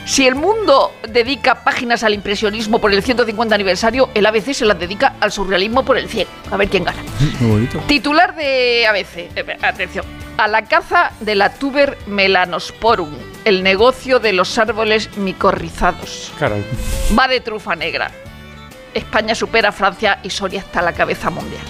[0.09, 4.79] Si el mundo dedica páginas al impresionismo por el 150 aniversario, el ABC se las
[4.79, 6.27] dedica al surrealismo por el 100.
[6.49, 7.03] A ver quién gana.
[7.39, 7.77] Muy bonito.
[7.85, 9.29] Titular de ABC.
[9.35, 10.03] Eh, atención.
[10.37, 13.11] A la caza de la tuber melanosporum,
[13.45, 16.31] el negocio de los árboles micorrizados.
[16.39, 16.65] Caray.
[17.17, 18.09] Va de trufa negra.
[18.95, 21.61] España supera a Francia y Soria está a la cabeza mundial.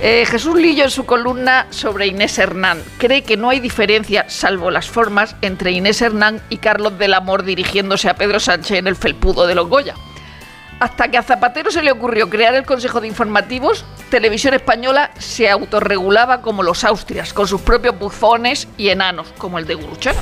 [0.00, 4.70] Eh, Jesús Lillo en su columna sobre Inés Hernán cree que no hay diferencia, salvo
[4.70, 8.96] las formas, entre Inés Hernán y Carlos del Amor dirigiéndose a Pedro Sánchez en el
[8.96, 9.94] felpudo de los Goya.
[10.80, 15.48] Hasta que a Zapatero se le ocurrió crear el Consejo de Informativos, Televisión Española se
[15.48, 20.20] autorregulaba como los Austrias, con sus propios bufones y enanos, como el de Guruchana.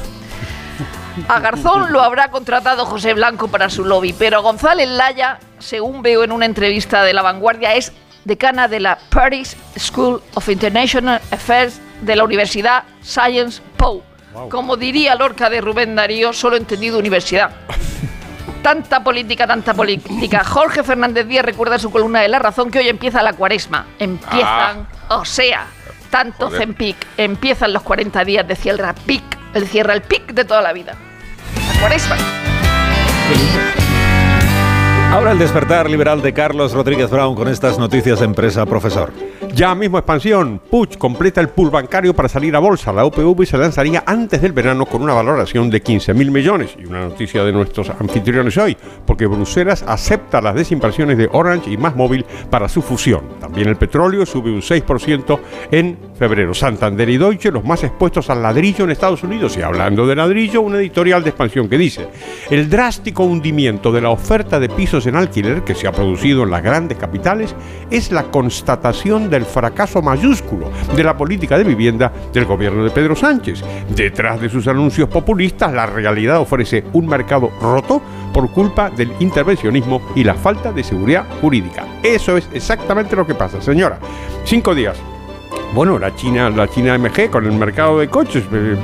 [1.27, 6.23] A Garzón lo habrá contratado José Blanco para su lobby, pero González Laya, según veo
[6.23, 7.93] en una entrevista de La Vanguardia, es
[8.25, 14.03] decana de la Paris School of International Affairs de la Universidad Science Po.
[14.51, 17.51] Como diría Lorca de Rubén Darío, solo entendido universidad.
[18.63, 20.43] tanta política, tanta política.
[20.43, 23.87] Jorge Fernández Díaz recuerda su columna de La Razón que hoy empieza la cuaresma.
[23.99, 25.19] Empiezan, ah.
[25.19, 25.67] o sea,
[26.11, 29.23] tanto Zempic, empiezan los 40 días de cierra pic,
[29.53, 30.95] el cierra el pic de toda la vida.
[31.75, 32.17] La cuaresma.
[35.15, 39.13] Ahora el despertar liberal de Carlos Rodríguez Brown con estas noticias de empresa, profesor.
[39.55, 40.61] Ya mismo expansión.
[40.69, 42.93] Puch completa el pool bancario para salir a bolsa.
[42.93, 46.75] La UPV se lanzaría antes del verano con una valoración de 15 mil millones.
[46.77, 48.77] Y una noticia de nuestros anfitriones hoy,
[49.07, 53.23] porque Bruselas acepta las desinversiones de Orange y Más Móvil para su fusión.
[53.39, 55.39] También el petróleo sube un 6%
[55.71, 56.53] en febrero.
[56.53, 59.57] Santander y Deutsche, los más expuestos al ladrillo en Estados Unidos.
[59.57, 62.09] Y hablando de ladrillo, una editorial de expansión que dice:
[62.51, 66.51] el drástico hundimiento de la oferta de pisos en alquiler que se ha producido en
[66.51, 67.55] las grandes capitales
[67.93, 72.91] es la constatación del el fracaso mayúsculo de la política de vivienda del gobierno de
[72.91, 73.63] Pedro Sánchez.
[73.95, 78.01] Detrás de sus anuncios populistas, la realidad ofrece un mercado roto
[78.33, 81.85] por culpa del intervencionismo y la falta de seguridad jurídica.
[82.03, 83.99] Eso es exactamente lo que pasa, señora.
[84.45, 84.97] Cinco días
[85.75, 88.77] bueno, la China, la China MG con el mercado de coches eh,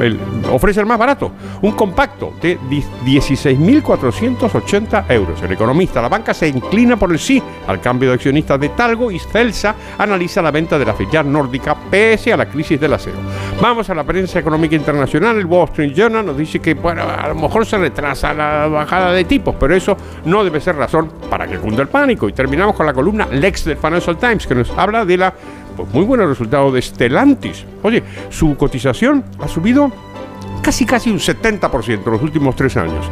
[0.00, 0.18] el-
[0.52, 2.58] ofrece el más barato, un compacto de
[3.04, 5.40] 16.480 euros.
[5.42, 9.10] El economista, la banca se inclina por el sí al cambio de accionistas de Talgo
[9.10, 13.16] y Celsa analiza la venta de la filial nórdica pese a la crisis del acero.
[13.60, 17.34] Vamos a la prensa económica internacional, el Wall Street Journal nos dice que a lo
[17.34, 21.58] mejor se retrasa la bajada de tipos, pero eso no debe ser razón para que
[21.58, 22.28] cunda el pánico.
[22.28, 25.32] Y terminamos con la columna Lex del Financial Times que nos habla de la
[25.76, 27.64] pues, muy buenos resultados de Stellantis.
[27.82, 29.90] Oye, su cotización ha subido
[30.62, 33.06] casi casi un 70% en los últimos tres años.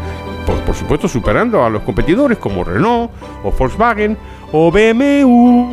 [0.46, 3.10] Por, por supuesto, superando a los competidores como Renault
[3.44, 4.16] o Volkswagen
[4.52, 5.72] o BMW.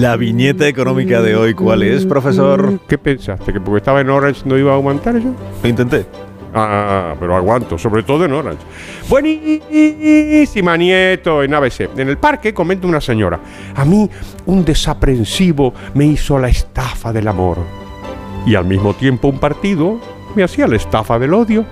[0.00, 2.80] La viñeta económica de hoy, ¿cuál es, profesor?
[2.88, 3.52] ¿Qué pensaste?
[3.52, 5.34] ¿Que porque estaba en Orange no iba a aguantar eso?
[5.62, 6.06] Lo intenté.
[6.54, 8.62] Ah, pero aguanto, sobre todo en Orange.
[9.08, 11.88] Buenísima, nieto, en ABC.
[11.96, 13.40] En el parque comenta una señora.
[13.74, 14.08] A mí,
[14.46, 17.58] un desaprensivo me hizo la estafa del amor.
[18.44, 19.98] Y al mismo tiempo un partido
[20.34, 21.64] me hacía la estafa del odio.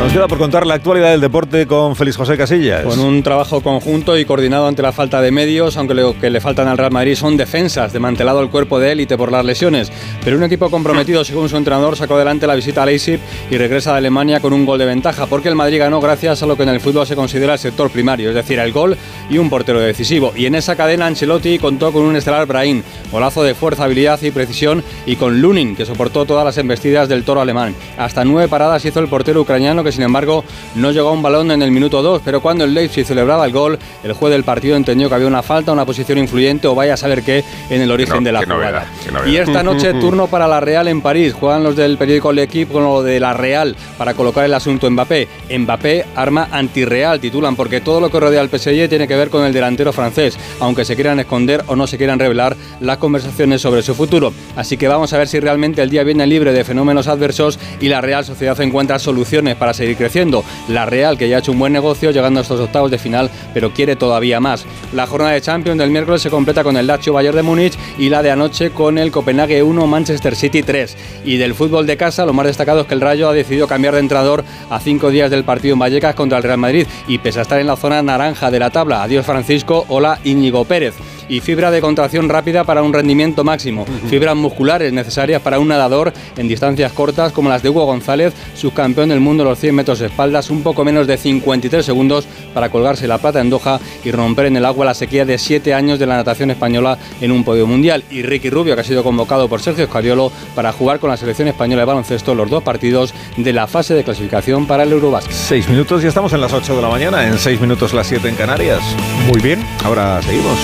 [0.00, 2.84] Nos queda por contar la actualidad del deporte con Félix José Casillas.
[2.84, 6.40] Con un trabajo conjunto y coordinado ante la falta de medios, aunque lo que le
[6.40, 9.92] faltan al Real Madrid son defensas, desmantelado el cuerpo de élite por las lesiones.
[10.24, 13.20] Pero un equipo comprometido, según su entrenador, sacó adelante la visita a Leipzig
[13.50, 16.46] y regresa de Alemania con un gol de ventaja, porque el Madrid ganó gracias a
[16.46, 18.96] lo que en el fútbol se considera el sector primario, es decir, el gol
[19.28, 20.32] y un portero decisivo.
[20.34, 22.82] Y en esa cadena Ancelotti contó con un estelar Brahim,
[23.12, 27.22] golazo de fuerza, habilidad y precisión, y con Lunin, que soportó todas las embestidas del
[27.22, 27.74] toro alemán.
[27.98, 30.44] Hasta nueve paradas hizo el portero ucraniano, que sin embargo
[30.74, 33.52] no llegó a un balón en el minuto 2, pero cuando el Leipzig celebraba el
[33.52, 36.94] gol, el juez del partido entendió que había una falta, una posición influyente o vaya
[36.94, 38.86] a saber qué en el origen no- de la jugada.
[39.10, 39.26] novedad.
[39.26, 41.34] Y esta noche turno para la Real en París.
[41.34, 45.28] Juegan los del periódico L'Equipe con lo de la Real para colocar el asunto Mbappé.
[45.58, 49.44] Mbappé, arma antirreal, titulan, porque todo lo que rodea al PSG tiene que ver con
[49.44, 53.82] el delantero francés, aunque se quieran esconder o no se quieran revelar las conversaciones sobre
[53.82, 54.32] su futuro.
[54.56, 57.88] Así que vamos a ver si realmente el día viene libre de fenómenos adversos y
[57.88, 60.44] la Real Sociedad encuentra soluciones para seguir creciendo.
[60.68, 63.30] La Real, que ya ha hecho un buen negocio llegando a estos octavos de final,
[63.54, 64.66] pero quiere todavía más.
[64.92, 68.10] La jornada de Champions del miércoles se completa con el Lazio Bayern de Múnich y
[68.10, 70.96] la de anoche con el Copenhague 1 Manchester City 3.
[71.24, 73.94] Y del fútbol de casa, lo más destacado es que el Rayo ha decidido cambiar
[73.94, 77.38] de entrenador a cinco días del partido en Vallecas contra el Real Madrid y pese
[77.38, 80.94] a estar en la zona naranja de la tabla, adiós Francisco, hola Íñigo Pérez.
[81.28, 83.86] Y fibra de contracción rápida para un rendimiento máximo.
[84.08, 89.10] Fibras musculares necesarias para un nadador en distancias cortas como las de Hugo González, subcampeón
[89.10, 92.68] del mundo de los 100 metros de espaldas, un poco menos de 53 segundos para
[92.68, 95.98] colgarse la plata en Doha y romper en el agua la sequía de 7 años
[95.98, 98.04] de la natación española en un podio mundial.
[98.10, 101.48] Y Ricky Rubio, que ha sido convocado por Sergio Scariolo para jugar con la selección
[101.48, 105.32] española de baloncesto los dos partidos de la fase de clasificación para el Eurobasket.
[105.32, 108.28] Seis minutos, ya estamos en las 8 de la mañana, en seis minutos las 7
[108.28, 108.80] en Canarias.
[109.26, 109.64] Muy bien.
[109.84, 110.58] Ahora seguimos.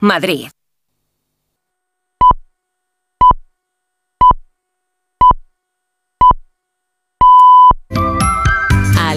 [0.00, 0.55] Madrid.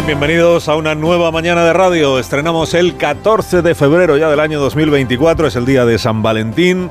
[0.00, 2.18] Bienvenidos a una nueva mañana de radio.
[2.18, 6.90] Estrenamos el 14 de febrero ya del año 2024, es el día de San Valentín,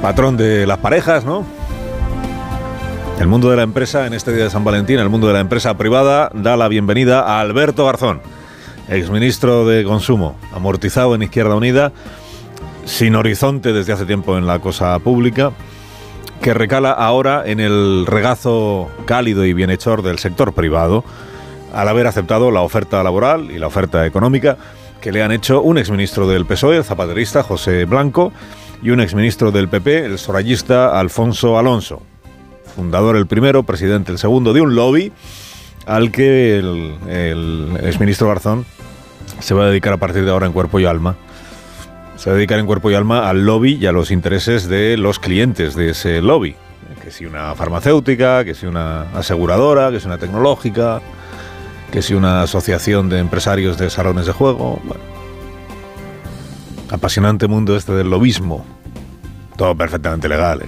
[0.00, 1.44] patrón de las parejas, ¿no?
[3.18, 5.40] El mundo de la empresa, en este día de San Valentín, el mundo de la
[5.40, 8.20] empresa privada, da la bienvenida a Alberto Garzón,
[8.88, 11.92] exministro de Consumo, amortizado en Izquierda Unida,
[12.84, 15.50] sin horizonte desde hace tiempo en la cosa pública,
[16.40, 21.02] que recala ahora en el regazo cálido y bienhechor del sector privado,
[21.76, 24.56] al haber aceptado la oferta laboral y la oferta económica
[25.00, 28.32] que le han hecho un exministro del PSOE, el zapaterista José Blanco,
[28.82, 32.02] y un exministro del PP, el sorayista Alfonso Alonso,
[32.74, 35.12] fundador el primero, presidente el segundo, de un lobby
[35.84, 38.64] al que el, exministro Garzón
[39.40, 41.16] se va a dedicar a partir de ahora en cuerpo y alma
[42.16, 45.76] se dedican en cuerpo y alma al lobby y a los intereses de los clientes
[45.76, 46.56] de ese lobby.
[47.02, 51.02] Que si una farmacéutica, que si una aseguradora, que si una tecnológica,
[51.90, 54.80] que si una asociación de empresarios de salones de juego.
[56.90, 58.64] Apasionante mundo este del lobismo.
[59.56, 60.62] Todo perfectamente legal.
[60.62, 60.66] ¿eh?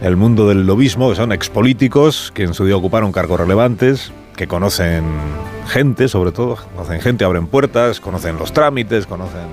[0.00, 4.46] El mundo del lobismo, que son expolíticos que en su día ocuparon cargos relevantes, que
[4.46, 5.04] conocen
[5.68, 9.46] gente, sobre todo, conocen gente, abren puertas, conocen los trámites, conocen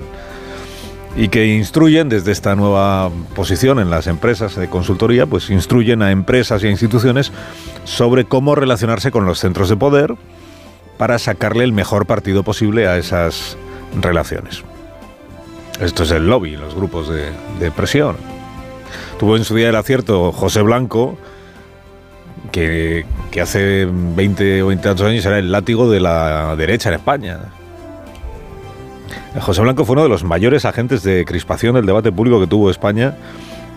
[1.16, 6.10] y que instruyen desde esta nueva posición en las empresas de consultoría, pues instruyen a
[6.10, 7.32] empresas y a instituciones
[7.84, 10.16] sobre cómo relacionarse con los centros de poder
[10.98, 13.56] para sacarle el mejor partido posible a esas
[14.00, 14.62] relaciones.
[15.80, 18.16] Esto es el lobby, los grupos de, presión.
[19.18, 21.18] Tuvo en su día el acierto José Blanco,
[22.52, 27.40] que, que hace 20 o 20 años era el látigo de la derecha en España.
[29.40, 32.70] José Blanco fue uno de los mayores agentes de crispación del debate público que tuvo
[32.70, 33.16] España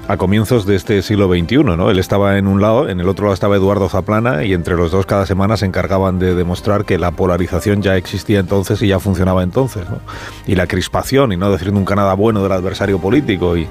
[0.07, 1.89] a comienzos de este siglo XXI, ¿no?
[1.91, 4.91] Él estaba en un lado, en el otro lado estaba Eduardo Zaplana y entre los
[4.91, 8.99] dos cada semana se encargaban de demostrar que la polarización ya existía entonces y ya
[8.99, 9.99] funcionaba entonces, ¿no?
[10.45, 13.67] Y la crispación y no decir nunca nada bueno del adversario político y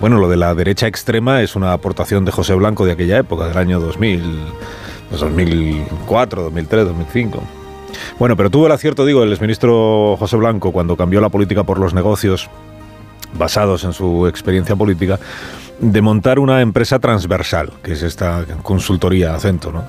[0.00, 3.46] bueno, lo de la derecha extrema es una aportación de José Blanco de aquella época,
[3.46, 4.22] del año 2000,
[5.10, 7.42] 2004, 2003, 2005.
[8.18, 11.78] Bueno, pero tuvo el acierto, digo, el exministro José Blanco cuando cambió la política por
[11.78, 12.48] los negocios
[13.34, 15.18] basados en su experiencia política,
[15.80, 19.84] de montar una empresa transversal, que es esta consultoría acento, ¿no?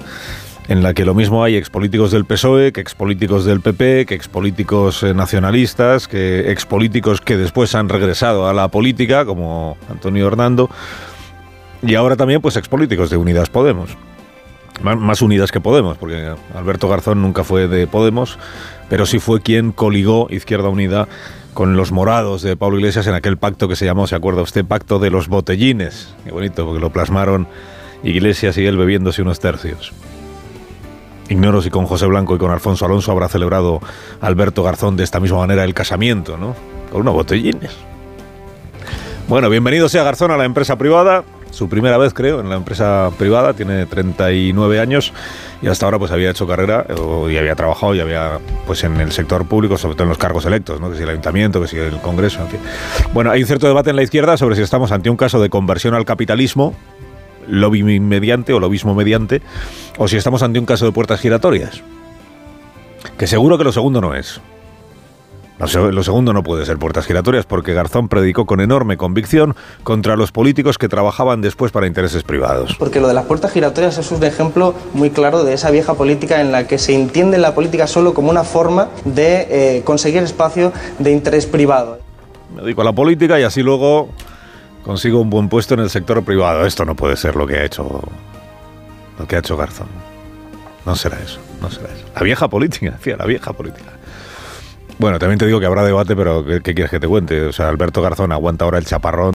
[0.67, 5.03] en la que lo mismo hay expolíticos del PSOE, que expolíticos del PP, que expolíticos
[5.03, 10.69] eh, nacionalistas, que expolíticos que después han regresado a la política, como Antonio Hernando,
[11.81, 13.97] y ahora también pues expolíticos de Unidas Podemos.
[14.81, 18.39] Más unidas que Podemos, porque Alberto Garzón nunca fue de Podemos,
[18.89, 21.07] pero sí fue quien coligó Izquierda Unida
[21.53, 24.65] con los morados de Pablo Iglesias en aquel pacto que se llamó, ¿se acuerda usted?
[24.65, 26.13] Pacto de los botellines.
[26.23, 27.47] Qué bonito, porque lo plasmaron
[28.03, 29.93] Iglesias y él bebiéndose unos tercios.
[31.29, 33.79] Ignoro si con José Blanco y con Alfonso Alonso habrá celebrado
[34.19, 36.55] Alberto Garzón de esta misma manera el casamiento, ¿no?
[36.91, 37.71] Con unos botellines.
[39.27, 41.23] Bueno, bienvenido sea Garzón a la empresa privada.
[41.51, 43.53] Su primera vez, creo, en la empresa privada.
[43.53, 45.13] Tiene 39 años
[45.61, 46.85] y hasta ahora pues había hecho carrera
[47.29, 50.45] y había trabajado y había pues en el sector público, sobre todo en los cargos
[50.45, 50.89] electos, ¿no?
[50.89, 52.59] que si el ayuntamiento, que si el Congreso, en fin.
[53.13, 55.49] Bueno, hay un cierto debate en la izquierda sobre si estamos ante un caso de
[55.49, 56.73] conversión al capitalismo,
[57.47, 59.41] lobby mediante o lobismo mediante,
[59.97, 61.83] o si estamos ante un caso de puertas giratorias.
[63.17, 64.41] Que seguro que lo segundo no es.
[65.61, 70.31] Lo segundo no puede ser puertas giratorias porque Garzón predicó con enorme convicción contra los
[70.31, 72.75] políticos que trabajaban después para intereses privados.
[72.79, 76.41] Porque lo de las puertas giratorias es un ejemplo muy claro de esa vieja política
[76.41, 80.73] en la que se entiende la política solo como una forma de eh, conseguir espacio
[80.97, 81.99] de interés privado.
[82.55, 84.09] Me dedico a la política y así luego
[84.83, 86.65] consigo un buen puesto en el sector privado.
[86.65, 88.01] Esto no puede ser lo que ha hecho
[89.19, 89.87] lo que ha hecho Garzón.
[90.85, 92.05] No será eso, no será eso.
[92.15, 93.91] La vieja política, decía, la vieja política.
[95.01, 97.41] Bueno, también te digo que habrá debate, pero ¿qué, quieres que te cuente?
[97.41, 99.33] O sea, Alberto Garzón aguanta ahora el chaparrón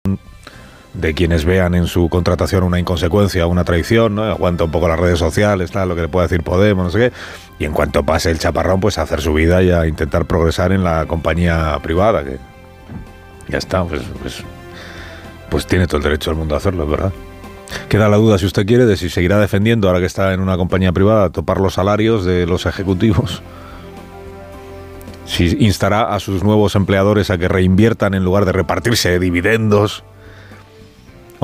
[0.93, 4.23] de quienes vean en su contratación una inconsecuencia, una traición, ¿no?
[4.23, 6.99] Aguanta un poco las redes sociales, tal, lo que le puede decir Podemos, no sé
[6.99, 7.13] qué.
[7.59, 10.73] Y en cuanto pase el chaparrón, pues a hacer su vida y a intentar progresar
[10.73, 12.39] en la compañía privada, que
[13.47, 14.43] ya está, pues, pues,
[15.49, 17.13] pues tiene todo el derecho del mundo a hacerlo, ¿verdad?
[17.87, 20.57] Queda la duda, si usted quiere, de si seguirá defendiendo, ahora que está en una
[20.57, 23.41] compañía privada, topar los salarios de los ejecutivos
[25.25, 30.03] si instará a sus nuevos empleadores a que reinviertan en lugar de repartirse dividendos,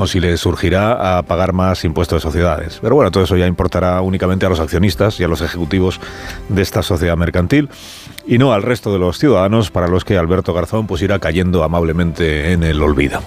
[0.00, 2.78] o si les surgirá a pagar más impuestos de sociedades.
[2.80, 6.00] Pero bueno, todo eso ya importará únicamente a los accionistas y a los ejecutivos
[6.48, 7.68] de esta sociedad mercantil
[8.26, 11.64] y no al resto de los ciudadanos para los que Alberto Garzón pues irá cayendo
[11.64, 13.20] amablemente en el olvido.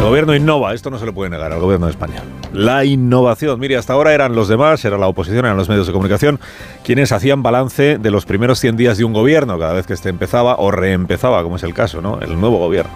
[0.00, 2.22] El gobierno innova, esto no se le puede negar al gobierno de España.
[2.54, 3.60] La innovación.
[3.60, 6.40] Mire, hasta ahora eran los demás, era la oposición, eran los medios de comunicación,
[6.82, 10.08] quienes hacían balance de los primeros 100 días de un gobierno, cada vez que este
[10.08, 12.18] empezaba o reempezaba, como es el caso, ¿no?
[12.22, 12.90] El nuevo gobierno.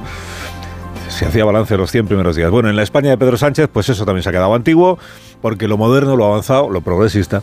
[1.11, 2.51] Se hacía balance de los 100 primeros días.
[2.51, 4.99] Bueno, en la España de Pedro Sánchez, pues eso también se ha quedado antiguo,
[5.43, 7.43] porque lo moderno, lo avanzado, lo progresista,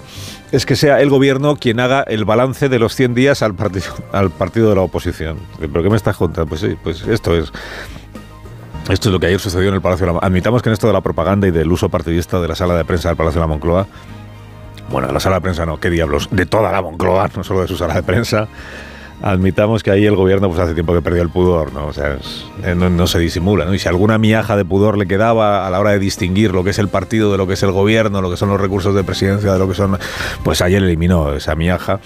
[0.52, 3.94] es que sea el gobierno quien haga el balance de los 100 días al partido,
[4.12, 5.38] al partido de la oposición.
[5.60, 6.50] ¿Pero qué me estás contando?
[6.50, 7.54] Pues sí, pues esto es.
[8.91, 10.85] Esto es lo que ayer sucedió en el Palacio de la Admitamos que en esto
[10.85, 13.43] de la propaganda y del uso partidista de la sala de prensa del Palacio de
[13.43, 13.88] la Moncloa,
[14.89, 17.61] bueno, de la sala de prensa no, qué diablos, de toda la Moncloa, no solo
[17.61, 18.49] de su sala de prensa,
[19.22, 21.88] admitamos que ahí el gobierno pues hace tiempo que perdió el pudor, ¿no?
[21.88, 22.18] O sea,
[22.65, 23.73] eh, no, se disimula, ¿no?
[23.73, 26.72] Y si alguna miaja de pudor le quedaba a la hora de distinguir lo que
[26.72, 29.05] es el partido de lo que es el gobierno, lo que son los recursos de
[29.05, 29.97] presidencia, de lo que son,
[30.43, 32.01] pues ayer eliminó esa miaja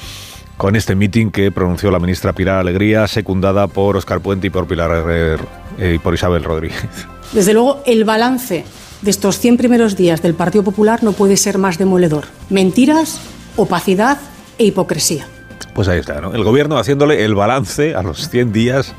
[0.57, 4.67] con este mitin que pronunció la ministra Pilar Alegría, secundada por Oscar Puente y por
[4.67, 5.43] Pilar Herrer, eh,
[5.77, 6.87] y por Isabel Rodríguez.
[7.33, 8.63] Desde luego, el balance
[9.01, 12.25] de estos 100 primeros días del Partido Popular no puede ser más demoledor.
[12.49, 13.19] Mentiras,
[13.55, 14.17] opacidad
[14.57, 15.27] e hipocresía.
[15.73, 16.33] Pues ahí está, ¿no?
[16.33, 18.93] El gobierno haciéndole el balance a los 100 días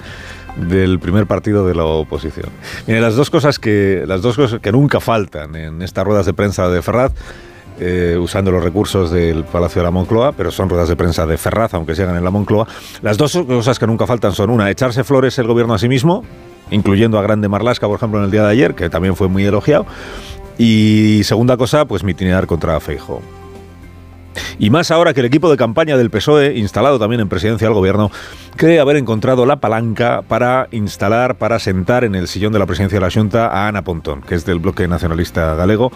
[0.56, 2.50] del primer partido de la oposición.
[2.86, 6.32] Mire, las dos cosas que, las dos cosas que nunca faltan en estas ruedas de
[6.32, 7.12] prensa de Ferraz,
[7.78, 11.36] eh, usando los recursos del Palacio de la Moncloa, pero son ruedas de prensa de
[11.36, 12.66] Ferraz, aunque se hagan en la Moncloa.
[13.02, 16.24] Las dos cosas que nunca faltan son una, echarse flores el gobierno a sí mismo,
[16.70, 19.44] incluyendo a Grande Marlasca, por ejemplo, en el día de ayer, que también fue muy
[19.44, 19.86] elogiado.
[20.58, 23.20] Y segunda cosa, pues mitinear contra Feijo.
[24.58, 27.74] Y más ahora que el equipo de campaña del PSOE, instalado también en presidencia del
[27.74, 28.10] gobierno,
[28.56, 32.98] cree haber encontrado la palanca para instalar, para sentar en el sillón de la presidencia
[32.98, 35.92] de la Junta a Ana Pontón, que es del bloque nacionalista galego,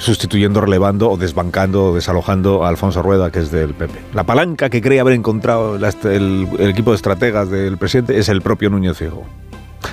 [0.00, 4.00] sustituyendo, relevando o desbancando o desalojando a Alfonso Rueda, que es del PP.
[4.14, 8.70] La palanca que cree haber encontrado el, equipo de estrategas del presidente es el propio
[8.70, 9.24] Núñez Fijo.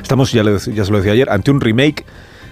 [0.01, 2.05] Estamos, ya, ya se lo decía ayer, ante un remake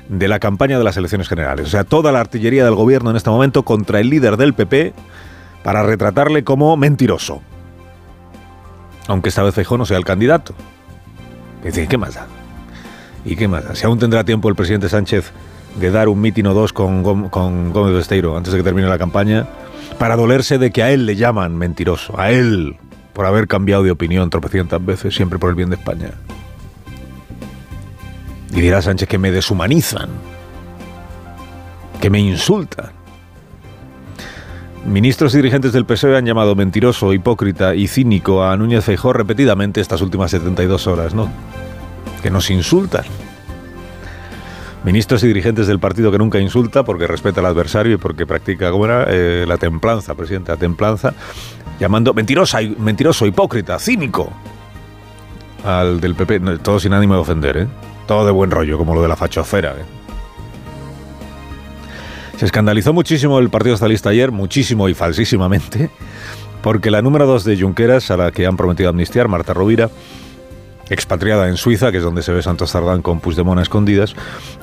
[0.09, 1.67] de la campaña de las elecciones generales.
[1.67, 4.93] O sea, toda la artillería del gobierno en este momento contra el líder del PP
[5.63, 7.41] para retratarle como mentiroso.
[9.07, 10.53] Aunque esta vez Feijóo no sea el candidato.
[11.89, 12.27] ¿qué más da?
[13.23, 13.75] ¿Y qué más da?
[13.75, 15.31] Si aún tendrá tiempo el presidente Sánchez
[15.79, 19.47] de dar un mitin o dos con, Gómez Besteiro antes de que termine la campaña,
[19.99, 22.77] para dolerse de que a él le llaman mentiroso, a él,
[23.13, 26.11] por haber cambiado de opinión tropecientas veces, siempre por el bien de España.
[28.51, 30.09] Y dirá Sánchez que me deshumanizan,
[32.01, 32.91] que me insultan.
[34.85, 39.81] Ministros y dirigentes del PSOE han llamado mentiroso, hipócrita y cínico a Núñez Feijóo repetidamente
[39.81, 41.29] estas últimas 72 horas, ¿no?
[42.21, 43.03] Que nos insultan.
[44.85, 48.69] Ministros y dirigentes del partido que nunca insulta porque respeta al adversario y porque practica,
[48.69, 49.07] ¿cómo era?
[49.09, 51.15] Eh, la templanza, presidente, la templanza,
[51.79, 54.31] llamando mentirosa, mentiroso, hipócrita, cínico
[55.65, 57.67] al del PP, todo sin ánimo de ofender, ¿eh?
[58.05, 59.71] Todo de buen rollo, como lo de la fachofera.
[59.71, 59.85] ¿eh?
[62.37, 65.89] Se escandalizó muchísimo el Partido Socialista ayer, muchísimo y falsísimamente,
[66.61, 69.89] porque la número dos de Junqueras, a la que han prometido amnistiar, Marta Rovira,
[70.89, 74.15] expatriada en Suiza, que es donde se ve Santos Tardán con Puigdemont a escondidas,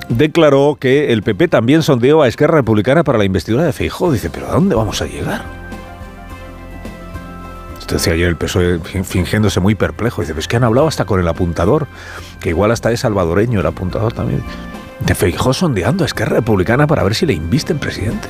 [0.08, 4.12] declaró que el PP también sondeó a Esquerra Republicana para la investidura de Feijóo.
[4.12, 5.42] Dice, ¿pero a dónde vamos a llegar?
[7.78, 10.22] Esto decía ayer el PSOE fingiéndose muy perplejo.
[10.22, 11.88] Dice, pues que han hablado hasta con el apuntador,
[12.40, 14.42] que igual hasta es salvadoreño el apuntador también.
[15.00, 18.28] De Feijóo sondeando a Esquerra Republicana para ver si le invisten presidente.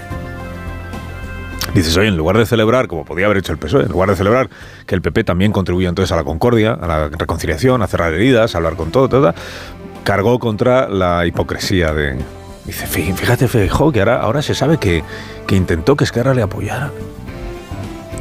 [1.74, 4.16] Dices, oye, en lugar de celebrar, como podía haber hecho el PSOE, en lugar de
[4.16, 4.50] celebrar
[4.86, 8.54] que el PP también contribuye entonces a la concordia, a la reconciliación, a cerrar heridas,
[8.54, 9.34] a hablar con todo, todo,
[10.04, 12.18] cargó contra la hipocresía de...
[12.66, 15.02] Dice, fíjate, Feijóo, que ahora, ahora se sabe que,
[15.46, 16.90] que intentó que Esquerra le apoyara.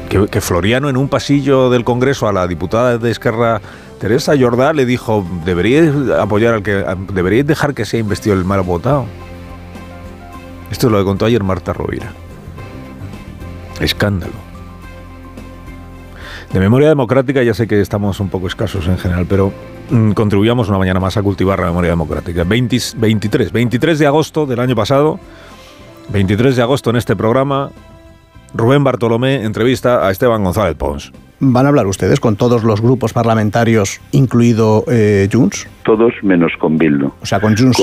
[0.10, 3.62] Que, que, Floriano en un pasillo del Congreso a la diputada de Esquerra,
[4.00, 6.84] Teresa Jordá, le dijo, deberíais apoyar al que...
[7.14, 9.06] deberíais dejar que sea investido el mal votado.
[10.72, 12.14] Esto es lo que contó ayer Marta Rovira.
[13.82, 14.34] Escándalo.
[16.54, 19.54] De memoria democrática ya sé que estamos un poco escasos en general, pero
[19.90, 22.44] mm, contribuyamos una mañana más a cultivar la memoria democrática.
[22.44, 25.20] 23, 23 de agosto del año pasado,
[26.10, 27.72] 23 de agosto en este programa,
[28.54, 31.14] Rubén Bartolomé entrevista a Esteban González Pons.
[31.40, 35.68] ¿Van a hablar ustedes con todos los grupos parlamentarios, incluido eh, Junts?
[35.84, 37.14] Todos menos con Bildu.
[37.22, 37.82] O sea, con Junts.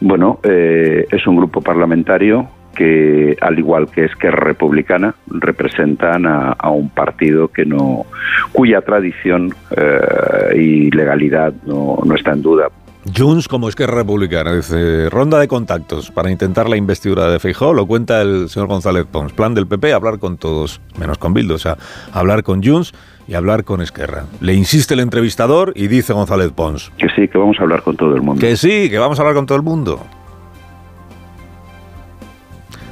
[0.00, 6.90] bueno, eh, es un grupo parlamentario que, al igual que Esquerra Republicana, representan a, un
[6.90, 8.06] partido que no,
[8.52, 12.68] cuya tradición eh, y legalidad no, no está en duda.
[13.14, 17.86] Junts como Esquerra Republicana, dice, ronda de contactos para intentar la investidura de Feijóo, lo
[17.86, 19.32] cuenta el señor González Pons.
[19.32, 21.76] Plan del PP, hablar con todos, menos con Bildu, o sea,
[22.12, 22.92] hablar con Junts
[23.28, 24.24] y hablar con Esquerra.
[24.40, 26.90] Le insiste el entrevistador y dice González Pons.
[26.98, 28.40] Que sí, que vamos a hablar con todo el mundo.
[28.40, 30.00] Que sí, que vamos a hablar con todo el mundo.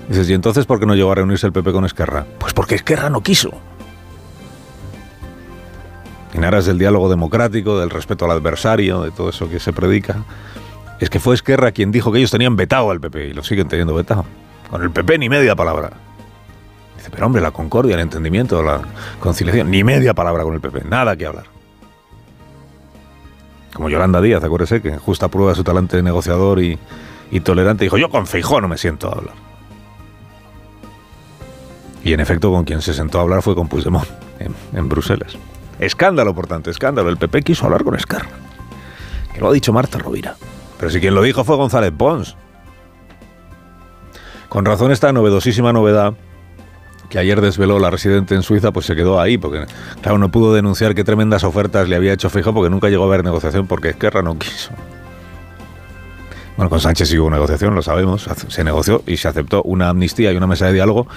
[0.09, 2.27] Dices, ¿y entonces por qué no llegó a reunirse el PP con Esquerra?
[2.39, 3.51] Pues porque Esquerra no quiso.
[6.35, 10.25] En aras del diálogo democrático, del respeto al adversario, de todo eso que se predica,
[11.01, 13.69] es que fue Esquerra quien dijo que ellos tenían vetado al PP y lo siguen
[13.69, 14.25] teniendo vetado.
[14.71, 15.91] Con el PP ni media palabra.
[16.97, 18.83] Dice, pero hombre, la concordia, el entendimiento, la
[19.21, 21.45] conciliación, ni media palabra con el PP, nada que hablar.
[23.73, 26.79] Como Yolanda Díaz, acuérdese que justa prueba de su talante negociador y,
[27.31, 29.54] y tolerante, dijo, yo con Feijó no me siento a hablar.
[32.05, 34.07] Y en efecto, con quien se sentó a hablar fue con Puigdemont,
[34.39, 35.33] en, Bruselas.
[35.79, 37.09] Escándalo, por tanto, escándalo.
[37.09, 38.29] El PP quiso hablar con Esquerra.
[39.33, 40.37] Que lo ha dicho Marta Rovira.
[40.79, 42.37] Pero si quien lo dijo fue González Pons.
[44.51, 46.15] Con razón esta novedosísima novedad
[47.09, 49.67] que ayer desveló la residente en Suiza, pues se quedó ahí, porque
[50.03, 53.07] claro, no pudo denunciar qué tremendas ofertas le había hecho Fijo, porque nunca llegó a
[53.07, 54.71] haber negociación, porque Esquerra no quiso.
[56.57, 60.33] Bueno, con Sánchez sí hubo negociación, lo sabemos, se negoció y se aceptó una amnistía
[60.33, 61.09] y una mesa de diálogo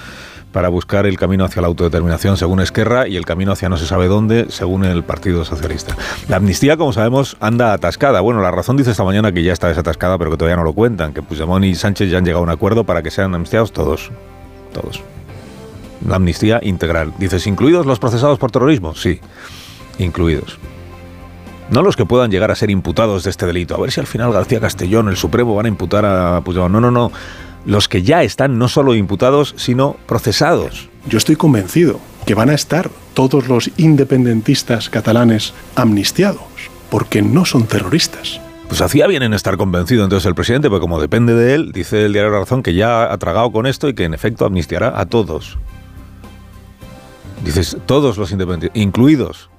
[0.52, 3.86] para buscar el camino hacia la autodeterminación según Esquerra y el camino hacia no se
[3.86, 5.96] sabe dónde según el Partido Socialista.
[6.28, 8.20] La amnistía, como sabemos, anda atascada.
[8.20, 10.72] Bueno, la razón dice esta mañana que ya está desatascada, pero que todavía no lo
[10.72, 13.72] cuentan, que Puigdemont y Sánchez ya han llegado a un acuerdo para que sean amnistiados
[13.72, 14.10] todos.
[14.72, 15.02] Todos.
[16.06, 17.12] La amnistía integral.
[17.18, 18.94] Dices, ¿incluidos los procesados por terrorismo?
[18.94, 19.20] Sí,
[19.98, 20.58] incluidos.
[21.70, 23.74] No los que puedan llegar a ser imputados de este delito.
[23.74, 26.72] A ver si al final García Castellón, el Supremo, van a imputar a Puigdemont.
[26.72, 27.12] No, no, no
[27.68, 30.88] los que ya están no solo imputados, sino procesados.
[31.06, 36.40] Yo estoy convencido que van a estar todos los independentistas catalanes amnistiados,
[36.88, 38.40] porque no son terroristas.
[38.68, 42.06] Pues hacía bien en estar convencido entonces el presidente, porque como depende de él, dice
[42.06, 44.98] el diario La Razón que ya ha tragado con esto y que en efecto amnistiará
[44.98, 45.58] a todos.
[47.44, 49.50] Dices, todos los independentistas, incluidos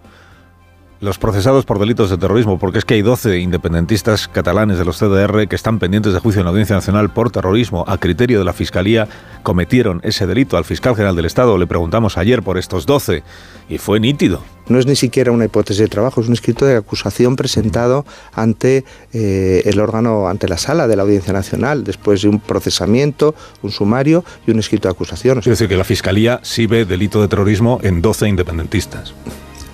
[1.01, 4.97] los procesados por delitos de terrorismo, porque es que hay 12 independentistas catalanes de los
[4.97, 7.85] CDR que están pendientes de juicio en la Audiencia Nacional por terrorismo.
[7.87, 9.07] A criterio de la Fiscalía
[9.43, 10.57] cometieron ese delito.
[10.57, 13.23] Al fiscal general del Estado le preguntamos ayer por estos 12
[13.69, 14.43] y fue nítido.
[14.67, 18.83] No es ni siquiera una hipótesis de trabajo, es un escrito de acusación presentado ante
[19.13, 23.71] eh, el órgano, ante la sala de la Audiencia Nacional, después de un procesamiento, un
[23.71, 25.39] sumario y un escrito de acusación.
[25.39, 29.13] Es decir, que la Fiscalía sí ve delito de terrorismo en 12 independentistas.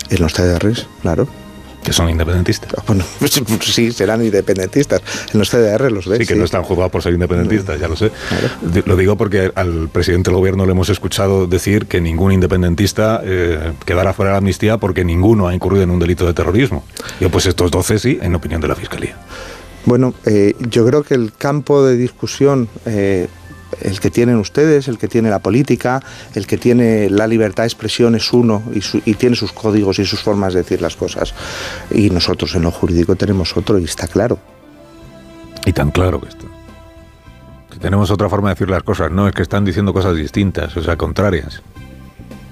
[0.10, 1.28] En los CDRs, claro.
[1.86, 2.72] Que son independentistas.
[2.76, 3.04] Ah, bueno,
[3.62, 5.02] sí, serán independentistas.
[5.32, 6.18] En los CDR los ves.
[6.18, 8.12] Sí, que no están juzgados por ser independentistas, ya lo sé.
[8.86, 13.74] Lo digo porque al presidente del gobierno le hemos escuchado decir que ningún independentista eh,
[13.86, 16.84] quedará fuera de la amnistía porque ninguno ha incurrido en un delito de terrorismo.
[17.20, 19.18] Yo, pues estos 12 sí, en opinión de la Fiscalía.
[19.86, 23.28] Bueno, eh, yo creo que el campo de discusión eh,
[23.82, 26.02] el que tienen ustedes, el que tiene la política,
[26.34, 30.22] el que tiene la libertad de expresión es uno y, tiene sus códigos y sus
[30.22, 31.34] formas de decir las cosas.
[31.92, 34.40] Y nosotros en lo jurídico tenemos otro y está claro.
[35.66, 36.46] Y tan claro que está.
[37.72, 40.76] Que tenemos otra forma de decir las cosas, no es que están diciendo cosas distintas,
[40.78, 41.62] o sea, contrarias.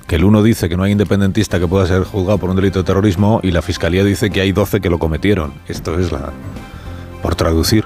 [0.07, 2.79] Que el uno dice que no hay independentista que pueda ser juzgado por un delito
[2.79, 5.53] de terrorismo y la fiscalía dice que hay 12 que lo cometieron.
[5.67, 6.31] Esto es la.
[7.21, 7.85] por traducir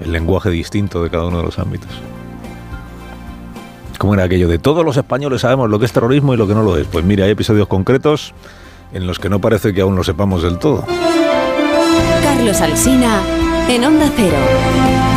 [0.00, 1.90] el lenguaje distinto de cada uno de los ámbitos.
[4.00, 6.54] ¿Cómo era aquello de todos los españoles sabemos lo que es terrorismo y lo que
[6.54, 6.86] no lo es?
[6.86, 8.32] Pues mira, hay episodios concretos
[8.94, 10.86] en los que no parece que aún lo sepamos del todo.
[12.22, 13.20] Carlos Alsina
[13.68, 15.09] en Onda Cero.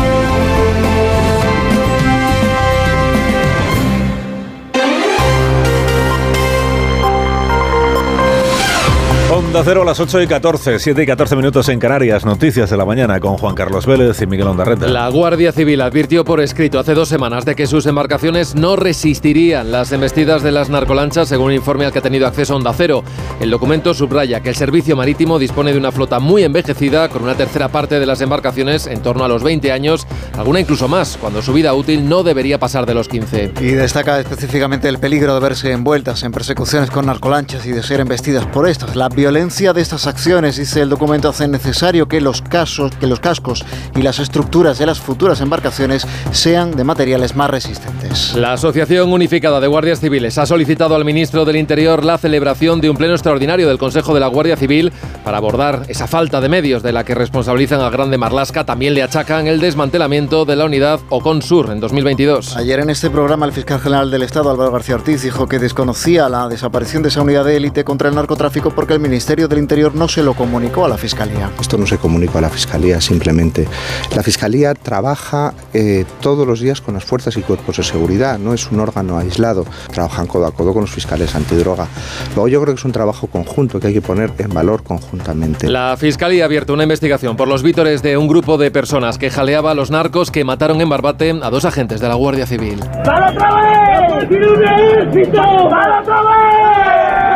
[9.34, 12.24] Onda Cero a las 8 y 14, 7 y 14 minutos en Canarias.
[12.24, 14.86] Noticias de la mañana con Juan Carlos Vélez y Miguel Ondarreta.
[14.86, 19.72] La Guardia Civil advirtió por escrito hace dos semanas de que sus embarcaciones no resistirían
[19.72, 23.04] las embestidas de las narcolanchas, según un informe al que ha tenido acceso Onda Cero.
[23.40, 27.34] El documento subraya que el servicio marítimo dispone de una flota muy envejecida, con una
[27.34, 30.06] tercera parte de las embarcaciones en torno a los 20 años,
[30.38, 33.54] alguna incluso más, cuando su vida útil no debería pasar de los 15.
[33.62, 38.00] Y destaca específicamente el peligro de verse envueltas en persecuciones con narcolanchas y de ser
[38.00, 38.96] embestidas por estas.
[38.96, 43.22] La violencia de estas acciones, dice el documento, hace necesario que los, casos, que los
[43.22, 43.64] cascos
[43.96, 48.36] y las estructuras de las futuras embarcaciones sean de materiales más resistentes.
[48.36, 52.90] La Asociación Unificada de Guardias Civiles ha solicitado al ministro del Interior la celebración de
[52.90, 54.92] un pleno extraordinario del Consejo de la Guardia Civil
[55.24, 58.66] para abordar esa falta de medios de la que responsabilizan a Grande Marlasca.
[58.66, 62.58] También le achacan el desmantelamiento de la unidad Oconsur en 2022.
[62.58, 66.28] Ayer en este programa el fiscal general del Estado, Álvaro García Ortiz, dijo que desconocía
[66.28, 69.94] la desaparición de esa unidad de élite contra el narcotráfico porque el Ministerio del Interior
[69.94, 71.52] no se lo comunicó a la Fiscalía.
[71.60, 73.68] Esto no se comunicó a la Fiscalía, simplemente.
[74.16, 78.54] La Fiscalía trabaja eh, todos los días con las fuerzas y cuerpos de seguridad, no
[78.54, 81.88] es un órgano aislado, trabajan codo a codo con los fiscales antidroga.
[82.34, 85.68] Luego yo creo que es un trabajo conjunto que hay que poner en valor conjuntamente.
[85.70, 89.30] La Fiscalía ha abierto una investigación por los vítores de un grupo de personas que
[89.30, 92.80] jaleaba a los narcos que mataron en Barbate a dos agentes de la Guardia Civil.
[92.82, 94.30] otra vez!
[94.30, 95.42] ¡Tiene un ejército!
[95.42, 97.33] otra vez!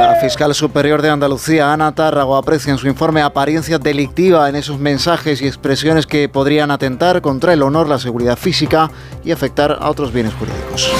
[0.00, 4.78] La fiscal superior de Andalucía, Ana Tárrago, aprecia en su informe apariencia delictiva en esos
[4.78, 8.90] mensajes y expresiones que podrían atentar contra el honor, la seguridad física
[9.24, 10.90] y afectar a otros bienes jurídicos.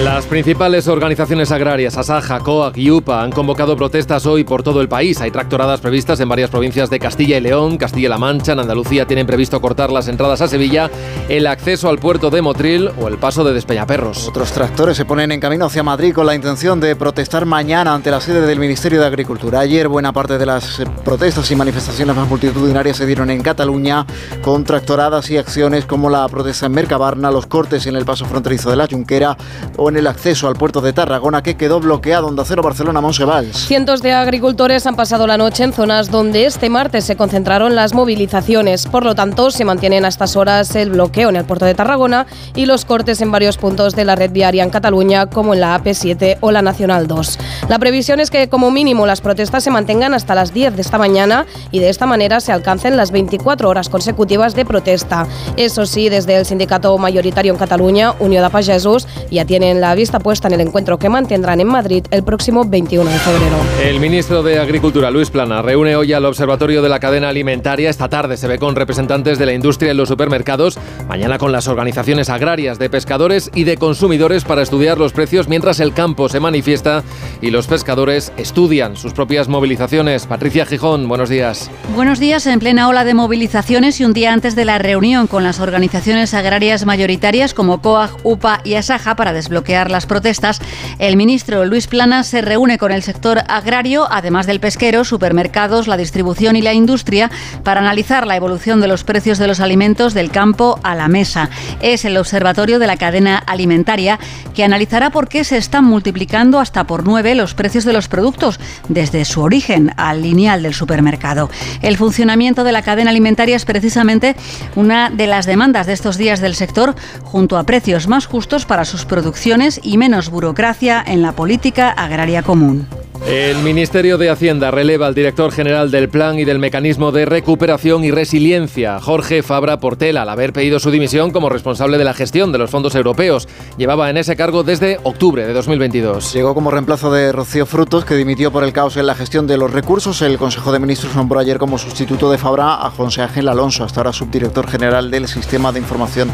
[0.00, 4.88] Las principales organizaciones agrarias, Asaja, COAG y UPA, han convocado protestas hoy por todo el
[4.88, 5.20] país.
[5.20, 9.26] Hay tractoradas previstas en varias provincias de Castilla y León, Castilla-La Mancha, en Andalucía tienen
[9.26, 10.90] previsto cortar las entradas a Sevilla,
[11.28, 14.26] el acceso al puerto de Motril o el paso de Despeñaperros.
[14.26, 18.10] Otros tractores se ponen en camino hacia Madrid con la intención de protestar mañana ante
[18.10, 19.60] la sede del Ministerio de Agricultura.
[19.60, 24.06] Ayer buena parte de las eh, protestas y manifestaciones más multitudinarias se dieron en Cataluña
[24.42, 28.70] con tractoradas y acciones como la protesta en Mercabarna, los cortes en el paso fronterizo
[28.70, 29.36] de la Junquera
[29.82, 33.66] o en el acceso al puerto de Tarragona que quedó bloqueado en Acero Barcelona Monsevals.
[33.66, 37.94] Cientos de agricultores han pasado la noche en zonas donde este martes se concentraron las
[37.94, 38.86] movilizaciones.
[38.86, 42.26] Por lo tanto, se mantienen a estas horas el bloqueo en el puerto de Tarragona
[42.54, 45.76] y los cortes en varios puntos de la red viaria en Cataluña, como en la
[45.80, 47.38] AP7 o la Nacional 2.
[47.68, 50.98] La previsión es que, como mínimo, las protestas se mantengan hasta las 10 de esta
[50.98, 55.26] mañana y de esta manera se alcancen las 24 horas consecutivas de protesta.
[55.56, 60.20] Eso sí, desde el sindicato mayoritario en Cataluña, Unió de Pagesos, ya tienen la vista
[60.20, 63.56] puesta en el encuentro que mantendrán en Madrid el próximo 21 de febrero.
[63.82, 67.90] El ministro de Agricultura, Luis Plana, reúne hoy al Observatorio de la Cadena Alimentaria.
[67.90, 70.78] Esta tarde se ve con representantes de la industria en los supermercados,
[71.08, 75.80] mañana con las organizaciones agrarias de pescadores y de consumidores para estudiar los precios mientras
[75.80, 77.02] el campo se manifiesta
[77.40, 80.26] y los pescadores estudian sus propias movilizaciones.
[80.26, 81.70] Patricia Gijón, buenos días.
[81.94, 82.46] Buenos días.
[82.46, 86.34] En plena ola de movilizaciones y un día antes de la reunión con las organizaciones
[86.34, 90.60] agrarias mayoritarias como COAG, UPA y ASAJA para desbloquear las protestas,
[90.98, 95.96] el ministro Luis Plana se reúne con el sector agrario, además del pesquero, supermercados, la
[95.96, 97.30] distribución y la industria,
[97.64, 101.48] para analizar la evolución de los precios de los alimentos del campo a la mesa.
[101.80, 104.18] Es el observatorio de la cadena alimentaria
[104.54, 108.58] que analizará por qué se están multiplicando hasta por nueve los precios de los productos,
[108.88, 111.50] desde su origen al lineal del supermercado.
[111.82, 114.36] El funcionamiento de la cadena alimentaria es precisamente
[114.76, 118.84] una de las demandas de estos días del sector, junto a precios más justos para
[118.84, 119.51] sus producciones
[119.82, 122.86] y menos burocracia en la política agraria común.
[123.26, 128.02] El Ministerio de Hacienda releva al director general del Plan y del Mecanismo de Recuperación
[128.02, 132.50] y Resiliencia, Jorge Fabra Portela, al haber pedido su dimisión como responsable de la gestión
[132.50, 133.48] de los fondos europeos.
[133.78, 136.32] Llevaba en ese cargo desde octubre de 2022.
[136.32, 139.56] Llegó como reemplazo de Rocío Frutos, que dimitió por el caos en la gestión de
[139.56, 140.20] los recursos.
[140.20, 144.00] El Consejo de Ministros nombró ayer como sustituto de Fabra a José Ángel Alonso, hasta
[144.00, 146.28] ahora subdirector general del Sistema de Información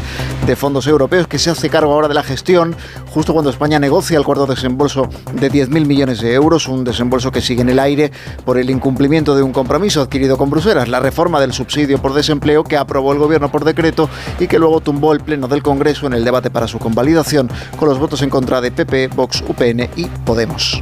[0.45, 2.75] de Fondos Europeos, que se hace cargo ahora de la gestión,
[3.09, 7.41] justo cuando España negocia el cuarto desembolso de 10.000 millones de euros, un desembolso que
[7.41, 8.11] sigue en el aire
[8.45, 12.63] por el incumplimiento de un compromiso adquirido con Bruselas, la reforma del subsidio por desempleo
[12.63, 14.09] que aprobó el gobierno por decreto
[14.39, 17.89] y que luego tumbó el Pleno del Congreso en el debate para su convalidación con
[17.89, 20.81] los votos en contra de PP, Vox, UPN y Podemos.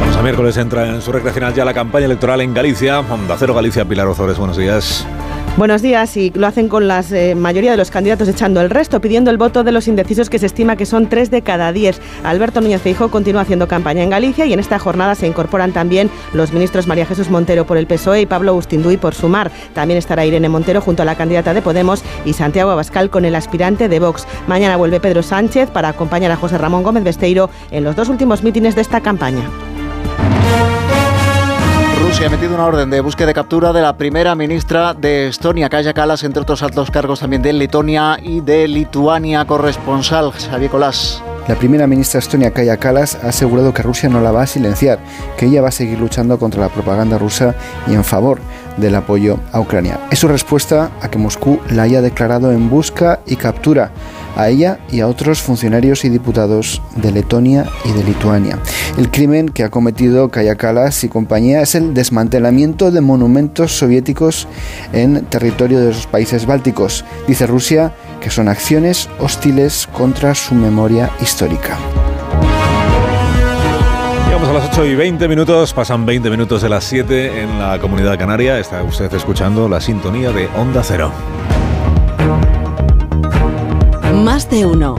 [0.00, 3.00] Vamos a miércoles entra en su recta ya la campaña electoral en Galicia.
[3.00, 5.06] Onda Cero Galicia, Pilar Ozores, buenos días.
[5.58, 9.02] Buenos días y lo hacen con la eh, mayoría de los candidatos echando el resto,
[9.02, 12.00] pidiendo el voto de los indecisos que se estima que son tres de cada diez.
[12.24, 16.08] Alberto Núñez Feijóo continúa haciendo campaña en Galicia y en esta jornada se incorporan también
[16.32, 19.52] los ministros María Jesús Montero por el PSOE y Pablo Ustinduy por Sumar.
[19.74, 23.34] También estará Irene Montero junto a la candidata de Podemos y Santiago Abascal con el
[23.34, 24.26] aspirante de Vox.
[24.46, 28.42] Mañana vuelve Pedro Sánchez para acompañar a José Ramón Gómez Besteiro en los dos últimos
[28.42, 29.50] mítines de esta campaña.
[32.12, 35.70] Rusia ha metido una orden de búsqueda de captura de la primera ministra de Estonia,
[35.70, 41.22] Kaya Kalas, entre otros altos cargos también de Letonia y de Lituania, corresponsal Xavier Colás.
[41.48, 44.98] La primera ministra estonia Kaya Kalas ha asegurado que Rusia no la va a silenciar,
[45.38, 47.54] que ella va a seguir luchando contra la propaganda rusa
[47.88, 48.40] y en favor
[48.76, 49.98] del apoyo a Ucrania.
[50.10, 53.90] Es su respuesta a que Moscú la haya declarado en busca y captura
[54.36, 58.58] a ella y a otros funcionarios y diputados de Letonia y de Lituania.
[58.98, 64.48] El crimen que ha cometido Kaya Kalas y compañía es el desmantelamiento de monumentos soviéticos
[64.92, 67.04] en territorio de los países bálticos.
[67.26, 71.78] Dice Rusia que son acciones hostiles contra su memoria histórica.
[74.42, 78.18] A las 8 y 20 minutos, pasan 20 minutos de las 7 en la comunidad
[78.18, 78.58] canaria.
[78.58, 81.10] Está usted escuchando la sintonía de Onda Cero.
[84.32, 84.96] Más de uno.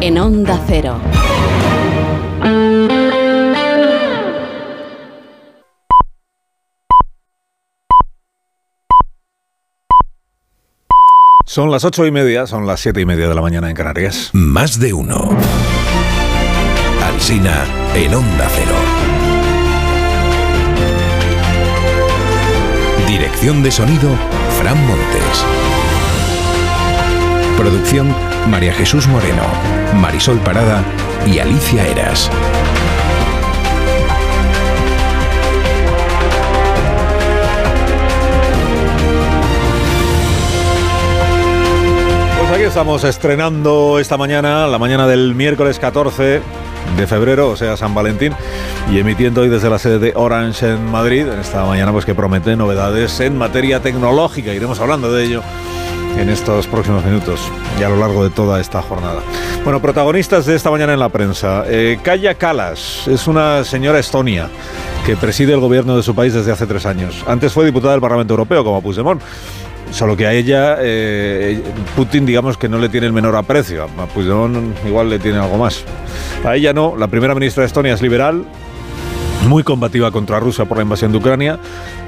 [0.00, 0.98] En Onda Cero.
[11.44, 14.30] Son las 8 y media, son las 7 y media de la mañana en Canarias.
[14.32, 15.28] Más de uno.
[17.04, 18.76] Alsina en Onda Cero.
[23.06, 24.08] Dirección de sonido,
[24.58, 25.63] Fran Montes.
[27.56, 28.14] Producción,
[28.48, 29.42] María Jesús Moreno,
[29.94, 30.82] Marisol Parada
[31.24, 32.30] y Alicia Eras.
[42.38, 46.42] Pues aquí Estamos estrenando esta mañana, la mañana del miércoles 14
[46.96, 48.34] de febrero, o sea, San Valentín,
[48.90, 52.56] y emitiendo hoy desde la sede de Orange en Madrid, esta mañana pues que promete
[52.56, 54.52] novedades en materia tecnológica.
[54.52, 55.42] Iremos hablando de ello
[56.18, 57.40] en estos próximos minutos
[57.78, 59.20] y a lo largo de toda esta jornada.
[59.64, 61.64] Bueno, protagonistas de esta mañana en la prensa.
[61.66, 64.48] Eh, Kaya Kalas es una señora estonia
[65.06, 67.24] que preside el gobierno de su país desde hace tres años.
[67.26, 69.20] Antes fue diputada del Parlamento Europeo como Puigdemont.
[69.90, 71.62] Solo que a ella, eh,
[71.94, 73.84] Putin, digamos que no le tiene el menor aprecio.
[73.84, 75.84] A Puigdemont igual le tiene algo más.
[76.44, 76.96] A ella no.
[76.96, 78.44] La primera ministra de Estonia es liberal,
[79.46, 81.58] muy combativa contra Rusia por la invasión de Ucrania,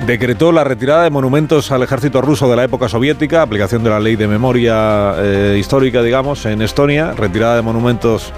[0.06, 4.00] decretó la retirada de monumentos al ejército ruso de la época soviética, aplicación de la
[4.00, 8.32] ley de memoria eh, histórica, digamos, en Estonia, retirada de monumentos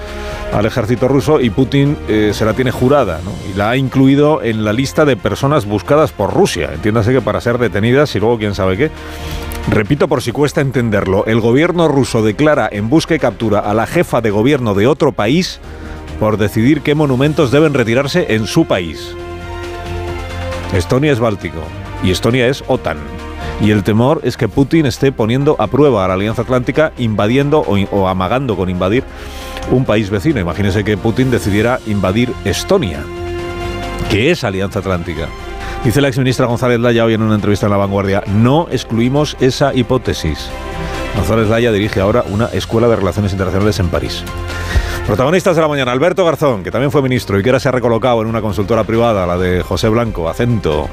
[0.53, 3.21] al ejército ruso y Putin eh, se la tiene jurada
[3.51, 6.71] y la ha incluido en la lista de personas buscadas por Rusia.
[6.73, 8.91] Entiéndase que para ser detenidas y luego quién sabe qué.
[9.71, 13.87] Repito por si cuesta entenderlo, el gobierno ruso declara en busca y captura a la
[13.87, 15.61] jefa de gobierno de otro país
[16.19, 19.15] por decidir qué monumentos deben retirarse en su país.
[20.75, 21.63] Estonia es Báltico
[22.03, 22.99] y Estonia es OTAN.
[23.61, 27.61] Y el temor es que Putin esté poniendo a prueba a la Alianza Atlántica invadiendo
[27.61, 29.03] o, o amagando con invadir
[29.71, 30.41] un país vecino.
[30.41, 33.03] Imagínese que Putin decidiera invadir Estonia,
[34.11, 35.29] que es Alianza Atlántica.
[35.85, 39.73] Dice la exministra González Laya hoy en una entrevista en La Vanguardia, no excluimos esa
[39.75, 40.51] hipótesis.
[41.15, 44.25] González Laya dirige ahora una escuela de relaciones internacionales en París.
[45.07, 47.73] Protagonistas de la mañana, Alberto Garzón, que también fue ministro y que ahora se ha
[47.73, 50.91] recolocado en una consultora privada, la de José Blanco, Acento.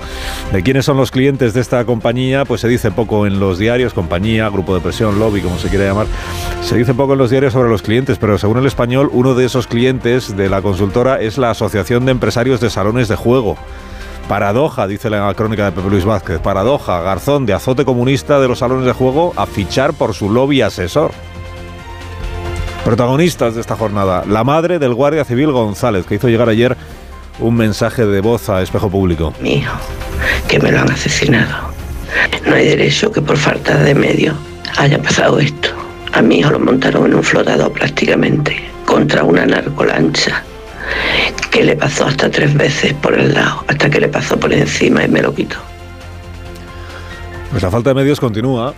[0.53, 2.45] ¿De quiénes son los clientes de esta compañía?
[2.45, 5.85] Pues se dice poco en los diarios, compañía, grupo de presión, lobby, como se quiera
[5.85, 6.07] llamar.
[6.61, 9.43] Se dice poco en los diarios sobre los clientes, pero según el español, uno de
[9.43, 13.57] esos clientes de la consultora es la Asociación de Empresarios de Salones de Juego.
[14.27, 18.59] Paradoja, dice la crónica de Pepe Luis Vázquez, paradoja, Garzón de azote comunista de los
[18.59, 21.11] salones de juego a fichar por su lobby asesor.
[22.83, 26.75] Protagonistas de esta jornada, la madre del guardia civil González, que hizo llegar ayer
[27.39, 29.31] un mensaje de voz a espejo público.
[29.41, 29.77] Mi hijo,
[30.47, 31.69] que me lo han asesinado.
[32.47, 34.35] No hay derecho que por falta de medios
[34.77, 35.69] haya pasado esto.
[36.13, 40.43] A mi hijo lo montaron en un flotador prácticamente contra una narcolancha
[41.51, 45.03] que le pasó hasta tres veces por el lado, hasta que le pasó por encima
[45.03, 45.57] y me lo quitó.
[47.51, 48.73] Pues la falta de medios continúa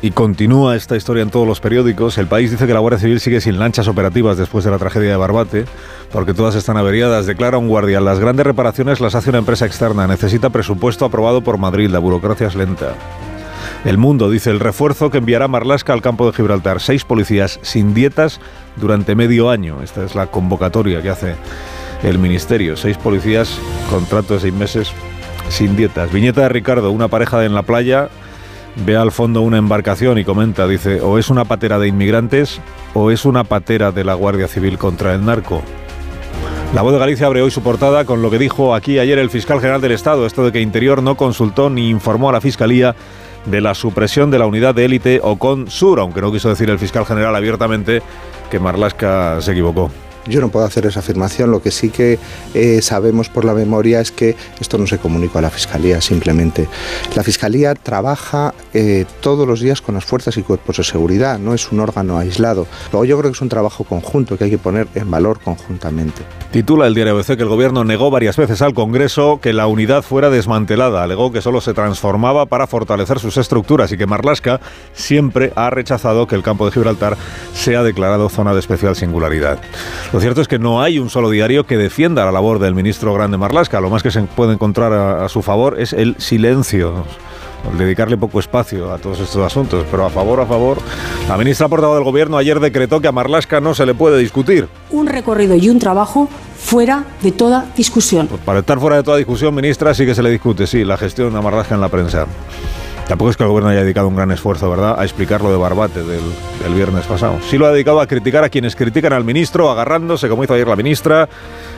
[0.00, 2.18] y continúa esta historia en todos los periódicos.
[2.18, 5.10] El país dice que la Guardia Civil sigue sin lanchas operativas después de la tragedia
[5.10, 5.64] de Barbate,
[6.10, 7.26] porque todas están averiadas.
[7.26, 11.58] Declara un guardia, las grandes reparaciones las hace una empresa externa, necesita presupuesto aprobado por
[11.58, 12.94] Madrid, la burocracia es lenta.
[13.84, 16.80] El Mundo dice el refuerzo que enviará Marlasca al campo de Gibraltar.
[16.80, 18.40] Seis policías sin dietas
[18.76, 19.82] durante medio año.
[19.82, 21.34] Esta es la convocatoria que hace
[22.02, 22.76] el Ministerio.
[22.76, 23.58] Seis policías,
[23.90, 24.92] contrato de seis meses,
[25.48, 26.12] sin dietas.
[26.12, 28.08] Viñeta de Ricardo, una pareja en la playa
[28.86, 32.60] ve al fondo una embarcación y comenta, dice, o es una patera de inmigrantes
[32.94, 35.62] o es una patera de la Guardia Civil contra el narco.
[36.74, 39.28] La voz de Galicia abre hoy su portada con lo que dijo aquí ayer el
[39.28, 42.96] fiscal general del Estado, esto de que Interior no consultó ni informó a la Fiscalía
[43.46, 46.78] de la supresión de la unidad de élite Ocon Sur, aunque no quiso decir el
[46.78, 48.02] fiscal general abiertamente
[48.50, 49.90] que Marlasca se equivocó.
[50.26, 52.18] Yo no puedo hacer esa afirmación, lo que sí que
[52.54, 56.68] eh, sabemos por la memoria es que esto no se comunicó a la Fiscalía simplemente.
[57.16, 61.54] La Fiscalía trabaja eh, todos los días con las fuerzas y cuerpos de seguridad, no
[61.54, 62.66] es un órgano aislado.
[62.92, 66.22] Luego yo creo que es un trabajo conjunto que hay que poner en valor conjuntamente.
[66.52, 70.02] Titula el diario ABC que el gobierno negó varias veces al Congreso que la unidad
[70.02, 71.02] fuera desmantelada.
[71.02, 74.60] Alegó que solo se transformaba para fortalecer sus estructuras y que Marlasca
[74.92, 77.16] siempre ha rechazado que el campo de Gibraltar
[77.54, 79.58] sea declarado zona de especial singularidad.
[80.12, 83.14] Lo cierto es que no hay un solo diario que defienda la labor del ministro
[83.14, 83.80] Grande Marlasca.
[83.80, 87.04] Lo más que se puede encontrar a, a su favor es el silencio
[87.78, 90.78] dedicarle poco espacio a todos estos asuntos, pero a favor, a favor,
[91.28, 94.68] la ministra portavoz del gobierno ayer decretó que a Marlasca no se le puede discutir.
[94.90, 98.26] Un recorrido y un trabajo fuera de toda discusión.
[98.26, 100.96] Pues para estar fuera de toda discusión, ministra, sí que se le discute, sí, la
[100.96, 102.26] gestión de Marlasca en la prensa.
[103.08, 105.56] Tampoco es que el gobierno haya dedicado un gran esfuerzo, ¿verdad?, a explicar lo de
[105.56, 106.22] Barbate del,
[106.62, 107.38] del, viernes pasado.
[107.48, 110.68] Sí lo ha dedicado a criticar a quienes critican al ministro, agarrándose, como hizo ayer
[110.68, 111.28] la ministra,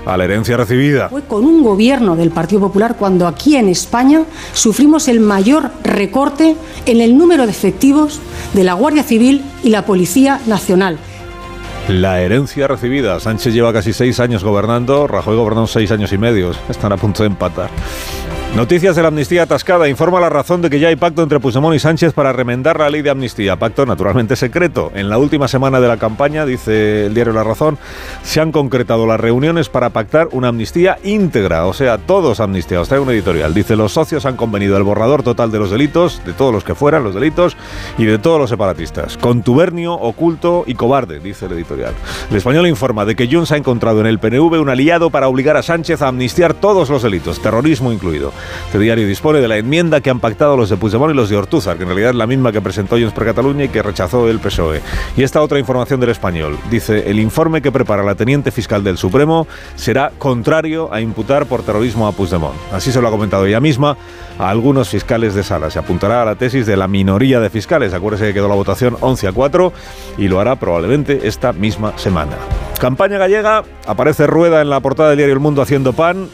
[0.07, 1.09] a la herencia recibida.
[1.09, 6.57] Fue con un gobierno del Partido Popular cuando aquí en España sufrimos el mayor recorte
[6.87, 8.21] en el número de efectivos
[8.53, 10.99] de la Guardia Civil y la Policía Nacional.
[11.89, 13.21] La herencia recibida.
[13.21, 16.53] Sánchez lleva casi seis años gobernando, Rajoy gobernó seis años y medio.
[16.69, 17.69] Están a punto de empatar.
[18.56, 19.89] Noticias de la amnistía atascada.
[19.89, 22.89] Informa la razón de que ya hay pacto entre Puigdemont y Sánchez para remendar la
[22.89, 23.56] ley de amnistía.
[23.56, 24.93] Pacto naturalmente secreto.
[24.94, 27.78] En la última semana de la campaña, dice el diario La Razón,
[28.22, 31.66] se han concretado las reuniones para pactar una amnistía íntegra.
[31.66, 32.89] O sea, todos amnistiados.
[32.89, 33.52] Trae un editorial.
[33.55, 36.76] Dice, los socios han convenido el borrador total de los delitos, de todos los que
[36.76, 37.56] fueran los delitos,
[37.98, 39.16] y de todos los separatistas.
[39.16, 41.93] Contubernio, oculto y cobarde, dice el editorial.
[42.31, 45.56] El español informa de que Junts ha encontrado en el PNV un aliado para obligar
[45.56, 48.32] a Sánchez a amnistiar todos los delitos, terrorismo incluido.
[48.66, 51.37] Este diario dispone de la enmienda que han pactado los de Puigdemont y los de
[51.37, 54.29] Ortúzar, que en realidad es la misma que presentó Junts per Cataluña y que rechazó
[54.29, 54.81] el PSOE.
[55.16, 56.59] Y esta otra información del español.
[56.71, 59.47] Dice, el informe que prepara la teniente fiscal del Supremo
[59.77, 62.55] será contrario a imputar por terrorismo a Puigdemont.
[62.73, 63.97] Así se lo ha comentado ella misma
[64.39, 65.71] a algunos fiscales de sala.
[65.71, 67.95] Se apuntará a la tesis de la minoría de fiscales.
[67.95, 69.73] Acuérdese que quedó la votación 11 a 4
[70.19, 72.37] y lo hará probablemente esta misma semana.
[72.81, 76.29] Campaña gallega, aparece Rueda en la portada del diario El Mundo haciendo pan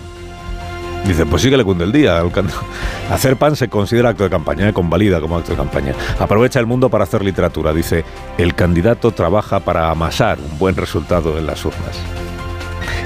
[1.06, 2.22] Dice, pues sí que le cunde el día.
[3.10, 4.72] Hacer pan se considera acto de campaña, ¿eh?
[4.72, 5.94] convalida como acto de campaña.
[6.18, 7.72] Aprovecha el mundo para hacer literatura.
[7.72, 8.05] Dice,
[8.39, 12.30] el candidato trabaja para amasar un buen resultado en las urnas.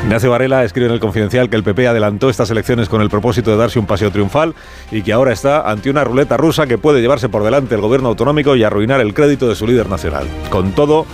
[0.02, 3.50] Ignacio Varela escribe en el Confidencial que el PP adelantó estas elecciones con el propósito
[3.50, 4.54] de darse un paseo triunfal
[4.90, 8.10] y que ahora está ante una ruleta rusa que puede llevarse por delante el gobierno
[8.10, 10.26] autonómico y arruinar el crédito de su líder nacional.
[10.50, 11.06] Con todo,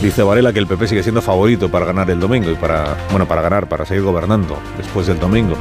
[0.00, 3.26] dice Varela que el PP sigue siendo favorito para ganar el domingo y para, bueno,
[3.28, 5.56] para ganar, para seguir gobernando después del domingo.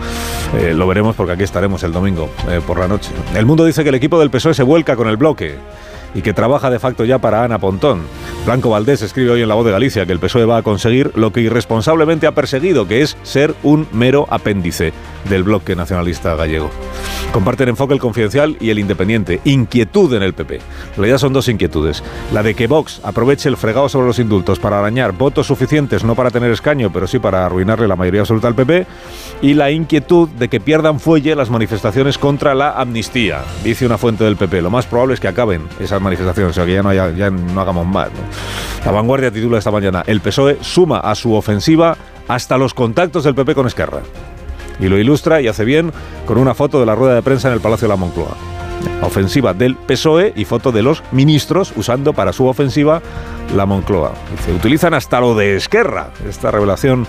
[0.58, 3.12] Eh, lo veremos porque aquí estaremos el domingo eh, por la noche.
[3.36, 5.58] El mundo dice que el equipo del PSOE se vuelca con el bloque
[6.14, 8.02] y que trabaja de facto ya para Ana Pontón.
[8.46, 11.12] Blanco Valdés escribe hoy en La Voz de Galicia que el PSOE va a conseguir
[11.16, 14.94] lo que irresponsablemente ha perseguido, que es ser un mero apéndice
[15.30, 16.70] del bloque nacionalista gallego.
[17.32, 19.42] Comparten enfoque el confidencial y el independiente.
[19.44, 20.56] Inquietud en el PP.
[20.56, 20.62] En
[20.96, 22.04] realidad son dos inquietudes.
[22.34, 26.16] La de que Vox aproveche el fregado sobre los indultos para arañar votos suficientes, no
[26.16, 28.88] para tener escaño, pero sí para arruinarle la mayoría absoluta al PP.
[29.42, 33.44] Y la inquietud de que pierdan fuelle las manifestaciones contra la amnistía.
[33.64, 34.62] Dice una fuente del PP.
[34.62, 36.74] Lo más probable es que acaben esas manifestaciones, o sea que
[37.18, 38.10] ya no, hagamos más.
[38.86, 41.98] La vanguardia titula esta mañana, el PSOE suma a su ofensiva
[42.28, 44.02] hasta los contactos del PP con Esquerra.
[44.80, 45.92] Y lo ilustra y hace bien
[46.26, 48.36] con una foto de la rueda de prensa en el Palacio de la Moncloa.
[49.02, 53.02] Ofensiva del PSOE y foto de los ministros usando para su ofensiva
[53.56, 54.14] la Moncloa.
[54.46, 57.08] Se utilizan hasta lo de Esquerra, esta revelación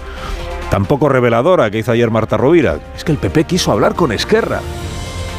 [0.70, 2.78] tan poco reveladora que hizo ayer Marta Rovira.
[2.96, 4.60] Es que el PP quiso hablar con Esquerra.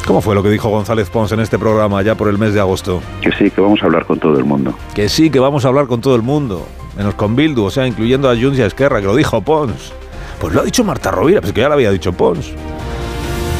[0.06, 2.60] ¿Cómo fue lo que dijo González Pons en este programa ya por el mes de
[2.60, 3.00] agosto?
[3.20, 4.74] Que sí, que vamos a hablar con todo el mundo.
[4.94, 6.66] Que sí, que vamos a hablar con todo el mundo.
[6.96, 9.92] Menos con Bildu, o sea, incluyendo a Junts y a Esquerra, que lo dijo Pons.
[10.40, 12.52] Pues lo ha dicho Marta Rovira, pues que ya lo había dicho Pons.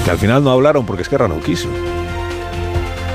[0.05, 1.69] Que al final no hablaron porque Esquerra no quiso.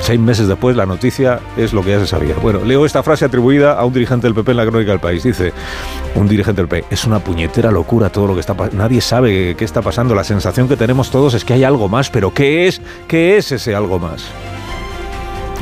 [0.05, 2.35] Seis meses después la noticia es lo que ya se sabía.
[2.35, 5.23] Bueno, leo esta frase atribuida a un dirigente del PP en la crónica del país.
[5.23, 5.51] Dice,
[6.13, 8.77] un dirigente del PP, es una puñetera locura todo lo que está pasando.
[8.77, 10.13] Nadie sabe qué está pasando.
[10.13, 12.83] La sensación que tenemos todos es que hay algo más, pero ¿qué es?
[13.07, 14.25] ¿Qué es ese algo más?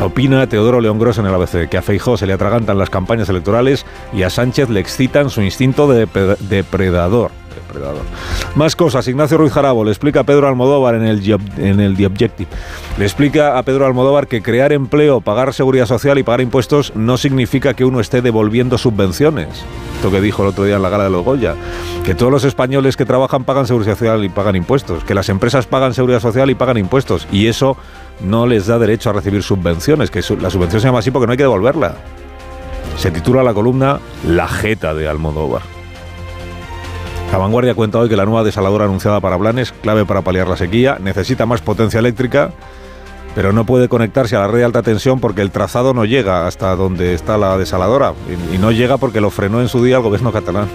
[0.01, 3.29] Opina Teodoro León Gross en el ABC que a Feijó se le atragantan las campañas
[3.29, 6.05] electorales y a Sánchez le excitan su instinto de
[6.49, 7.31] depredador.
[8.55, 9.07] Más cosas.
[9.07, 12.49] Ignacio Ruiz Jarabo le explica a Pedro Almodóvar en el, en el The Objective.
[12.97, 17.17] Le explica a Pedro Almodóvar que crear empleo, pagar seguridad social y pagar impuestos no
[17.17, 19.63] significa que uno esté devolviendo subvenciones.
[19.95, 21.55] Esto que dijo el otro día en la gala de los Goya.
[22.05, 25.03] Que todos los españoles que trabajan pagan seguridad social y pagan impuestos.
[25.03, 27.27] Que las empresas pagan seguridad social y pagan impuestos.
[27.31, 27.77] Y eso
[28.21, 30.11] no les da derecho a recibir subvenciones.
[30.11, 31.95] Que la subvención se llama así porque no hay que devolverla.
[32.97, 35.82] Se titula la columna La jeta de Almodóvar.
[37.33, 40.55] La vanguardia cuenta hoy que la nueva desaladora anunciada para Blanes, clave para paliar la
[40.55, 42.51] sequía, necesita más potencia eléctrica,
[43.33, 46.45] pero no puede conectarse a la red de alta tensión porque el trazado no llega
[46.45, 48.13] hasta donde está la desaladora.
[48.53, 50.67] Y, no llega porque lo frenó en su día el gobierno catalán.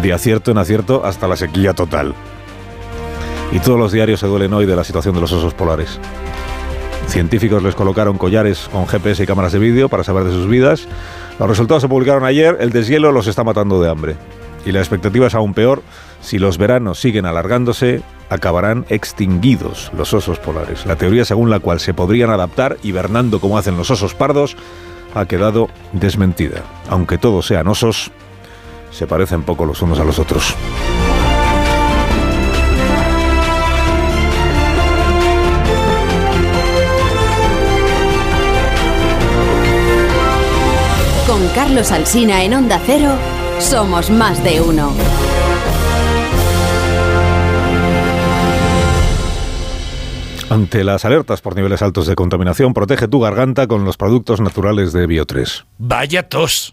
[0.00, 2.14] De acierto en acierto hasta la sequía total.
[3.52, 6.00] Y todos los diarios se duelen hoy de la situación de los osos polares.
[7.08, 10.88] Científicos les colocaron collares con GPS y cámaras de vídeo para saber de sus vidas.
[11.38, 12.56] Los resultados se publicaron ayer.
[12.60, 15.82] El deshielo los está matando de hambre y la expectativa es aún peor,
[16.20, 20.86] si los veranos siguen alargándose, acabarán extinguidos los osos polares.
[20.86, 24.56] La teoría según la cual se podrían adaptar hibernando como hacen los osos pardos
[25.14, 26.62] ha quedado desmentida.
[26.88, 28.10] Aunque todos sean osos,
[28.90, 30.54] se parecen poco los unos a los otros.
[41.26, 43.37] Con Carlos Alsina en Onda Cero.
[43.60, 44.92] Somos más de uno.
[50.50, 54.92] Ante las alertas por niveles altos de contaminación, protege tu garganta con los productos naturales
[54.92, 55.66] de Bio3.
[55.76, 56.72] Vaya tos.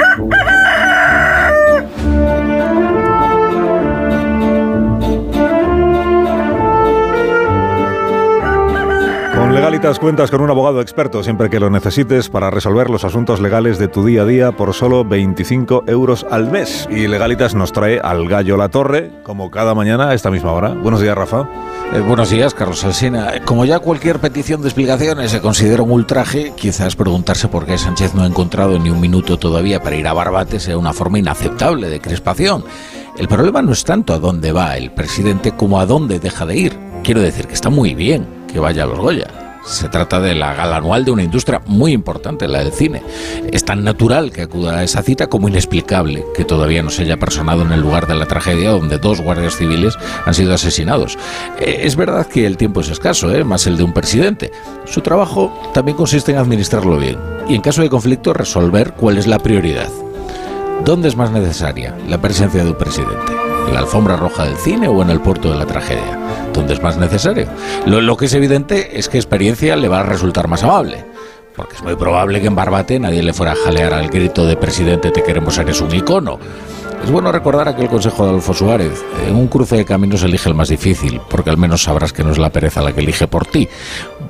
[0.00, 0.39] Ha ha!
[9.52, 13.78] Legalitas cuentas con un abogado experto siempre que lo necesites para resolver los asuntos legales
[13.78, 16.88] de tu día a día por solo 25 euros al mes.
[16.88, 20.68] Y Legalitas nos trae al gallo La Torre, como cada mañana a esta misma hora.
[20.68, 21.48] Buenos días, Rafa.
[21.92, 23.44] Eh, buenos días, Carlos Alsina.
[23.44, 28.14] Como ya cualquier petición de explicaciones se considera un ultraje, quizás preguntarse por qué Sánchez
[28.14, 31.88] no ha encontrado ni un minuto todavía para ir a Barbate sea una forma inaceptable
[31.88, 32.64] de crispación.
[33.18, 36.56] El problema no es tanto a dónde va el presidente como a dónde deja de
[36.56, 36.78] ir.
[37.02, 39.28] Quiero decir que está muy bien que vaya a los Goya.
[39.64, 43.02] Se trata de la gala anual de una industria muy importante, la del cine.
[43.52, 47.18] Es tan natural que acuda a esa cita como inexplicable que todavía no se haya
[47.18, 51.18] personado en el lugar de la tragedia donde dos guardias civiles han sido asesinados.
[51.60, 53.44] Eh, Es verdad que el tiempo es escaso, ¿eh?
[53.44, 54.50] más el de un presidente.
[54.86, 59.26] Su trabajo también consiste en administrarlo bien y en caso de conflicto resolver cuál es
[59.26, 59.88] la prioridad.
[60.84, 63.49] ¿Dónde es más necesaria la presencia de un presidente?
[63.70, 66.18] ¿En la alfombra roja del cine o en el puerto de la tragedia?
[66.52, 67.46] ¿Dónde es más necesario?
[67.86, 71.04] Lo, lo que es evidente es que experiencia le va a resultar más amable.
[71.54, 74.56] Porque es muy probable que en Barbate nadie le fuera a jalear al grito de
[74.56, 76.40] presidente te queremos eres un icono.
[77.04, 79.04] Es bueno recordar aquel consejo de Adolfo Suárez.
[79.28, 82.32] En un cruce de caminos elige el más difícil, porque al menos sabrás que no
[82.32, 83.68] es la pereza la que elige por ti.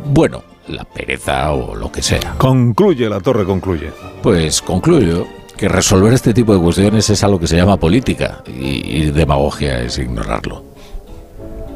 [0.04, 2.34] Bueno, la pereza o lo que sea.
[2.36, 3.90] Concluye, La Torre concluye.
[4.22, 9.02] Pues concluyo que resolver este tipo de cuestiones es algo que se llama política y,
[9.02, 10.64] y demagogia es ignorarlo.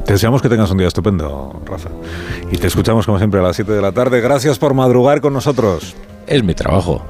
[0.03, 1.89] Te deseamos que tengas un día estupendo, Rafa.
[2.51, 4.21] Y te escuchamos como siempre a las 7 de la tarde.
[4.21, 5.95] Gracias por madrugar con nosotros.
[6.25, 7.05] Es mi trabajo.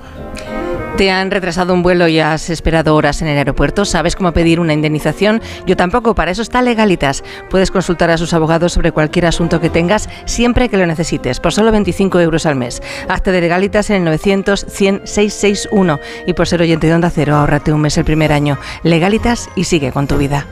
[0.98, 3.84] ¿Te han retrasado un vuelo y has esperado horas en el aeropuerto?
[3.84, 5.42] ¿Sabes cómo pedir una indemnización?
[5.66, 7.22] Yo tampoco, para eso está Legalitas.
[7.50, 11.52] Puedes consultar a sus abogados sobre cualquier asunto que tengas siempre que lo necesites, por
[11.52, 12.82] solo 25 euros al mes.
[13.10, 17.36] Hazte de Legalitas en el 900 100 661 y por ser oyente de Onda Cero,
[17.36, 18.58] ahórrate un mes el primer año.
[18.84, 20.48] Legalitas y sigue con tu vida.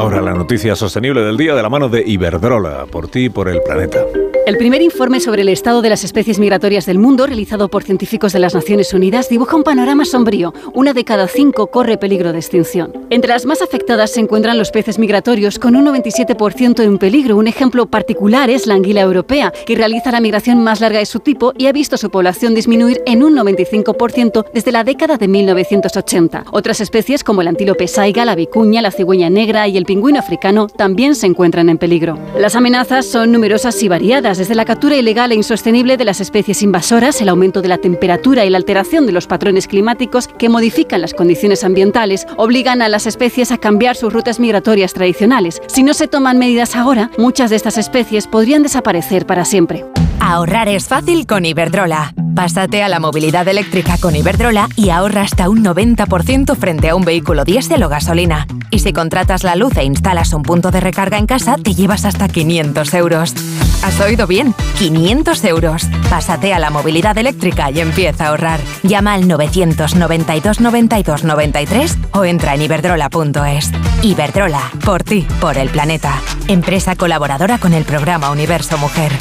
[0.00, 3.50] Ahora la noticia sostenible del día de la mano de Iberdrola, por ti y por
[3.50, 4.06] el planeta.
[4.46, 8.32] El primer informe sobre el estado de las especies migratorias del mundo, realizado por científicos
[8.32, 10.54] de las Naciones Unidas, dibuja un panorama sombrío.
[10.72, 12.92] Una de cada cinco corre peligro de extinción.
[13.10, 17.36] Entre las más afectadas se encuentran los peces migratorios, con un 97% en peligro.
[17.36, 21.20] Un ejemplo particular es la anguila europea, que realiza la migración más larga de su
[21.20, 26.46] tipo y ha visto su población disminuir en un 95% desde la década de 1980.
[26.50, 30.68] Otras especies, como el antílope saiga, la vicuña, la cigüeña negra y el pingüino africano,
[30.68, 32.16] también se encuentran en peligro.
[32.38, 36.62] Las amenazas son numerosas y variadas, desde la captura ilegal e insostenible de las especies
[36.62, 41.00] invasoras, el aumento de la temperatura y la alteración de los patrones climáticos que modifican
[41.00, 45.60] las condiciones ambientales, obligan a las especies a cambiar sus rutas migratorias tradicionales.
[45.66, 49.84] Si no se toman medidas ahora, muchas de estas especies podrían desaparecer para siempre.
[50.20, 52.12] Ahorrar es fácil con Iberdrola.
[52.36, 57.04] Pásate a la movilidad eléctrica con Iberdrola y ahorra hasta un 90% frente a un
[57.04, 58.46] vehículo diésel o gasolina.
[58.70, 62.04] Y si contratas la luz e instalas un punto de recarga en casa, te llevas
[62.04, 63.34] hasta 500 euros.
[63.82, 64.54] ¿Has oído bien?
[64.78, 65.88] 500 euros.
[66.08, 68.60] Pásate a la movilidad eléctrica y empieza a ahorrar.
[68.82, 73.72] Llama al 992 92 93 o entra en iberdrola.es.
[74.02, 76.20] Iberdrola, por ti, por el planeta.
[76.46, 79.12] Empresa colaboradora con el programa Universo Mujer.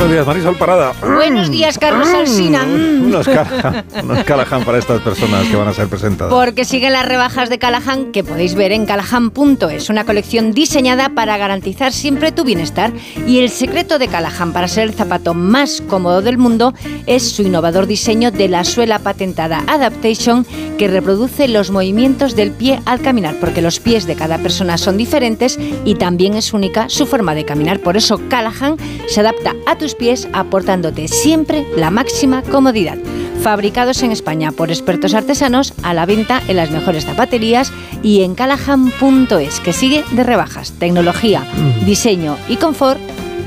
[0.00, 0.92] Buenos días, Marisol Parada.
[1.02, 2.64] Buenos días, Carlos Alsina.
[2.64, 3.04] Mm.
[3.04, 6.32] Unos, Callahan, unos Callahan para estas personas que van a ser presentadas.
[6.32, 11.36] Porque siguen las rebajas de Callahan que podéis ver en callahan.es, una colección diseñada para
[11.36, 12.94] garantizar siempre tu bienestar.
[13.26, 16.72] Y el secreto de Callahan para ser el zapato más cómodo del mundo
[17.04, 20.46] es su innovador diseño de la suela patentada Adaptation
[20.78, 24.96] que reproduce los movimientos del pie al caminar, porque los pies de cada persona son
[24.96, 27.80] diferentes y también es única su forma de caminar.
[27.80, 32.98] Por eso Callahan se adapta a tus pies aportándote siempre la máxima comodidad.
[33.42, 37.72] Fabricados en España por expertos artesanos, a la venta en las mejores zapaterías
[38.02, 41.44] y en callahan.es, que sigue de rebajas, tecnología,
[41.86, 43.00] diseño y confort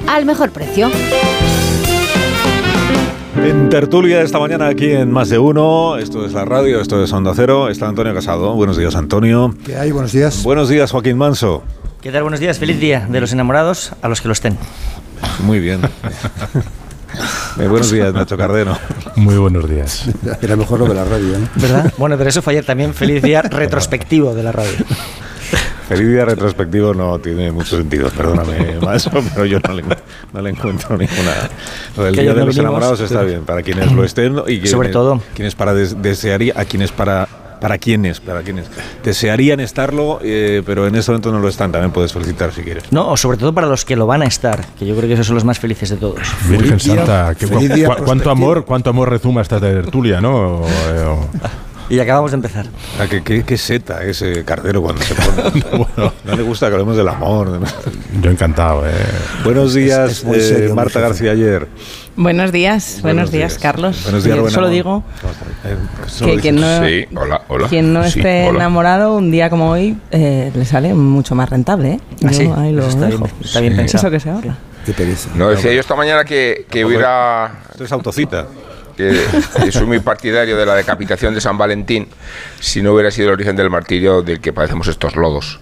[0.08, 0.90] al mejor precio.
[3.36, 7.12] En tertulia esta mañana aquí en Más de Uno, esto es la radio, esto es
[7.12, 8.54] Onda Cero, está Antonio Casado.
[8.54, 9.54] Buenos días, Antonio.
[9.66, 9.92] ¿Qué hay?
[9.92, 10.44] Buenos días.
[10.44, 11.64] Buenos días, Joaquín Manso.
[12.02, 12.24] ¿Qué tal?
[12.24, 12.60] Buenos días.
[12.60, 14.58] Feliz día de los enamorados a los que lo estén.
[15.44, 15.82] Muy bien.
[17.60, 18.78] Eh, buenos días, Nacho Cardeno.
[19.16, 20.06] Muy buenos días.
[20.42, 21.48] Era mejor lo de la radio, ¿no?
[21.56, 21.94] ¿Verdad?
[21.98, 22.94] Bueno, pero eso fue ayer también.
[22.94, 24.72] Feliz día retrospectivo de la radio.
[25.88, 29.84] Feliz día retrospectivo no tiene mucho sentido, perdóname, Manso, pero yo no le,
[30.34, 31.34] no le encuentro ninguna.
[31.98, 34.42] Lo del Que día de no los vinimos, enamorados está bien, para quienes lo estén
[34.48, 35.22] y que- Sobre todo.
[35.36, 37.28] quienes para des- desearía, a quienes para
[37.64, 38.66] para quienes, para quienes
[39.06, 41.72] desearían estarlo, eh, pero en este momento no lo están.
[41.72, 42.84] También puedes felicitar si quieres.
[42.92, 45.14] No, o sobre todo para los que lo van a estar, que yo creo que
[45.14, 46.20] esos son los más felices de todos.
[46.50, 50.60] Virgen Santa, que- cu- cuánto amor, cuánto amor rezuma esta tertulia, ¿no?
[50.60, 51.30] O- eh, o-
[51.90, 52.66] Y acabamos de empezar.
[53.00, 55.64] Ah, ¿Qué, qué, qué seta ese cardero cuando se pone.
[56.26, 57.60] no le gusta que hablemos del amor.
[58.22, 58.92] Yo encantado, eh.
[59.46, 61.00] Buenos días, es muy eh, serio, Marta.
[61.00, 61.68] García ayer.
[62.16, 64.04] Buenos días, buenos, días, Carlos.
[64.04, 65.04] Buenos días, Yo solo digo
[65.64, 65.76] Eh,
[66.24, 67.68] que quien no, Sí, hola, hola.
[67.70, 68.60] quien no Sí, esté hola.
[68.60, 71.94] enamorado un día como hoy eh, le sale mucho más rentable.
[71.94, 72.00] ¿eh?
[72.02, 73.30] Ah, Yo sí, ahí lo está bien- dejo.
[73.44, 74.02] está bien pensado.
[74.04, 74.56] Eso que se ahorra.
[74.86, 75.30] Qué pereza.
[75.34, 77.62] No, decía yo esta mañana que, que hubiera...
[77.72, 78.46] Esto es autocita.
[78.96, 79.20] Que,
[79.64, 82.08] que soy muy partidario de la decapitación de San Valentín
[82.60, 85.60] si no hubiera sido el origen del martirio del que padecemos estos lodos.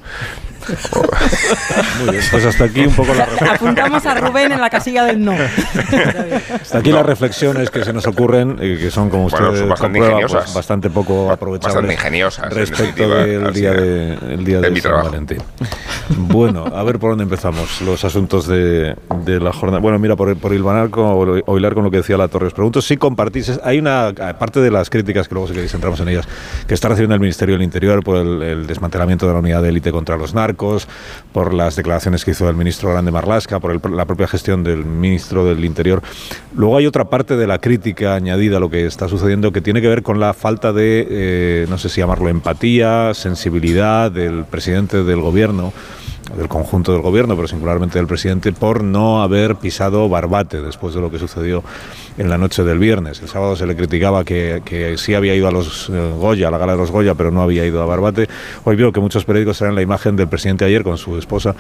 [2.00, 3.56] Muy bien, pues hasta aquí un poco la reflexión.
[3.56, 5.34] Apuntamos a Rubén en la casilla del no.
[6.62, 9.70] Hasta aquí las reflexiones que se nos ocurren y que son, como Bueno, ustedes son
[9.70, 10.44] bastante comprueban, ingeniosas.
[10.44, 11.76] pues, bastante poco aprovechables.
[11.76, 15.10] Bastante ingeniosas, en Respecto definitiva, del día de, el día De de mi San trabajo.
[15.10, 15.38] Valentín.
[16.18, 17.82] Bueno, a ver por dónde empezamos.
[17.82, 19.80] Los asuntos de, de la jornada.
[19.80, 22.54] Bueno, mira, por, por hilvanar con, o hilar con lo que decía la Torres.
[22.54, 23.60] Pregunto si compartís.
[23.64, 26.28] Hay una, aparte de las críticas que luego, si queréis, entramos en ellas,
[26.68, 29.70] que está recibiendo el Ministerio del Interior por el, el desmantelamiento de la unidad de
[29.70, 30.51] élite contra los narcos,
[31.32, 34.86] por las declaraciones que hizo el ministro Grande Marlasca, por el- la propia gestión del
[34.86, 36.02] ministro del Interior.
[36.56, 39.82] Luego hay otra parte de la crítica añadida a lo que está sucediendo que tiene
[39.82, 45.04] que ver con la falta de, eh, no sé si llamarlo empatía, sensibilidad del presidente
[45.04, 45.74] del gobierno
[46.36, 51.02] del conjunto del gobierno, pero singularmente del presidente, por no haber pisado Barbate después de
[51.02, 51.64] lo que sucedió
[52.18, 53.22] en la noche del viernes.
[53.22, 56.52] El sábado se le criticaba que, que sí había ido a los eh, Goya, a
[56.52, 58.28] la gala de los Goya, pero no había ido a Barbate.
[58.64, 61.56] Hoy veo que muchos periódicos traen la imagen del presidente ayer con su esposa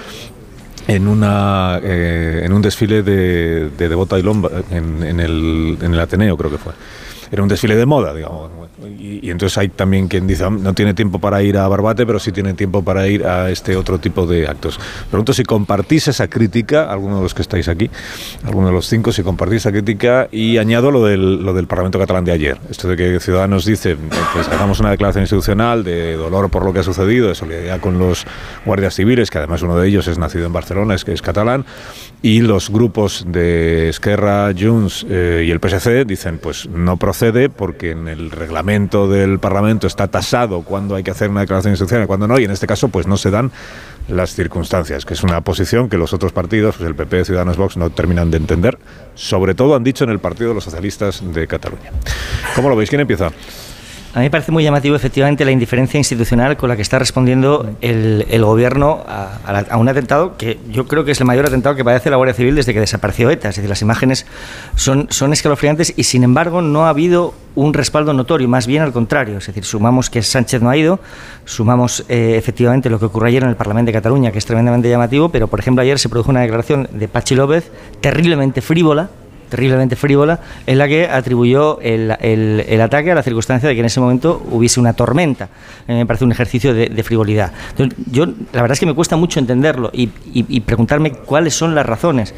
[0.88, 5.94] en una eh, en un desfile de, de Devota y Lomba en, en el, en
[5.94, 6.74] el Ateneo creo que fue
[7.32, 8.52] era un desfile de moda digamos.
[9.00, 12.06] Y, y entonces hay también quien dice "Ah, no tiene tiempo para ir a Barbate
[12.06, 14.80] pero sí tiene tiempo para ir a este otro tipo de actos
[15.10, 17.90] pregunto si compartís esa crítica alguno de los que estáis aquí
[18.44, 22.00] alguno de los cinco si compartís esa crítica y añado lo del, lo del Parlamento
[22.00, 22.58] catalán de ayer.
[22.70, 26.80] Esto de que Ciudadanos dice que hagamos una declaración institucional de dolor por lo que
[26.80, 28.26] ha sucedido de solidaridad con los
[28.66, 31.66] guardias civiles que además uno de ellos es nacido en Barcelona es es catalán
[32.24, 37.21] y los grupos de Esquerra, Junts eh, y el PSC dicen pues no procede
[37.56, 42.06] porque en el reglamento del Parlamento está tasado cuando hay que hacer una declaración institucional
[42.06, 43.52] y cuando no y en este caso pues no se dan
[44.08, 47.78] las circunstancias, que es una posición que los otros partidos, pues el PP, Ciudadanos, Vox,
[47.78, 48.80] no terminan de entender.
[49.14, 51.92] Sobre todo han dicho en el Partido de los Socialistas de Cataluña.
[52.56, 52.90] ¿Cómo lo veis?
[52.90, 53.32] ¿Quién empieza?
[54.14, 57.78] A mí me parece muy llamativo efectivamente la indiferencia institucional con la que está respondiendo
[57.80, 59.38] el, gobierno a,
[59.70, 62.34] a un atentado que yo creo que es el mayor atentado que padece la Guardia
[62.34, 63.48] Civil desde que desapareció ETA.
[63.48, 64.26] Es decir, las imágenes
[64.76, 68.92] son, son escalofriantes y sin embargo no ha habido un respaldo notorio, más bien al
[68.92, 69.38] contrario.
[69.38, 71.00] Es decir, sumamos que Sánchez no ha ido,
[71.46, 74.90] sumamos eh, efectivamente lo que ocurrió ayer en el Parlamento de Cataluña, que es tremendamente
[74.90, 77.72] llamativo, pero por ejemplo ayer se produjo una declaración de Pachi López
[78.02, 79.10] terriblemente frívola,
[79.52, 83.86] terriblemente frívola, en la que atribuyó el, el- ataque a la circunstancia de que en
[83.86, 85.50] ese momento hubiese una tormenta.
[85.88, 87.52] Mí me parece un ejercicio de, de frivolidad.
[88.10, 90.08] Yo, la verdad es que me cuesta mucho entenderlo y
[90.62, 92.34] preguntarme cuáles son las razones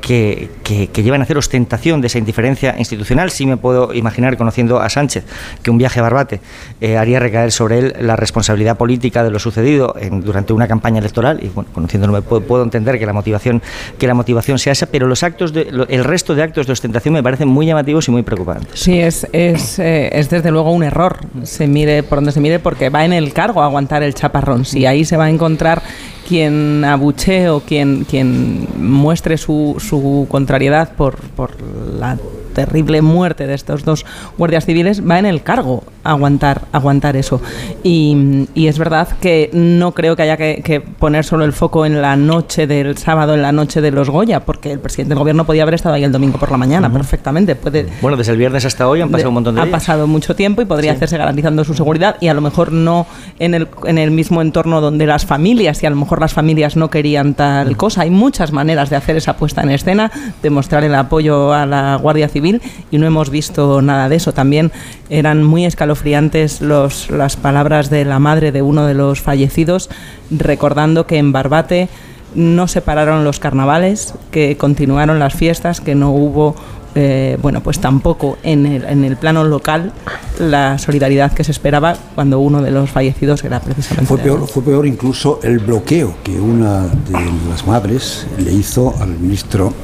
[0.00, 3.30] que, que- que llevan a hacer ostentación de esa indiferencia institucional.
[3.30, 5.24] Sí me puedo imaginar, conociendo a Sánchez,
[5.62, 6.40] que un viaje a Barbate
[6.80, 10.98] eh, haría recaer sobre él la responsabilidad política de lo sucedido en- durante una campaña
[11.00, 13.62] electoral y bueno, conociéndolo me puedo, puedo entender que la motivación
[13.98, 16.72] que la motivación sea esa, pero los actos de, lo- el resto de actos de
[16.72, 18.78] ostentación me parecen muy llamativos y muy preocupantes.
[18.80, 22.58] Sí, es, es, eh, es desde luego un error, se mire por donde se mire,
[22.58, 24.64] porque va en el cargo aguantar el chaparrón.
[24.64, 25.82] Si ahí se va a encontrar
[26.26, 32.18] quien abuchee o quien, quien muestre su, su contrariedad por, por la
[32.56, 34.06] terrible muerte de estos dos
[34.38, 37.40] guardias civiles, va en el cargo aguantar, aguantar eso.
[37.82, 41.84] Y, y es verdad que no creo que haya que, que poner solo el foco
[41.84, 45.18] en la noche del sábado, en la noche de los Goya, porque el presidente del
[45.18, 47.54] gobierno podía haber estado ahí el domingo por la mañana, perfectamente.
[47.56, 49.72] Puede, Bueno, desde el viernes hasta hoy han pasado un montón de ha días.
[49.74, 50.96] pasado mucho tiempo y podría Sí.
[50.96, 53.06] hacerse garantizando su seguridad y a lo mejor no
[53.38, 56.76] en el, en el mismo entorno donde las familias y a lo mejor las familias
[56.76, 58.02] no querían tal cosa.
[58.02, 60.10] Hay muchas maneras de hacer esa puesta en escena,
[60.42, 64.16] de mostrar el apoyo a la Guardia Civil Civil y no hemos visto nada de
[64.16, 64.32] eso.
[64.32, 64.72] También
[65.10, 69.90] eran muy escalofriantes los, las palabras de la madre de uno de los fallecidos,
[70.30, 71.88] recordando que en Barbate
[72.34, 76.54] no se pararon los carnavales, que continuaron las fiestas, que no hubo
[76.98, 79.92] eh, bueno, pues tampoco en el, en el plano local
[80.38, 84.06] la solidaridad que se esperaba cuando uno de los fallecidos era precisamente.
[84.06, 87.18] Fue peor, fue peor incluso el bloqueo que una de
[87.50, 89.74] las madres le hizo al ministro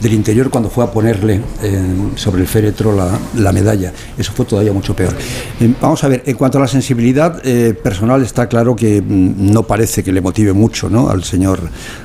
[0.00, 1.82] del Interior cuando fue a ponerle eh,
[2.16, 3.92] sobre el féretro la, la, medalla.
[4.16, 5.14] Eso fue todavía mucho peor.
[5.60, 9.52] Eh, vamos a ver, en cuanto a la sensibilidad eh, personal, está claro que mm,
[9.52, 11.10] no parece que le motive mucho ¿no?
[11.10, 11.60] al, señor,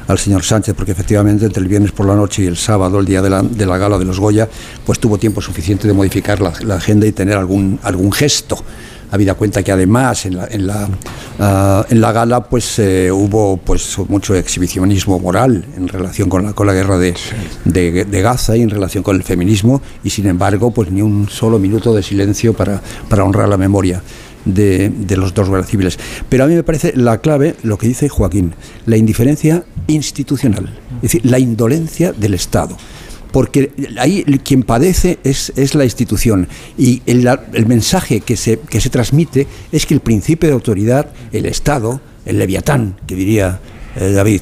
[0.08, 3.06] al señor Sánchez, porque efectivamente entre el viernes por la noche y el sábado, el
[3.06, 4.50] día de la, de la gala de los Goya,
[4.86, 8.58] pues tuvo tiempo suficiente de modificar la, la agenda y tener algún, algún gesto
[9.12, 10.90] habida cuenta que además en la, en la,
[11.40, 16.54] uh, en la gala pues eh, hubo pues mucho exhibicionismo moral en relación con la,
[16.54, 17.14] con la guerra de,
[17.66, 21.30] de, de, Gaza y en relación con el feminismo y sin embargo pues ni un
[21.30, 24.02] solo minuto de silencio para, para honrar la memoria.
[24.46, 25.98] De, de, los dos guerras civiles.
[26.30, 28.54] Pero a mí me parece la clave lo que dice Joaquín,
[28.86, 32.78] la indiferencia institucional, es decir, la indolencia del Estado
[33.36, 36.48] porque ahí quien padece es, es la institución.
[36.78, 37.28] Y el,
[37.68, 42.40] mensaje que se, que se transmite es que el principio de autoridad, el Estado, el
[42.40, 43.60] leviatán, que diría
[43.98, 44.40] eh, David,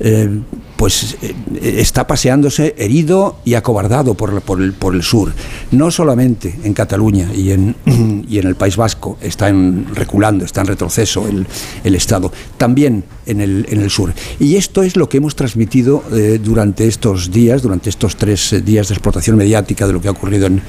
[0.00, 0.40] eh,
[0.82, 1.32] pues eh,
[1.76, 5.32] está paseándose herido y acobardado por, por, el, por, el, sur.
[5.70, 7.76] No solamente en Cataluña y en,
[8.28, 11.46] y en el País Vasco está en, reculando, está en retroceso el,
[11.84, 14.12] el Estado, también en el, en el, sur.
[14.40, 18.88] Y esto es lo que hemos transmitido eh, durante estos días, durante estos tres días
[18.88, 20.62] de explotación mediática de lo que ha ocurrido en,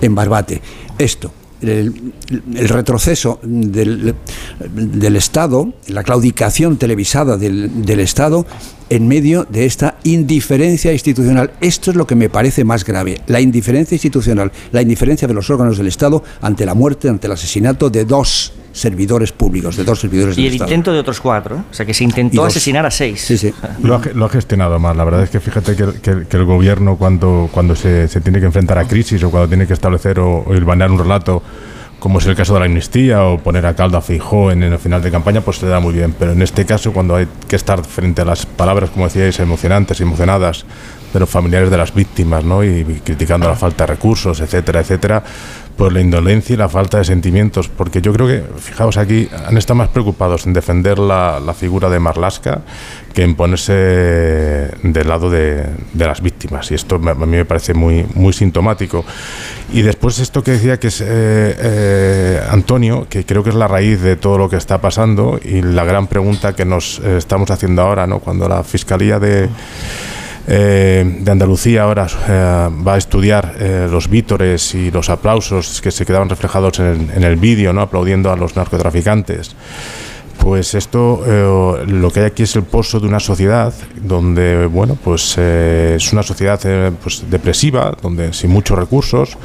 [0.00, 0.62] en Barbate.
[0.98, 1.30] Esto,
[1.62, 2.12] el,
[2.68, 4.14] retroceso del,
[4.68, 8.46] del, Estado, la claudicación televisada del, del, Estado
[8.88, 11.52] en medio de esta indiferencia institucional.
[11.60, 15.50] Esto es lo que me parece más grave, la indiferencia institucional, la indiferencia de los
[15.50, 20.00] órganos del Estado ante la muerte, ante el asesinato de dos servidores públicos, de dos
[20.00, 20.70] servidores y del el Estado.
[20.70, 21.62] intento de otros cuatro, ¿eh?
[21.70, 23.20] o sea que se intentó asesinar a seis.
[23.20, 23.52] Sí, sí.
[23.82, 26.44] Lo, ha, lo, ha, gestionado mal, la verdad es que fíjate que, que, que el
[26.44, 30.20] gobierno cuando, cuando se, se, tiene que enfrentar a crisis o cuando tiene que establecer
[30.20, 31.42] o, o un relato
[32.00, 34.72] como es el caso de la amnistía o poner a caldo a Feijó en, en
[34.72, 36.14] el final de campaña, pues se da muy bien.
[36.18, 40.00] Pero en este caso, cuando hay que estar frente a las palabras, como decíais, emocionantes,
[40.00, 40.64] emocionadas
[41.12, 42.64] de los familiares de las víctimas, ¿no?
[42.64, 45.22] Y, y criticando la falta de recursos, etcétera, etcétera,
[45.80, 47.68] pues la indolencia y la falta de sentimientos.
[47.68, 51.88] Porque yo creo que, fijaos aquí, han estado más preocupados en defender la, la figura
[51.88, 52.60] de Marlaska
[53.14, 56.70] que en ponerse del lado de, de, las víctimas.
[56.70, 59.06] Y esto a mí me parece muy, muy sintomático.
[59.72, 63.66] Y después esto que decía que es eh, eh, Antonio, que creo que es la
[63.66, 67.50] raíz de todo lo que está pasando y la gran pregunta que nos eh, estamos
[67.50, 68.18] haciendo ahora, ¿no?
[68.18, 69.48] cuando la Fiscalía de...
[70.46, 75.90] Eh, de Andalucía ahora eh, va a estudiar eh, los vítores y los aplausos que
[75.90, 77.82] se quedaban reflejados en el, en el vídeo, ¿no?
[77.82, 79.54] aplaudiendo a los narcotraficantes.
[80.38, 81.22] Pues esto
[81.86, 86.22] lo que hay aquí es el pozo de una sociedad donde, bueno, pues es una
[86.22, 86.58] sociedad
[87.02, 89.36] pues depresiva, donde sin muchos recursos,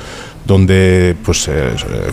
[0.45, 1.49] donde pues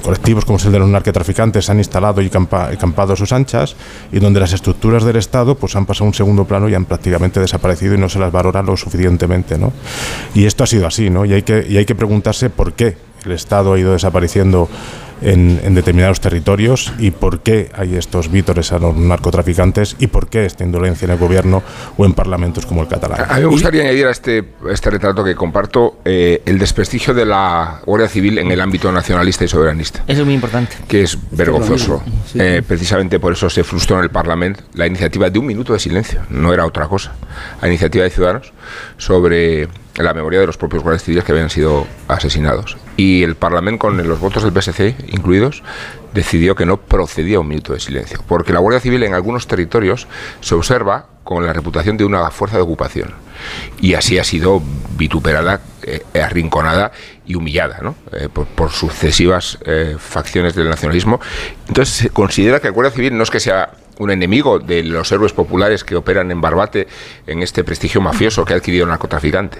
[0.02, 3.76] colectivos como el de los narcotraficantes han instalado y campa, campado a sus anchas
[4.10, 6.84] y donde las estructuras del Estado pues han pasado a un segundo plano y han
[6.84, 9.72] prácticamente desaparecido y no se las valora lo suficientemente, ¿no?
[10.34, 11.24] Y esto ha sido así, ¿no?
[11.24, 14.68] Y hay que, y hay que preguntarse por qué el Estado ha ido desapareciendo
[15.22, 20.28] en, en, determinados territorios y por qué hay estos vítores a los narcotraficantes y por
[20.28, 21.62] qué esta indolencia en el gobierno
[21.96, 23.26] o en parlamentos como el catalán.
[23.28, 23.86] A mí me gustaría y...
[23.86, 28.50] añadir a este, este retrato que comparto eh, el desprestigio de la Guardia Civil en
[28.50, 30.02] el ámbito nacionalista y soberanista.
[30.06, 30.76] Eso es muy importante.
[30.88, 32.02] Que es vergonzoso.
[32.26, 32.38] Sí.
[32.40, 35.78] Eh, precisamente por eso se frustró en el Parlamento la iniciativa de un minuto de
[35.78, 37.12] silencio, no era otra cosa.
[37.60, 38.52] La iniciativa de Ciudadanos
[38.96, 42.76] sobre la memoria de los propios guardias civiles que habían sido asesinados.
[42.96, 45.62] Y el Parlamento, con los votos del PSC incluidos,
[46.14, 50.06] decidió que no procedía un minuto de silencio, porque la Guardia Civil en algunos territorios
[50.40, 53.12] se observa con la reputación de una fuerza de ocupación.
[53.80, 54.62] Y así ha sido
[54.96, 56.92] vituperada, eh, arrinconada
[57.26, 57.94] y humillada ¿no?
[58.12, 61.20] eh, por, por, sucesivas eh, facciones del nacionalismo.
[61.68, 63.70] Entonces se considera que la Guardia Civil no es que sea
[64.02, 66.88] un enemigo de los héroes populares que operan en Barbate
[67.26, 69.58] en este prestigio mafioso que ha adquirido el narcotraficante.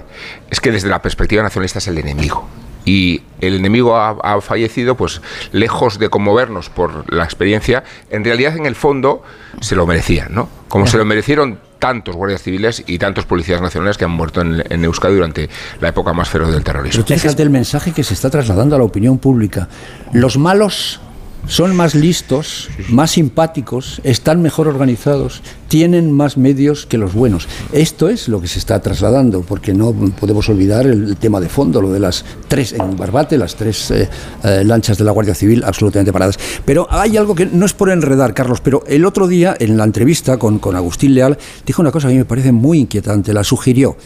[0.51, 2.49] Es que desde la perspectiva nacionalista es el enemigo.
[2.85, 5.23] Y el enemigo ha, ha, fallecido, pues
[5.53, 9.23] lejos de conmovernos por la experiencia, en realidad en el fondo
[9.61, 10.49] se lo merecían, ¿no?
[10.67, 14.65] Como se lo merecieron tantos guardias civiles y tantos policías nacionales que han muerto en,
[14.69, 15.49] en Euskadi durante
[15.81, 17.05] la época más feroz del terrorismo.
[17.07, 19.69] Pero fíjate el mensaje que se está trasladando a la opinión pública.
[20.13, 21.01] Los malos
[21.47, 27.49] son más listos, más simpáticos, están mejor organizados, tienen más medios que los buenos.
[27.73, 31.81] Esto es lo que se está trasladando, porque no podemos olvidar el tema de fondo,
[31.81, 34.09] lo de las tres en Barbate, las tres eh,
[34.45, 36.39] eh, lanchas de la Guardia Civil absolutamente paradas.
[36.65, 39.85] Pero hay algo que no es por enredar, Carlos, pero el otro día en la
[39.85, 43.33] entrevista con, con Agustín Leal dijo una cosa que a mí me parece muy inquietante,
[43.33, 43.97] la sugirió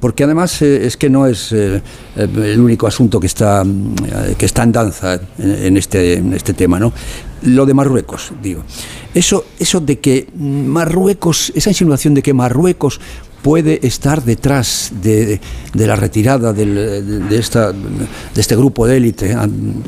[0.00, 1.82] porque además eh, es que no es eh, eh,
[2.16, 3.94] el único asunto que está, mm,
[4.38, 6.92] que está en danza en, este, en este tema, ¿no?
[7.42, 8.62] Lo de Marruecos, digo.
[9.14, 13.00] Eso, eso de que Marruecos, esa insinuación de que Marruecos
[13.42, 15.40] puede estar detrás de,
[15.72, 19.36] de la retirada del, de, esta, de este grupo de élite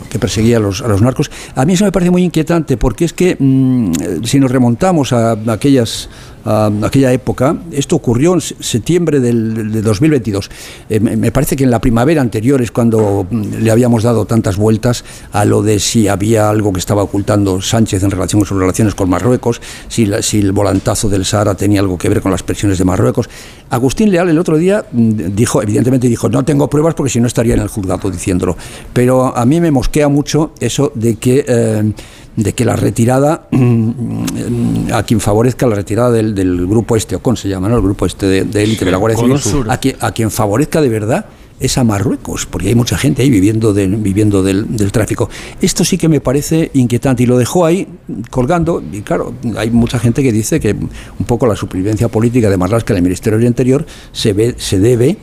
[0.08, 3.04] que perseguía a los, a los narcos, a mí eso me parece muy inquietante, porque
[3.04, 6.08] es que mm, si nos remontamos a aquellas
[6.44, 7.57] aquella época.
[7.73, 10.50] Esto ocurrió en septiembre del, de 2022.
[10.89, 14.57] Eh, me parece que en la primavera anterior es cuando mm, le habíamos dado tantas
[14.57, 18.58] vueltas a lo de si había algo que estaba ocultando Sánchez en relación con sus
[18.58, 22.42] relaciones con Marruecos, si, si el volantazo del Sahara tenía algo que ver con las
[22.42, 23.28] presiones de Marruecos.
[23.70, 27.26] Agustín Leal el otro día mm, dijo, evidentemente dijo, no tengo pruebas porque si no
[27.26, 28.57] estaría en el juzgado diciéndolo.
[28.92, 31.44] Pero a mí me mosquea mucho eso de que...
[31.47, 31.92] Eh,
[32.39, 37.36] de que la retirada, mm, a quien favorezca la retirada del, grupo este, o con
[37.36, 37.75] se llama, ¿no?
[37.75, 40.89] el grupo este de élite de, la Guardia Civil, a quien, a quien favorezca de
[40.89, 41.26] verdad
[41.58, 45.28] es a Marruecos, porque hay mucha gente ahí viviendo, viviendo del, del, tráfico.
[45.60, 47.89] Esto sí que me parece inquietante y lo dejó ahí
[48.31, 48.81] colgando.
[48.92, 52.92] Y claro, hay mucha gente que dice que un poco la supervivencia política de Marlaska
[52.92, 55.17] en el Ministerio del Interior se, ve, se debe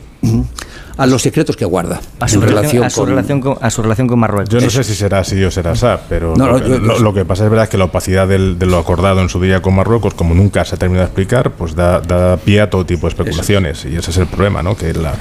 [0.96, 4.08] a los secretos que guarda a su, relación, a su relación, con, a su relación
[4.08, 4.48] con Marruecos.
[4.48, 7.68] Yo no sé si será así o será así, pero lo, que pasa es verdad
[7.68, 10.74] que la opacidad del, de lo acordado en su día con Marruecos, como nunca se
[10.74, 14.10] ha terminado de explicar, pues da, da pie a todo tipo de especulaciones y ese
[14.10, 14.76] es el problema, ¿no?
[14.76, 15.14] Que la,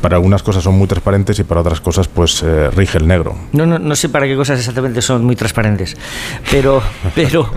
[0.00, 3.36] para algunas cosas son muy transparentes y para otras cosas pues eh, rige el negro.
[3.52, 5.96] No, no, no sé para qué cosas exactamente son muy transparentes,
[6.50, 6.82] pero,
[7.14, 7.50] pero,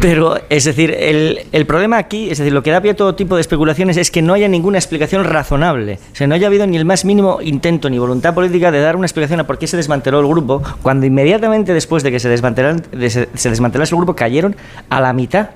[0.00, 3.14] pero es decir, el, el problema aquí, es decir, lo que da pie a todo
[3.14, 6.66] tipo de especulaciones es que no haya ninguna explicación razonable, o sea, no haya habido
[6.66, 9.66] ni el más mínimo intento ni voluntad política de dar una explicación a por qué
[9.66, 12.28] se desmanteló el grupo, cuando inmediatamente después de que se,
[13.34, 14.56] se desmantelase el grupo cayeron
[14.88, 15.50] a la mitad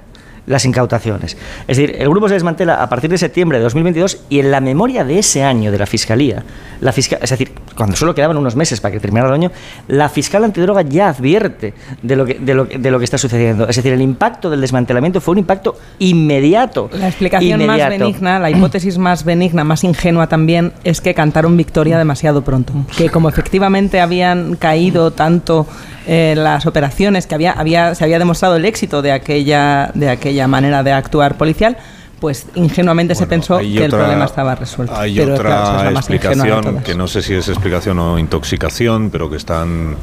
[0.48, 1.36] las incautaciones.
[1.66, 4.60] Es decir, el grupo se desmantela a partir de septiembre de 2022 y en la
[4.60, 6.42] memoria de ese año de la Fiscalía,
[6.80, 9.52] la fiscal, es decir, cuando solo quedaban unos meses para que terminara el año,
[9.88, 13.68] la fiscal antidroga ya advierte de lo, que, de, lo, de lo que está sucediendo.
[13.68, 16.88] Es decir, el impacto del desmantelamiento fue un impacto inmediato.
[16.92, 21.98] La explicación más benigna, la hipótesis más benigna, más ingenua también, es que cantaron victoria
[21.98, 22.72] demasiado pronto.
[22.96, 25.66] Que como efectivamente habían caído tanto
[26.10, 30.48] eh, las operaciones, que había, había, se había demostrado el éxito de aquella, de aquella
[30.48, 31.76] manera de actuar policial,
[32.18, 34.96] pues ingenuamente se pensó que el problema estaba resuelto.
[34.96, 39.96] Hay otra explicación, que no sé si es explicación o intoxicación, pero que están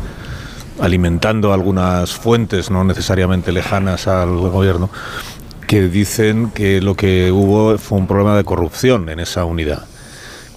[0.79, 4.91] alimentando algunas fuentes no necesariamente lejanas al gobierno,
[5.67, 9.85] que dicen que lo que hubo fue un problema de corrupción en esa unidad.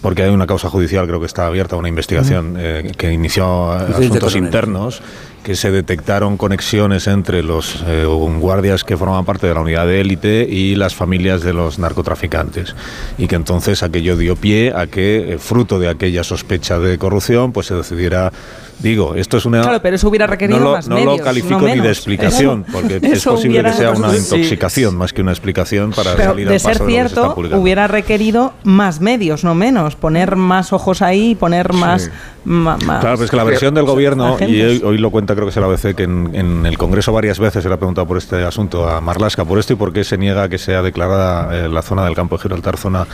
[0.03, 4.37] Porque hay una causa judicial, creo que está abierta, una investigación eh, que inició asuntos
[4.37, 5.03] internos
[5.49, 10.03] que se detectaron conexiones entre los eh, guardias que formaban parte de la unidad de
[10.03, 12.75] élite y las familias de los narcotraficantes.
[13.17, 17.53] Y que entonces aquello dio pie a que, eh, fruto de aquella sospecha de corrupción,
[17.53, 18.31] pues se decidiera
[18.79, 19.63] Digo, esto es una.
[19.63, 23.01] Claro, pero eso hubiera requerido no lo, más no lo califico ni de explicación, porque
[23.03, 26.79] es posible que sea una intoxicación más que una explicación para salir al de ser
[26.87, 29.97] cierto, hubiera requerido más medios, no menos.
[29.97, 32.11] Poner más ojos ahí, poner más.
[32.45, 35.65] claro, pues que la versión del gobierno, y hoy, lo cuenta creo que es el
[35.65, 39.01] ABC, que en, el Congreso varias veces se le ha preguntado por este asunto a
[39.01, 42.15] Marlasca, por esto y por qué se niega que sea declarada eh, la zona del
[42.15, 43.07] campo de Gibraltar zona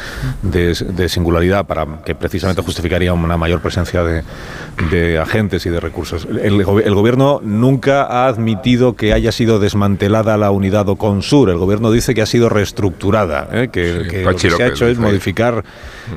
[0.42, 0.74] de,
[1.08, 6.26] singularidad, para que precisamente justificaría una mayor presencia de agentes y de recursos.
[6.42, 11.50] El, gobierno nunca ha admitido que haya sido desmantelada la unidad Oconsur.
[11.50, 13.68] El gobierno dice que ha sido reestructurada, ¿eh?
[13.70, 15.64] que, lo que se ha hecho es modificar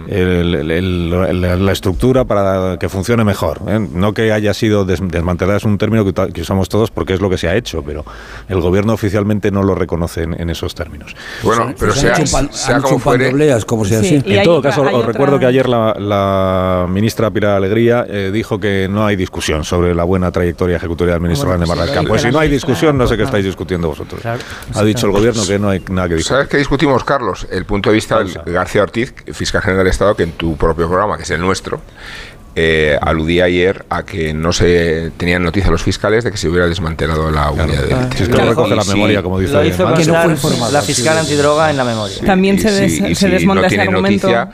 [0.10, 3.62] la estructura para que funcione mejor.
[3.68, 3.80] ¿eh?
[3.80, 7.38] No que haya sido desmantelada, es un término que, usamos todos porque es lo que
[7.38, 8.04] se ha hecho, pero
[8.50, 11.16] el gobierno oficialmente no lo reconoce en, esos términos.
[11.44, 13.32] Bueno, pero sea, sea como fuere...
[13.66, 14.22] como sea así.
[14.26, 19.06] En todo caso, os recuerdo que ayer la, ministra Pilar Alegría eh, dijo que no
[19.06, 22.04] hay discusión sobre la buena trayectoria ejecutoria del ministro Grande Marlaska.
[22.04, 24.22] Pues si no hay discusión, no sé qué estáis discutiendo vosotros.
[24.26, 26.38] Ha dicho el gobierno que no hay nada que discutir.
[26.38, 27.46] ¿Sabes qué discutimos, Carlos?
[27.52, 30.88] El punto de vista de García Ortiz, fiscal general del Estado, que en tu propio
[30.88, 31.82] programa, que es el nuestro,
[32.56, 36.68] eh, aludía ayer a que no se tenían noticia los fiscales de que se hubiera
[36.68, 38.18] desmantelado la unidad de élite.
[38.18, 42.18] Si usted recoge la memoria, como dice lo hizo la fiscal antidroga en la memoria.
[42.26, 44.28] También se, des, se desmonta ese argumento.
[44.28, 44.50] Noticia,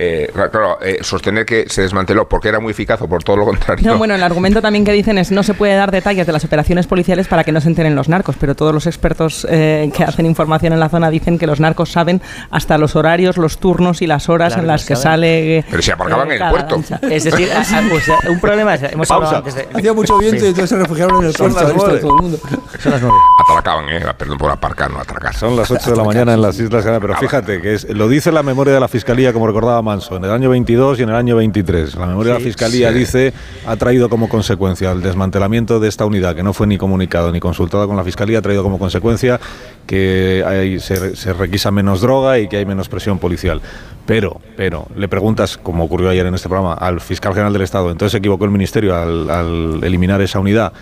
[0.00, 3.44] eh, claro, eh, sostener que se desmanteló porque era muy eficaz o por todo lo
[3.44, 3.84] contrario.
[3.90, 6.44] No, bueno, el argumento también que dicen es no se puede dar detalles de las
[6.44, 10.04] operaciones policiales para que no se enteren los narcos, pero todos los expertos eh, que
[10.04, 14.00] hacen información en la zona dicen que los narcos saben hasta los horarios, los turnos
[14.02, 15.02] y las horas Claro, en las que saben.
[15.20, 15.64] sale.
[15.68, 16.74] Pero se aparcaban en el puerto.
[16.76, 17.00] lancha.
[17.10, 19.66] Es decir, a- a- pues, eh, un problema es, hemos hablado antes de...
[19.74, 21.54] Hacía mucho viento y entonces se refugiaron en el puerto.
[21.74, 22.38] todo el mundo.
[22.78, 23.16] Son las nueve.
[23.48, 24.00] Atracaban, ¿eh?
[24.16, 25.34] Perdón por aparcar, no atracar.
[25.34, 28.08] Son las 8 de la mañana en las Islas Canarias, pero fíjate que es, lo
[28.08, 31.08] dice la memoria de la Fiscalía, como recordaba Manso, en el año 22 y en
[31.08, 31.94] el año 23.
[31.96, 32.98] La memoria de la Fiscalía sí.
[32.98, 33.32] dice
[33.66, 37.40] ha traído como consecuencia el desmantelamiento de esta unidad, que no fue ni comunicado ni
[37.40, 39.40] consultado con la Fiscalía, ha traído como consecuencia
[39.86, 43.60] que hay- se, se requisa menos droga y que hay menos presión policial.
[44.06, 47.90] Pero, pero, le preguntas, como ocurrió ayer en este programa, al fiscal general del Estado,
[47.90, 50.72] entonces se equivocó el Ministerio al, al eliminar esa unidad.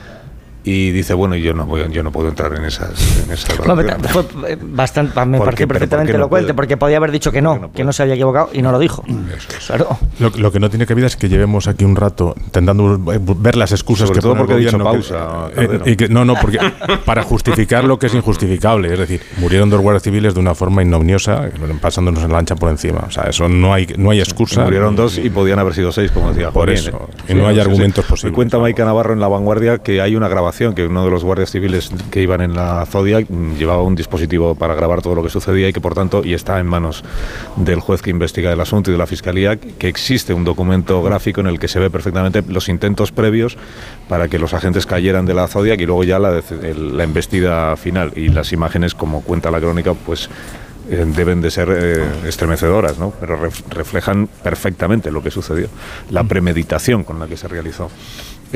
[0.68, 2.90] Y dice, bueno, yo no, voy, yo no puedo entrar en esas,
[3.24, 4.10] en esas No, me, valoraciones.
[4.10, 6.54] fue eh, bastante, me ¿Por pareció perfectamente no elocuente, puede?
[6.54, 9.04] porque podía haber dicho que no, que no se había equivocado y no lo dijo.
[9.64, 9.96] Claro.
[10.18, 13.70] Lo, lo que no tiene cabida es que llevemos aquí un rato intentando ver las
[13.70, 15.82] excusas Sobre que todo porque he dicho que- pausa, eh, Cardero.
[15.88, 16.58] y que- no, no, porque
[17.04, 18.92] para justificar lo que es injustificable.
[18.92, 21.48] Es decir, murieron dos guardias civiles de una forma ignominiosa,
[21.80, 23.04] pasándonos en la lancha por encima.
[23.06, 24.64] O sea, eso no hay, no hay excusa.
[24.64, 27.08] Murieron dos y podían haber sido seis, como decía Por Joaquín, eso.
[27.28, 27.32] ¿eh?
[27.32, 28.10] Y no hay sí, argumentos sí.
[28.10, 28.32] posibles.
[28.32, 31.22] Me cuenta Maika Navarro en La Vanguardia que hay una grabación, que uno de los
[31.24, 33.26] guardias civiles que iban en la Zodiac
[33.58, 36.58] llevaba un dispositivo para grabar todo lo que sucedía y que por tanto, y está
[36.58, 37.04] en manos
[37.56, 41.40] del juez que investiga el asunto y de la Fiscalía, que existe un documento gráfico
[41.40, 43.56] en el que se ve perfectamente los intentos previos
[44.08, 46.40] para que los agentes cayeran de la Zodiac y luego ya la,
[46.74, 48.12] la embestida final.
[48.16, 50.28] Y las imágenes, como cuenta la crónica, pues
[50.88, 53.12] eh, deben de ser eh, estremecedoras, ¿no?
[53.18, 55.68] Pero ref- reflejan perfectamente lo que sucedió,
[56.10, 57.90] la premeditación con la que se realizó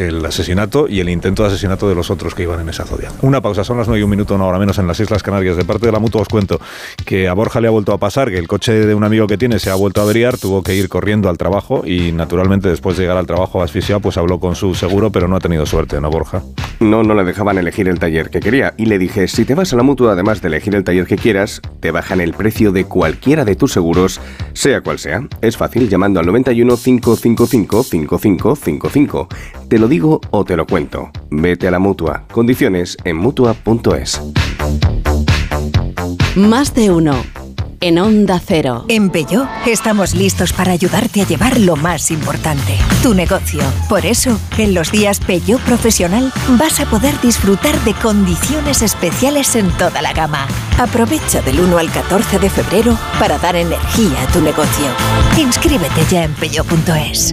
[0.09, 3.11] el asesinato y el intento de asesinato de los otros que iban en esa zodia.
[3.23, 5.57] Una pausa, son las 9 y un minuto, una hora menos en las Islas Canarias.
[5.57, 6.61] De parte de la mutua os cuento
[7.05, 9.39] que a Borja le ha vuelto a pasar, que el coche de un amigo que
[9.39, 12.97] tiene se ha vuelto a averiar, tuvo que ir corriendo al trabajo y naturalmente después
[12.97, 16.01] de llegar al trabajo asfixiado, pues habló con su seguro, pero no ha tenido suerte,
[16.01, 16.43] ¿no, Borja?
[16.81, 19.73] No, no le dejaban elegir el taller que quería y le dije, si te vas
[19.73, 22.85] a la mutua, además de elegir el taller que quieras, te bajan el precio de
[22.85, 24.21] cualquiera de tus seguros,
[24.53, 25.27] sea cual sea.
[25.43, 29.29] Es fácil llamando al 91 555 5555.
[29.69, 31.11] Te lo digo o te lo cuento.
[31.31, 32.25] Vete a la mutua.
[32.33, 34.23] Condiciones en mutua.es.
[36.37, 37.23] Más de uno.
[37.83, 38.85] En Onda Cero.
[38.89, 43.63] En Peugeot estamos listos para ayudarte a llevar lo más importante, tu negocio.
[43.89, 49.71] Por eso, en los días Peugeot Profesional vas a poder disfrutar de condiciones especiales en
[49.79, 50.47] toda la gama.
[50.79, 54.87] Aprovecha del 1 al 14 de febrero para dar energía a tu negocio.
[55.39, 57.33] Inscríbete ya en peugeot.es.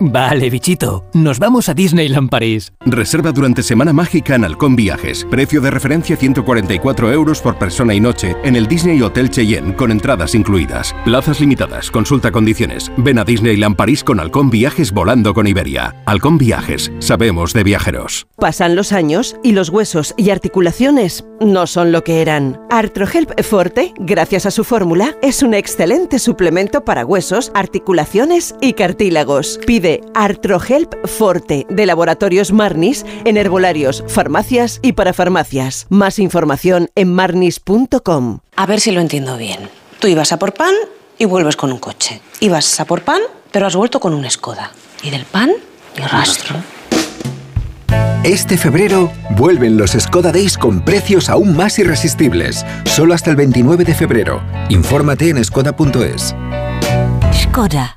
[0.00, 2.72] Vale, bichito, nos vamos a Disneyland París.
[2.84, 5.24] Reserva durante Semana Mágica en Halcón Viajes.
[5.30, 9.92] Precio de referencia 144 euros por persona y noche en el Disney Hotel Cheyenne con
[9.92, 10.94] entradas incluidas.
[11.04, 11.92] Plazas limitadas.
[11.92, 12.90] Consulta condiciones.
[12.96, 15.94] Ven a Disneyland París con Halcón Viajes volando con Iberia.
[16.06, 16.90] Halcón Viajes.
[16.98, 18.26] Sabemos de viajeros.
[18.36, 22.60] Pasan los años y los huesos y articulaciones no son lo que eran.
[22.68, 29.60] Artrohelp Forte, gracias a su fórmula, es un excelente suplemento para huesos, articulaciones y cartílagos.
[29.66, 35.86] Pide Artrohelp Forte de Laboratorios Marnis en herbolarios, farmacias y para farmacias.
[35.88, 38.40] Más información en marnis.com.
[38.56, 39.68] A ver si lo entiendo bien.
[40.00, 40.74] Tú ibas a por pan
[41.18, 42.20] y vuelves con un coche.
[42.40, 44.72] Ibas a por pan, pero has vuelto con un Skoda.
[45.02, 45.52] Y del pan,
[45.96, 46.56] ni rastro.
[48.24, 52.64] Este febrero vuelven los Skoda Days con precios aún más irresistibles.
[52.86, 54.42] Solo hasta el 29 de febrero.
[54.70, 56.34] Infórmate en skoda.es.
[57.34, 57.96] Skoda.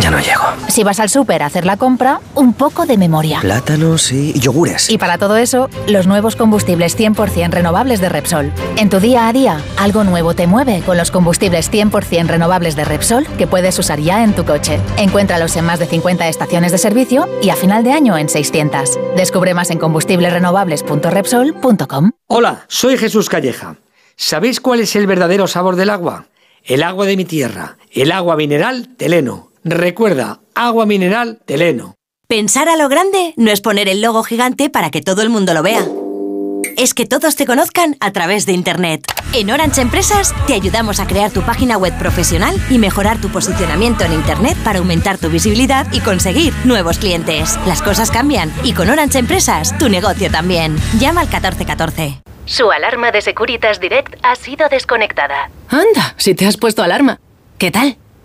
[0.00, 0.42] Ya no llego.
[0.68, 3.40] Si vas al súper a hacer la compra, un poco de memoria.
[3.40, 4.90] Plátanos y yogures.
[4.90, 8.52] Y para todo eso, los nuevos combustibles 100% renovables de Repsol.
[8.76, 12.84] En tu día a día, algo nuevo te mueve con los combustibles 100% renovables de
[12.84, 14.78] Repsol que puedes usar ya en tu coche.
[14.98, 18.98] Encuéntralos en más de 50 estaciones de servicio y a final de año en 600.
[19.16, 22.10] Descubre más en combustiblesrenovables.repsol.com.
[22.26, 23.76] Hola, soy Jesús Calleja.
[24.16, 26.26] ¿Sabéis cuál es el verdadero sabor del agua?
[26.62, 29.53] El agua de mi tierra, el agua mineral Teleno.
[29.64, 31.94] Recuerda, agua mineral Teleno.
[32.28, 35.54] Pensar a lo grande no es poner el logo gigante para que todo el mundo
[35.54, 35.86] lo vea.
[36.76, 39.06] Es que todos te conozcan a través de Internet.
[39.32, 44.04] En Orange Empresas te ayudamos a crear tu página web profesional y mejorar tu posicionamiento
[44.04, 47.58] en Internet para aumentar tu visibilidad y conseguir nuevos clientes.
[47.66, 50.76] Las cosas cambian y con Orange Empresas tu negocio también.
[50.98, 52.20] Llama al 1414.
[52.44, 55.50] Su alarma de Securitas Direct ha sido desconectada.
[55.70, 57.18] Anda, si te has puesto alarma.
[57.56, 57.96] ¿Qué tal?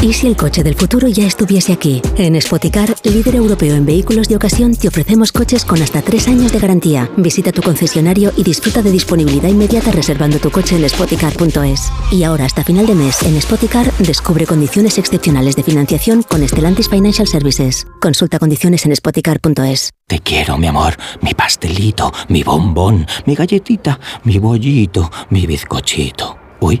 [0.00, 2.00] ¿Y si el coche del futuro ya estuviese aquí?
[2.16, 6.52] En Spoticar, líder europeo en vehículos de ocasión, te ofrecemos coches con hasta tres años
[6.52, 7.10] de garantía.
[7.16, 11.92] Visita tu concesionario y disfruta de disponibilidad inmediata reservando tu coche en spoticar.es.
[12.12, 16.88] Y ahora, hasta final de mes, en Spoticar, descubre condiciones excepcionales de financiación con Estelantis
[16.88, 17.84] Financial Services.
[18.00, 19.90] Consulta condiciones en spoticar.es.
[20.06, 26.38] Te quiero, mi amor, mi pastelito, mi bombón, mi galletita, mi bollito, mi bizcochito.
[26.60, 26.80] Uy.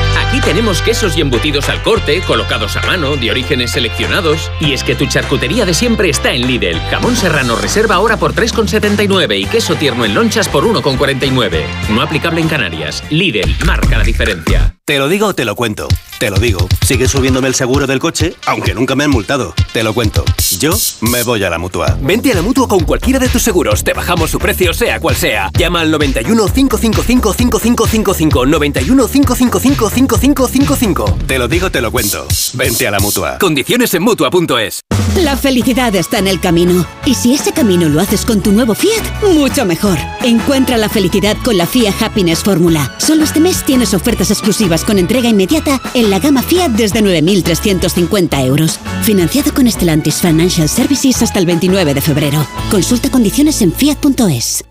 [0.31, 4.49] Aquí tenemos quesos y embutidos al corte, colocados a mano, de orígenes seleccionados.
[4.61, 6.79] Y es que tu charcutería de siempre está en Lidl.
[6.89, 11.65] Jamón serrano reserva ahora por 3,79 y queso tierno en lonchas por 1,49.
[11.89, 13.03] No aplicable en Canarias.
[13.09, 14.73] Lidl marca la diferencia.
[14.91, 15.87] Te lo digo, te lo cuento.
[16.19, 16.67] Te lo digo.
[16.85, 19.53] Sigue subiéndome el seguro del coche, aunque nunca me han multado.
[19.71, 20.25] Te lo cuento.
[20.59, 21.97] Yo me voy a la mutua.
[22.01, 23.85] Vente a la mutua con cualquiera de tus seguros.
[23.85, 25.49] Te bajamos su precio, sea cual sea.
[25.57, 28.45] Llama al 91 555 5555.
[28.45, 31.17] 91 555 5555.
[31.25, 32.27] Te lo digo, te lo cuento.
[32.55, 33.37] Vente a la mutua.
[33.39, 34.81] Condiciones en mutua.es.
[35.17, 36.85] La felicidad está en el camino.
[37.05, 39.97] Y si ese camino lo haces con tu nuevo Fiat, mucho mejor.
[40.23, 42.93] Encuentra la felicidad con la Fiat Happiness Fórmula.
[42.97, 48.45] Solo este mes tienes ofertas exclusivas con entrega inmediata en la gama Fiat desde 9.350
[48.45, 48.79] euros.
[49.03, 52.45] Financiado con Stellantis Financial Services hasta el 29 de febrero.
[52.69, 54.65] Consulta condiciones en fiat.es.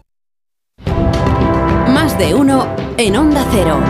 [1.88, 2.66] Más de uno
[2.96, 3.80] en Onda Cero.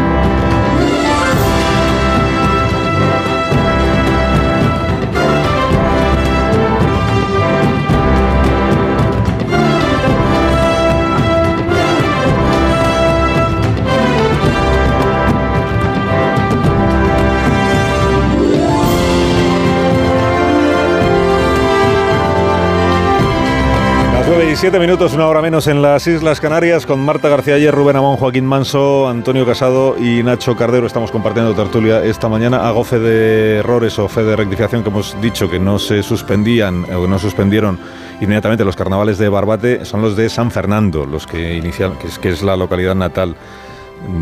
[24.40, 27.74] 9 y 7 minutos, una hora menos en las Islas Canarias, con Marta García Ayer,
[27.74, 30.86] Rubén Amón, Joaquín Manso, Antonio Casado y Nacho Cardero.
[30.86, 32.66] Estamos compartiendo tertulia esta mañana.
[32.66, 36.84] Hago fe de errores o fe de rectificación que hemos dicho que no se suspendían
[36.84, 37.78] o que no suspendieron
[38.22, 39.84] inmediatamente los carnavales de Barbate.
[39.84, 43.36] Son los de San Fernando, los que inician, que es la localidad natal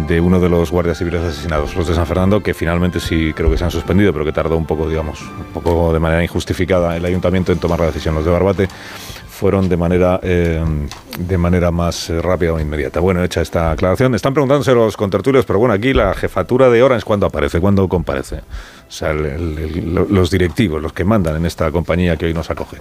[0.09, 3.51] de uno de los guardias civiles asesinados, los de San Fernando, que finalmente sí creo
[3.51, 6.97] que se han suspendido, pero que tardó un poco, digamos, un poco de manera injustificada
[6.97, 8.15] el ayuntamiento en tomar la decisión.
[8.15, 8.69] Los de Barbate
[9.39, 10.61] fueron de manera eh,
[11.17, 12.99] de manera más eh, rápida o inmediata.
[12.99, 17.05] Bueno, hecha esta aclaración, están preguntándose los contertulios, pero bueno, aquí la jefatura de Orange,
[17.05, 17.61] ¿cuándo aparece?
[17.61, 18.39] ¿Cuándo comparece?
[18.39, 22.79] O sea, los directivos, los que mandan en esta compañía que hoy nos acoge.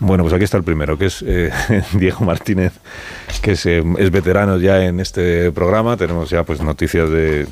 [0.00, 1.50] Bueno, pues aquí está el primero, que es eh,
[1.92, 2.72] Diego Martínez,
[3.42, 5.96] que es, es veterano ya en este programa.
[5.96, 7.46] Tenemos ya pues noticias de...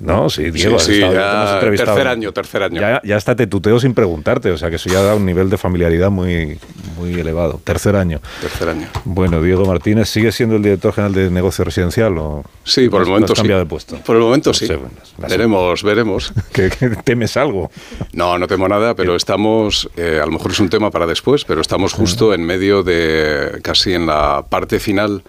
[0.00, 2.80] No, sí, Diego, has sí, estado- ya tercer año, tercer año.
[2.80, 5.50] Ya, ya hasta te tuteo sin preguntarte, o sea que eso ya da un nivel
[5.50, 6.58] de familiaridad muy,
[6.96, 7.60] muy elevado.
[7.62, 8.20] Tercer año.
[8.40, 8.88] Tercer año.
[9.04, 13.08] Bueno, Diego Martínez, ¿sigue siendo el director general de negocio residencial o Sí, por el
[13.08, 13.46] momento sí.
[13.46, 13.96] de puesto?
[13.98, 14.66] Por el momento No sí.
[14.66, 16.32] sé, bueno, las- veremos, veremos.
[16.52, 17.70] ¿Que, que temes algo?
[18.12, 21.44] No, no temo nada, pero estamos, eh, a lo mejor es un tema para después,
[21.44, 25.22] pero estamos justo en medio de, casi en la parte final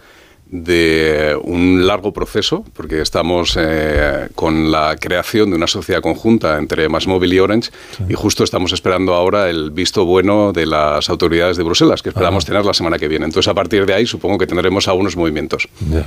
[0.51, 6.89] de un largo proceso, porque estamos eh, con la creación de una sociedad conjunta entre
[6.89, 7.71] Másmóvil y Orange,
[8.09, 12.45] y justo estamos esperando ahora el visto bueno de las autoridades de Bruselas, que esperamos
[12.45, 13.25] tener la semana que viene.
[13.25, 15.69] Entonces, a partir de ahí, supongo que tendremos algunos movimientos.
[15.89, 16.05] Ya.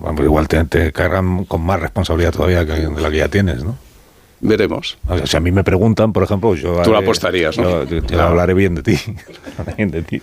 [0.00, 3.28] Bueno, pero igual te, te cargan con más responsabilidad todavía que de la que ya
[3.28, 3.76] tienes, ¿no?
[4.40, 4.98] Veremos.
[5.08, 6.80] O sea, si a mí me preguntan, por ejemplo, yo...
[6.82, 7.64] Tú apostarías, ¿no?
[7.64, 8.28] Yo, yo- yo Claro.
[8.28, 8.96] hablaré bien de ti.
[9.76, 10.22] Bien de ti.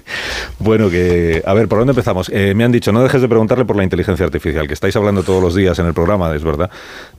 [0.60, 1.44] Bueno, que...
[1.46, 2.30] A ver, ¿por dónde empezamos?
[2.30, 5.24] Eh, me han dicho, no dejes de preguntarle por la inteligencia artificial, que estáis hablando
[5.24, 6.70] todos los días en el programa, es verdad,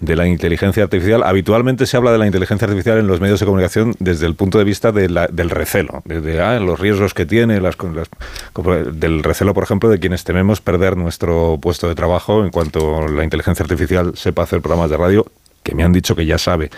[0.00, 1.22] de la inteligencia artificial.
[1.22, 4.56] Habitualmente se habla de la inteligencia artificial en los medios de comunicación desde el punto
[4.58, 8.08] de vista de la- del recelo, desde ah, los riesgos que tiene, las, las-
[8.98, 13.22] del recelo, por ejemplo, de quienes tememos perder nuestro puesto de trabajo en cuanto la
[13.24, 15.26] inteligencia artificial sepa hacer programas de radio
[15.66, 16.70] que me han dicho que ya sabe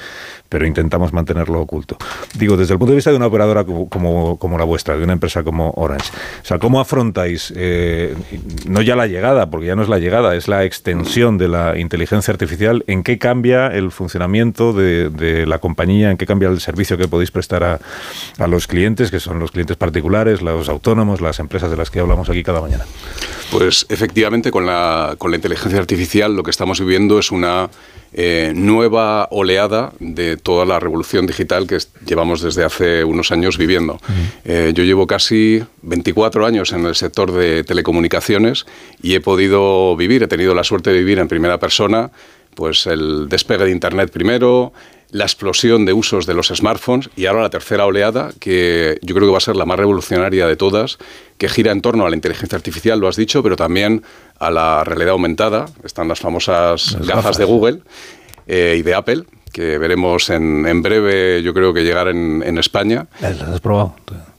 [0.48, 1.96] pero intentamos mantenerlo oculto.
[2.34, 5.12] Digo, desde el punto de vista de una operadora como, como, la vuestra, de una
[5.12, 6.10] empresa como Orange,
[6.42, 8.14] o sea, ¿cómo afrontáis, eh,
[8.66, 11.78] no ya la llegada, porque ya no es la llegada, es la extensión de la
[11.78, 16.96] inteligencia artificial, en qué cambia el funcionamiento de, la compañía, en qué cambia el servicio
[16.96, 17.78] que podéis prestar a,
[18.38, 22.00] a los clientes, que son los clientes particulares, los autónomos, las empresas de las que
[22.00, 22.84] hablamos aquí cada mañana?
[23.50, 27.68] Pues efectivamente, con la, con la inteligencia artificial lo que estamos viviendo es una
[28.12, 34.00] eh, nueva oleada de toda la revolución digital que llevamos desde hace unos años viviendo.
[34.44, 38.66] Eh, yo llevo casi 24 años en el sector de telecomunicaciones
[39.02, 42.10] y he podido vivir, he tenido la suerte de vivir en primera persona,
[42.54, 44.72] pues el despegue de Internet primero,
[45.10, 49.28] la explosión de usos de los smartphones y ahora la tercera oleada, que yo creo
[49.28, 50.98] que va a ser la más revolucionaria de todas,
[51.38, 54.02] que gira en torno a la inteligencia artificial, lo has dicho, pero también
[54.38, 55.66] a la realidad aumentada.
[55.82, 57.38] Están las famosas gafas.
[57.38, 57.80] de Google
[58.46, 63.06] eh, y de Apple, que veremos en, breve, yo creo que llegar en, España.
[63.20, 63.94] ¿Las has probado?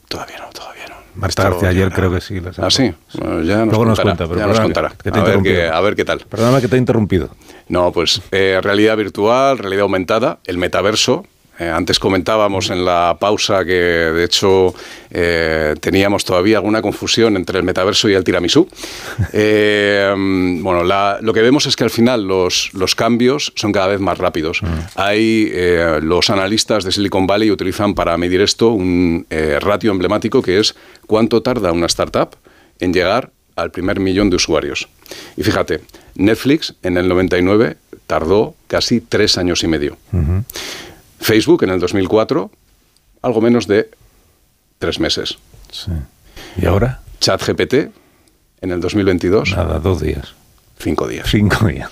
[0.07, 0.95] Todavía no, todavía no.
[1.15, 2.41] Marta García ayer creo que sí.
[2.57, 2.93] ah, sí.
[3.13, 4.89] ya nos Luego nos cuenta, pero ya nos contará.
[5.01, 6.19] Que te a, ver a, ver qué tal.
[6.19, 7.29] Perdóname que te he interrumpido.
[7.67, 11.25] No, pues eh, realidad virtual, realidad aumentada, el metaverso,
[11.59, 14.73] eh, antes comentábamos en la pausa que de hecho
[15.11, 18.67] eh, teníamos todavía alguna confusión entre el metaverso y el tiramisú.
[19.33, 20.13] Eh,
[20.61, 20.83] bueno,
[21.21, 24.61] lo que vemos es que al final los, los cambios son cada vez más rápidos.
[24.63, 24.67] Mm.
[24.95, 25.51] Hay
[26.01, 29.25] los analistas de Silicon Valley utilizan para medir esto un
[29.59, 30.75] ratio emblemático que es
[31.07, 32.35] cuánto tarda una startup
[32.79, 34.87] en llegar al primer millón de usuarios.
[35.35, 35.81] Y fíjate,
[36.15, 39.97] Netflix en el 99 tardó casi tres años y medio.
[41.19, 42.51] Facebook en el 2004,
[43.21, 43.89] algo menos de
[44.77, 45.37] tres meses.
[45.71, 45.91] Sí.
[46.61, 47.01] ¿Y ahora?
[47.19, 47.73] ChatGPT
[48.61, 49.51] en el 2022.
[49.51, 50.33] Nada, dos días.
[50.77, 51.27] Cinco días.
[51.29, 51.91] Cinco días.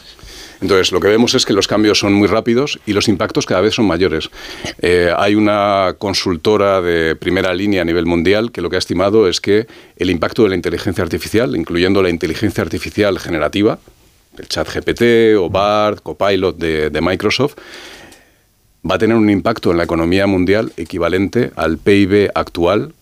[0.61, 3.61] Entonces, lo que vemos es que los cambios son muy rápidos y los impactos cada
[3.61, 4.29] vez son mayores.
[4.79, 9.27] Eh, hay una consultora de primera línea a nivel mundial que lo que ha estimado
[9.27, 13.77] es que el impacto de la inteligencia artificial, incluyendo la inteligencia artificial generativa,
[14.37, 17.55] el chat GPT o BART, Copilot de, de Microsoft,
[18.89, 22.93] va a tener un impacto en la economía mundial equivalente al PIB actual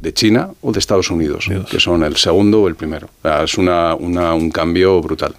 [0.00, 3.08] de China o de Estados Unidos, que son el segundo o el primero.
[3.44, 5.34] es un cambio brutal.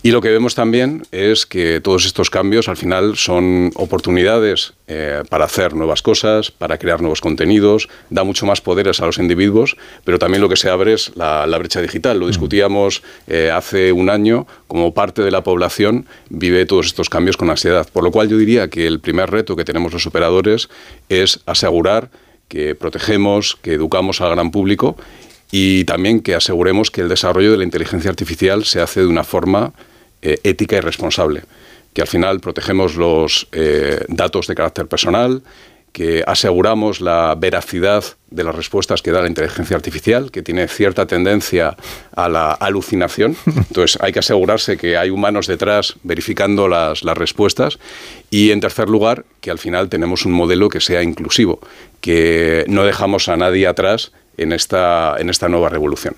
[0.00, 5.22] Y lo que vemos también es que todos estos cambios al final son oportunidades eh,
[5.28, 9.76] para hacer nuevas cosas, para crear nuevos contenidos, da mucho más poderes a los individuos,
[10.04, 12.20] pero también lo que se abre es la, brecha digital.
[12.20, 12.28] Lo mm.
[12.28, 17.50] discutíamos eh, hace un año, como parte de la población vive todos estos cambios con
[17.50, 17.88] ansiedad.
[17.92, 20.68] Por lo cual yo diría que el primer reto que tenemos los operadores
[21.08, 22.10] es asegurar
[22.46, 24.96] que protegemos, que educamos al gran público
[25.50, 29.24] y también que aseguremos que el desarrollo de la inteligencia artificial se hace de una
[29.24, 29.72] forma
[30.22, 31.42] eh, ética y responsable,
[31.94, 35.42] que al final protegemos los eh, datos de carácter personal,
[35.92, 41.06] que aseguramos la veracidad de las respuestas que da la inteligencia artificial, que tiene cierta
[41.06, 41.76] tendencia
[42.14, 43.36] a la alucinación.
[43.46, 47.78] Entonces hay que asegurarse que hay humanos detrás verificando las, las respuestas.
[48.30, 51.58] Y en tercer lugar, que al final tenemos un modelo que sea inclusivo,
[52.00, 56.16] que no dejamos a nadie atrás en esta, en esta nueva revolución.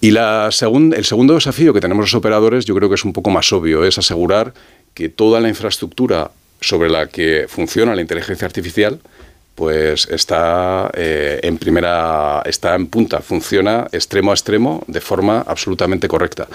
[0.00, 3.30] Y la el segundo desafío que tenemos los operadores, yo creo que es un poco
[3.30, 4.54] más obvio, es asegurar
[4.94, 6.30] que toda la infraestructura
[6.60, 9.00] sobre la que funciona la inteligencia artificial
[9.54, 16.06] pues está eh, en primera, está en punta, funciona extremo a extremo de forma absolutamente
[16.08, 16.46] correcta.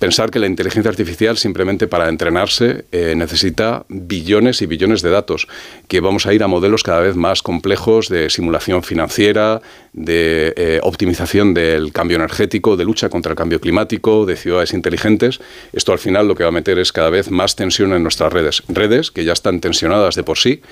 [0.00, 5.46] Pensar que la inteligencia artificial simplemente para entrenarse eh, necesita billones y billones de datos,
[5.88, 9.60] que vamos a ir a modelos cada vez más complejos de simulación financiera,
[9.92, 15.38] de eh, optimización del cambio energético, de lucha contra el cambio climático, de ciudades inteligentes.
[15.74, 18.32] Esto al final lo que va a meter es cada vez más tensión en nuestras
[18.32, 18.62] redes.
[18.68, 20.62] Redes que ya están tensionadas de por sí,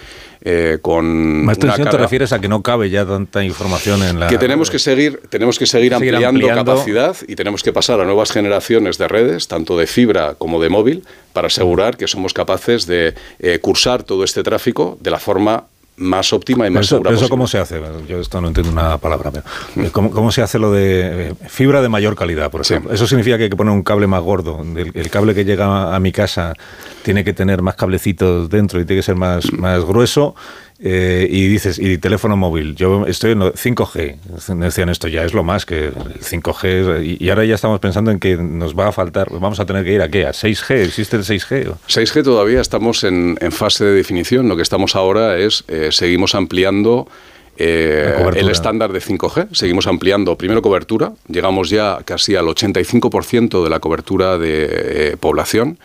[0.41, 4.29] eh, con más tensión te refieres a que no cabe ya tanta información en la
[4.29, 8.31] que tenemos que seguir tenemos que seguir, ampliando, capacidad y tenemos que pasar a nuevas
[8.31, 9.18] generaciones de redes
[9.49, 14.25] tanto de fibra como de móvil para asegurar que somos capaces de eh, cursar todo
[14.25, 15.65] este tráfico de la forma
[15.99, 17.13] más óptima y más eso, segura.
[17.13, 17.81] ¿Eso cómo se hace?
[18.09, 19.33] Yo esto no entiendo una palabra.
[19.75, 22.93] Pero, ¿cómo, se hace lo de eh, fibra de mayor calidad, por ejemplo?
[22.93, 24.65] Eso significa que hay que poner un cable más gordo.
[24.77, 26.55] El, cable que llega a mi casa
[27.03, 30.35] tiene que tener más cablecitos dentro y tiene que ser más, más grueso
[30.81, 34.17] eh, y dices, y teléfono móvil, yo estoy en 5G,
[34.61, 38.21] decían esto ya es lo más que el 5G, y, ahora ya estamos pensando en
[38.21, 41.17] que nos va a faltar, vamos a tener que ir a qué, a 6G, ¿existe
[41.17, 41.75] el 6G?
[41.89, 47.09] 6G todavía estamos en, fase de definición, lo que estamos ahora es, eh, seguimos ampliando
[47.57, 49.49] eh, el estándar de 5G.
[49.51, 55.77] Seguimos ampliando primero cobertura, llegamos ya casi al 85% de la cobertura de población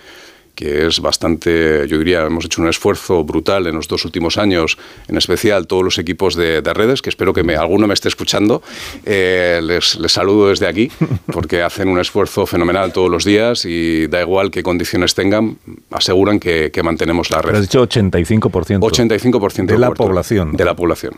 [0.56, 4.78] que es bastante, yo diría, hemos hecho un esfuerzo brutal en los dos últimos años,
[5.08, 8.62] en especial todos los equipos de, redes, que espero que me, alguno me esté escuchando.
[9.06, 10.92] Eh, les, saludo desde aquí,
[11.32, 15.58] porque hacen un esfuerzo fenomenal todos los días y da igual qué condiciones tengan,
[15.92, 17.52] aseguran que, mantenemos la red.
[17.52, 18.80] Pero has dicho 85%.
[18.80, 20.52] 85% de, la población.
[20.52, 21.14] De la población.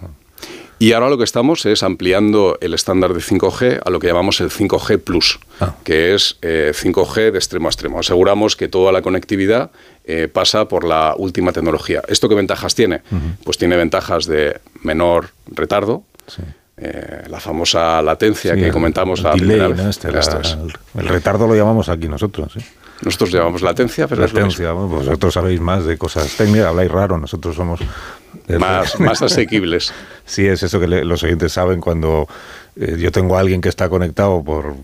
[0.77, 4.41] Y ahora lo que estamos es ampliando el estándar de 5G a lo que llamamos
[4.41, 5.75] el 5G Plus, ah.
[5.83, 7.99] que es 5G eh, de extremo a extremo.
[7.99, 9.71] Aseguramos que toda la conectividad
[10.03, 12.01] eh, pasa por la última tecnología.
[12.07, 13.01] ¿Esto qué ventajas tiene?
[13.43, 16.03] Pues tiene ventajas de menor retardo.
[16.77, 19.49] Eh, la famosa latencia que comentamos el,
[19.89, 22.53] este, el, retardo lo llamamos aquí nosotros.
[23.01, 27.79] Nosotros llamamos latencia, pero latencia, vosotros sabéis más de cosas técnicas, habláis raro, nosotros somos
[28.59, 29.93] más, más asequibles.
[30.25, 32.27] sí, es eso que los oyentes saben cuando
[32.75, 34.75] eh, yo tengo a alguien que está conectado por,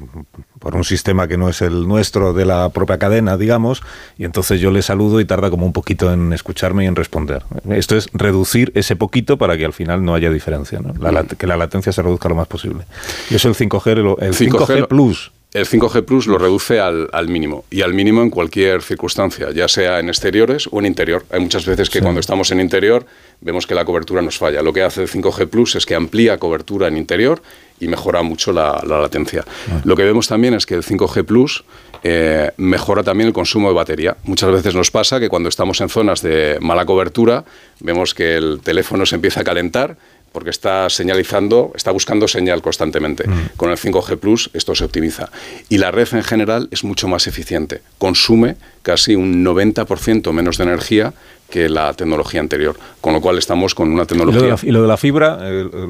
[0.60, 3.84] por, un sistema que no es el nuestro de la propia cadena, digamos,
[4.18, 7.44] y entonces yo le saludo y tarda como un poquito en escucharme y en responder.
[7.70, 10.94] Esto es reducir ese poquito para que al final no haya diferencia, ¿no?
[11.38, 12.86] que la latencia se reduzca lo más posible.
[13.30, 17.82] Y eso el 5G, el 5G, Plus el 5G Plus lo reduce al, mínimo y
[17.82, 21.26] al mínimo en cualquier circunstancia, ya sea en exteriores o en interior.
[21.30, 23.06] Hay muchas veces que cuando estamos en interior
[23.42, 24.62] vemos que la cobertura nos falla.
[24.62, 27.42] Lo que hace el 5G Plus es que amplía cobertura en interior
[27.82, 29.44] y mejora mucho la, latencia.
[29.70, 29.82] Ah.
[29.84, 31.66] Lo que vemos también es que el 5G Plus
[32.04, 34.16] eh, mejora también el consumo de batería.
[34.24, 37.44] Muchas veces nos pasa que cuando estamos en zonas de mala cobertura
[37.82, 39.98] vemos que el teléfono se empieza a calentar
[40.32, 43.28] porque está señalizando, está buscando señal constantemente.
[43.28, 43.50] Mm.
[43.58, 45.30] Con el 5G Plus esto se optimiza.
[45.70, 47.82] Y la red en general es mucho más eficiente.
[47.98, 51.14] Consume casi un 90% menos de energía
[51.52, 54.56] que la tecnología anterior, con lo cual estamos con una tecnología...
[54.64, 55.38] ¿Y lo de la, fibra?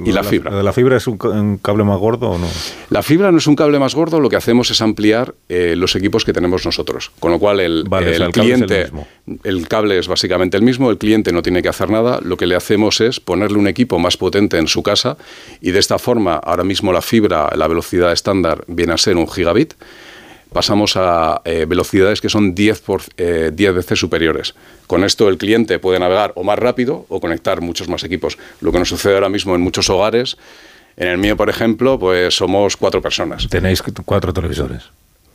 [0.03, 0.53] ¿Y la, fibra?
[0.53, 2.47] de la fibra es un, cable más gordo o no?
[2.89, 5.95] La fibra no es un cable más gordo, lo que hacemos es ampliar eh, los
[5.95, 7.85] equipos que tenemos nosotros, con lo cual el,
[8.33, 8.91] cliente...
[9.43, 12.47] el, cable es básicamente el mismo, el cliente no tiene que hacer nada, lo que
[12.47, 15.15] le hacemos es ponerle un equipo más potente en su casa
[15.61, 19.29] y de esta forma ahora mismo la fibra, la velocidad estándar viene a ser un
[19.29, 19.75] gigabit,
[20.51, 24.53] pasamos a eh, velocidades que son 10, por, 10 eh, veces superiores.
[24.87, 28.37] Con esto el cliente puede navegar o más rápido o conectar muchos más equipos.
[28.59, 30.37] Lo que nos sucede ahora mismo en muchos hogares,
[30.97, 33.47] en el mío, por ejemplo, pues somos cuatro personas.
[33.49, 34.89] Tenéis cuatro televisores.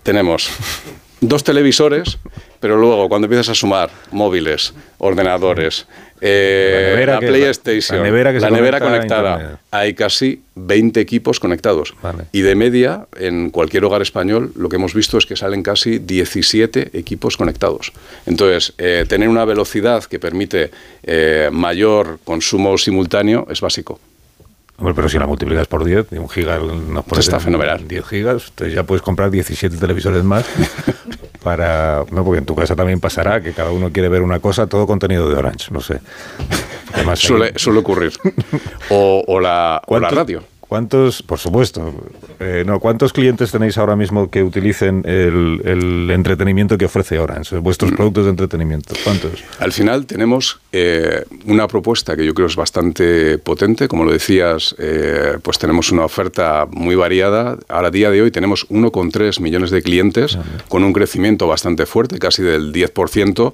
[0.06, 0.48] Tenemos
[1.20, 2.16] dos televisores,
[2.60, 5.88] pero luego cuando empiezas a sumar móviles, ordenadores,
[6.20, 11.92] eh, la, PlayStation, la nevera, conectada, hay casi 20 equipos conectados.
[12.30, 15.98] Y de media, en cualquier hogar español, lo que hemos visto es que salen casi
[15.98, 17.92] 17 equipos conectados.
[18.26, 20.70] Entonces, eh, tener una velocidad que permite
[21.02, 23.98] eh, mayor consumo simultáneo es básico.
[24.78, 27.88] Hombre, pero si la multiplicas por 10, un giga nos puede Está fenomenal.
[27.88, 30.44] 10 gigas, entonces ya puedes comprar 17 televisores más
[31.42, 32.04] para...
[32.10, 34.86] No, porque en tu casa también pasará que cada uno quiere ver una cosa, todo
[34.86, 36.00] contenido de Orange, no sé.
[37.14, 38.12] suele, suele ocurrir.
[38.90, 40.42] O, o la, o la radio.
[40.68, 41.94] ¿Cuántos, por supuesto,
[42.40, 47.92] eh, no, cuántos clientes tenéis ahora mismo que utilicen el, entretenimiento que ofrece Orange, vuestros
[47.92, 47.94] mm.
[47.94, 48.94] productos de entretenimiento?
[49.04, 49.44] ¿Cuántos?
[49.60, 54.74] Al final tenemos eh, una propuesta que yo creo es bastante potente, como lo decías,
[54.78, 57.58] eh, pues tenemos una oferta muy variada.
[57.68, 60.36] Ahora, a día de hoy, tenemos 1,3 millones de clientes
[60.68, 63.52] con un crecimiento bastante fuerte, casi del 10%,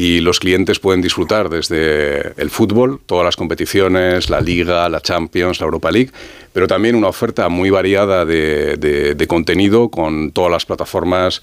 [0.00, 5.60] y los clientes pueden disfrutar desde el fútbol, todas las competiciones, la Liga, la Champions,
[5.60, 6.10] la Europa League,
[6.54, 11.42] pero también una oferta muy variada de, contenido con todas las plataformas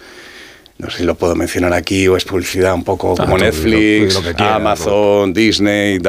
[0.80, 4.20] no sé si lo puedo mencionar aquí o es publicidad un poco como ah, Netflix,
[4.40, 6.00] Amazon, Disney,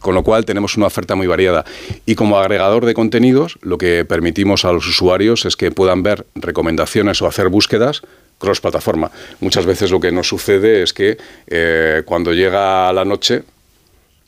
[0.00, 1.64] con lo cual tenemos una oferta muy variada.
[2.06, 6.26] Y como agregador de contenidos, lo que permitimos a los usuarios es que puedan ver
[6.34, 8.02] recomendaciones o hacer búsquedas
[8.40, 9.10] cross plataforma.
[9.38, 13.44] Muchas veces lo que nos sucede es que eh, cuando llega la noche,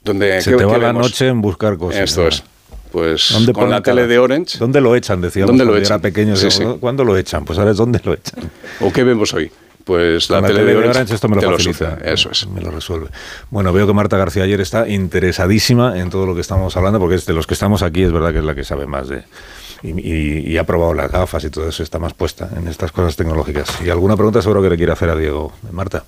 [0.05, 2.03] donde se te va la noche en buscar cosas.
[2.03, 2.45] Esto es.
[2.93, 4.59] Pues con la tele de Orange.
[4.59, 5.23] ¿Dónde lo echan?
[5.23, 5.95] Decíamos ¿Dónde lo echan?
[5.95, 6.35] era pequeño.
[6.79, 7.45] ¿Cuándo lo echan?
[7.45, 8.51] Pues sabes dónde lo echan.
[8.81, 9.51] ¿O qué vemos hoy?
[9.85, 11.99] Pues la, tele, de Orange, esto me lo facilita.
[12.05, 12.47] eso es.
[12.47, 13.09] Me lo resuelve.
[13.51, 17.17] Bueno, veo que Marta García ayer está interesadísima en todo lo que estamos hablando, porque
[17.17, 19.25] es de los que estamos aquí es verdad que es la que sabe más de,
[19.83, 23.69] y, ha probado las gafas y todo eso, está más puesta en estas cosas tecnológicas.
[23.85, 25.53] ¿Y alguna pregunta seguro que le quiere hacer a Diego?
[25.71, 26.05] Marta.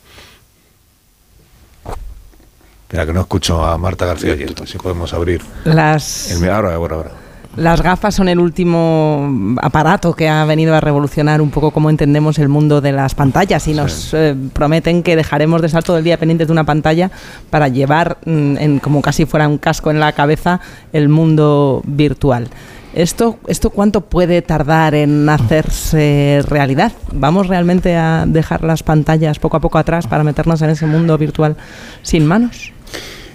[2.83, 5.43] Espera, que no escucho a Marta García si podemos abrir.
[5.65, 6.33] Las...
[6.43, 7.11] ahora, ahora, ahora.
[7.57, 12.39] Las gafas son el último aparato que ha venido a revolucionar un poco cómo entendemos
[12.41, 16.05] el mundo de las pantallas y nos eh, prometen que dejaremos de estar todo el
[16.05, 17.13] día pendientes de una pantalla
[17.51, 20.61] para llevar, mm, en, como casi fuera un casco en la cabeza,
[20.93, 22.49] el mundo virtual.
[22.95, 26.93] ¿Esto, ¿Esto cuánto puede tardar en hacerse realidad?
[27.13, 31.19] ¿Vamos realmente a dejar las pantallas poco a poco atrás para meternos en ese mundo
[31.19, 31.57] virtual
[32.03, 32.73] sin manos?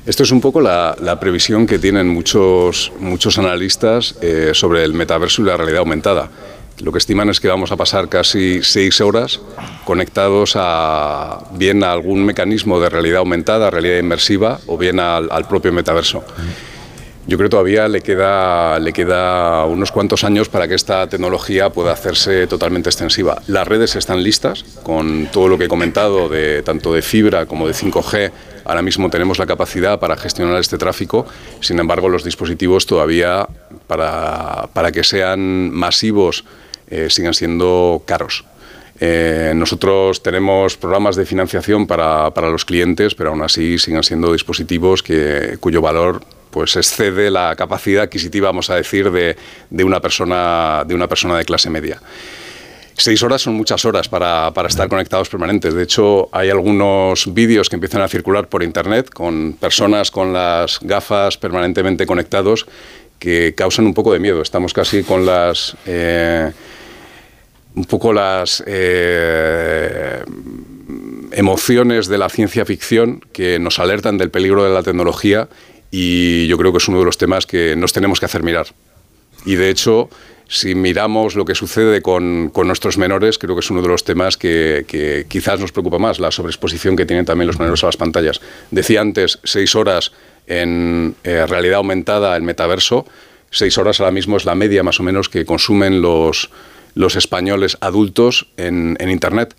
[0.05, 5.41] Esto es un poco la, previsión que tienen muchos, muchos analistas eh, sobre el metaverso
[5.41, 6.29] y la realidad aumentada.
[6.81, 9.41] Lo que estiman es que vamos a pasar casi seis horas
[9.83, 15.73] conectados a bien a algún mecanismo de realidad aumentada, realidad inmersiva o bien al, propio
[15.73, 16.23] metaverso.
[17.29, 21.69] Yo creo que todavía le queda, le queda unos cuantos años para que esta tecnología
[21.69, 23.39] pueda hacerse totalmente extensiva.
[23.45, 27.67] Las redes están listas con todo lo que he comentado, de, tanto de fibra como
[27.67, 28.31] de 5G.
[28.65, 31.27] Ahora mismo tenemos la capacidad para gestionar este tráfico,
[31.59, 33.47] sin embargo los dispositivos todavía
[33.85, 36.45] para, para que sean masivos
[36.89, 38.43] eh, sigan siendo caros.
[38.99, 44.33] Eh, nosotros tenemos programas de financiación para, para, los clientes, pero aún así siguen siendo
[44.33, 46.21] dispositivos que, cuyo valor
[46.59, 49.37] pues excede la capacidad adquisitiva, vamos a decir, de,
[49.69, 52.01] de, una, persona, de una persona de clase media.
[52.97, 55.73] Seis horas son muchas horas para, para, estar conectados permanentes.
[55.73, 60.79] De hecho, hay algunos vídeos que empiezan a circular por Internet con personas con las
[60.81, 62.65] gafas permanentemente conectados
[63.19, 64.41] que causan un poco de miedo.
[64.41, 65.77] Estamos casi con las...
[65.85, 66.51] Eh,
[67.73, 70.25] un poco las eh,
[71.31, 75.47] emociones de la ciencia ficción que nos alertan del peligro de la tecnología
[75.91, 78.67] y yo creo que es uno de los temas que nos tenemos que hacer mirar.
[79.45, 80.09] Y de hecho,
[80.47, 84.35] si miramos lo que sucede con, nuestros menores, creo que es uno de los temas
[84.35, 88.41] que, quizás nos preocupa más, la sobreexposición que tienen también los menores a las pantallas.
[88.71, 90.11] Decía antes, seis horas
[90.47, 93.05] en eh, realidad aumentada, el metaverso,
[93.51, 96.49] seis horas ahora mismo es la media más o menos que consumen los,
[96.95, 99.55] los españoles adultos en, en Internet.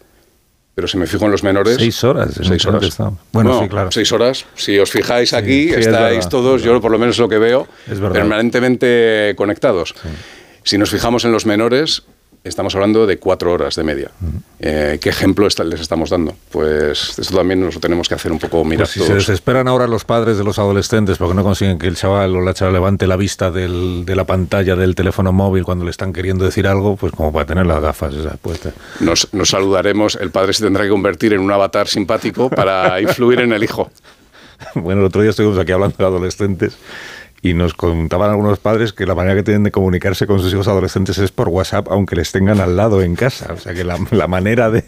[0.74, 1.76] Pero si me fijo en los menores...
[1.76, 2.30] Seis horas.
[2.42, 2.96] Seis horas.
[3.32, 3.90] Bueno, sí, claro.
[3.90, 4.46] Seis horas.
[4.54, 7.66] Si os fijáis aquí, estáis todos, yo por lo menos lo que veo,
[8.12, 9.94] permanentemente conectados.
[10.62, 12.04] Si nos fijamos en los menores,
[12.42, 14.10] estamos hablando de cuatro horas de media.
[14.58, 16.34] Eh, ¿Qué ejemplo les estamos dando?
[16.50, 19.68] Pues esto también nos lo tenemos que hacer un poco mirar pues si se desesperan
[19.68, 22.74] ahora los padres de los adolescentes porque no consiguen que el chaval o la chaval
[22.74, 26.96] levante la vista de la pantalla del teléfono móvil cuando le están queriendo decir algo,
[26.96, 28.74] pues como para tener las gafas esas puestas.
[29.00, 33.40] Nos, nos saludaremos, el padre se tendrá que convertir en un avatar simpático para influir
[33.40, 33.90] en el hijo.
[34.74, 36.76] Bueno, el otro día estuvimos aquí hablando de adolescentes
[37.42, 40.68] y nos contaban algunos padres que la manera que tienen de comunicarse con sus hijos
[40.68, 43.52] adolescentes es por WhatsApp, aunque les tengan al lado en casa.
[43.54, 43.96] O sea que la,
[44.28, 44.84] manera de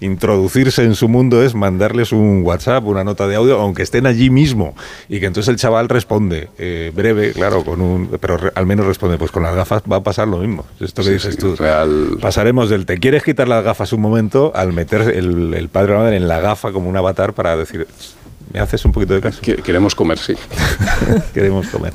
[0.00, 4.30] introducirse en su mundo es mandarles un WhatsApp, una nota de audio, aunque estén allí
[4.30, 4.76] mismo.
[5.08, 9.18] Y que entonces el chaval responde, eh, breve, claro, con un, pero al menos responde,
[9.18, 10.64] pues con las gafas va a pasar lo mismo.
[10.78, 11.56] Esto que dices tú.
[12.20, 15.96] Pasaremos del te quieres quitar las gafas un momento al meter el, el padre o
[15.96, 17.88] la madre en la gafa como un avatar para decir
[18.52, 19.40] ¿Me haces un poquito de caso?
[19.40, 20.34] Queremos comer, sí.
[21.34, 21.92] Queremos comer.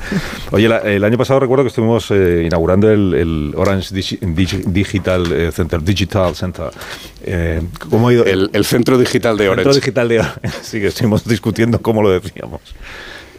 [0.52, 6.36] Oye, el año pasado recuerdo que estuvimos eh, inaugurando el, Orange Digital eh, Center, Digital
[6.36, 6.70] Center.
[7.24, 8.26] Eh, ¿Cómo ha ido?
[8.26, 9.64] El, Centro Digital de Orange.
[9.64, 10.40] Centro Digital de Orange.
[10.62, 12.62] Sí, que estuvimos discutiendo cómo lo decíamos.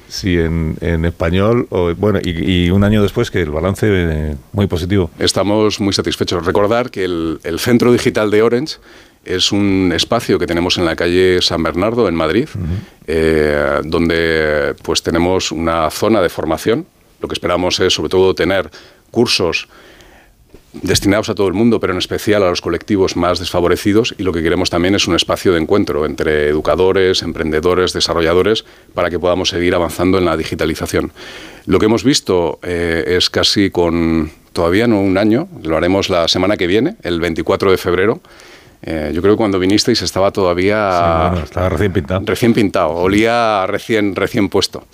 [0.08, 1.66] Sí, en, español.
[1.70, 5.10] O, bueno, y, un año después que el balance muy positivo.
[5.18, 6.44] Estamos muy satisfechos.
[6.44, 8.76] Recordar que el, el Centro Digital de Orange
[9.24, 12.48] es un espacio que tenemos en la calle San Bernardo, en Madrid,
[13.06, 16.86] eh, donde pues tenemos una zona de formación.
[17.20, 18.70] Lo que esperamos es sobre todo tener
[19.10, 19.68] cursos
[20.72, 24.32] destinados a todo el mundo, pero en especial a los colectivos más desfavorecidos y lo
[24.32, 29.50] que queremos también es un espacio de encuentro entre educadores, emprendedores, desarrolladores, para que podamos
[29.50, 31.12] seguir avanzando en la digitalización.
[31.66, 36.28] Lo que hemos visto eh, es casi con todavía no un año, lo haremos la
[36.28, 38.20] semana que viene, el 24 de febrero,
[38.82, 41.32] eh, yo creo que cuando vinisteis estaba todavía...
[41.42, 42.22] estaba recién pintado.
[42.26, 44.84] Recién pintado, olía recién, recién puesto.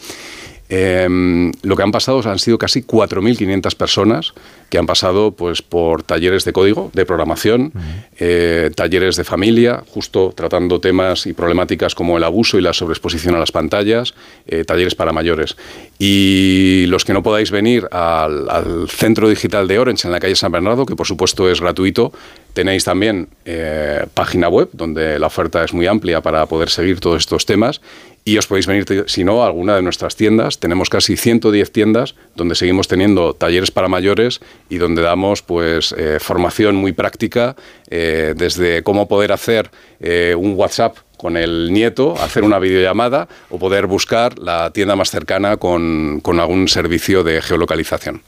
[0.70, 4.34] Em, lo que han pasado han sido casi 4.500 personas
[4.68, 7.72] que han pasado pues, por talleres de código, de programación,
[8.18, 13.34] eh, talleres de familia, justo tratando temas y problemáticas como el abuso y la sobreexposición
[13.34, 14.14] a las pantallas,
[14.46, 15.56] eh, talleres para mayores.
[15.98, 20.36] Y los que no podáis venir al, al, Centro Digital de Orange en la calle
[20.36, 22.12] San Bernardo, que por supuesto es gratuito,
[22.52, 27.18] tenéis también eh, página web donde la oferta es muy amplia para poder seguir todos
[27.18, 27.80] estos temas
[28.28, 30.58] y os podéis venir, si no, a alguna de nuestras tiendas.
[30.58, 36.18] Tenemos casi 110 tiendas donde seguimos teniendo talleres para mayores y donde damos pues eh,
[36.20, 37.56] formación muy práctica
[37.88, 43.58] eh, desde cómo poder hacer eh, un WhatsApp con el nieto, hacer una videollamada o
[43.58, 48.20] poder buscar la tienda más cercana con, con algún servicio de geolocalización.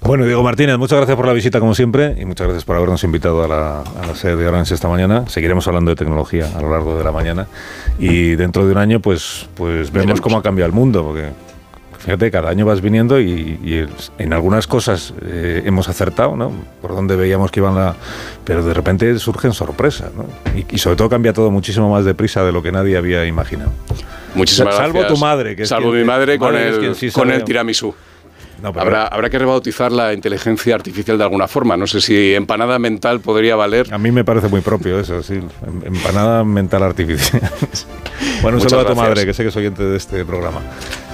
[0.00, 3.02] Bueno, Diego Martínez, muchas gracias por la visita como siempre y muchas gracias por habernos
[3.04, 5.24] invitado a la, sede de Orange esta mañana.
[5.28, 7.46] Seguiremos hablando de tecnología a lo largo de la mañana
[7.98, 11.30] y dentro de un año pues, pues vemos cómo ha cambiado el mundo, porque
[11.98, 13.86] fíjate, cada año vas viniendo y, y
[14.18, 16.52] en algunas cosas eh, hemos acertado, ¿no?
[16.82, 17.96] Por donde veíamos que iban la...
[18.44, 20.26] Pero de repente surgen sorpresas, ¿no?
[20.54, 23.72] Y, y sobre todo cambia todo muchísimo más deprisa de lo que nadie había imaginado.
[24.34, 25.14] Muchísimas Salvo gracias.
[25.18, 27.94] tu madre, que es Salvo quien- mi madre con el, sí con el tiramisú.
[28.64, 31.76] No, pero- habrá, habrá que rebautizar la inteligencia artificial de alguna forma.
[31.76, 33.92] No sé si empanada mental podría valer.
[33.92, 35.34] A mí me parece muy propio eso, sí.
[35.34, 37.42] em- Empanada mental artificial.
[38.42, 40.60] bueno, un Muchas saludo a tu madre, que sé que es oyente de este programa.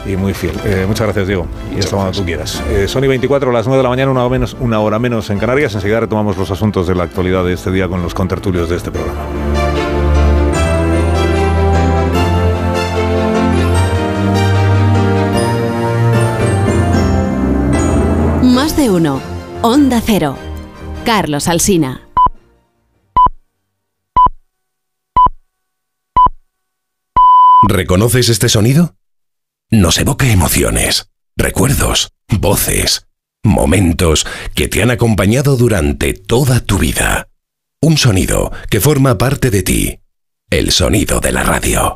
[0.06, 0.52] Y muy fiel.
[0.64, 1.46] Eh, muchas gracias, Diego.
[1.76, 2.62] y hasta cuando tú quieras.
[2.70, 5.28] Eh, Sony 24, a las 9 de la mañana, una hora, menos, una hora menos
[5.28, 5.74] en Canarias.
[5.74, 8.90] Enseguida retomamos los asuntos de la actualidad de este día con los contertulios de este
[8.92, 9.20] programa.
[19.62, 20.36] Onda Cero.
[21.04, 22.08] Carlos Alsina.
[27.68, 28.96] ¿Reconoces este sonido?
[29.70, 32.10] Nos evoca emociones, recuerdos,
[32.40, 33.06] voces,
[33.44, 37.28] momentos que te han acompañado durante toda tu vida.
[37.80, 40.00] Un sonido que forma parte de ti.
[40.52, 41.94] El sonido de la radio.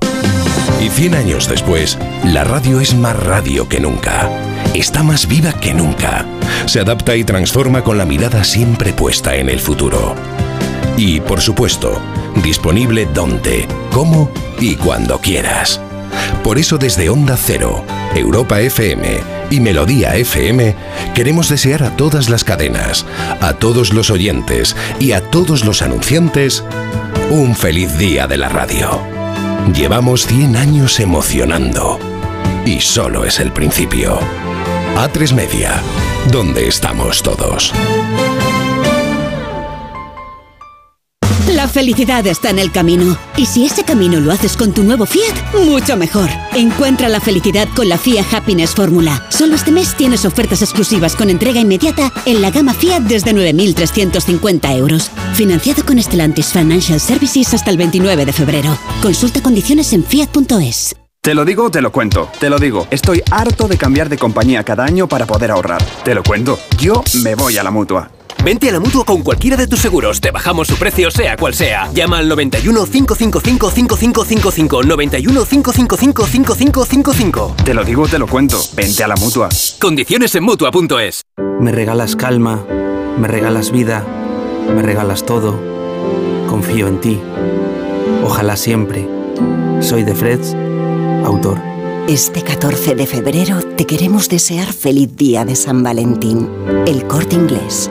[0.81, 4.31] Y 100 años después, la radio es más radio que nunca.
[4.75, 6.25] Está más viva que nunca.
[6.67, 10.15] Se adapta y transforma con la mirada siempre puesta en el futuro.
[10.97, 12.01] Y, por supuesto,
[12.45, 15.81] disponible donde, cómo y cuando quieras.
[16.45, 17.85] Por eso desde Onda Cero,
[18.15, 19.19] Europa FM
[19.51, 20.77] y Melodía FM
[21.13, 23.05] queremos desear a todas las cadenas,
[23.41, 26.63] a todos los oyentes y a todos los anunciantes
[27.35, 29.03] un feliz día de la radio.
[29.75, 31.99] Llevamos 100 años emocionando
[32.65, 34.21] y solo es el principio.
[34.95, 35.83] A3 Media,
[36.31, 37.73] donde estamos todos.
[41.65, 43.17] La felicidad está en el camino.
[43.39, 46.29] Y si ese camino lo haces con tu nuevo Fiat, mucho mejor.
[46.53, 49.25] Encuentra la felicidad con la Fiat Happiness Fórmula.
[49.31, 54.77] Solo este mes tienes ofertas exclusivas con entrega inmediata en la gama Fiat desde 9.350
[54.77, 55.11] euros.
[55.33, 58.77] Financiado con Stellantis Financial Services hasta el 29 de febrero.
[59.01, 60.95] Consulta condiciones en fiat.es.
[61.23, 62.29] Te lo digo, te lo cuento.
[62.39, 65.83] Te lo digo, estoy harto de cambiar de compañía cada año para poder ahorrar.
[66.05, 68.11] Te lo cuento, yo me voy a la mutua.
[68.45, 70.21] Vente a la mutua con cualquiera de tus seguros.
[70.21, 71.91] Te bajamos su precio, sea cual sea.
[71.95, 74.83] Llama al 91 555 5555.
[74.83, 77.55] 91 555 5555.
[77.65, 78.61] Te lo digo, te lo cuento.
[78.77, 79.49] Vente a la mutua.
[79.81, 81.23] Condiciones en mutua.es.
[81.59, 82.67] Me regalas calma,
[83.19, 84.05] me regalas vida,
[84.75, 85.59] me regalas todo.
[86.47, 87.19] Confío en ti.
[88.23, 89.09] Ojalá siempre.
[89.81, 90.55] Soy de Freds,
[91.25, 91.59] autor.
[92.09, 96.51] Este 14 de febrero te queremos desear feliz día de San Valentín.
[96.87, 97.91] El corte inglés.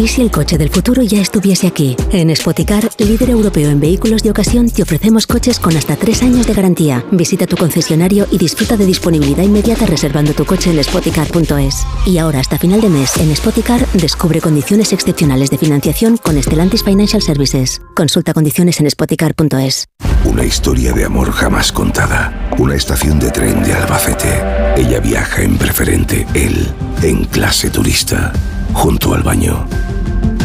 [0.00, 1.94] ¿Y si el coche del futuro ya estuviese aquí?
[2.10, 6.46] En Spoticar, líder europeo en vehículos de ocasión, te ofrecemos coches con hasta tres años
[6.46, 7.04] de garantía.
[7.10, 11.86] Visita tu concesionario y disfruta de disponibilidad inmediata reservando tu coche en spoticar.es.
[12.06, 16.82] Y ahora, hasta final de mes, en Spoticar, descubre condiciones excepcionales de financiación con Stellantis
[16.82, 17.82] Financial Services.
[17.94, 19.84] Consulta condiciones en spoticar.es.
[20.24, 22.48] Una historia de amor jamás contada.
[22.56, 24.42] Una estación de tren de Albacete.
[24.78, 26.72] Ella viaja en preferente, él
[27.02, 28.32] en clase turista,
[28.72, 29.66] junto al baño.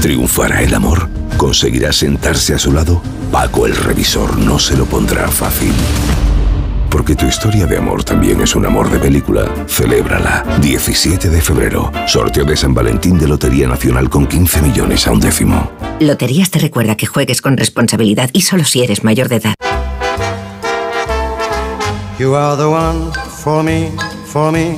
[0.02, 1.10] ¿Triunfará el amor?
[1.38, 3.02] ¿Conseguirá sentarse a su lado?
[3.32, 5.74] Paco el revisor no se lo pondrá fácil.
[6.90, 9.52] Porque tu historia de amor también es un amor de película.
[9.68, 10.46] Celébrala.
[10.62, 11.92] 17 de febrero.
[12.08, 15.72] Sorteo de San Valentín de Lotería Nacional con 15 millones a un décimo.
[16.00, 19.56] Loterías te recuerda que juegues con responsabilidad y solo si eres mayor de edad.
[22.18, 23.12] You are the one
[23.44, 23.92] for me,
[24.26, 24.78] for me,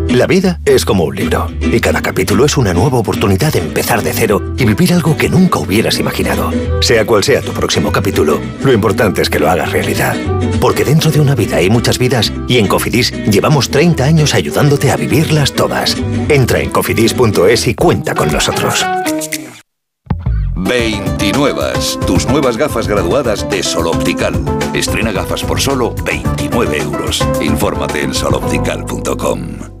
[0.11, 4.03] La vida es como un libro y cada capítulo es una nueva oportunidad de empezar
[4.03, 6.51] de cero y vivir algo que nunca hubieras imaginado.
[6.81, 10.17] Sea cual sea tu próximo capítulo, lo importante es que lo hagas realidad.
[10.59, 14.91] Porque dentro de una vida hay muchas vidas y en Cofidis llevamos 30 años ayudándote
[14.91, 15.95] a vivirlas todas.
[16.27, 18.85] Entra en cofidis.es y cuenta con nosotros.
[20.57, 21.61] 29.
[22.05, 24.43] Tus nuevas gafas graduadas de Sol Optical.
[24.73, 27.25] Estrena gafas por solo 29 euros.
[27.41, 29.80] Infórmate en soloptical.com.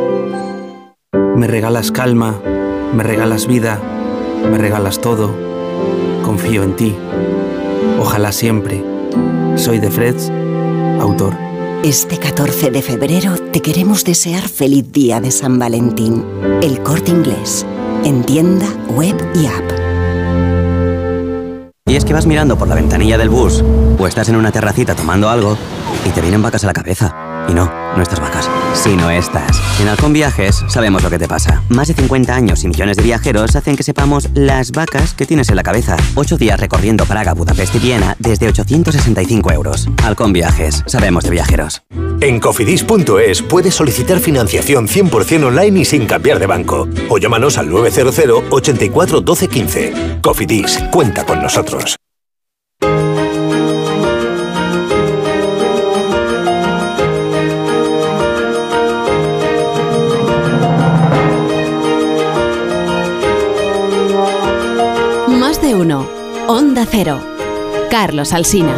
[1.13, 2.39] Me regalas calma,
[2.93, 3.81] me regalas vida,
[4.49, 5.35] me regalas todo.
[6.23, 6.95] Confío en ti.
[7.99, 8.81] Ojalá siempre.
[9.55, 10.31] Soy de Freds,
[11.01, 11.35] autor.
[11.83, 16.23] Este 14 de febrero te queremos desear feliz día de San Valentín.
[16.61, 17.65] El corte inglés.
[18.05, 19.71] En tienda, web y app.
[21.87, 23.61] Y es que vas mirando por la ventanilla del bus
[23.99, 25.57] o estás en una terracita tomando algo
[26.05, 27.13] y te vienen vacas a la cabeza.
[27.49, 29.61] Y no, no estas vacas, sino estas.
[29.79, 31.61] En Halcón Viajes sabemos lo que te pasa.
[31.69, 35.49] Más de 50 años y millones de viajeros hacen que sepamos las vacas que tienes
[35.49, 35.97] en la cabeza.
[36.15, 39.87] Ocho días recorriendo Praga, Budapest y Viena desde 865 euros.
[40.03, 41.83] Halcón Viajes, sabemos de viajeros.
[42.21, 46.87] En cofidis.es puedes solicitar financiación 100% online y sin cambiar de banco.
[47.09, 49.93] O llámanos al 900 84 12 15.
[50.21, 52.00] Cofidis, cuenta con nosotros.
[66.71, 66.87] Onda.
[67.89, 68.73] Carlos Alsina.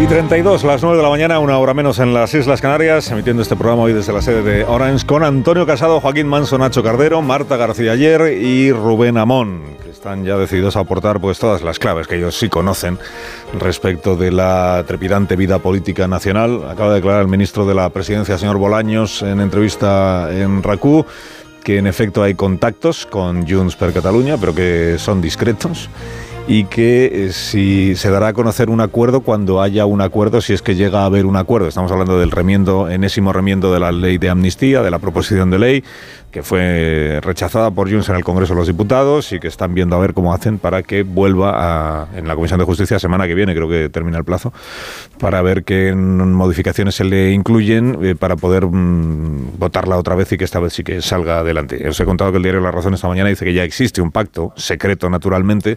[0.00, 3.42] Y 32, las 9 de la mañana, una hora menos en las Islas Canarias, emitiendo
[3.42, 7.20] este programa hoy desde la sede de Orange con Antonio Casado, Joaquín Manso, Nacho Cardero,
[7.20, 9.62] Marta García Ayer y Rubén Amón,
[10.02, 12.98] están ya decididos a aportar pues todas las claves que ellos sí conocen
[13.56, 16.68] respecto de la trepidante vida política nacional.
[16.68, 21.06] Acaba de declarar el ministro de la Presidencia, señor Bolaños, en entrevista en RACU
[21.62, 25.88] que en efecto hay contactos con Junts per Cataluña, pero que son discretos
[26.48, 30.52] y que eh, si se dará a conocer un acuerdo cuando haya un acuerdo, si
[30.52, 31.68] es que llega a haber un acuerdo.
[31.68, 35.58] Estamos hablando del remiendo, enésimo remiendo de la ley de amnistía, de la proposición de
[35.58, 35.84] ley,
[36.32, 39.94] que fue rechazada por Junts en el Congreso de los Diputados y que están viendo
[39.96, 43.34] a ver cómo hacen para que vuelva a, en la Comisión de Justicia semana que
[43.34, 44.52] viene, creo que termina el plazo,
[45.18, 50.38] para ver qué modificaciones se le incluyen eh, para poder mm, votarla otra vez y
[50.38, 51.86] que esta vez sí que salga adelante.
[51.86, 54.10] Os he contado que el diario La Razón esta mañana dice que ya existe un
[54.10, 55.76] pacto, secreto naturalmente,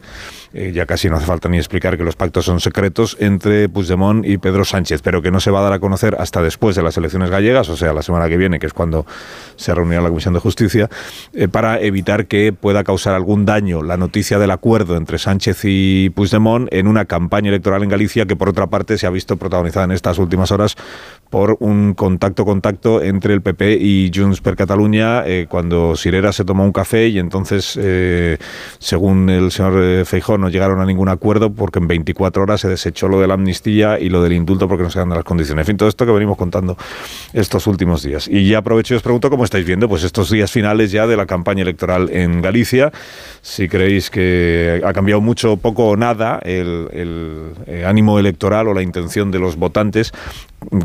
[0.53, 4.25] eh, ya casi no hace falta ni explicar que los pactos son secretos entre Puigdemont
[4.25, 6.83] y Pedro Sánchez, pero que no se va a dar a conocer hasta después de
[6.83, 9.05] las elecciones gallegas, o sea, la semana que viene, que es cuando
[9.57, 10.91] se reunirá la Comisión de Justicia,
[11.33, 16.11] eh, para evitar que pueda causar algún daño la noticia del acuerdo entre Sánchez y
[16.11, 19.85] Puigdemont en una campaña electoral en Galicia que, por otra parte, se ha visto protagonizada
[19.85, 20.75] en estas últimas horas
[21.29, 26.63] por un contacto-contacto entre el PP y Junts per Cataluña eh, cuando Sirera se tomó
[26.63, 28.37] un café y entonces, eh,
[28.79, 33.07] según el señor Feijón, no llegaron a ningún acuerdo porque en 24 horas se desechó
[33.07, 35.63] lo de la amnistía y lo del indulto porque no se dan las condiciones.
[35.63, 36.77] En fin, todo esto que venimos contando
[37.33, 38.27] estos últimos días.
[38.27, 41.17] Y ya aprovecho y os pregunto cómo estáis viendo pues estos días finales ya de
[41.17, 42.91] la campaña electoral en Galicia.
[43.41, 46.87] Si creéis que ha cambiado mucho, poco o nada el,
[47.67, 50.13] eh, ánimo electoral o la intención de los votantes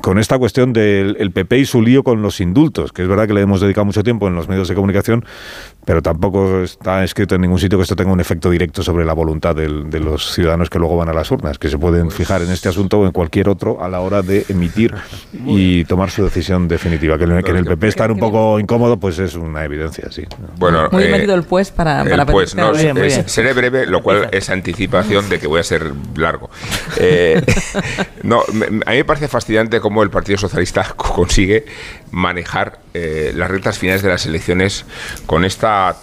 [0.02, 3.26] con esta cuestión del el PP y su lío con los indultos, que es verdad
[3.26, 5.25] que le hemos dedicado mucho tiempo en los medios de comunicación,
[5.84, 9.12] pero tampoco está escrito en ningún sitio que esto tenga un efecto directo sobre la
[9.12, 12.15] voluntad del, de los ciudadanos que luego van a las urnas, que se pueden Pues
[12.17, 14.94] fijar en este asunto o en cualquier otro a la hora de emitir
[15.47, 17.18] y tomar su decisión definitiva.
[17.18, 20.25] Que, en- que en el PP estar un poco incómodo, pues es una evidencia, sí.
[20.59, 23.86] Bueno, Muy eh, metido el pues para, para el pues, no, pedir- es- seré breve,
[23.86, 26.50] lo cual es anticipación de que voy a ser largo.
[27.02, 27.41] Eh,
[28.23, 31.65] no, me- a mí me parece fascinante cómo el Partido Socialista co- consigue
[32.10, 34.84] manejar eh, las rectas finales de las elecciones
[35.26, 35.97] con esta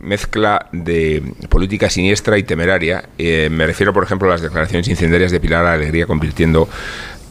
[0.00, 3.04] mezcla de política siniestra y temeraria.
[3.18, 6.68] Eh, me refiero, por ejemplo, a las declaraciones incendiarias de Pilar Alegría convirtiendo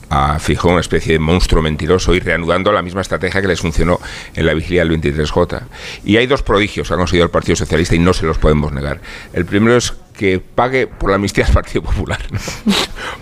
[0.09, 3.99] a Fijó una especie de monstruo mentiroso y reanudando la misma estrategia que les funcionó
[4.33, 5.61] en la vigilia del 23J.
[6.03, 8.71] Y hay dos prodigios que ha conseguido el Partido Socialista y no se los podemos
[8.71, 9.01] negar.
[9.33, 12.19] El primero es que pague por la amnistía al Partido Popular.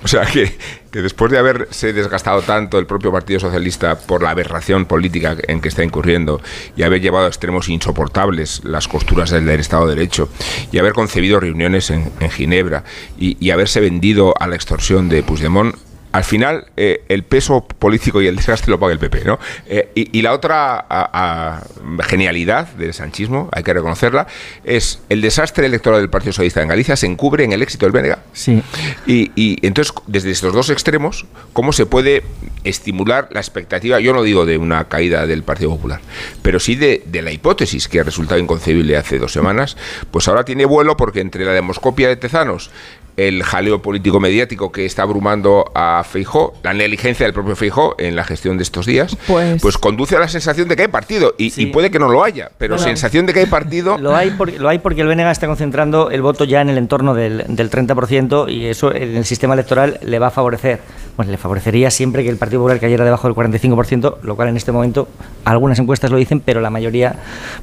[0.03, 0.51] O sea, que,
[0.91, 5.61] que después de haberse desgastado tanto el propio Partido Socialista por la aberración política en
[5.61, 6.41] que está incurriendo
[6.75, 10.29] y haber llevado a extremos insoportables las costuras del, del Estado de Derecho
[10.71, 12.83] y haber concebido reuniones en, en Ginebra
[13.17, 15.75] y, y haberse vendido a la extorsión de Puigdemont,
[16.17, 19.37] al final eh, el peso político y el desgaste lo paga el PP, ¿no?
[19.67, 24.25] Eh, y, y la otra a- a genialidad del sanchismo, hay que reconocerla,
[24.63, 27.91] es el desastre electoral del Partido Socialista en Galicia se encubre en el éxito del
[27.93, 28.17] BNG.
[28.33, 28.63] Sí.
[29.05, 32.23] Y, y entonces, desde estos dos extremos, ¿cómo se puede
[32.63, 33.99] estimular la expectativa?
[33.99, 36.01] Yo no digo de una caída del Partido Popular,
[36.41, 39.77] pero sí de, de la hipótesis que ha resultado inconcebible hace dos semanas,
[40.09, 42.71] pues ahora tiene vuelo porque entre la demoscopia de Tezanos
[43.17, 48.15] el jaleo político mediático que está abrumando a Feijó, la negligencia del propio Feijó en
[48.15, 51.33] la gestión de estos días, Pues- pues, conduce a la sensación de que hay partido
[51.37, 53.97] y, y puede que no lo haya, pero Bueno, sensación de que hay partido.
[54.07, 56.77] Lo hay, por- lo hay porque el BNG está concentrando el voto ya en el
[56.77, 60.79] entorno del, del 30% y eso en el sistema electoral le va a favorecer.
[61.15, 64.57] Bueno, le favorecería siempre que el Partido Popular cayera debajo del 45%, lo cual en
[64.57, 65.07] este momento
[65.45, 67.15] algunas encuestas lo dicen, pero la mayoría,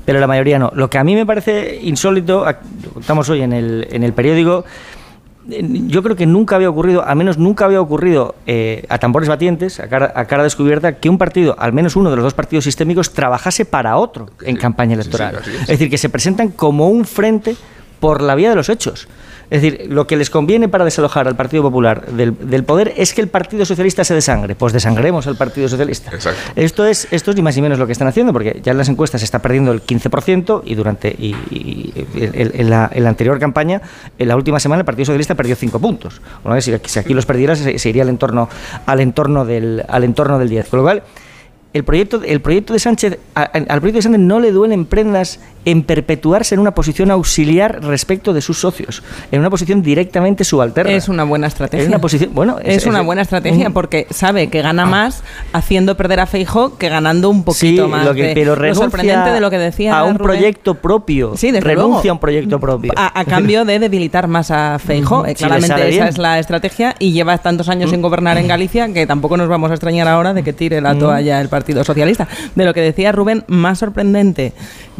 [0.04, 0.72] pero la mayoría no.
[0.74, 2.44] Lo que a mí me parece insólito,
[2.92, 4.64] contamos hoy en el, en el periódico,
[5.46, 9.78] yo creo que nunca había ocurrido, al menos nunca había ocurrido eh, a tambores batientes,
[9.80, 12.64] a cara, a cara descubierta, que un partido, al menos uno de los dos partidos
[12.64, 15.40] sistémicos, trabajase para otro en campaña electoral.
[15.44, 17.56] es decir, que se presentan como un frente
[18.00, 19.08] por la vía de los hechos.
[19.50, 23.12] Es decir, lo que les conviene para desalojar al Partido Popular del, del poder es
[23.14, 24.54] que el Partido Socialista se desangre.
[24.54, 26.10] Pues desangremos al Partido Socialista.
[26.56, 28.78] Esto es, esto es ni más ni menos lo que están haciendo, porque ya en
[28.78, 32.90] las encuestas se está perdiendo el 15% y durante y, y- y- en, en la,
[32.92, 33.80] en la anterior campaña,
[34.18, 36.20] en la última semana, el Partido Socialista perdió 5 puntos.
[36.44, 38.48] Una vez, si, si aquí los perdiera, se, se iría al entorno,
[38.86, 40.68] al, entorno del, al entorno del 10.
[40.68, 41.02] Con lo cual,
[41.74, 45.82] el proyecto, el proyecto de Sánchez, al proyecto de Sánchez no le duelen prendas en
[45.82, 50.92] perpetuarse en una posición auxiliar respecto de sus socios, en una posición directamente subalterna.
[50.92, 51.82] Es una buena estrategia.
[51.82, 56.20] Es una posición, bueno, es, una buena estrategia porque sabe que gana más haciendo perder
[56.20, 58.04] a Feijó que ganando un poquito Sí, más.
[58.04, 60.36] lo que- de- pero lo sorprendente de lo que decía a un Rubén.
[60.36, 61.36] proyecto propio.
[61.36, 62.10] Sí, desde renuncia luego.
[62.10, 62.92] a un proyecto propio.
[62.94, 65.20] A, a cambio de debilitar más a Feijó.
[65.20, 65.30] Ujú.
[65.30, 69.06] Eh, claramente esa es la estrategia y lleva tantos años sin gobernar en Galicia que
[69.08, 72.28] tampoco nos vamos a extrañar ahora de que tire la toalla el Partido Socialista.
[72.54, 74.52] De lo que decía Rubén, más sorprendente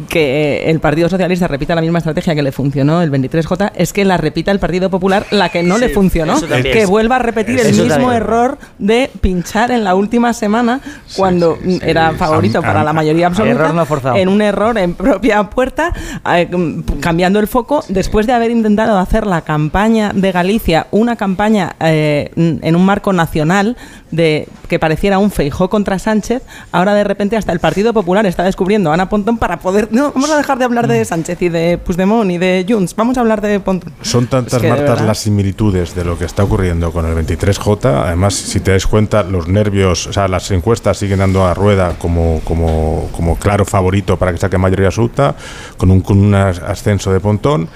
[0.09, 4.05] que el Partido Socialista repita la misma estrategia que le funcionó el 23J es que
[4.05, 6.35] la repita el Partido Popular la que no Sí, le funcionó.
[6.41, 8.13] Que vuelva a repetir el mismo también.
[8.13, 10.81] error de pinchar en la última semana
[11.15, 14.15] cuando era favorito para la mayoría absoluta error no forzado.
[14.15, 15.93] en un error en propia puerta,
[16.33, 21.15] eh, mm, cambiando el foco, después de haber intentado hacer la campaña de Galicia, una
[21.15, 23.77] campaña eh, en un marco nacional
[24.11, 28.43] de que pareciera un feijó contra Sánchez, ahora de repente hasta el Partido Popular está
[28.43, 29.84] descubriendo a Ana Pontón para poder...
[29.91, 33.17] No, vamos a dejar de hablar de Sánchez y de Puigdemont y de Junts, vamos
[33.17, 33.93] a hablar de Pontón.
[34.01, 38.03] Son tantas, Es que, Martas, las similitudes de lo que está ocurriendo con el 23J.
[38.07, 41.95] Además, si te das cuenta, los nervios, o sea, las encuestas siguen dando a Rueda
[41.99, 45.35] como, como, como claro favorito para que saque mayoría absoluta,
[45.77, 47.67] con un, con un as- ascenso de Pontón.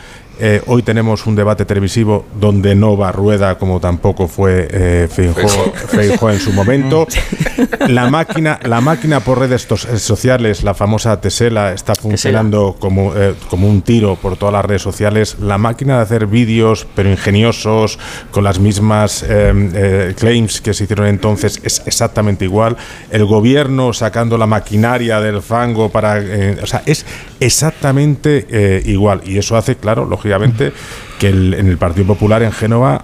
[0.42, 5.74] Eh, hoy tenemos un debate televisivo donde no va Rueda, como tampoco fue eh, Feijóo.
[5.74, 7.06] Feijóo en su momento.
[7.88, 13.34] La máquina, la máquina por redes eh, sociales, la famosa Tesela, está funcionando como, eh,
[13.50, 15.38] como un tiro por todas las redes sociales.
[15.42, 18.00] La máquina de hacer vídeos, pero ingeniosos,
[18.32, 22.78] con las mismas eh, eh, claims que se hicieron entonces, es exactamente igual.
[23.12, 26.22] El gobierno sacando la maquinaria del fango para.
[26.62, 27.06] o sea, es
[27.40, 29.22] exactamente igual.
[29.26, 30.74] Y eso hace, claro, lógicamente efectivamente
[31.20, 33.04] que en el Partido Popular en Génova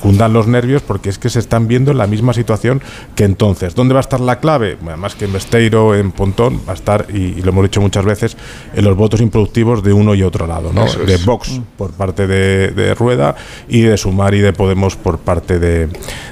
[0.00, 2.80] cundan los nervios porque es que se están viendo en la misma situación
[3.14, 3.74] que entonces.
[3.74, 4.78] ¿Dónde va a estar la clave?
[4.86, 8.36] Además que en Besteiro, en Pontón, va a estar, y, lo hemos dicho muchas veces,
[8.74, 10.86] en los votos improductivos de uno y otro lado, ¿no?
[10.86, 13.34] De Vox por parte de, Rueda
[13.68, 15.88] y de Sumar y de Podemos por parte de,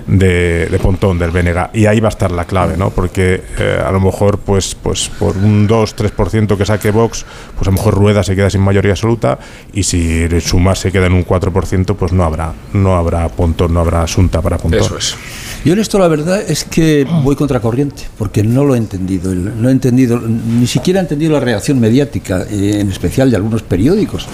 [0.06, 1.70] de, Pontón, del Benega.
[1.74, 2.90] Y ahí va a estar la clave, ¿no?
[2.90, 7.70] Porque eh, a lo mejor, pues, pues por un 2-3% que saque Vox, pues a
[7.70, 9.38] lo mejor Rueda se queda sin mayoría absoluta
[9.72, 13.80] y si Sumar se queda en un 4%, pues no habrá, no habrá Pontón, no
[13.80, 14.80] habrá Asunta para Pontón.
[14.80, 15.16] Eso es.
[15.64, 19.34] Yo en esto la verdad es que voy contracorriente, porque no lo he entendido.
[19.34, 23.62] No he entendido, ni siquiera he entendido la reacción mediática, eh, en especial de algunos
[23.62, 24.28] periódicos.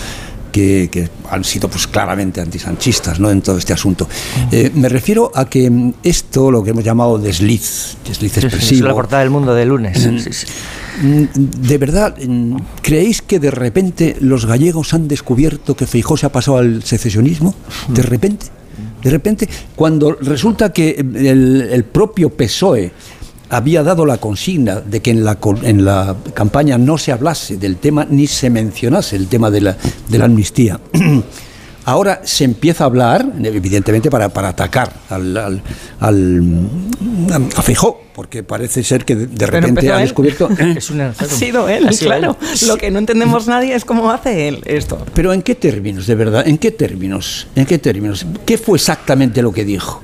[0.50, 3.30] Que, han sido pues claramente antisanchistas ¿no?
[3.30, 4.08] en todo este asunto.
[4.50, 8.88] Eh, me refiero a que esto, lo que hemos llamado desliz, desliz expresivo...
[8.88, 10.06] la portada del mundo de lunes.
[11.02, 16.16] Mm, mm, ¿De verdad mm, creéis que de repente los gallegos han descubierto que Feijó
[16.16, 17.54] se ha pasado al secesionismo?
[17.88, 18.46] ¿De repente?
[19.02, 22.92] De repente, cuando resulta que el, propio PSOE
[23.50, 27.76] había dado la consigna de que en la, en la campaña no se hablase del
[27.76, 29.76] tema ni se mencionase el tema de la,
[30.08, 30.80] de la amnistía.
[31.86, 35.62] Ahora se empieza a hablar, evidentemente, para, para atacar al,
[35.98, 36.42] al,
[37.56, 40.48] a Fijó, porque parece ser que de, repente ha descubierto.
[41.18, 42.36] ha sido él, claro.
[42.66, 45.04] Lo que no entendemos nadie es cómo hace él esto.
[45.14, 46.46] Pero ¿en qué términos, de verdad?
[46.46, 47.48] ¿En qué términos?
[47.56, 48.26] ¿En qué términos?
[48.44, 50.02] ¿Qué fue exactamente lo que dijo?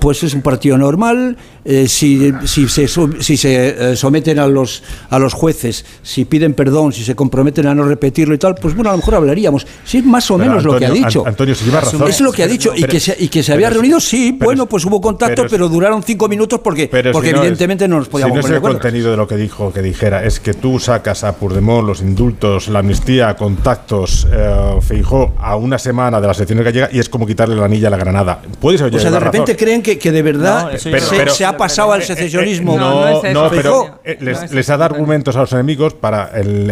[0.00, 1.36] pues es un partido normal.
[1.64, 6.54] Eh, si, si, se, si se eh, someten a los, a los jueces, si piden
[6.54, 9.66] perdón, si se comprometen a no repetirlo y tal, pues bueno, a lo mejor hablaríamos.
[9.84, 11.26] Sí, es más o menos lo que ha dicho.
[11.26, 12.08] Antonio, si lleva razón.
[12.08, 12.72] Es lo que ha dicho.
[12.74, 16.02] y, que se, y que se había reunido, sí, bueno, pues hubo contacto, pero, duraron
[16.02, 19.28] cinco minutos porque, porque evidentemente no nos podíamos si no es el contenido de lo
[19.28, 24.26] que dijo, que dijera, es que tú sacas a Purdemont los indultos, la amnistía, contactos,
[24.32, 27.88] eh, Feijó a una semana de las elecciones gallegas y es como quitarle la anilla
[27.88, 28.40] a la granada.
[28.60, 32.78] Puedes O sea, de repente creen que que, de verdad se, ha pasado al secesionismo.
[32.78, 36.30] no, no, pero eh, les, ha dado argumentos a los enemigos para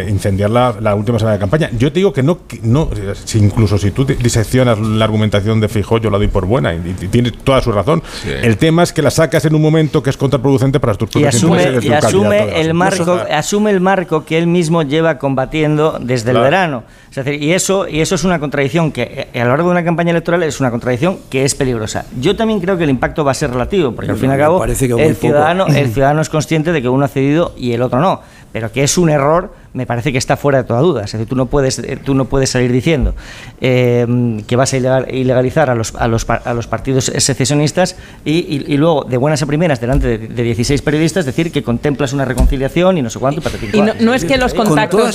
[0.09, 1.71] incendiar la, última semana de campaña.
[1.79, 2.91] Yo te digo que no, no
[3.35, 7.31] incluso si tú diseccionas la argumentación de Fijó, yo la doy por buena y, tiene
[7.31, 8.03] toda su razón.
[8.27, 11.79] El tema es que la sacas en un momento que es contraproducente para y asume,
[11.83, 16.85] y asume el marco, asume el marco que él mismo lleva combatiendo desde el verano.
[17.27, 20.11] y eso, y eso es una contradicción que eh, a lo largo de una campaña
[20.11, 22.07] electoral es una contradicción que es peligrosa.
[22.21, 24.39] Yo también creo que el impacto va a ser relativo, porque al fin y al
[24.39, 28.01] cabo el ciudadano, el ciudadano es consciente de que uno ha cedido y el otro
[28.01, 28.21] no,
[28.59, 31.05] pero que es un error me parece que está fuera de toda duda.
[31.05, 33.15] Es decir, tú no puedes, eh, tú no puedes salir diciendo
[33.61, 39.05] eh, que vas a ilegalizar a los, a los, a los partidos secesionistas y, luego,
[39.05, 43.11] de buenas a primeras, delante de, 16 periodistas, decir que contemplas una reconciliación y no
[43.11, 43.41] sé cuánto.
[43.73, 45.15] Y no, es que los contactos.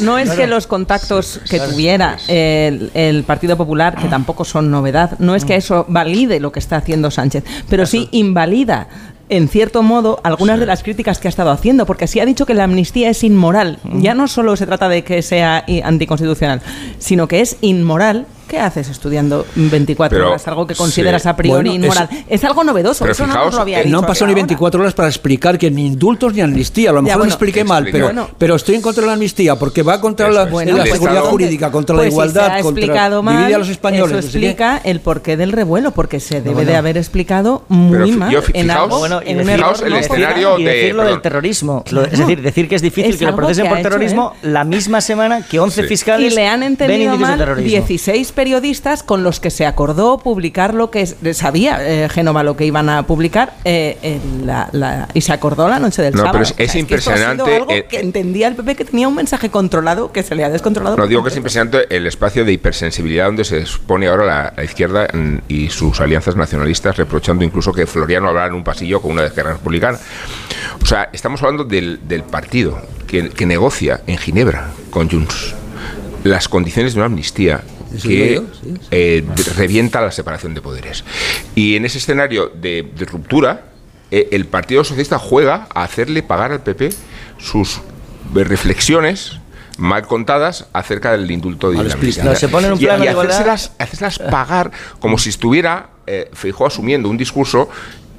[0.00, 5.18] no es que los contactos que tuviera el, el, Partido Popular, que tampoco son novedad,
[5.18, 8.88] no es que eso valide lo que está haciendo Sánchez, pero sí invalida
[9.32, 12.44] en cierto modo, algunas de las críticas que ha estado haciendo, porque si ha dicho
[12.44, 13.78] que la amnistía es inmoral.
[13.94, 16.60] Ya no solo se trata de que sea anticonstitucional,
[16.98, 20.48] sino que es inmoral ¿Qué haces estudiando 24 horas?
[20.48, 22.08] Algo que consideras a priori inmoral.
[22.28, 23.90] Es, algo novedoso, eso no lo había dicho.
[23.90, 26.90] No han pasado ni 24 horas para explicar que ni indultos ni amnistía.
[26.90, 29.82] A lo mejor lo expliqué mal, pero, pero estoy en contra de la amnistía porque
[29.82, 34.18] va contra la, seguridad jurídica, contra la pues igualdad, contra dividir a los españoles.
[34.18, 38.70] Eso explica el porqué del revuelo, porque se debe de haber explicado muy mal en
[38.70, 41.84] algo, bueno, en un error el escenario y decirlo del terrorismo.
[41.86, 45.58] Es decir, decir que es difícil que lo procesen por terrorismo la misma semana que
[45.58, 50.74] 11 fiscales y le han entendido mal 16 periodistas con los que se acordó publicar
[50.74, 54.18] lo que sabía eh, Genova lo que iban a publicar eh,
[55.14, 56.32] y se acordó la noche del sábado.
[56.32, 57.56] Pero es, impresionante.
[57.56, 60.50] algo eh, que entendía el PP que tenía un mensaje controlado que se le ha
[60.50, 60.96] descontrolado.
[60.96, 65.08] No, digo que es impresionante el espacio de hipersensibilidad donde se expone ahora la, izquierda
[65.48, 69.52] y sus alianzas nacionalistas, reprochando incluso que Floriano hablara en un pasillo con una izquierda
[69.52, 69.98] republicana.
[70.82, 71.98] O sea, estamos hablando del,
[72.30, 75.54] partido que, que negocia en Ginebra con Junts
[76.24, 77.62] las condiciones de una amnistía
[78.00, 78.42] que
[78.90, 79.24] eh,
[79.56, 81.04] revienta la separación de poderes.
[81.54, 83.66] Y en ese escenario de, ruptura,
[84.10, 86.90] eh, el Partido Socialista juega a hacerle pagar al PP
[87.38, 87.80] sus
[88.34, 89.38] reflexiones
[89.78, 91.78] mal contadas acerca del indulto de
[92.22, 96.30] no, se un y, y pagar como si estuviera eh,
[96.66, 97.68] asumiendo un discurso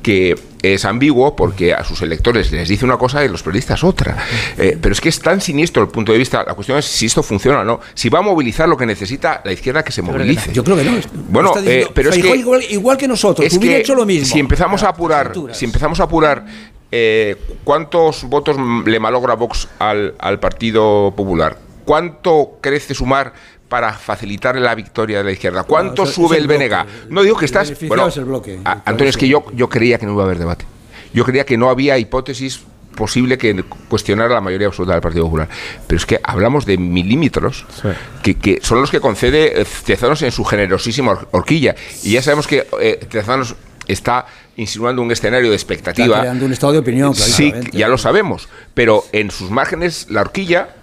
[0.03, 3.83] que es ambiguo porque a sus electores les dice una cosa y a los periodistas
[3.83, 4.17] otra.
[4.57, 6.43] Eh, pero es que es tan siniestro el punto de vista.
[6.43, 7.79] La cuestión es si esto funciona o no.
[7.95, 10.53] Si va a movilizar lo que necesita la izquierda que se movilice.
[10.53, 10.91] Yo creo que no.
[11.29, 12.35] Bueno, eh, pero es que,
[12.69, 14.27] igual, que nosotros, hubiera hecho lo mismo.
[14.27, 16.45] Si empezamos a apurar, si empezamos a apurar
[16.91, 21.57] eh, ¿cuántos votos le malogra Vox al, al Partido Popular?
[21.85, 23.33] ¿Cuánto crece sumar
[23.73, 25.63] para facilitar la victoria de la izquierda?
[25.63, 27.09] ¿Cuánto sube el, BNG?
[27.09, 27.73] No digo que estás...
[27.87, 28.07] Bueno,
[28.85, 30.63] Antonio, es que yo, yo creía que no iba a haber debate.
[31.11, 32.61] Yo creía que no había hipótesis
[32.95, 35.49] posible que cuestionara la mayoría absoluta del Partido Popular.
[35.87, 37.65] Pero es que hablamos de milímetros
[38.21, 41.73] que, son los que concede eh, Tezanos en su generosísima horquilla.
[42.03, 43.55] Y ya sabemos que eh, Tezanos
[43.87, 46.17] está insinuando un escenario de expectativa.
[46.17, 47.15] Está creando un estado de opinión.
[47.15, 48.49] Sí, ya lo sabemos.
[48.75, 50.75] Pero en sus márgenes la horquilla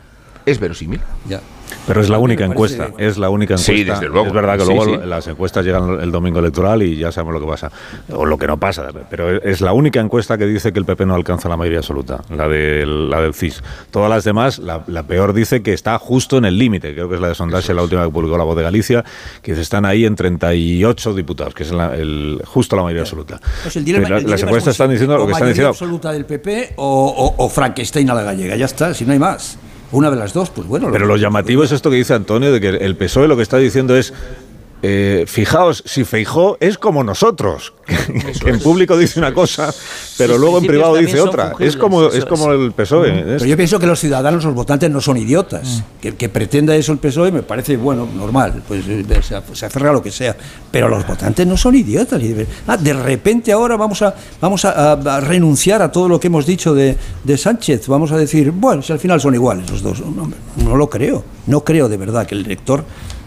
[0.44, 1.00] es verosímil.
[1.28, 1.40] Ya.
[1.86, 3.72] Pero es la única encuesta, es la única encuesta.
[3.72, 4.28] Sí, desde luego.
[4.28, 7.46] Es verdad que luego las encuestas llegan el domingo electoral y ya sabemos lo que
[7.46, 7.70] pasa,
[8.12, 11.06] o lo que no pasa, pero es la única encuesta que dice que el PP
[11.06, 13.62] no alcanza la mayoría absoluta, la, de, la del CIS.
[13.90, 17.20] Todas las demás, la, peor dice que está justo en el límite, creo que es
[17.20, 19.04] la de sondaje, la última que publicó la voz de Galicia,
[19.42, 23.40] que están ahí en 38 diputados, que es el, justo la mayoría absoluta.
[23.62, 25.70] Pues las encuestas están diciendo lo que están diciendo.
[25.70, 29.58] absoluta del PP o, o Frankenstein a la gallega, ya está, si no hay más
[29.92, 30.88] una de las dos, pues bueno.
[30.92, 33.56] Pero lo llamativo es esto que dice Antonio, de que el PSOE lo que está
[33.58, 34.12] diciendo es
[34.82, 37.74] eh, fijaos, si Feijó es como nosotros,
[38.42, 39.72] que, en público dice una cosa,
[40.16, 41.52] pero luego en privado dice otra.
[41.58, 43.12] Es como, es como el PSOE.
[43.12, 43.24] Mm.
[43.24, 45.68] Pero yo pienso que los ciudadanos, los votantes, no son idiotas.
[45.68, 46.00] Mm.
[46.00, 49.92] Que, que, pretenda eso el PSOE me parece, bueno, normal, pues eh, se, aferra a
[49.92, 50.34] lo que sea.
[50.70, 52.22] Pero los votantes no son idiotas.
[52.66, 56.74] Ah, de repente ahora vamos a, vamos a, renunciar a todo lo que hemos dicho
[56.74, 57.86] de, de, Sánchez.
[57.88, 60.00] Vamos a decir, bueno, si al final son iguales los dos.
[60.00, 61.22] No, no lo creo.
[61.46, 62.84] No creo de verdad que el lector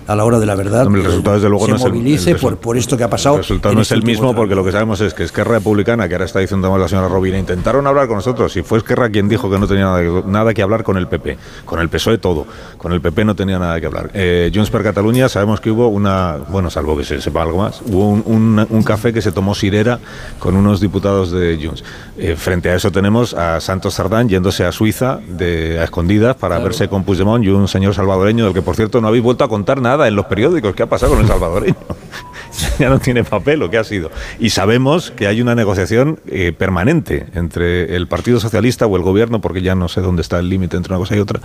[0.07, 2.97] a la hora de la verdad el resultado, desde luego, se movilice por, por esto
[2.97, 3.35] que ha pasado.
[3.35, 6.15] El resultado no es el mismo porque lo que sabemos es que Esquerra Republicana, que
[6.15, 9.49] ahora está diciendo la señora Robina, intentaron hablar con nosotros y fue Esquerra quien dijo
[9.49, 9.85] que no tenía
[10.25, 12.45] nada, que hablar con el PP, con el PSOE todo,
[12.77, 14.11] con el PP no tenía nada que hablar.
[14.13, 17.81] Eh, Junts per Cataluña sabemos que hubo una, bueno, salvo que se sepa algo más,
[17.85, 19.99] hubo un, un, café que se tomó Sirera
[20.39, 21.83] con unos diputados de Junts.
[22.17, 26.59] Eh, frente a eso tenemos a Santos Sardán yéndose a Suiza de, a escondidas para
[26.59, 29.47] verse con Puigdemont y un señor salvadoreño del que, por cierto, no habéis vuelto a
[29.47, 30.75] contar nada en los periódicos.
[30.75, 31.75] ¿Qué ha pasado con el salvadoreño?
[32.79, 34.11] ya no tiene papel o qué ha sido.
[34.39, 39.41] Y sabemos que hay una negociación eh, permanente entre el Partido Socialista o el gobierno,
[39.41, 41.39] porque ya no sé dónde está el límite entre una cosa y otra,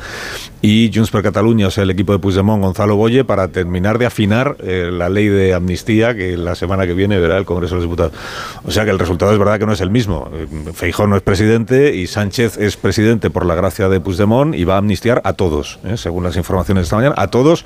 [0.62, 4.06] y Junts per Cataluña, o sea, el equipo de Puigdemont, Gonzalo Boye, para terminar de
[4.06, 7.82] afinar eh, la ley de amnistía que la semana que viene verá el Congreso de
[7.82, 8.12] los Diputados.
[8.64, 10.30] O sea que el resultado es verdad que no es el mismo.
[10.32, 14.64] Eh, Feijón no es presidente y Sánchez es presidente por la gracia de Puigdemont y
[14.64, 17.64] va a amnistiar a todos, según las informaciones de esta mañana, a todos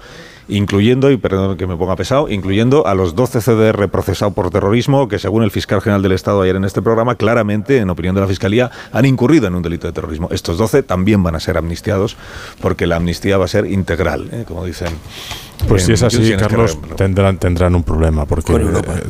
[0.52, 5.08] incluyendo, y perdón que me ponga pesado, incluyendo a los 12 CDR procesados por terrorismo
[5.08, 8.20] que según el fiscal general del Estado ayer en este programa, claramente, en opinión de
[8.20, 10.28] la Fiscalía, han incurrido en un delito de terrorismo.
[10.30, 12.16] Estos 12 también van a ser amnistiados
[12.60, 14.44] porque la amnistía va a ser integral, ¿eh?
[14.46, 14.90] como dicen
[15.68, 18.60] pues si es así, Carlos, tendrán, tendrán un problema, porque eh,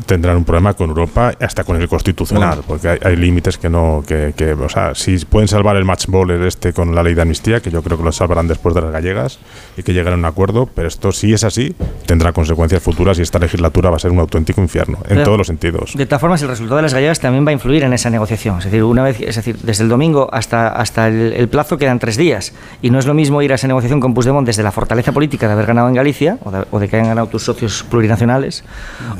[0.05, 4.33] tendrán un problema con Europa, hasta con el constitucional, porque hay, límites que no, que,
[4.35, 7.61] que, o sea, si pueden salvar el match ball este con la ley de amnistía,
[7.61, 9.39] que yo creo que lo salvarán después de las gallegas
[9.77, 11.75] y que llegarán a un acuerdo, pero esto si es así,
[12.05, 15.47] tendrá consecuencias futuras y esta legislatura va a ser un auténtico infierno, en todos los
[15.47, 15.93] sentidos.
[15.95, 18.59] De todas formas, el resultado de las gallegas también va a influir en esa negociación,
[18.59, 22.17] es decir, una vez, es decir, desde el domingo hasta, hasta el, plazo quedan tres
[22.17, 25.11] días, y no es lo mismo ir a esa negociación con Puigdemont desde la fortaleza
[25.11, 28.63] política de haber ganado en Galicia, o de, que hayan ganado tus socios plurinacionales,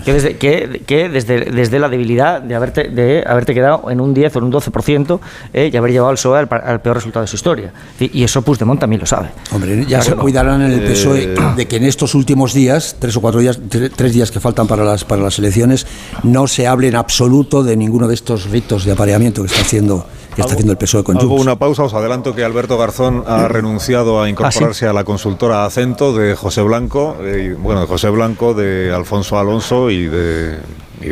[0.05, 4.35] que desde, que, desde, desde la debilidad de haberte, de haberte quedado en un 10
[4.35, 5.19] o en un 12%
[5.53, 7.71] eh, y haber llevado al PSOE al, peor resultado de su historia.
[7.99, 9.29] Y, eso Puigdemont también lo sabe.
[9.51, 13.15] Hombre, ya se cuidarán en el PSOE eh, de que en estos últimos días, tres
[13.17, 15.87] o cuatro días, tres días que faltan para las, para las elecciones,
[16.23, 20.05] no se hable en absoluto de ninguno de estos ritos de apareamiento que está haciendo
[20.33, 23.47] que está haciendo el PSOE con Hago una pausa, os adelanto que Alberto Garzón ha
[23.47, 28.09] renunciado a incorporarse ah, a la consultora Acento de José Blanco, eh, bueno, de José
[28.09, 30.57] Blanco, de Alfonso Alonso y de,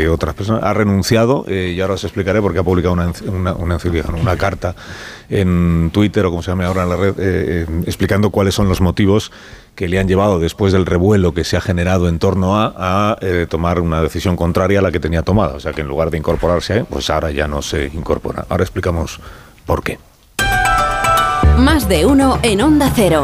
[0.10, 0.64] otras personas.
[0.64, 3.12] Ha renunciado eh, y ahora os explicaré porque ha publicado una,
[3.54, 4.76] una, carta
[5.30, 8.82] en Twitter o como se llama ahora en la red, eh, explicando cuáles son los
[8.82, 9.32] motivos
[9.76, 13.18] que le han llevado después del revuelo que se ha generado en torno a, a
[13.48, 15.54] tomar una decisión contraria a la que tenía tomada.
[15.56, 18.46] O sea que en lugar de incorporarse, pues ahora ya no se incorpora.
[18.50, 19.20] Ahora explicamos
[19.66, 20.00] por qué.
[21.58, 23.24] Más de uno en Onda Cero.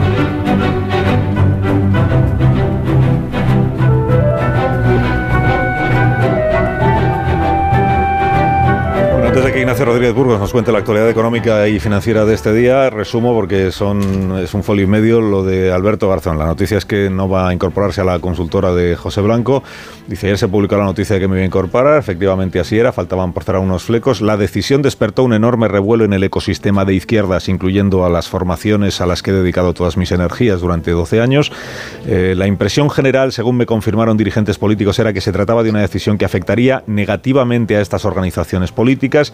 [9.31, 12.89] আমাদের Ignacio Rodríguez Burgos nos cuente la actualidad económica y financiera de este día.
[12.89, 16.39] Resumo porque son, es un folio y medio lo de Alberto Garzón.
[16.39, 19.61] La noticia es que no va a incorporarse a la consultora de José Blanco.
[20.07, 21.99] Dice, ayer se publicó la noticia de que me iba a incorporar.
[21.99, 24.21] Efectivamente así era, faltaban por cerrar unos flecos.
[24.21, 28.99] La decisión despertó un enorme revuelo en el ecosistema de izquierdas, incluyendo a las formaciones
[28.99, 31.51] a las que he dedicado todas mis energías durante 12 años.
[32.07, 35.81] Eh, la impresión general, según me confirmaron dirigentes políticos, era que se trataba de una
[35.81, 39.33] decisión que afectaría negativamente a estas organizaciones políticas.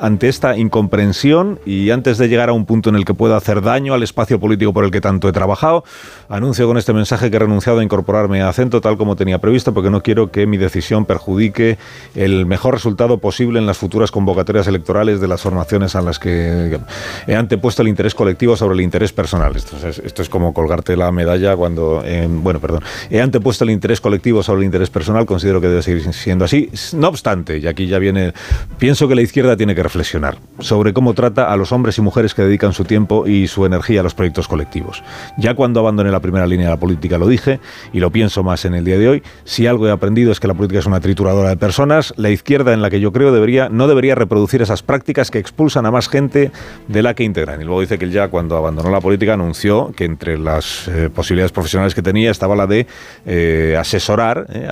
[0.00, 3.62] Ante esta incomprensión y antes de llegar a un punto en el que pueda hacer
[3.62, 5.84] daño al espacio político por el que tanto he trabajado,
[6.28, 9.72] anuncio con este mensaje que he renunciado a incorporarme a Acento tal como tenía previsto
[9.74, 11.78] porque no quiero que mi decisión perjudique
[12.14, 16.78] el mejor resultado posible en las futuras convocatorias electorales de las formaciones a las que
[17.26, 19.54] he antepuesto el interés colectivo sobre el interés personal.
[19.56, 24.42] Esto es, como colgarte la medalla cuando, eh, bueno, perdón, he antepuesto el interés colectivo
[24.42, 26.70] sobre el interés personal, considero que debe seguir siendo así.
[26.94, 28.32] No obstante, y aquí ya viene,
[28.78, 32.34] pienso que la izquierda tiene que reflexionar sobre cómo trata a los hombres y mujeres
[32.34, 35.02] que dedican su tiempo y su energía a los proyectos colectivos.
[35.38, 37.60] Ya cuando abandoné la primera línea de la política lo dije
[37.92, 39.22] y lo pienso más en el día de hoy.
[39.44, 42.12] Si algo he aprendido es que la política es una trituradora de personas.
[42.16, 45.86] La izquierda en la que yo creo debería, no debería reproducir esas prácticas que expulsan
[45.86, 46.50] a más gente
[46.88, 47.60] de la que integran.
[47.60, 51.10] Y luego dice que él ya cuando abandonó la política anunció que entre las eh,
[51.10, 52.86] posibilidades profesionales que tenía estaba la de
[53.26, 54.68] eh, asesorar, eh,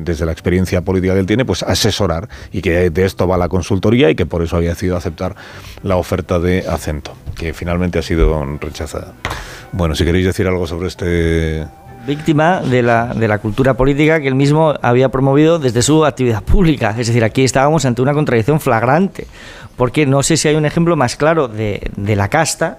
[0.00, 3.48] desde la experiencia política que él tiene, pues asesorar y que de esto va la
[3.48, 5.34] consultoría y que por eso había decidido aceptar
[5.82, 9.14] la oferta de Acento, que finalmente ha sido rechazada.
[9.72, 11.66] Bueno, si queréis decir algo sobre este
[12.06, 16.42] víctima de la, de la cultura política que él mismo había promovido desde su actividad
[16.42, 16.90] pública.
[16.90, 19.26] Es decir, aquí estábamos ante una contradicción flagrante,
[19.76, 22.78] porque no sé si hay un ejemplo más claro de, de la casta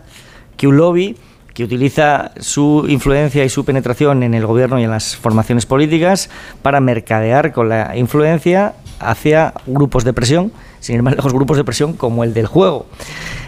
[0.57, 1.17] que un lobby
[1.53, 6.29] que utiliza su influencia y su penetración en el gobierno y en las formaciones políticas
[6.61, 10.51] para mercadear con la influencia hacia grupos de presión,
[10.85, 12.85] sin ir más lejos, grupos de presión como el del juego.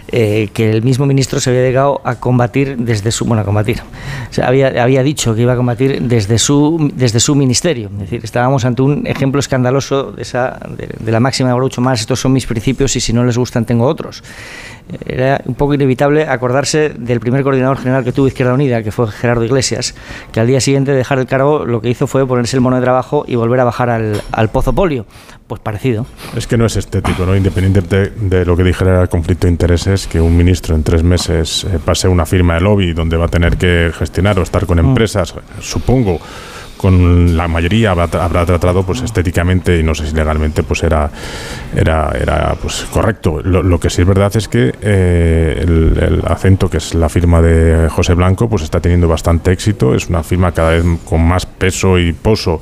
[0.10, 3.82] Eh, que el mismo ministro se había llegado a combatir desde su bueno a combatir
[4.42, 8.84] había, había dicho que iba a combatir desde su desde su ministerio decir estábamos ante
[8.84, 12.96] un ejemplo escandaloso de esa de, la máxima de Groucho más estos son mis principios
[12.96, 14.24] y si no les gustan tengo otros
[15.06, 19.08] era un poco inevitable acordarse del primer coordinador general que tuvo Izquierda Unida, que fue
[19.12, 19.96] Gerardo Iglesias,
[20.32, 22.78] que al día siguiente de dejar el cargo lo que hizo fue ponerse el mono
[22.78, 25.06] de trabajo y volver a bajar al, al pozo polio.
[25.48, 26.06] Pues parecido.
[26.36, 27.34] Es que no es estético, ¿no?
[27.36, 31.64] Independiente de, lo que dijera el conflicto de intereses, que un ministro en tres meses
[31.64, 34.78] eh, pase una firma de lobby donde va a tener que gestionar o estar con
[34.78, 34.90] mm.
[34.90, 36.20] empresas, supongo
[36.78, 41.10] con la mayoría habrá, tratado pues estéticamente y no sé si legalmente pues era
[41.76, 46.78] era era pues correcto lo, que sí es verdad es que eh, el, acento que
[46.78, 50.72] es la firma de José Blanco pues está teniendo bastante éxito es una firma cada
[50.72, 52.62] vez con más peso y poso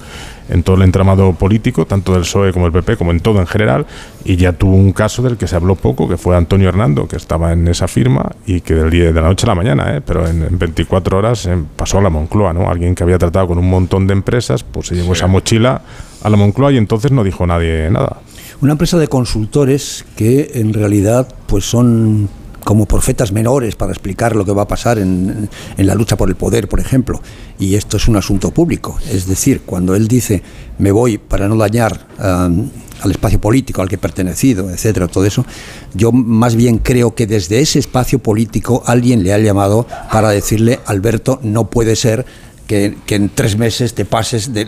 [0.49, 3.47] en todo el entramado político, tanto del PSOE como del PP, como en todo en
[3.47, 3.85] general,
[4.23, 7.15] y ya tuvo un caso del que se habló poco, que fue Antonio Hernando, que
[7.15, 10.01] estaba en esa firma y que del día de la noche a la mañana, ¿eh?
[10.01, 12.69] pero en, 24 horas eh, pasó a la Moncloa, ¿no?
[12.69, 15.81] Alguien que había tratado con un montón de empresas, pues se llevó esa mochila
[16.23, 18.17] a la Moncloa y entonces no dijo nadie nada.
[18.61, 22.29] Una empresa de consultores que en realidad pues son
[22.65, 26.35] como profetas menores para explicar lo que va a pasar en, la lucha por el
[26.35, 27.21] poder, por ejemplo.
[27.59, 28.97] Y esto es un asunto público.
[29.09, 30.41] Es decir, cuando él dice,
[30.79, 35.45] me voy para no dañar al espacio político al que he pertenecido, etcétera, todo eso,
[35.93, 40.79] yo más bien creo que desde ese espacio político alguien le ha llamado para decirle,
[40.87, 42.25] Alberto, no puede ser
[42.65, 44.65] que, en tres meses te pases de,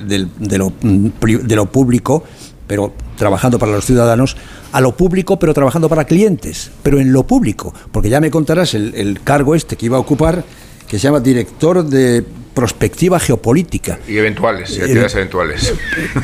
[0.60, 2.24] lo, de lo público
[2.68, 4.38] pero trabajando para los ciudadanos,
[4.72, 8.74] a lo público, pero trabajando para clientes, pero en lo público, porque ya me contarás
[8.74, 10.44] el, el cargo este que iba a ocupar,
[10.88, 12.26] que se llama director de
[12.58, 14.00] prospectiva geopolítica.
[14.08, 15.74] Y eventuales, y actividades eh, eventuales.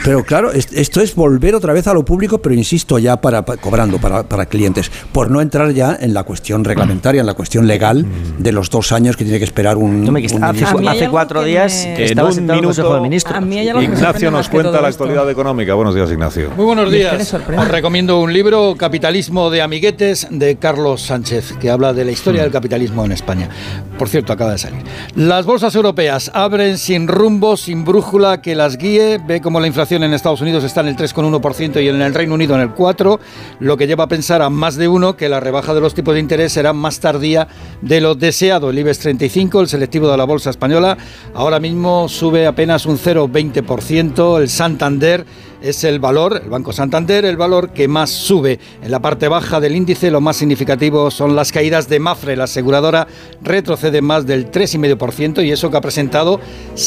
[0.03, 3.99] Pero claro, esto es volver otra vez a lo público, pero insisto, ya para, cobrando
[3.99, 8.07] para, para, clientes, por no entrar ya en la cuestión reglamentaria, en la cuestión legal
[8.39, 10.11] de los dos años que tiene que esperar un.
[10.41, 13.39] hace, cuatro días estaba en un minuto, Ministro.
[13.39, 15.75] Ignacio nos cuenta la actualidad económica.
[15.75, 16.49] Buenos días, Ignacio.
[16.57, 17.31] Muy buenos días.
[17.31, 22.41] Os recomiendo un libro, Capitalismo de Amiguetes, de Carlos Sánchez, que habla de la historia
[22.41, 23.49] del capitalismo en España.
[23.99, 24.81] Por cierto, acaba de salir.
[25.15, 29.19] Las bolsas europeas abren sin rumbo, sin brújula que las guíe.
[29.25, 32.35] Ve cómo la inflación en Estados Unidos está en el 3,1% y en el Reino
[32.35, 33.19] Unido en el 4%,
[33.59, 36.13] lo que lleva a pensar a más de uno que la rebaja de los tipos
[36.13, 37.47] de interés será más tardía
[37.81, 38.69] de lo deseado.
[38.69, 40.97] El IBEX 35, el selectivo de la Bolsa Española,
[41.33, 44.39] ahora mismo sube apenas un 0,20%.
[44.39, 45.25] El Santander
[45.63, 48.59] es el valor, el Banco Santander, el valor que más sube.
[48.83, 52.35] En la parte baja del índice lo más significativo son las caídas de Mafre.
[52.35, 53.07] La aseguradora
[53.41, 56.41] retrocede más del 3,5% y eso que ha presentado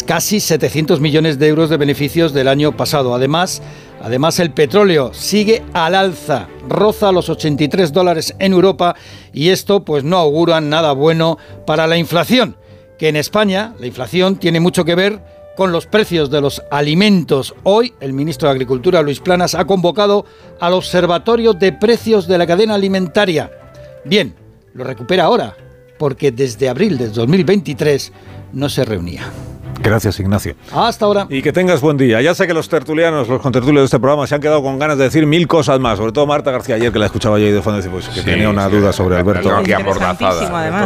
[0.04, 3.14] casi 700 millones de euros de beneficios del año pasado.
[3.14, 3.62] Además,
[4.02, 8.94] Además, el petróleo sigue al alza, roza los 83 dólares en Europa
[9.32, 12.56] y esto pues no augura nada bueno para la inflación,
[12.98, 15.22] que en España la inflación tiene mucho que ver
[15.56, 17.54] con los precios de los alimentos.
[17.64, 20.26] Hoy el ministro de Agricultura, Luis Planas, ha convocado
[20.60, 23.50] al Observatorio de Precios de la Cadena Alimentaria.
[24.04, 24.34] Bien,
[24.74, 25.56] lo recupera ahora,
[25.98, 28.12] porque desde abril de 2023
[28.52, 29.32] no se reunía.
[29.82, 30.54] Gracias, Ignacio.
[30.72, 31.26] Hasta ahora.
[31.28, 32.20] Y que tengas buen día.
[32.20, 34.98] Ya sé que los tertulianos, los contertulios de este programa se han quedado con ganas
[34.98, 37.52] de decir mil cosas más, sobre todo Marta García ayer que la escuchaba yo y
[37.52, 39.50] de fondo pues, que tenía una duda sobre Alberto.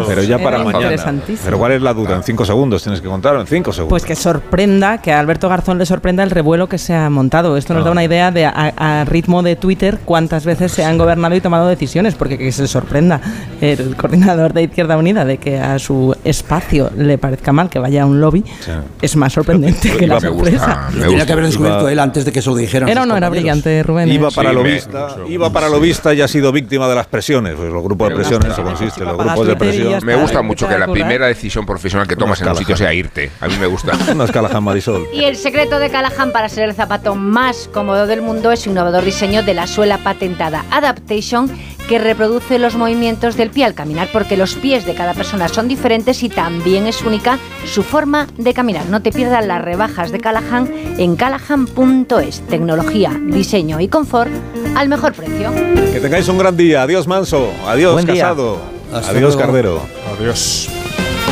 [0.07, 1.23] Pero ya para mañana.
[1.44, 2.17] Pero ¿cuál es la duda?
[2.17, 3.91] En cinco segundos tienes que contar, en cinco segundos.
[3.91, 7.57] Pues que sorprenda, que a Alberto Garzón le sorprenda el revuelo que se ha montado.
[7.57, 11.35] Esto nos da una idea de a, ritmo de Twitter cuántas veces se han gobernado
[11.35, 13.20] y tomado decisiones, porque que se sorprenda
[13.60, 18.02] el coordinador de Izquierda Unida de que a su espacio le parezca mal que vaya
[18.02, 18.44] a un lobby,
[19.02, 20.89] es más sorprendente que la sorpresa.
[20.92, 22.89] Tenía que haber descubierto él antes de que se lo dijeran.
[22.89, 24.10] Era o no era brillante, Rubén.
[24.10, 27.55] Iba para lo vista, iba para lo vista y ha sido víctima de las presiones.
[27.57, 30.05] Pues los grupos de presión, eso consiste, los grupos de presión.
[30.05, 33.31] Me gusta mucho que la primera decisión profesional que tomas en un sitio sea irte.
[33.41, 33.92] A mí me gusta.
[34.12, 35.07] Una Callahan Marisol.
[35.12, 38.70] Y el secreto de Callahan para ser el zapato más cómodo del mundo es su
[38.70, 41.50] innovador diseño de la suela patentada Adaptation
[41.91, 45.67] que reproduce los movimientos del pie al caminar porque los pies de cada persona son
[45.67, 47.36] diferentes y también es única
[47.67, 48.86] su forma de caminar.
[48.86, 52.43] No te pierdas las rebajas de Callahan en callahan.es.
[52.43, 54.31] Tecnología, diseño y confort
[54.77, 55.52] al mejor precio.
[55.93, 56.85] Que tengáis un gran día.
[56.85, 57.51] Adiós Manso.
[57.67, 58.59] Adiós Casado.
[58.93, 59.83] Adiós Cardero.
[60.17, 60.69] Adiós.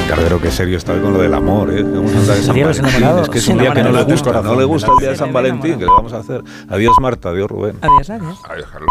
[0.08, 1.84] Cardero, que serio está con lo del amor, ¿eh?
[1.84, 3.22] Vamos a de San Valentín.
[3.22, 5.16] Es que es un día que no le gusta, no le gusta el día de
[5.16, 5.78] San Valentín.
[5.78, 6.42] ¿Qué le vamos a hacer?
[6.68, 7.76] Adiós Marta, adiós Rubén.
[7.80, 8.38] Adiós, adiós.
[8.42, 8.90] Adiós, Carlos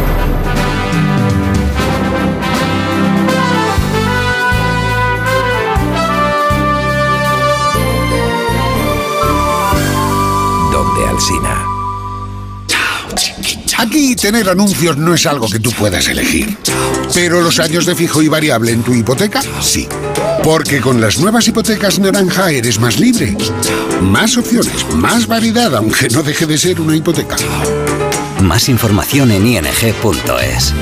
[13.81, 16.55] Aquí tener anuncios no es algo que tú puedas elegir.
[17.15, 19.87] Pero los años de fijo y variable en tu hipoteca, sí.
[20.43, 23.35] Porque con las nuevas hipotecas naranja eres más libre.
[24.03, 27.37] Más opciones, más variedad, aunque no deje de ser una hipoteca.
[28.43, 30.73] Más información en ing.es.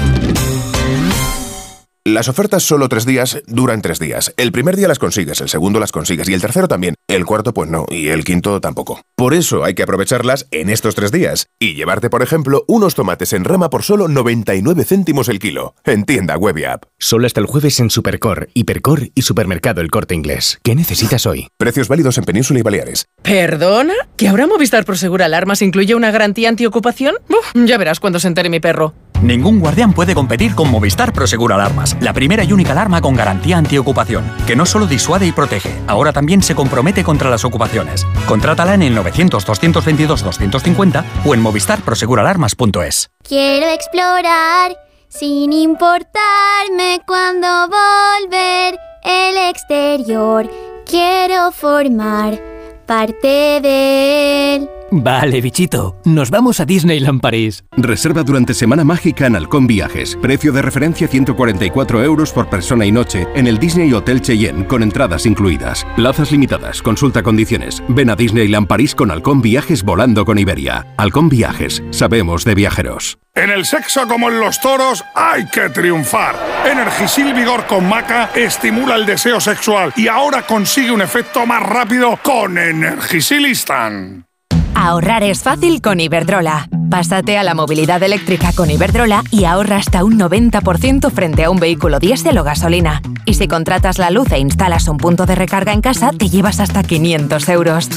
[2.03, 4.33] Las ofertas solo tres días duran tres días.
[4.35, 6.95] El primer día las consigues, el segundo las consigues y el tercero también.
[7.09, 9.01] El cuarto pues no y el quinto tampoco.
[9.15, 13.33] Por eso hay que aprovecharlas en estos tres días y llevarte, por ejemplo, unos tomates
[13.33, 15.73] en rama por solo 99 céntimos el kilo.
[15.85, 16.83] En tienda web y app.
[16.99, 20.59] Solo hasta el jueves en Supercor, Hipercor y Supermercado El Corte Inglés.
[20.61, 21.47] ¿Qué necesitas hoy?
[21.57, 23.07] Precios válidos en Península y Baleares.
[23.23, 23.95] ¿Perdona?
[24.15, 27.15] ¿Que ahora Movistar Prosegur Alarmas incluye una garantía antiocupación?
[27.55, 28.93] ya verás cuando se entere mi perro.
[29.21, 33.57] Ningún guardián puede competir con Movistar Prosegur Alarmas, la primera y única alarma con garantía
[33.57, 38.05] antiocupación, que no solo disuade y protege, ahora también se compromete contra las ocupaciones.
[38.27, 43.09] Contrátala en el 900-222-250 o en movistarproseguralarmas.es.
[43.27, 44.75] Quiero explorar
[45.09, 50.49] sin importarme cuando volver el exterior.
[50.85, 52.39] Quiero formar
[52.85, 54.69] parte de él.
[54.91, 55.95] Vale, bichito.
[56.05, 57.63] Nos vamos a Disneyland París.
[57.77, 60.17] Reserva durante Semana Mágica en Halcón Viajes.
[60.21, 64.81] Precio de referencia 144 euros por persona y noche en el Disney Hotel Cheyenne con
[64.81, 65.85] entradas incluidas.
[65.95, 66.81] Plazas limitadas.
[66.81, 67.83] Consulta condiciones.
[67.87, 70.87] Ven a Disneyland París con Halcón Viajes volando con Iberia.
[70.97, 71.83] Halcón Viajes.
[71.91, 73.19] Sabemos de viajeros.
[73.35, 76.35] En el sexo como en los toros hay que triunfar.
[76.69, 82.19] Energisil Vigor con Maca estimula el deseo sexual y ahora consigue un efecto más rápido
[82.23, 84.28] con Energisilistan.
[84.75, 86.67] Ahorrar es fácil con Iberdrola.
[86.89, 91.59] Pásate a la movilidad eléctrica con Iberdrola y ahorra hasta un 90% frente a un
[91.59, 93.01] vehículo diésel o gasolina.
[93.25, 96.59] Y si contratas la luz e instalas un punto de recarga en casa, te llevas
[96.59, 97.89] hasta 500 euros.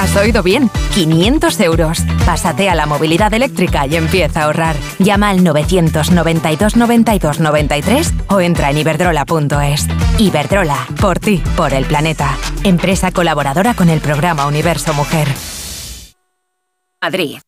[0.00, 0.68] ¿Has oído bien?
[0.94, 2.02] 500 euros.
[2.26, 4.74] Pásate a la movilidad eléctrica y empieza a ahorrar.
[4.98, 9.86] Llama al 992 92 93 o entra en iberdrola.es.
[10.18, 12.36] Iberdrola, por ti, por el planeta.
[12.64, 15.28] Empresa colaboradora con el programa Universo Mujer.
[17.02, 17.40] Madrid.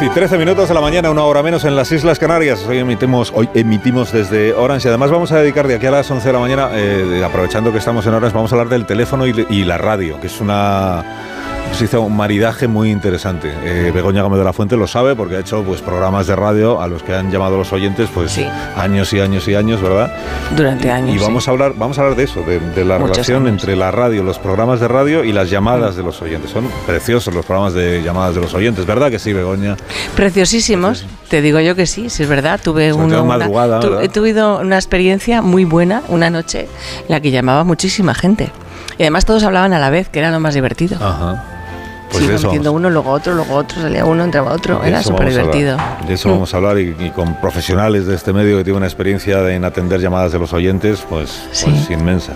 [0.00, 2.64] 10 y 13 minutos de la mañana, una hora menos en las Islas Canarias.
[2.66, 6.10] Hoy emitimos, hoy emitimos desde Orange y además vamos a dedicar de aquí a las
[6.10, 9.26] 11 de la mañana, eh, aprovechando que estamos en Orange, vamos a hablar del teléfono
[9.26, 11.04] y la radio, que es una
[11.72, 13.52] se hizo un maridaje muy interesante.
[13.62, 16.80] Eh, Begoña Gómez de la Fuente lo sabe porque ha hecho pues programas de radio
[16.80, 18.38] a los que han llamado los oyentes pues
[18.76, 20.12] años y años y años, ¿verdad?
[20.56, 21.16] Durante años.
[21.16, 24.22] Y vamos a hablar, vamos a hablar de eso, de, la relación entre la radio,
[24.22, 26.50] los programas de radio y las llamadas de los oyentes.
[26.50, 29.76] Son preciosos los programas de llamadas de los oyentes, ¿verdad que sí, Begoña?
[30.16, 31.06] Preciosísimos.
[31.28, 32.60] Te digo yo que sí, sí es verdad.
[32.62, 37.64] Tuve una, madrugada, he tuve una experiencia muy buena una noche en la que llamaba
[37.64, 38.50] muchísima gente.
[38.98, 40.96] Y además todos hablaban a la vez, que era lo más divertido.
[41.00, 41.49] Ajá.
[42.10, 45.76] Pues sí, metiendo uno, luego otro, luego otro, salía uno, entraba otro, era súper divertido.
[46.06, 49.48] De eso vamos a hablar y, con profesionales de este medio que tienen una experiencia
[49.50, 52.32] en atender llamadas de los oyentes, pues, pues inmensa.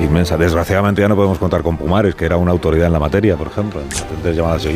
[0.00, 0.36] Inmensa.
[0.36, 3.48] Desgraciadamente ya no podemos contar con Pumares, que era una autoridad en la materia, por
[3.48, 4.72] ejemplo, en atender llamadas de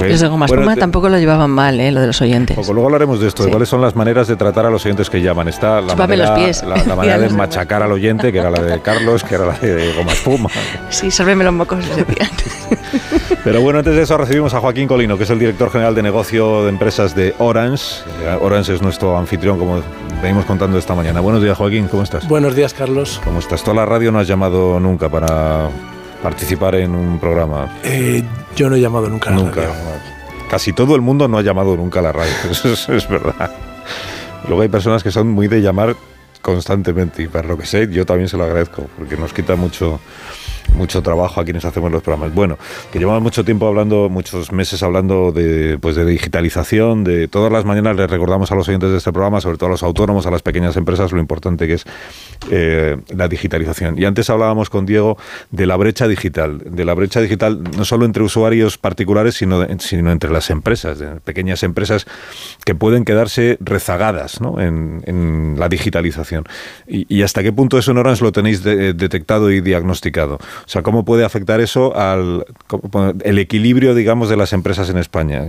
[0.00, 0.20] oyentes.
[0.20, 0.30] Desde ¿Eh?
[0.30, 1.92] Goma Espuma tampoco lo llevaban mal, ¿eh?
[1.92, 2.56] lo de los oyentes.
[2.56, 5.20] luego hablaremos de esto, de cuáles son las maneras de tratar a los oyentes que
[5.20, 5.48] llaman.
[5.48, 6.62] Está la manera, los pies.
[6.62, 9.92] La, manera de machacar al oyente, que era la de Carlos, que era la de
[9.94, 10.50] Goma Espuma.
[10.90, 11.84] Sí, sálveme los mocos,
[13.44, 16.02] Pero bueno, antes de eso recibimos a Joaquín Colino, que es el director general de
[16.02, 18.02] negocio de empresas de Orange.
[18.40, 19.82] Orange es nuestro anfitrión, como
[20.22, 21.20] venimos contando esta mañana.
[21.20, 22.26] Buenos días, Joaquín, ¿cómo estás?
[22.28, 23.20] Buenos días, Carlos.
[23.24, 23.62] ¿Cómo estás?
[23.62, 25.68] Toda la radio no has llamado nunca para
[26.22, 27.68] participar en un programa.
[27.84, 28.22] Eh,
[28.58, 29.30] yo no he llamado nunca.
[29.30, 29.62] nunca.
[30.50, 33.52] Casi todo el mundo no ha llamado nunca a la radio, eso es, verdad.
[34.48, 35.94] Luego hay personas que son muy de llamar
[36.42, 40.00] constantemente y para lo que sé yo también se lo agradezco porque nos quita mucho
[40.74, 42.34] mucho trabajo a quienes hacemos los programas.
[42.34, 42.58] Bueno,
[42.92, 47.64] que llevamos mucho tiempo hablando, muchos meses hablando de, pues de digitalización, de todas las
[47.64, 50.30] mañanas les recordamos a los oyentes de este programa, sobre todo a los autónomos, a
[50.30, 51.84] las pequeñas empresas, lo importante que es
[52.50, 53.98] eh, la digitalización.
[53.98, 55.18] Y antes hablábamos con Diego
[55.50, 60.10] de la brecha digital, de la brecha digital no solo entre usuarios particulares, sino, sino
[60.10, 62.06] entre las empresas, de pequeñas empresas
[62.64, 66.44] que pueden quedarse rezagadas en, la digitalización.
[66.86, 70.38] Y, hasta qué punto eso en Orange lo tenéis detectado y diagnosticado?
[70.64, 72.44] O sea, ¿cómo puede afectar eso al
[73.24, 75.44] el equilibrio, digamos, de las empresas en España?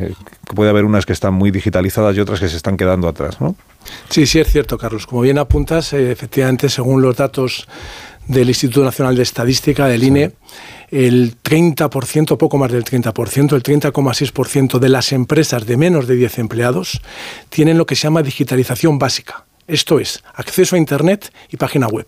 [0.56, 3.56] Puede haber unas que están muy digitalizadas y otras que se están quedando atrás, ¿no?
[4.10, 5.08] Sí, sí, es cierto, Carlos.
[5.08, 7.68] Como bien apuntas, eh, efectivamente, según los datos
[8.28, 10.32] del Instituto Nacional de Estadística, del INE,
[10.92, 16.40] el 30%, poco más del 30%, el 30,6% de las empresas de menos de 10
[16.40, 17.02] empleados
[17.50, 19.46] tienen lo que se llama digitalización básica.
[19.68, 22.08] Esto es, acceso a Internet y página web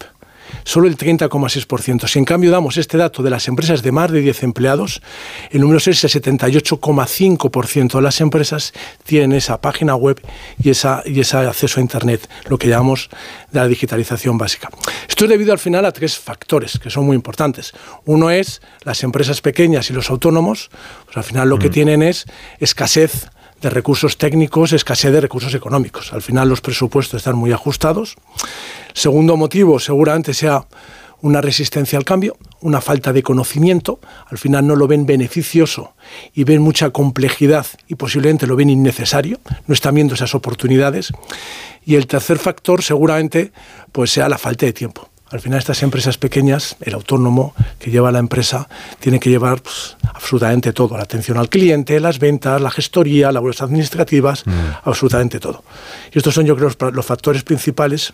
[0.64, 2.08] solo el 30,6%.
[2.08, 5.02] Si en cambio damos este dato de las empresas de más de 10 empleados,
[5.50, 8.74] el número es el 78,5% de las empresas
[9.04, 10.22] tienen esa página web
[10.62, 13.10] y, esa, y ese acceso a Internet, lo que llamamos
[13.52, 14.70] de la digitalización básica.
[15.08, 17.74] Esto es debido al final a tres factores que son muy importantes.
[18.06, 20.70] Uno es las empresas pequeñas y los autónomos,
[21.06, 21.72] pues al final lo que mm.
[21.72, 22.26] tienen es
[22.60, 23.30] escasez
[23.62, 26.14] de recursos técnicos, escasez de recursos económicos.
[26.14, 28.16] Al final los presupuestos están muy ajustados.
[28.94, 30.66] Segundo motivo, seguramente sea
[31.22, 35.94] una resistencia al cambio, una falta de conocimiento, al final no lo ven beneficioso
[36.34, 41.14] y ven mucha complejidad y posiblemente lo ven innecesario, no están viendo esas oportunidades.
[41.86, 43.52] Y el tercer factor seguramente
[43.92, 45.11] pues sea la falta de tiempo.
[45.32, 48.68] Al final estas empresas pequeñas, el autónomo que lleva la empresa,
[49.00, 53.62] tiene que llevar pues, absolutamente todo, la atención al cliente, las ventas, la gestoría, labores
[53.62, 54.52] administrativas, mm.
[54.84, 55.64] absolutamente todo.
[56.14, 58.14] Y estos son yo creo los factores principales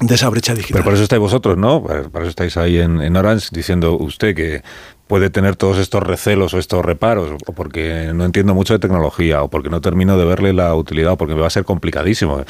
[0.00, 0.74] de esa brecha digital.
[0.74, 1.82] Pero por eso estáis vosotros, ¿no?
[1.82, 4.62] Por eso estáis ahí en, en Orange diciendo usted que
[5.08, 9.42] puede tener todos estos recelos o estos reparos, o porque no entiendo mucho de tecnología,
[9.42, 12.44] o porque no termino de verle la utilidad, o porque me va a ser complicadísimo.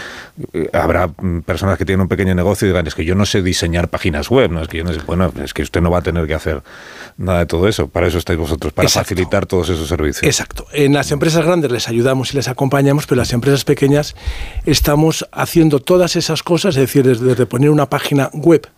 [0.52, 1.08] Eh, habrá
[1.46, 4.28] personas que tienen un pequeño negocio y digan, es que yo no sé diseñar páginas
[4.28, 4.60] web, ¿no?
[4.60, 6.62] Es que yo no sé, bueno, es que usted no va a tener que hacer
[7.16, 7.88] nada de todo eso.
[7.88, 10.24] Para eso estáis vosotros, para facilitar todos esos servicios.
[10.24, 10.66] Exacto.
[10.72, 14.16] En las empresas grandes les ayudamos y les acompañamos, pero en las empresas pequeñas
[14.66, 18.68] estamos haciendo todas esas cosas, es decir, desde poner una página web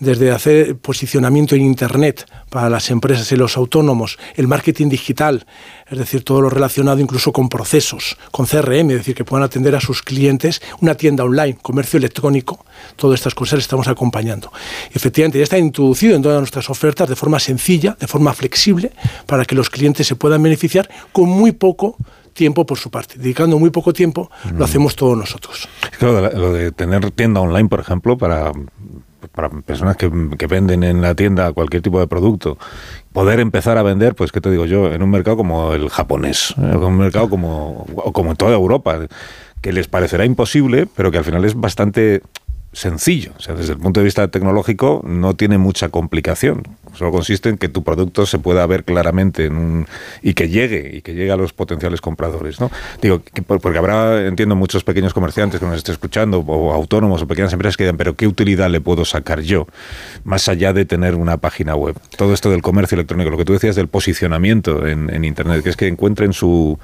[0.00, 5.46] desde hacer posicionamiento en Internet para las empresas y los autónomos, el marketing digital,
[5.90, 9.74] es decir, todo lo relacionado incluso con procesos, con CRM, es decir, que puedan atender
[9.74, 12.64] a sus clientes, una tienda online, comercio electrónico,
[12.96, 14.52] todas estas cosas estamos acompañando.
[14.92, 18.92] Efectivamente, ya está introducido en todas nuestras ofertas de forma sencilla, de forma flexible,
[19.26, 21.96] para que los clientes se puedan beneficiar con muy poco
[22.38, 23.18] tiempo por su parte.
[23.18, 24.62] Dedicando muy poco tiempo, lo mm.
[24.62, 25.68] hacemos todos nosotros.
[25.98, 28.52] Claro, lo de tener tienda online, por ejemplo, para
[29.34, 30.08] para personas que,
[30.46, 32.58] venden en la tienda cualquier tipo de producto,
[33.12, 34.92] poder empezar a vender, pues, ¿qué te digo yo?
[34.92, 38.98] En un mercado como el japonés, en un mercado como, como toda Europa,
[39.60, 42.22] que les parecerá imposible, pero que al final es bastante
[42.78, 43.32] sencillo.
[43.36, 46.62] O sea, desde el punto de vista tecnológico no tiene mucha complicación.
[46.94, 49.86] Solo consiste en que tu producto se pueda ver claramente en un,
[50.22, 52.60] y que llegue, y que llegue a los potenciales compradores.
[52.60, 52.70] ¿no?
[53.02, 57.22] Digo, que por- porque habrá, entiendo, muchos pequeños comerciantes que nos estén escuchando, o autónomos
[57.22, 59.66] o pequeñas empresas que digan, pero ¿qué utilidad le puedo sacar yo?
[60.24, 61.96] Más allá de tener una página web.
[62.16, 65.70] Todo esto del comercio electrónico, lo que tú decías del posicionamiento en, en Internet, que
[65.70, 66.78] es que encuentren su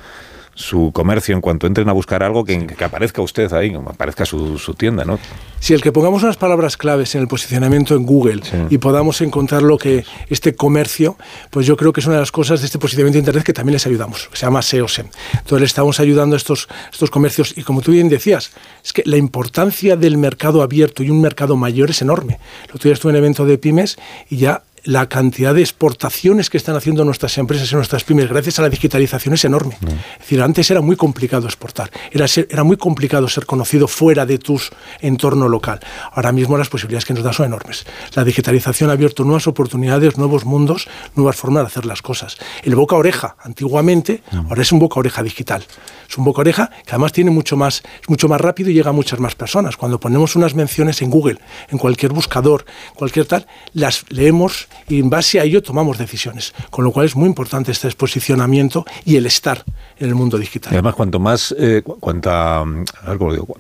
[0.54, 4.24] su comercio en cuanto entren a buscar algo que, que aparezca usted ahí, que aparezca
[4.24, 5.18] su, su tienda, ¿no?
[5.60, 9.62] Si el que pongamos unas palabras claves en el posicionamiento en Google y podamos encontrar
[9.62, 11.16] lo que este comercio,
[11.50, 13.54] pues yo creo que es una de las cosas de este posicionamiento de Internet que
[13.54, 15.06] también les ayudamos, que se llama SEOSEM.
[15.32, 18.52] Entonces le estamos ayudando a estos, estos comercios y como tú bien decías,
[18.84, 22.38] es que la importancia del mercado abierto y un mercado mayor es enorme.
[22.68, 23.96] Otro día estuve en un evento de pymes
[24.28, 28.58] y ya la cantidad de exportaciones que están haciendo nuestras empresas y nuestras pymes gracias
[28.58, 29.76] a la digitalización es enorme.
[29.82, 34.26] Es decir, antes era muy complicado exportar, era, ser- era muy complicado ser conocido fuera
[34.26, 34.60] de tu
[35.00, 35.80] entorno local.
[36.12, 37.86] Ahora mismo las posibilidades que nos da son enormes.
[38.14, 42.36] La digitalización ha abierto nuevas oportunidades, nuevos mundos, nuevas formas de hacer las cosas.
[42.62, 45.64] El boca oreja, antiguamente, ahora es un boca oreja digital.
[46.08, 48.90] Es un boca oreja que además tiene mucho más, es mucho más rápido y llega
[48.90, 49.76] a muchas más personas.
[49.78, 51.38] Cuando ponemos unas menciones en Google,
[51.70, 56.54] en cualquier buscador, cualquier tal, las leemos y en base a ello tomamos decisiones.
[56.70, 59.64] Con lo cual es muy importante este posicionamiento y el estar
[59.98, 60.72] en el mundo digital.
[60.72, 62.64] Y además, cuanto más, eh, cu- cuanta,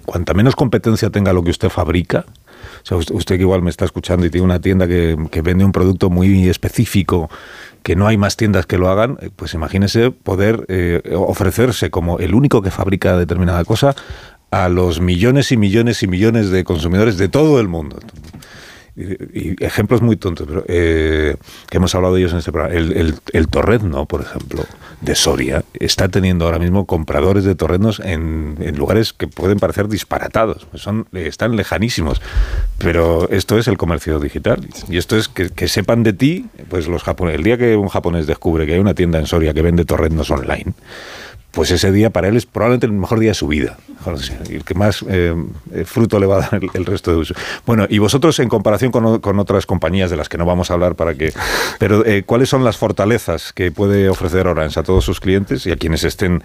[0.04, 2.24] cuanta menos competencia tenga lo que usted fabrica,
[2.82, 5.64] o sea, usted, que igual me está escuchando y tiene una tienda que, que vende
[5.64, 7.30] un producto muy específico,
[7.82, 12.18] que no hay más tiendas que lo hagan, eh, pues imagínese poder eh, ofrecerse como
[12.18, 13.94] el único que fabrica determinada cosa
[14.50, 17.98] a los millones y millones y millones de consumidores de todo el mundo.
[18.96, 21.36] Y, ejemplos muy tontos, pero eh,
[21.68, 22.74] que hemos hablado de ellos en este programa.
[22.74, 24.64] El, el, el por ejemplo,
[25.00, 30.66] de Soria, está teniendo ahora mismo compradores de torreznos en, lugares que pueden parecer disparatados.
[30.70, 32.20] Pues Son, están lejanísimos.
[32.78, 34.66] Pero esto es el comercio digital.
[34.88, 37.38] Y esto es que, que sepan de ti, pues los japoneses.
[37.38, 40.30] El día que un japonés descubre que hay una tienda en Soria que vende torreznos
[40.30, 40.72] online,
[41.54, 43.78] pues ese día para él es probablemente el mejor día de su vida.
[44.50, 45.34] Y el que más eh,
[45.72, 47.34] eh, fruto le va a dar el, resto de uso.
[47.64, 50.74] Bueno, y vosotros en comparación con, con otras compañías de las que no vamos a
[50.74, 51.32] hablar para que...
[51.78, 55.72] Pero eh, ¿cuáles son las fortalezas que puede ofrecer Orange a todos sus clientes y
[55.72, 56.42] a quienes estén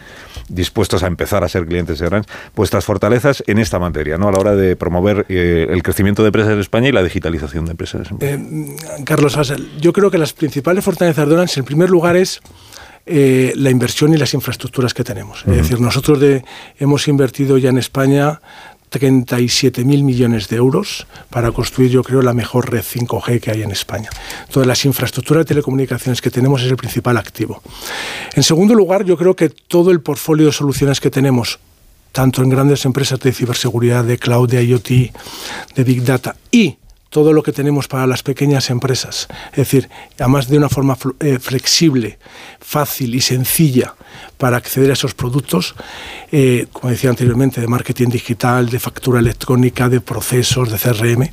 [0.48, 2.30] dispuestos a empezar a ser clientes de Orange?
[2.56, 4.30] Vuestras fortalezas en esta materia, ¿no?
[4.30, 7.72] A la hora de promover el crecimiento de empresas en España y la digitalización de
[7.72, 8.10] empresas.
[8.22, 9.04] en España.
[9.06, 9.38] Carlos
[9.80, 12.42] yo creo que las principales fortalezas de Orange, en primer lugar, es
[13.06, 15.42] eh, la inversión y las infraestructuras que tenemos.
[15.48, 16.44] Es decir, nosotros de-
[16.80, 18.40] hemos invertido ya en España
[18.92, 23.70] 37.000 millones de euros para construir, yo creo, la mejor red 5G que hay en
[23.72, 24.10] España.
[24.52, 27.62] Todas las infraestructuras de telecomunicaciones que tenemos es el principal activo.
[28.34, 31.60] En segundo lugar, yo creo que todo el portfolio de soluciones que tenemos,
[32.12, 34.88] tanto en grandes empresas de ciberseguridad, de cloud, de IoT,
[35.76, 36.79] de Big Data y
[37.10, 41.40] todo lo que tenemos para las pequeñas empresas, es decir, además de una forma eh,
[41.40, 42.20] flexible,
[42.60, 43.96] fácil y sencilla
[44.38, 45.76] para acceder a esos productos,
[46.32, 51.30] eh, como decía anteriormente, de marketing digital, de factura electrónica, de procesos, de CRM.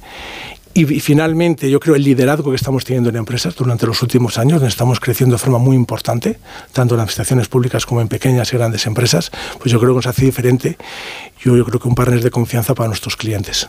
[0.73, 4.37] Y, y finalmente, yo creo el liderazgo que estamos teniendo en empresas durante los últimos
[4.37, 6.39] años, donde estamos creciendo de forma muy importante,
[6.73, 10.07] tanto en administraciones públicas como en pequeñas y grandes empresas, pues yo creo que nos
[10.07, 10.77] hace diferente.
[11.47, 13.69] Yo, yo creo que un partner de confianza para nuestros clientes.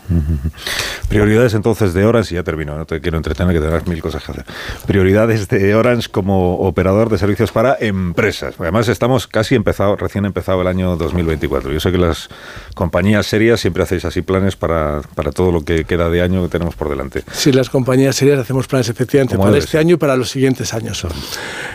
[1.10, 4.24] Prioridades entonces de Orange, y ya termino, no te quiero entretener que tendrás mil cosas
[4.24, 4.46] que hacer.
[4.88, 8.56] Prioridades de Orange como operador de servicios para empresas.
[8.58, 11.72] Además estamos casi empezado, recién empezado el año 2024.
[11.72, 12.30] Yo sé que las
[12.74, 16.50] compañías serias siempre hacéis así planes para, para todo lo que queda de año que
[16.50, 17.22] tenemos por delante.
[17.32, 21.06] Sí, las compañías serias hacemos planes efectivamente para este año y para los siguientes años.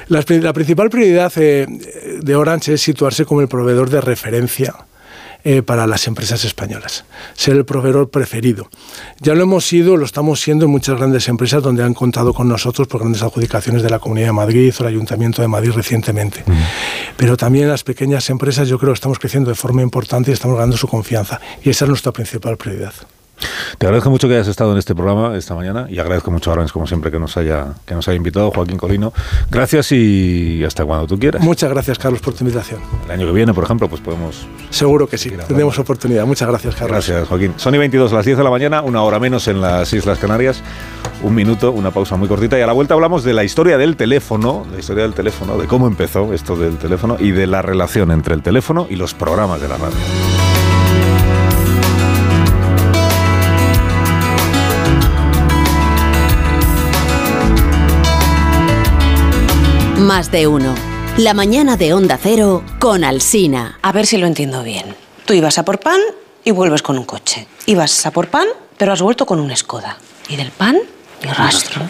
[0.09, 1.69] La principal prioridad eh,
[2.21, 4.75] de Orange es situarse como el proveedor de referencia
[5.45, 7.05] eh, para las empresas españolas,
[7.35, 8.69] ser el proveedor preferido.
[9.21, 12.49] Ya lo hemos sido, lo estamos siendo en muchas grandes empresas donde han contado con
[12.49, 16.45] nosotros por grandes adjudicaciones de la Comunidad de Madrid o el Ayuntamiento de Madrid recientemente.
[17.17, 20.35] Pero también en las pequeñas empresas yo creo que estamos creciendo de forma importante y
[20.35, 21.41] estamos ganando su confianza.
[21.63, 22.95] Y esa es nuestra principal prioridad.
[23.79, 26.55] Te agradezco mucho que hayas estado en este programa esta mañana y agradezco mucho a
[26.55, 29.13] Orange, como siempre, que nos haya, que nos haya invitado, Joaquín Colino.
[29.51, 31.43] Gracias y hasta cuando tú quieras.
[31.43, 32.81] Muchas gracias, Carlos, por tu invitación.
[33.07, 36.25] El año que viene, por ejemplo, pues podemos Seguro que sí, tendremos oportunidad.
[36.27, 36.91] Muchas gracias, Carlos.
[36.91, 37.55] Gracias, Joaquín.
[37.57, 40.63] Sony 22, las 10 de la mañana, una hora menos en las Islas Canarias.
[41.23, 42.59] Un minuto, una pausa muy cortita.
[42.59, 45.67] Y a la vuelta hablamos de la historia del teléfono, la historia del teléfono, de
[45.67, 49.61] cómo empezó esto del teléfono y de la relación entre el teléfono y los programas
[49.61, 50.52] de la radio.
[60.15, 60.75] Más de uno.
[61.17, 63.79] La mañana de Onda Cero con Alsina.
[63.81, 64.95] A ver si lo entiendo bien.
[65.25, 65.99] Tú ibas a por pan
[66.45, 67.47] y vuelves con un coche.
[67.65, 69.97] Ibas a por pan, pero has vuelto con un Skoda.
[70.29, 70.77] Y del pan,
[71.25, 71.81] ni rastro.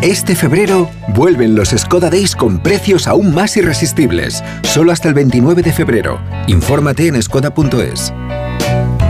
[0.00, 4.42] Este febrero vuelven los Skoda Days con precios aún más irresistibles.
[4.62, 6.18] Solo hasta el 29 de febrero.
[6.46, 8.10] Infórmate en skoda.es.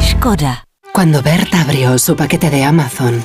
[0.03, 0.65] Skoda.
[0.93, 3.23] Cuando Berta abrió su paquete de Amazon,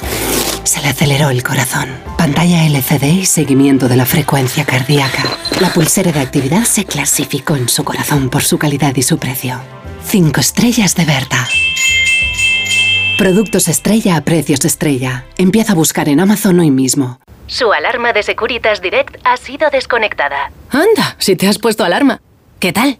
[0.69, 1.89] se le aceleró el corazón.
[2.15, 5.23] Pantalla LCD y seguimiento de la frecuencia cardíaca.
[5.59, 9.59] La pulsera de actividad se clasificó en su corazón por su calidad y su precio.
[10.05, 11.47] Cinco estrellas de Berta.
[13.17, 15.25] Productos estrella a precios estrella.
[15.39, 17.19] Empieza a buscar en Amazon hoy mismo.
[17.47, 20.51] Su alarma de Securitas Direct ha sido desconectada.
[20.69, 22.21] Anda, si te has puesto alarma.
[22.59, 22.99] ¿Qué tal?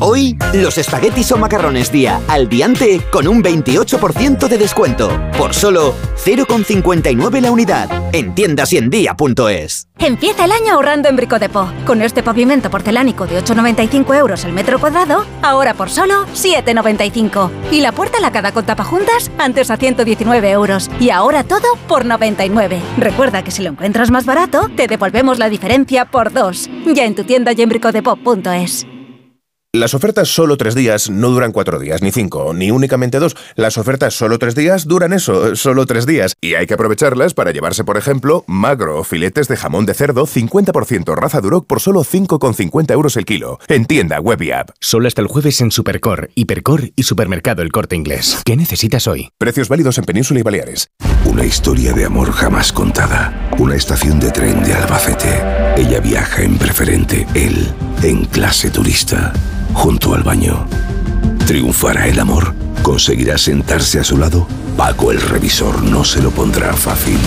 [0.00, 5.10] Hoy, los espaguetis o macarrones día al diante con un 28% de descuento.
[5.36, 5.92] Por solo
[6.24, 7.90] 0,59 la unidad.
[8.14, 8.88] En tiendas y en.
[9.98, 11.68] Empieza el año ahorrando en Brico de Po.
[11.84, 17.50] Con este pavimento porcelánico de 8,95 euros el metro cuadrado, ahora por solo 7,95.
[17.70, 20.90] Y la puerta lacada con tapajuntas, antes a 119 euros.
[21.00, 22.80] Y ahora todo por 99.
[22.98, 26.70] Recuerda que si lo encuentras más barato, te devolvemos la diferencia por dos.
[26.86, 28.86] Ya en tu tienda y en bricodepop.es.
[29.78, 33.36] Las ofertas solo tres días no duran cuatro días, ni cinco, ni únicamente dos.
[33.54, 36.34] Las ofertas solo tres días duran eso, solo tres días.
[36.40, 40.26] Y hay que aprovecharlas para llevarse, por ejemplo, magro o filetes de jamón de cerdo
[40.26, 43.60] 50% raza Duroc por solo 5,50 euros el kilo.
[43.68, 44.70] En tienda, web y app.
[44.80, 48.42] Solo hasta el jueves en Supercor, Hipercor y Supermercado El Corte Inglés.
[48.44, 49.30] ¿Qué necesitas hoy?
[49.38, 50.88] Precios válidos en Península y Baleares.
[51.24, 53.48] Una historia de amor jamás contada.
[53.58, 55.40] Una estación de tren de Albacete.
[55.76, 59.32] Ella viaja en preferente, él en clase turista
[59.74, 60.66] junto al baño.
[61.46, 62.54] ¿Triunfará el amor?
[62.82, 64.46] ¿Conseguirá sentarse a su lado?
[64.76, 67.18] Paco el revisor no se lo pondrá fácil.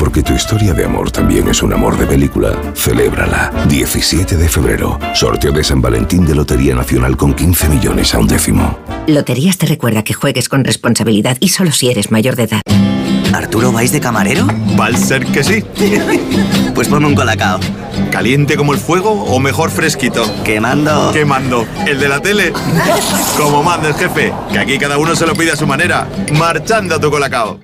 [0.00, 2.58] Porque tu historia de amor también es un amor de película.
[2.74, 3.52] Celébrala.
[3.68, 4.98] 17 de febrero.
[5.12, 8.78] Sorteo de San Valentín de Lotería Nacional con 15 millones a un décimo.
[9.06, 12.62] Loterías te recuerda que juegues con responsabilidad y solo si eres mayor de edad.
[13.34, 14.46] ¿Arturo vais de camarero?
[14.80, 15.62] Va a ser que sí.
[16.74, 17.60] pues ponme un colacao.
[18.10, 20.24] ¿Caliente como el fuego o mejor fresquito?
[20.44, 21.12] Quemando.
[21.12, 21.66] Quemando.
[21.86, 22.54] ¿El de la tele?
[23.36, 26.08] como manda el jefe, que aquí cada uno se lo pide a su manera.
[26.32, 27.60] Marchando a tu colacao.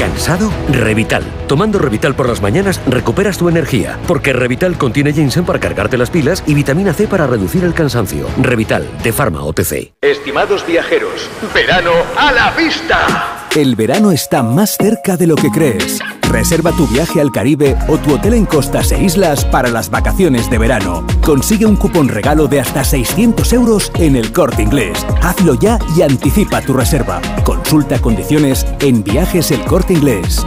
[0.00, 0.50] ¿Cansado?
[0.70, 1.22] Revital.
[1.46, 6.08] Tomando Revital por las mañanas recuperas tu energía, porque Revital contiene ginseng para cargarte las
[6.08, 8.26] pilas y vitamina C para reducir el cansancio.
[8.38, 9.92] Revital, de Pharma OTC.
[10.00, 13.46] Estimados viajeros, verano a la vista.
[13.54, 16.00] El verano está más cerca de lo que crees.
[16.30, 20.48] Reserva tu viaje al Caribe o tu hotel en costas e islas para las vacaciones
[20.48, 21.04] de verano.
[21.24, 25.04] Consigue un cupón regalo de hasta 600 euros en el corte inglés.
[25.22, 27.20] Hazlo ya y anticipa tu reserva.
[27.42, 30.46] Consulta condiciones en viajes el corte inglés.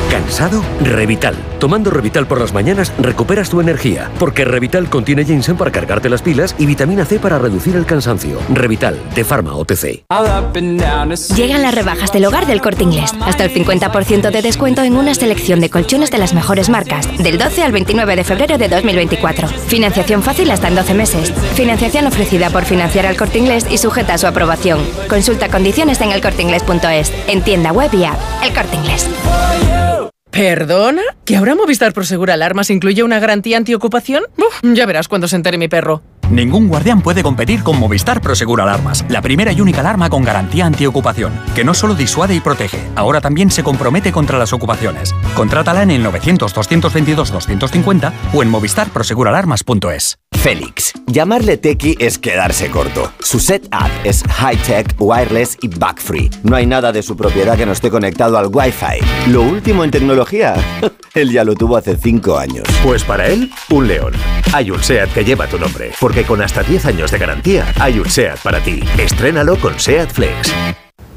[0.11, 0.61] ¿Cansado?
[0.81, 1.35] Revital.
[1.57, 6.21] Tomando Revital por las mañanas recuperas tu energía, porque Revital contiene ginseng para cargarte las
[6.21, 8.37] pilas y vitamina C para reducir el cansancio.
[8.49, 10.03] Revital, de Pharma OTC.
[11.33, 13.13] Llegan las rebajas del hogar del corte inglés.
[13.21, 17.07] Hasta el 50% de descuento en una selección de colchones de las mejores marcas.
[17.17, 19.47] Del 12 al 29 de febrero de 2024.
[19.47, 21.31] Financiación fácil hasta en 12 meses.
[21.55, 24.81] Financiación ofrecida por financiar al corte inglés y sujeta a su aprobación.
[25.07, 27.13] Consulta condiciones en elcorteinglés.es.
[27.27, 28.19] En tienda web y app.
[28.43, 29.07] El corte inglés.
[30.31, 31.01] ¿Perdona?
[31.25, 34.23] ¿Que ahora Movistar Prosegur Alarmas incluye una garantía antiocupación?
[34.37, 36.01] Uf, ya verás cuando se entere mi perro.
[36.31, 40.65] Ningún guardián puede competir con Movistar Prosegur Alarmas, la primera y única alarma con garantía
[40.65, 45.13] antiocupación, que no solo disuade y protege, ahora también se compromete contra las ocupaciones.
[45.35, 50.19] Contrátala en el 900-222-250 o en movistarproseguralarmas.es.
[50.31, 50.93] Félix.
[51.05, 53.11] Llamarle Tequi es quedarse corto.
[53.19, 56.31] Su setup es high-tech, wireless y bug-free.
[56.43, 59.29] No hay nada de su propiedad que no esté conectado al Wi-Fi.
[59.29, 60.20] Lo último en tecnología,
[61.13, 62.65] él ya lo tuvo hace 5 años.
[62.83, 64.13] Pues para él, un león.
[64.53, 67.99] Hay un SEAT que lleva tu nombre, porque con hasta 10 años de garantía, hay
[67.99, 68.81] un SEAT para ti.
[68.97, 70.53] Estrénalo con SEAT Flex.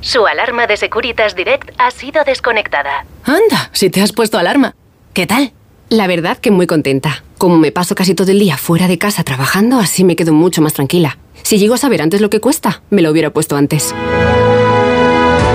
[0.00, 3.06] Su alarma de Securitas Direct ha sido desconectada.
[3.24, 4.74] Anda, si te has puesto alarma.
[5.14, 5.52] ¿Qué tal?
[5.88, 7.24] La verdad que muy contenta.
[7.38, 10.60] Como me paso casi todo el día fuera de casa trabajando, así me quedo mucho
[10.60, 11.18] más tranquila.
[11.42, 13.94] Si llego a saber antes lo que cuesta, me lo hubiera puesto antes.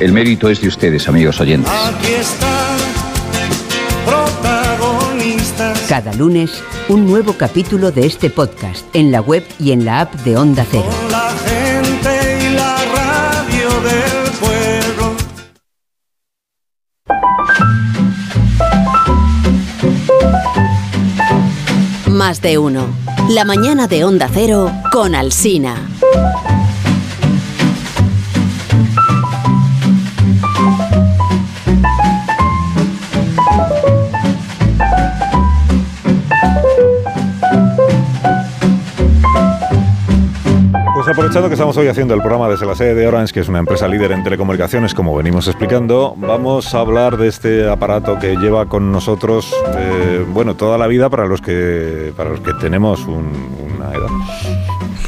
[0.00, 1.72] El mérito es de ustedes, amigos oyentes.
[1.72, 2.78] Aquí están
[4.04, 5.86] protagonistas.
[5.88, 10.14] Cada lunes, un nuevo capítulo de este podcast en la web y en la app
[10.16, 10.88] de Onda Cero.
[11.00, 15.16] Con la gente y la radio del pueblo.
[22.10, 22.88] Más de uno.
[23.30, 25.76] La mañana de Onda Cero con Alsina.
[41.10, 43.58] Aprovechando que estamos hoy haciendo el programa desde la sede de Orange, que es una
[43.58, 48.66] empresa líder en telecomunicaciones, como venimos explicando, vamos a hablar de este aparato que lleva
[48.66, 53.48] con nosotros, eh, bueno, toda la vida para los que, para los que tenemos un-
[53.76, 54.08] una edad.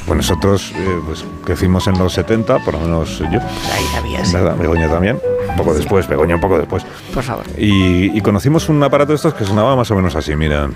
[0.06, 3.26] Pues nosotros eh, pues, crecimos en los 70, por lo menos yo.
[3.40, 4.32] Ahí sabías.
[4.32, 4.56] ¿Verdad?
[4.56, 5.18] Begoña también.
[5.50, 6.84] Un poco después, Begoña un poco después.
[7.14, 7.44] Por favor.
[7.56, 10.68] Y, y conocimos un aparato de estos que sonaba más o menos así, mira.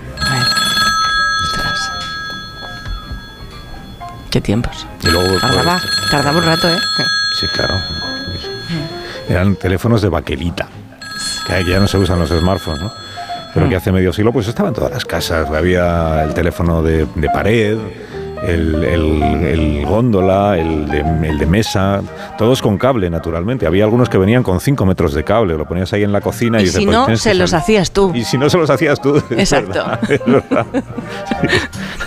[4.35, 4.85] Qué tiempos.
[5.01, 5.81] Y luego, Tardaba,
[6.11, 6.77] tardaba un rato, ¿eh?
[7.39, 7.75] Sí, claro.
[9.29, 10.67] Eran teléfonos de baquelita,
[11.47, 12.91] que ya no se usan los smartphones, ¿no?
[13.53, 15.49] Pero que hace medio siglo pues estaba en todas las casas.
[15.49, 17.77] Había el teléfono de, de pared,
[18.47, 22.01] el, el- el góndola, el de, el de mesa,
[22.37, 23.65] todos con cable, naturalmente.
[23.67, 26.59] Había algunos que venían con 5 metros de cable, lo ponías ahí en la cocina
[26.61, 28.11] y, Y si pues no, se los hacías tú.
[28.13, 29.17] Y si no se los hacías tú.
[29.31, 29.83] Exacto.
[30.09, 30.65] es verdad.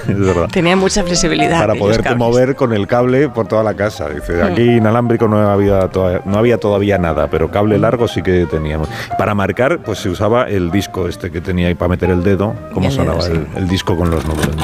[0.06, 1.58] Sí, es verdad Tenía mucha flexibilidad.
[1.60, 4.08] para poderte mover con el cable por toda la casa.
[4.08, 4.76] Dice, aquí Mm.
[4.78, 8.88] inalámbrico no había, toda- no había todavía nada, pero cable largo sí que teníamos.
[9.18, 12.54] Para marcar, pues se usaba el disco este que tenía ahí para meter el dedo,
[12.72, 14.54] cómo sonaba el, el disco con los números.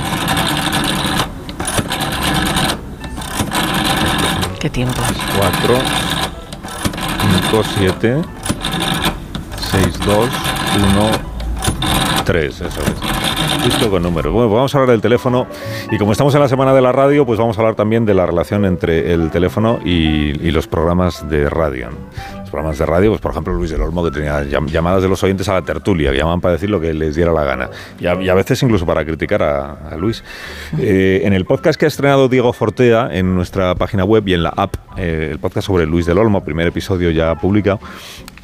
[4.65, 5.05] Qué tiempos.
[5.37, 5.75] 4,
[7.51, 8.23] 5, 7,
[9.59, 11.11] 6, 2, 1,
[12.25, 13.63] 3, eso es.
[13.63, 14.33] Disco con números.
[14.33, 15.47] Bueno, pues vamos a hablar del teléfono
[15.91, 18.15] y como estamos en la semana de la radio, pues vamos a hablar también de
[18.15, 21.91] la relación entre el teléfono y, y los programas de radio.
[22.55, 25.21] Programas de radio, pues por ejemplo Luis del Olmo que tenía llam- llamadas de los
[25.25, 27.69] oyentes a la tertulia, que llamaban para decir lo que les diera la gana
[27.99, 30.23] y a, veces incluso para criticar a, a Luis.
[30.79, 34.45] Eh, en el podcast que ha estrenado Diego Fortea en nuestra página web y en
[34.45, 37.81] la app, eh, el podcast sobre Luis del Olmo, primer episodio ya publicado,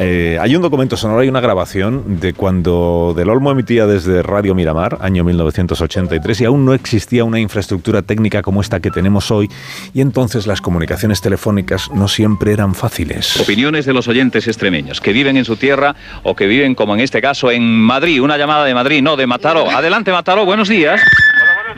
[0.01, 4.55] eh, hay un documento sonoro, hay una grabación de cuando Del Olmo emitía desde Radio
[4.55, 9.51] Miramar, año 1983, y aún no existía una infraestructura técnica como esta que tenemos hoy,
[9.93, 13.39] y entonces las comunicaciones telefónicas no siempre eran fáciles.
[13.41, 17.01] Opiniones de los oyentes extremeños que viven en su tierra o que viven, como en
[17.01, 18.23] este caso, en Madrid.
[18.23, 19.70] Una llamada de Madrid, no, de Mataró.
[19.70, 21.01] Adelante, Mataró, buenos días.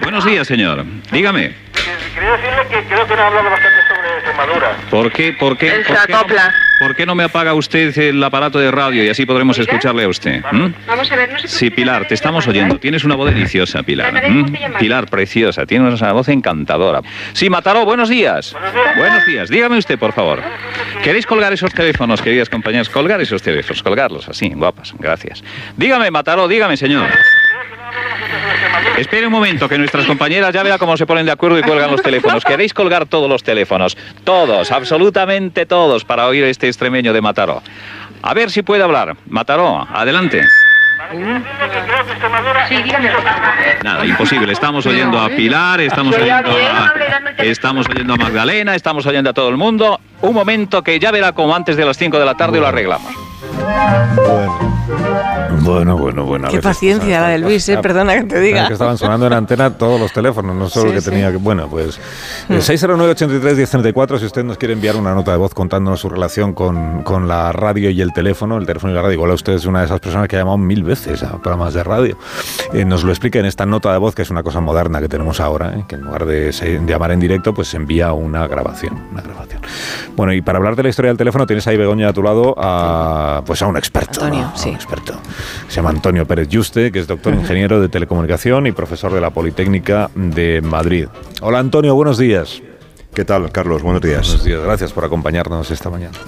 [0.00, 0.84] Buenos días, señor.
[1.10, 1.54] Dígame.
[2.14, 3.81] Quería decirle que creo que no ha hablado bastante
[4.42, 4.76] Extremadura.
[4.90, 6.54] ¿Por qué, por qué, por qué, no, acopla.
[6.80, 10.08] por qué no me apaga usted el aparato de radio y así podremos escucharle a
[10.08, 10.42] usted?
[10.86, 12.78] Vamos a ver, no sé Sí, Pilar, te estamos oyendo.
[12.78, 14.12] Tienes una voz deliciosa, Pilar.
[14.78, 15.66] Pilar, preciosa.
[15.66, 17.02] Tienes una voz encantadora.
[17.32, 18.54] Sí, Mataró, buenos días.
[18.96, 19.48] Buenos días.
[19.48, 20.42] Dígame usted, por favor.
[21.02, 22.88] ¿Queréis colgar esos teléfonos, queridas compañeras?
[22.88, 24.94] Colgar esos teléfonos, colgarlos así, guapas.
[24.98, 25.42] Gracias.
[25.76, 27.08] Dígame, Mataró, dígame, señor.
[28.98, 31.90] Espere un momento, que nuestras compañeras ya vea cómo se ponen de acuerdo y cuelgan
[31.90, 32.44] los teléfonos.
[32.44, 33.96] ¿Queréis colgar todos los teléfonos?
[34.24, 37.62] Todos, absolutamente todos, para oír este extremeño de Mataró.
[38.22, 39.16] A ver si puede hablar.
[39.26, 40.42] Mataró, adelante.
[42.68, 43.10] Sí, dígame.
[43.82, 44.52] Nada, imposible.
[44.52, 46.94] Estamos oyendo a Pilar, estamos oyendo a,
[47.38, 50.00] estamos oyendo a Magdalena, estamos oyendo a todo el mundo.
[50.20, 53.12] Un momento que ya verá como antes de las 5 de la tarde lo arreglamos.
[54.14, 54.71] Bueno,
[55.60, 56.46] bueno, bueno.
[56.46, 58.66] a Qué veces paciencia la de Luis, eh, perdona que te diga.
[58.66, 61.10] que estaban sonando en antena todos los teléfonos, no solo Sí, que sí.
[61.10, 61.36] tenía que.
[61.36, 61.98] Bueno, pues.
[62.48, 62.54] Mm.
[62.54, 67.02] eh, 609-83-1034, si usted nos quiere enviar una nota de voz contándonos su relación con,
[67.02, 69.14] con la radio y el teléfono, el teléfono y la radio.
[69.14, 71.84] Igual usted es una de esas personas que ha llamado mil veces a programas de
[71.84, 72.16] radio.
[72.72, 75.08] Eh, nos lo explica en esta nota de voz, que es una cosa moderna que
[75.08, 78.12] tenemos ahora, eh, que en lugar de, se- de llamar en directo, pues se envía
[78.12, 79.00] una grabación.
[79.12, 79.60] Una grabación.
[80.16, 82.54] Bueno, y para hablar de la historia del teléfono, tienes ahí, Begoña, a tu lado,
[82.58, 84.24] a, pues a un experto.
[84.24, 84.76] Antonio, sí.
[84.82, 85.14] Experto.
[85.68, 89.30] Se llama Antonio Pérez Yuste, que es doctor ingeniero de telecomunicación y profesor de la
[89.30, 91.06] Politécnica de Madrid.
[91.40, 92.60] Hola Antonio, buenos días.
[93.14, 93.82] ¿Qué tal, Carlos?
[93.82, 94.26] Buenos días.
[94.26, 96.18] Buenos días, gracias por acompañarnos esta mañana.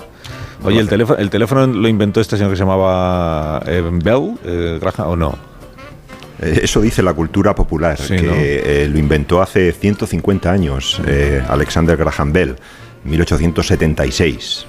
[0.63, 4.79] Oye, ¿el teléfono, ¿el teléfono lo inventó este señor que se llamaba eh, Bell, eh,
[4.81, 5.39] Graham, o no?
[6.41, 8.33] Eh, Eso dice la cultura popular, Sí, que ¿no?
[8.35, 12.57] eh, lo inventó hace 150 años eh, Alexander Graham Bell,
[13.05, 14.67] 1876.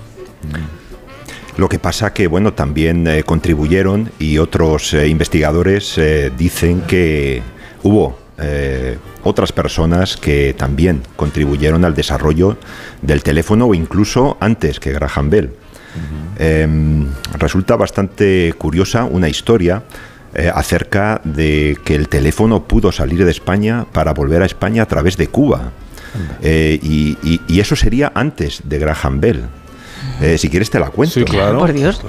[1.58, 7.42] Lo que pasa que, bueno, también eh, contribuyeron y otros eh, investigadores eh, dicen que
[7.84, 8.20] hubo
[9.24, 12.58] otras personas que también contribuyeron al desarrollo
[13.02, 15.52] del teléfono o incluso antes que Graham Bell.
[16.38, 16.68] Eh,
[17.40, 19.84] resulta bastante curiosa una historia
[20.54, 25.16] acerca de que el teléfono pudo salir de España para volver a España a través
[25.16, 25.72] de Cuba.
[26.44, 29.44] Y, y- y eso sería antes de Graham Bell.
[30.22, 31.14] Eh, si quieres te la cuento.
[31.16, 31.60] Sí, claro.
[31.60, 32.02] Por Dios.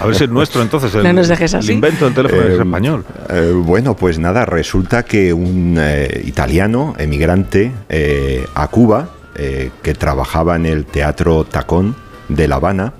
[0.00, 0.94] A ver si es nuestro entonces.
[0.94, 1.72] El, No nos dejes el así.
[1.72, 3.04] invento del teléfono Eh, es español.
[3.30, 9.94] eh, bueno, pues nada, resulta que un eh, italiano emigrante eh, a Cuba, eh, que
[9.94, 11.94] trabajaba en el Teatro Tacón
[12.28, 12.92] de La Habana,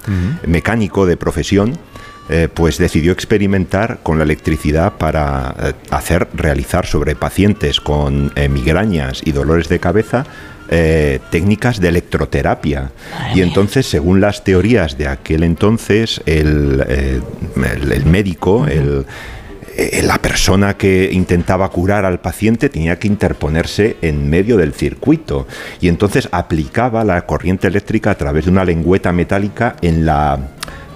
[0.47, 1.77] mecánico de profesión,
[2.29, 8.49] eh, pues decidió experimentar con la electricidad para eh, hacer, realizar sobre pacientes con eh,
[8.49, 10.25] migrañas y dolores de cabeza
[10.75, 12.91] eh, técnicas de electroterapia.
[13.35, 17.21] y entonces, según las teorías de aquel entonces, el, eh,
[17.77, 19.05] el- el médico, el,
[19.77, 25.47] eh, la persona que intentaba curar al paciente tenía que interponerse en medio del circuito.
[25.81, 30.39] Y entonces aplicaba la corriente eléctrica a través de una lengüeta metálica en la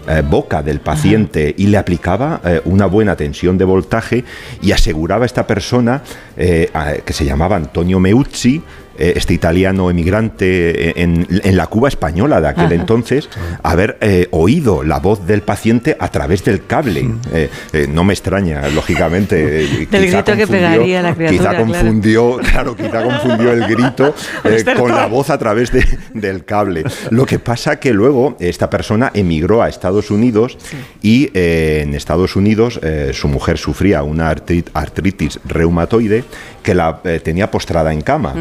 [0.09, 4.25] eh, boca del paciente y le aplicaba eh, una buena tensión de voltaje
[4.63, 6.03] y aseguraba a esta persona
[6.37, 8.63] eh, a- que se llamaba Antonio Meucci
[8.99, 12.75] este italiano emigrante eh, en, en la Cuba española de aquel Ajá.
[12.75, 13.29] entonces,
[13.63, 17.09] haber eh, oído la voz del paciente a través del cable.
[17.33, 19.65] Eh, eh, no me extraña, lógicamente.
[19.65, 24.65] eh, Del grito que pegaría la criatura, Quizá confundió, claro, quizá confundió el grito eh,
[24.77, 26.85] con la voz a través de- del cable.
[27.11, 30.57] Lo que pasa que luego esta persona emigró a Estados Unidos
[31.03, 36.25] y eh, en Estados Unidos eh, su mujer sufría una artri- artritis reumatoide
[36.63, 38.35] que la eh, tenía postrada en cama.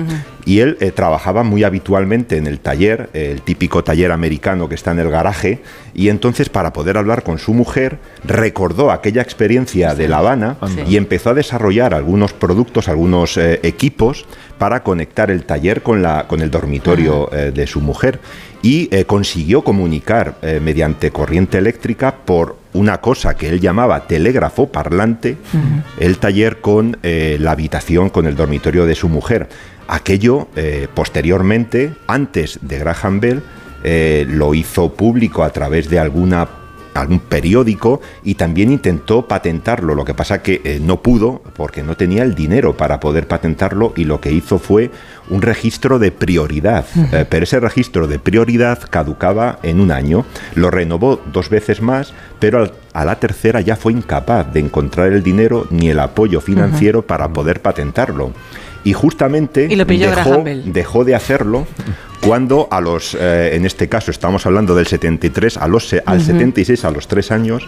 [0.45, 4.75] Y él eh, trabajaba muy habitualmente en el taller, eh, el típico taller americano que
[4.75, 5.61] está en el garaje,
[5.95, 10.57] y entonces para poder hablar con su mujer recordó aquella experiencia de La Habana
[10.87, 14.25] y empezó a desarrollar algunos productos, algunos eh, equipos
[14.59, 18.19] para conectar el taller con, la, con el dormitorio de su mujer.
[18.61, 25.37] Y consiguió comunicar mediante corriente eléctrica por una cosa que él llamaba telégrafo parlante,
[25.99, 29.49] el taller con la habitación, con el dormitorio de su mujer.
[29.87, 33.43] Aquello, eh, posteriormente, antes de Graham Bell,
[33.83, 36.47] eh, lo hizo público a través de alguna
[36.95, 39.95] algún periódico y también intentó patentarlo.
[39.95, 43.91] Lo que pasa que eh, no pudo porque no tenía el dinero para poder patentarlo
[43.97, 44.91] y lo que hizo fue
[45.29, 46.85] un registro de prioridad.
[47.11, 50.23] Eh, pero ese registro de prioridad caducaba en un año.
[50.55, 55.11] Lo renovó dos veces más, pero al- a la tercera ya fue incapaz de encontrar
[55.11, 58.31] el dinero ni el apoyo financiero para poder patentarlo.
[58.85, 61.67] Y justamente Y lo pilló dejó, dejó de hacerlo
[62.25, 66.25] cuando a los, eh, en este caso estamos hablando del 73, a los, al Ujú.
[66.27, 67.63] 76, a los tres años,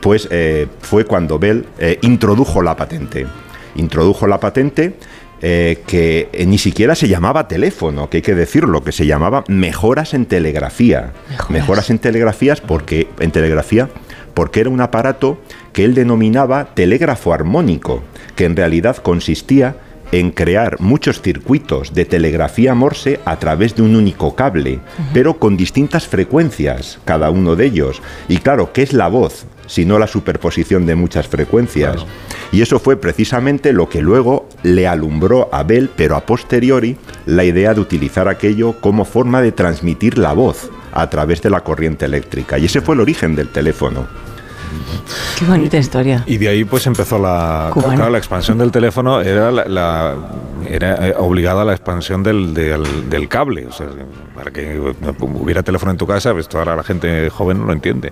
[0.00, 3.26] pues eh, fue cuando Bell eh, introdujo la patente.
[3.74, 4.94] Introdujo la patente
[5.40, 10.26] que ni siquiera se llamaba teléfono, que hay que decirlo, que se llamaba mejoras en
[10.26, 11.12] telegrafía.
[11.48, 13.88] Mejoras, en telegrafías porque en telegrafía
[14.34, 15.38] porque era un aparato
[15.72, 18.02] que él denominaba telégrafo armónico,
[18.36, 19.76] que en realidad consistía
[20.12, 24.80] en crear muchos circuitos de telegrafía Morse a través de un único cable,
[25.12, 28.02] pero con distintas frecuencias, cada uno de ellos.
[28.28, 29.46] Y claro, ¿qué es la voz?
[29.70, 32.04] sino la superposición de muchas frecuencias.
[32.50, 37.44] Y eso fue precisamente lo que luego le alumbró a Bell, pero a posteriori, la
[37.44, 42.04] idea de utilizar aquello como forma de transmitir la voz a través de la corriente
[42.04, 42.58] eléctrica.
[42.58, 44.08] Y ese fue el origen del teléfono.
[45.38, 46.22] Qué bonita historia.
[46.26, 50.14] Y de ahí pues empezó la, claro, la expansión del teléfono, era, la, la-
[50.68, 53.66] era eh, obligada a la expansión del, del, del cable.
[53.66, 53.86] O sea,
[54.40, 54.80] para que
[55.20, 58.10] hubiera teléfono en tu casa, pues toda la gente joven no lo entiende.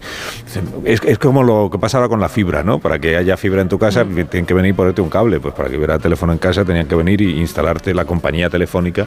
[0.85, 2.81] Es, es como lo que pasa ahora con la fibra, ¿no?
[2.81, 5.41] Para que haya fibra en tu casa tienen que venir y ponerte un cable.
[5.41, 9.07] Pues para que hubiera teléfono en casa tenían que venir y instalarte la compañía telefónica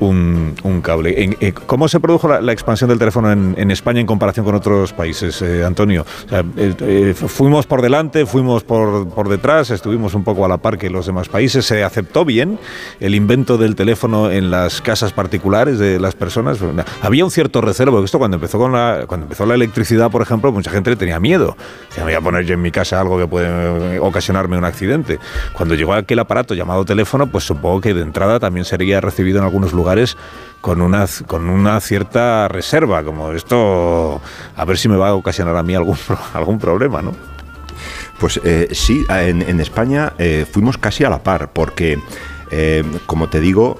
[0.00, 1.36] un, un cable.
[1.40, 4.56] Eh, ¿Cómo se produjo la, la expansión del teléfono en, en España en comparación con
[4.56, 6.04] otros países, eh, Antonio?
[6.26, 10.48] O sea, eh, eh, fuimos por delante, fuimos por, por detrás, estuvimos un poco a
[10.48, 11.66] la par que los demás países.
[11.66, 12.58] Se aceptó bien
[12.98, 16.47] el invento del teléfono en las casas particulares de las personas.
[17.02, 20.52] Había un cierto porque esto cuando empezó, con la, cuando empezó la electricidad, por ejemplo,
[20.52, 21.56] mucha gente tenía miedo.
[21.96, 25.18] me voy a poner yo en mi casa algo que puede ocasionarme un accidente.
[25.52, 29.44] Cuando llegó aquel aparato llamado teléfono, pues supongo que de entrada también sería recibido en
[29.44, 30.16] algunos lugares
[30.60, 34.20] con una, con una cierta reserva, como esto,
[34.56, 35.96] a ver si me va a ocasionar a mí algún,
[36.34, 37.12] algún problema, ¿no?
[38.18, 42.00] Pues eh, sí, en, España eh, fuimos casi a la par, porque,
[42.50, 43.78] eh, como te digo,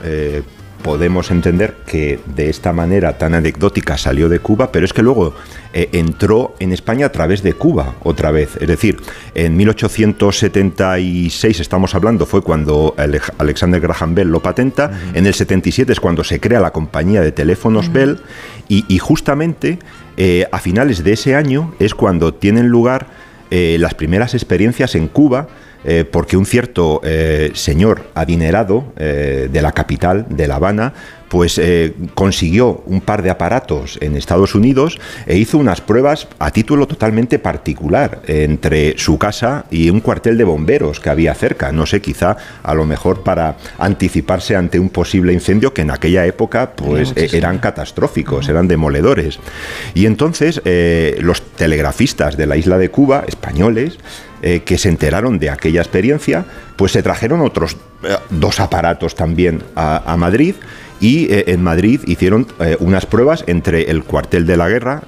[0.82, 5.34] podemos entender que de esta manera tan anecdótica salió de Cuba, pero es que luego
[5.72, 8.56] eh, entró en España a través de Cuba otra vez.
[8.60, 8.98] Es decir,
[9.34, 12.94] en 1876 estamos hablando, fue cuando
[13.38, 17.32] Alexander Graham Bell lo patenta, en el 77 es cuando se crea la compañía de
[17.32, 18.20] teléfonos Bell
[18.68, 19.78] y, justamente
[20.16, 23.06] eh, a finales de ese año es cuando tienen lugar
[23.50, 25.48] eh, las primeras experiencias en Cuba
[25.90, 30.92] eh, porque un cierto eh, señor adinerado eh, de la capital, de La Habana,
[31.30, 31.60] pues
[32.14, 37.38] consiguió un par de aparatos en Estados Unidos e hizo unas pruebas a título totalmente
[37.38, 41.70] particular entre su casa y un cuartel de bomberos que había cerca.
[41.70, 46.24] No sé, quizá a lo mejor para anticiparse ante un posible incendio que en aquella
[46.24, 49.38] época pues eran catastróficos, eran demoledores.
[49.92, 50.62] Y entonces
[51.20, 53.98] los telegrafistas de la isla de Cuba, españoles,
[54.40, 56.44] eh, que se enteraron de aquella experiencia,
[56.76, 60.54] pues se trajeron otros eh, dos aparatos también a, Madrid
[61.00, 62.46] y eh, en Madrid hicieron
[62.78, 65.02] unas pruebas entre el cuartel de la guerra,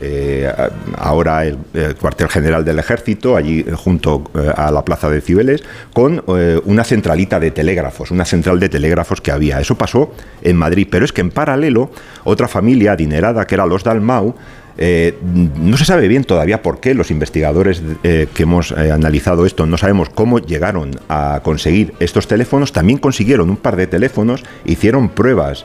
[0.97, 1.59] ahora el,
[2.01, 6.23] cuartel general del ejército, allí junto a la plaza de Cibeles, con
[6.65, 9.61] una centralita de telégrafos, una central de telégrafos que había.
[9.61, 11.91] Eso pasó en Madrid, pero es que en paralelo
[12.25, 14.35] otra familia adinerada que era los Dalmau,
[14.79, 19.47] eh, no se sabe bien todavía por qué los investigadores eh, que hemos eh, analizado
[19.47, 22.73] esto no sabemos cómo llegaron a conseguir estos teléfonos.
[22.73, 25.65] También consiguieron un par de teléfonos, hicieron pruebas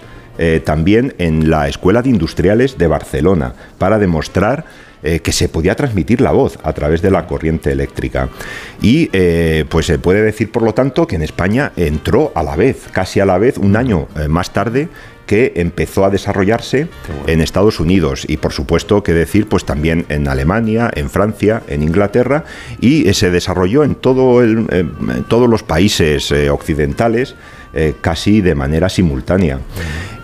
[0.66, 4.66] también en la Escuela de Industriales de Barcelona para demostrar
[5.02, 8.28] que se podía transmitir la voz a través de la corriente eléctrica.
[8.82, 9.08] Y
[9.70, 13.22] pues se puede decir, por lo tanto, que en España entró a la vez, casi
[13.22, 14.90] a la vez, un año más tarde,
[15.26, 16.88] que empezó a desarrollarse
[17.28, 18.26] en Estados Unidos.
[18.28, 22.46] Y por supuesto que decir pues también en Alemania, en Francia, en Inglaterra.
[22.80, 24.68] Y se desarrolló en, todo el,
[25.28, 27.36] todos los países eh, occidentales
[27.74, 29.60] eh, casi de manera simultánea.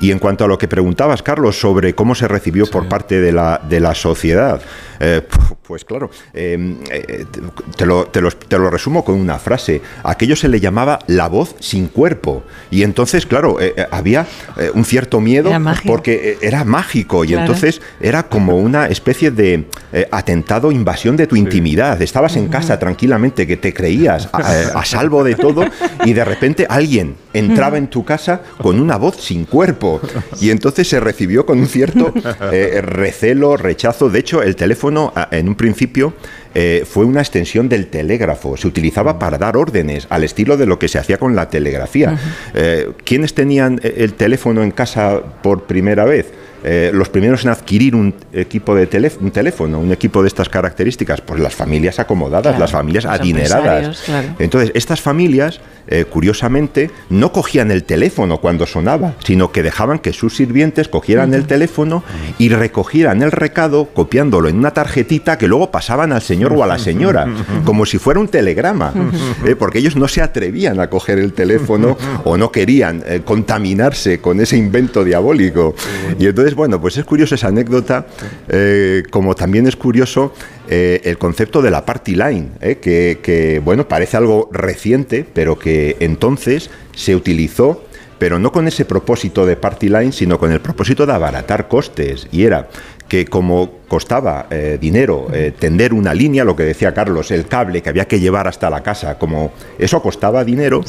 [0.02, 3.32] Y en cuanto a lo que preguntabas, Carlos, sobre cómo se recibió por parte de
[3.32, 4.62] la, de la sociedad,
[5.02, 5.22] eh,
[5.68, 7.26] pues claro, em, eh,
[7.76, 9.82] te, lo, te, lo, resumo con una frase.
[10.04, 12.44] Aquello se le llamaba la voz sin cuerpo.
[12.70, 14.28] Y entonces, claro, eh, había
[14.74, 15.52] un cierto miedo
[15.86, 17.26] porque era mágico.
[17.26, 19.66] Y entonces era como una especie de
[20.12, 22.02] atentado, invasión de tu intimidad.
[22.02, 25.66] Estabas en casa tranquilamente, que te creías a, salvo de todo,
[26.06, 29.91] y de repente alguien entraba en tu casa con una voz sin cuerpo.
[30.40, 32.14] Y entonces se recibió con un cierto
[32.82, 34.10] recelo, rechazo.
[34.10, 36.14] De hecho, el teléfono en un principio,
[36.54, 38.58] eh, fue una extensión del telégrafo.
[38.58, 42.18] Se utilizaba para dar órdenes, al estilo de lo que se hacía con la telegrafía.
[42.54, 46.28] Eh, ¿Quiénes tenían el teléfono en casa por primera vez?
[46.64, 48.88] Eh, los primeros en adquirir un equipo de
[49.20, 54.04] un teléfono, un equipo de estas características, pues las familias acomodadas, las familias adineradas.
[54.38, 60.14] Entonces, estas familias, eh, curiosamente, no cogían el teléfono cuando sonaba, sino que dejaban que
[60.14, 62.04] sus sirvientes cogieran el teléfono
[62.38, 66.68] y recogieran el recado copiándolo en una tarjetita que luego pasaban al señor o a
[66.68, 67.28] la señora,
[67.66, 68.94] como si fuera un telegrama,
[69.46, 74.40] eh, porque ellos no se atrevían a coger el teléfono o no querían contaminarse con
[74.40, 75.76] ese invento diabólico.
[76.20, 78.06] Y entonces bueno, pues es curioso esa anécdota,
[78.48, 80.34] eh, como también es curioso
[80.68, 85.98] eh, el concepto de la party line, eh, que, bueno, parece algo reciente, pero que
[86.00, 87.86] entonces se utilizó
[88.18, 92.28] pero no con ese propósito de party line, sino con el propósito de abaratar costes.
[92.32, 92.70] Y era
[93.08, 94.46] que como costaba
[94.80, 95.26] dinero
[95.58, 98.84] tender una línea, lo que decía Carlos, el cable que había que llevar hasta la
[98.84, 100.84] casa, como eso costaba dinero,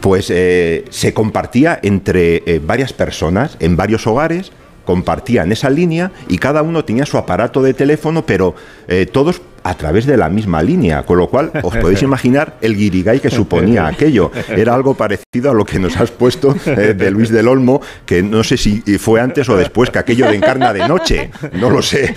[0.00, 4.50] pues se compartía entre varias personas en varios hogares
[4.84, 8.54] compartían esa línea y cada uno tenía su aparato de teléfono, pero
[8.88, 12.76] eh, todos a través de la misma línea, con lo cual os podéis imaginar el
[12.76, 14.30] guirigay que suponía aquello.
[14.48, 18.22] Era algo parecido a lo que nos has puesto eh, de Luis del Olmo, que
[18.22, 21.82] no sé si fue antes o después que aquello de Encarna de Noche, no lo
[21.82, 22.14] sé,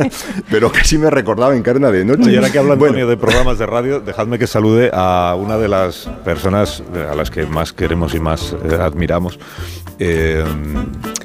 [0.50, 2.32] pero sí me recordaba Encarna de Noche.
[2.32, 3.06] Y ahora que hablo bueno.
[3.06, 7.46] de programas de radio, dejadme que salude a una de las personas a las que
[7.46, 9.38] más queremos y más eh, admiramos,
[9.98, 10.44] eh,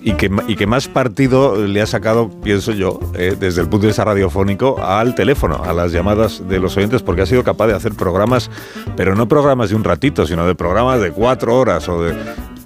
[0.02, 3.88] y, que, y que más partido le ha sacado, pienso yo, desde el punto de
[3.88, 7.74] vista radiofónico, al teléfono a las llamadas de los oyentes porque ha sido capaz de
[7.74, 8.50] hacer programas,
[8.95, 12.16] pero no programas de un ratito, sino de programas de cuatro horas o de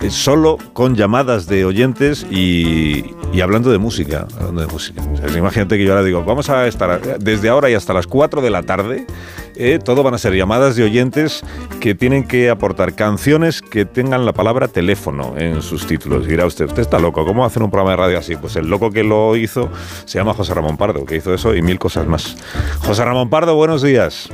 [0.09, 4.27] solo con llamadas de oyentes y, hablando de música.
[5.35, 8.49] Imagínate que yo ahora digo, vamos a estar desde ahora y hasta las 4 de
[8.49, 9.05] la tarde.
[9.55, 11.43] Eh, todo van a ser llamadas de oyentes
[11.79, 16.25] que tienen que aportar canciones que tengan la palabra teléfono en sus títulos.
[16.25, 18.35] Y dirá usted, usted está loco, ¿cómo hacer un programa de radio así?
[18.35, 19.69] Pues el loco que lo hizo
[20.05, 22.37] se llama José Ramón Pardo, que hizo eso y mil cosas más.
[22.85, 24.29] José Ramón Pardo, buenos días.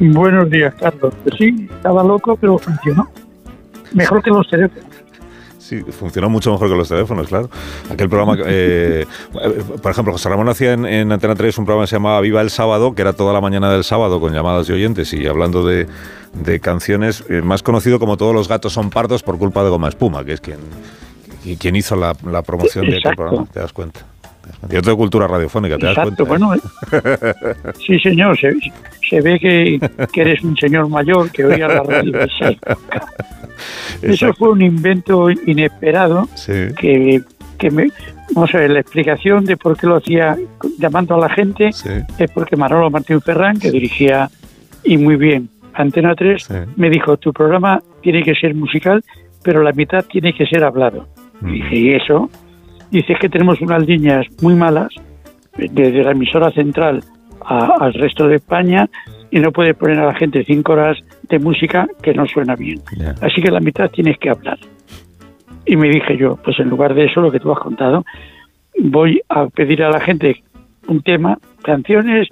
[0.00, 1.14] Buenos días, Carlos.
[1.22, 3.08] Pues sí, estaba loco, pero funcionó.
[3.94, 4.84] Mejor que los teléfonos.
[5.64, 7.48] Sí, funcionó mucho mejor que los teléfonos, claro.
[7.90, 9.06] Aquel programa, eh,
[9.82, 12.50] por ejemplo, José Ramón hacía en, Antena 3 un programa que se llamaba Viva el
[12.50, 15.86] Sábado, que era toda la mañana del sábado con llamadas de oyentes y hablando de,
[16.60, 20.22] canciones, eh, más conocido como Todos los gatos son pardos por culpa de Goma Espuma,
[20.22, 20.58] que es quien,
[21.58, 24.13] quien hizo la, promoción de aquel programa, ¿te das cuenta?
[24.68, 26.24] De cultura radiofónica, ¿te das cuenta?
[26.24, 26.52] bueno.
[27.86, 29.80] sí, señor, se, ve que,
[30.20, 32.20] eres un señor mayor que oía la radio.
[34.02, 37.22] Eso fue un invento inesperado que,
[37.58, 37.90] que me,
[38.34, 40.36] vamos a ver, la explicación de por qué lo hacía
[40.78, 44.28] llamando a la gente es porque Manolo Martín Ferrán, que dirigía
[44.82, 49.02] y muy bien Antena 3, me dijo, tu programa tiene que ser musical,
[49.42, 51.08] pero la mitad tiene que ser hablado.
[51.42, 52.30] Y dije, ¿y eso?
[52.94, 54.86] Dice que tenemos unas líneas muy malas
[55.58, 57.02] desde la emisora central
[57.44, 58.88] al resto de España
[59.32, 60.96] y no puede poner a la gente cinco horas
[61.28, 62.80] de música que no suena bien.
[63.20, 64.60] Así que la mitad tienes que hablar.
[65.66, 68.04] Y me dije yo, pues en lugar de eso, lo que tú has contado,
[68.78, 70.44] voy a pedir a la gente
[70.86, 72.28] un tema, canciones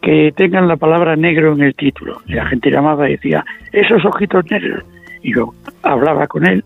[0.00, 2.22] que tengan la palabra negro en el título.
[2.28, 4.84] Y la gente llamaba y decía, esos ojitos negros.
[5.24, 5.52] Y yo
[5.82, 6.64] hablaba con él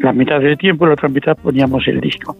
[0.00, 2.36] la mitad del tiempo, la otra mitad poníamos el disco.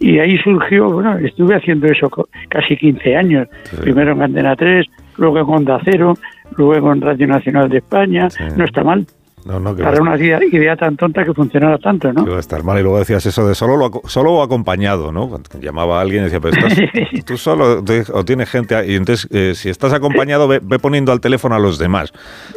[0.00, 2.10] Y ahí surgió, bueno, estuve haciendo eso
[2.48, 3.48] casi 15 años,
[3.80, 4.86] primero en Antena 3,
[5.16, 6.14] luego en Onda Cero,
[6.56, 9.06] luego en Radio Nacional de España, no está mal.
[9.44, 12.24] No, no, Para una idea, tan tonta que funcionara tanto, ¿no?
[12.24, 12.78] Que va a estar mal.
[12.78, 15.28] Y luego decías eso de solo, solo o acompañado, ¿no?
[15.28, 16.78] Cuando llamaba a alguien y decía, pero estás,
[17.26, 18.74] tú solo o tienes gente.
[18.86, 22.12] Y entonces, eh, si estás acompañado, ve, poniendo al teléfono a los demás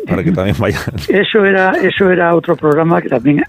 [0.07, 0.81] para que también vayan.
[1.09, 3.43] Eso era, eso era otro programa que también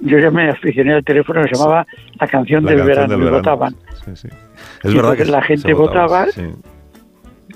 [0.00, 1.86] yo ya me aficioné al teléfono se llamaba
[2.18, 3.74] La canción, del, verano, y votaban.
[4.06, 6.26] Es verdad que la gente votaba,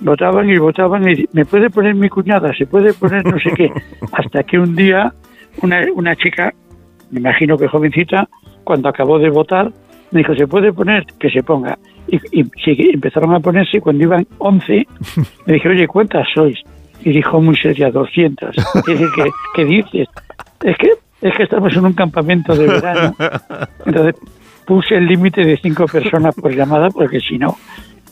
[0.00, 3.72] votaban y votaban y me puede poner mi cuñada, se puede poner no sé qué,
[4.12, 5.12] hasta que un día
[5.62, 6.52] una, una chica,
[7.10, 8.28] me imagino que jovencita,
[8.64, 9.72] cuando acabó de votar,
[10.10, 11.04] me dijo, ¿se puede poner?
[11.18, 11.78] Que se ponga.
[12.08, 14.86] Y, y, empezaron a ponerse, cuando iban 11,
[15.46, 16.58] me dije, oye, ¿cuántas sois?
[17.02, 18.56] Y dijo muy seria, 200.
[18.86, 20.08] Y dije, ¿qué, ¿qué dices?
[20.62, 20.90] Es que
[21.24, 23.16] es que estamos en un campamento de verano.
[23.86, 24.14] Entonces
[24.66, 27.56] puse el límite de cinco personas por llamada porque si no,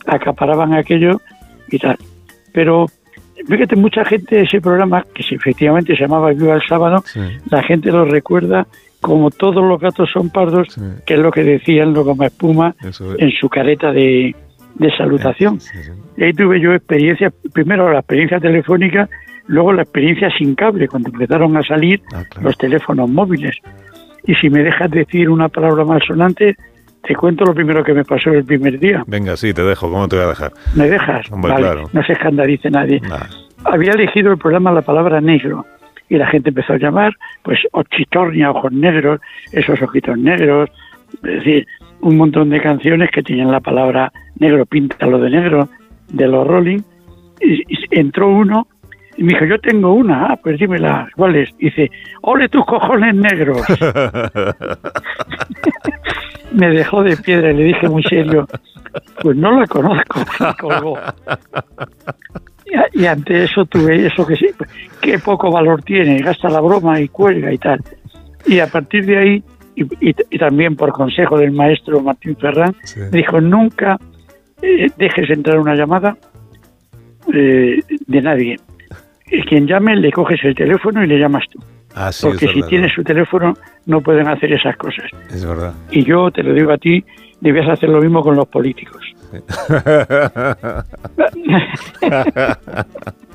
[0.07, 1.21] acaparaban aquello
[1.69, 1.99] y tal.
[2.55, 2.87] Pero
[3.47, 7.05] fíjate, mucha gente de ese programa, que efectivamente se llamaba Viva el Sábado,
[7.51, 8.67] la gente lo recuerda
[9.03, 10.69] como todos los gatos son pardos,
[11.05, 12.75] que es lo que decían lo como espuma
[13.19, 14.35] en su careta de,
[14.77, 15.59] de salutación.
[16.17, 19.11] Y ahí tuve yo experiencia, primero la experiencia telefónica
[19.47, 23.57] Luego la experiencia sin cable, cuando empezaron a salir ah, los teléfonos móviles.
[24.25, 26.57] Y si me dejas decir una palabra más sonante,
[27.03, 29.03] te cuento lo primero que me pasó el primer día.
[29.07, 29.91] Venga, sí, te dejo.
[29.91, 30.53] ¿Cómo te voy a dejar?
[30.77, 31.31] ¿Me dejas?
[31.31, 33.01] No se escandalice nadie.
[33.65, 35.67] Había elegido el programa la palabra negro
[36.09, 39.21] y la gente empezó a llamar, pues, ochitornia, ojos negros,
[39.53, 40.71] esos ojitos negros,
[41.15, 41.67] es decir,
[42.01, 45.69] un montón de canciones que tenían la palabra negro, píntalo de negro,
[46.09, 46.81] de los Rolling.
[47.41, 48.67] y entró uno
[49.17, 51.51] y me dijo, yo tengo una, ah, pues dímela, ¿cuál es?
[51.59, 51.91] dice,
[52.23, 53.61] ole tus cojones negros.
[56.53, 58.47] me dejó de piedra y le dije muy serio,
[59.21, 60.21] pues no la conozco,
[62.95, 64.47] y, ante eso tuve eso que sí,
[65.01, 67.81] qué poco valor tiene, gasta la broma y cuelga y tal.
[68.47, 69.45] Y a partir de ahí,
[69.77, 73.99] y, también por consejo del maestro Martín Ferrán, me dijo, nunca
[74.63, 76.17] eh, dejes entrar una llamada
[77.33, 78.57] eh, de nadie
[79.49, 81.59] quien llame le coges el teléfono y le llamas tú.
[81.95, 83.53] Ah, Porque si tienes su teléfono
[83.87, 85.05] no pueden hacer esas cosas.
[85.31, 85.75] Es verdad.
[85.91, 87.05] Y yo te lo digo a ti,
[87.41, 89.03] debías hacer lo mismo con los políticos.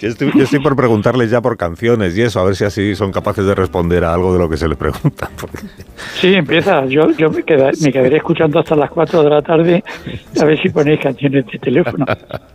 [0.00, 2.94] Yo estoy, yo estoy por preguntarles ya por canciones y eso, a ver si así
[2.94, 5.30] son capaces de responder a algo de lo que se les pregunta.
[5.40, 5.58] porque-
[6.20, 6.84] Sí, empieza.
[6.86, 9.84] Yo, yo me, queda- me quedaré escuchando hasta las 4 de la tarde
[10.40, 12.04] a ver si ponéis canciones de teléfono.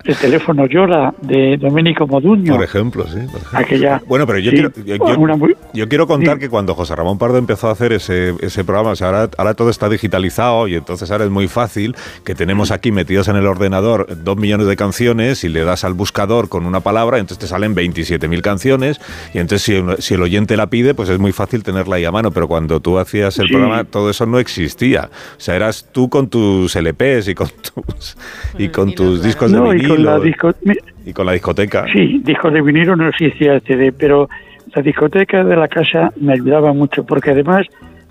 [0.03, 2.53] El teléfono llora de Domenico Moduño.
[2.55, 3.19] Por ejemplo, sí.
[3.31, 3.59] por ejemplo.
[3.59, 6.95] Aquella, Bueno, pero yo, sí, quiero, yo, yo- muy- yo quiero contar que cuando José
[6.95, 10.67] Ramón Pardo empezó a hacer ese, ese programa, o sea, ahora, ahora todo está digitalizado
[10.67, 14.67] y entonces ahora es muy fácil que tenemos aquí metidos en el ordenador dos millones
[14.67, 18.42] de canciones y le das al buscador con una palabra, y entonces te salen 27.000
[18.42, 19.00] canciones
[19.34, 22.32] y entonces si, el oyente la pide, pues es muy fácil tenerla ahí a mano,
[22.32, 23.53] pero cuando tú hacías el Sí.
[23.53, 25.10] programa todo eso no existía.
[25.38, 28.18] O sea, eras tú con tus LPs y con tus,
[28.58, 31.32] y con tus discos de No, y vinilo con la disco- mi- y con la
[31.34, 31.86] discoteca.
[31.92, 34.30] Sí, discos de vinilo no existía el CD, pero
[34.76, 37.66] la discoteca de la casa me ayudaba mucho, porque además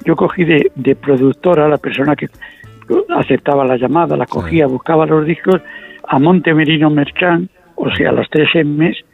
[0.05, 2.29] yo cogí de, de productora a la persona que
[3.15, 5.61] aceptaba la llamada, la cogía, buscaba los discos,
[6.11, 9.05] a Monte Merino Merchán, o sea, los tres M's,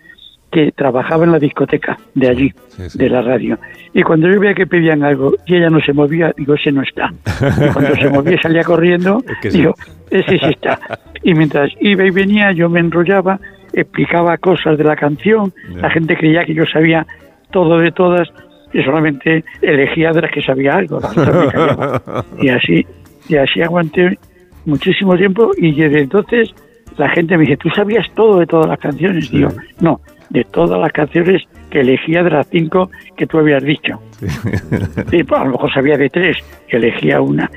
[0.51, 2.53] que trabajaba en la discoteca de allí,
[2.95, 3.59] de la radio.
[3.93, 6.83] Y cuando yo veía que pedían algo y ella no se movía, digo, ese no
[6.83, 7.13] está.
[7.41, 9.59] Y cuando se movía salía corriendo, que sí.
[9.59, 9.75] digo,
[10.11, 10.79] ese sí está.
[11.25, 13.41] Y mientras iba y venía, yo me enrollaba,
[13.73, 17.05] explicaba cosas de la canción, la gente creía que yo sabía
[17.51, 18.29] todo de todas
[18.73, 21.01] y solamente elegía de las que sabía algo.
[21.01, 21.15] las.
[22.41, 22.87] Y así,
[23.29, 24.19] y así aguanté
[24.67, 26.55] muchísimo tiempo y desde entonces
[26.97, 29.31] la gente me dice, ¿tú sabías todo de todas las canciones?
[29.31, 29.49] Digo,
[29.81, 30.01] no,
[30.31, 34.01] de todas las canciones que elegía de las cinco que tú habías dicho.
[35.11, 36.37] Sí, pues, a lo mejor sabía de tres,
[36.69, 37.51] que elegía una.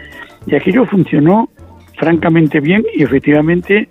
[0.45, 1.49] Y aquello funcionó
[1.98, 3.88] francamente bien y efectivamente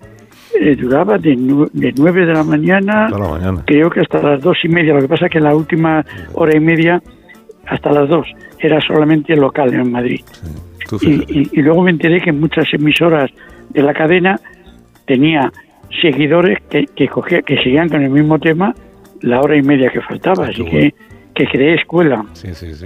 [0.59, 3.63] eh, duraba de, nu- de 9 de la mañana, la mañana.
[3.65, 4.93] creo que hasta las dos y media.
[4.93, 7.01] Lo que pasa es que en la última hora y media,
[7.67, 8.25] hasta las dos,
[8.59, 10.21] era solamente local en Madrid.
[11.01, 13.29] Y, y- y luego me enteré que muchas emisoras
[13.69, 14.39] de la cadena
[15.07, 15.51] tenía
[16.01, 18.75] seguidores que, que, cogía- que seguían con el mismo tema
[19.21, 20.45] la hora y media que faltaba.
[20.47, 20.93] Así que,
[21.33, 22.23] que creé escuela.
[22.33, 22.85] Sí, sí, sí.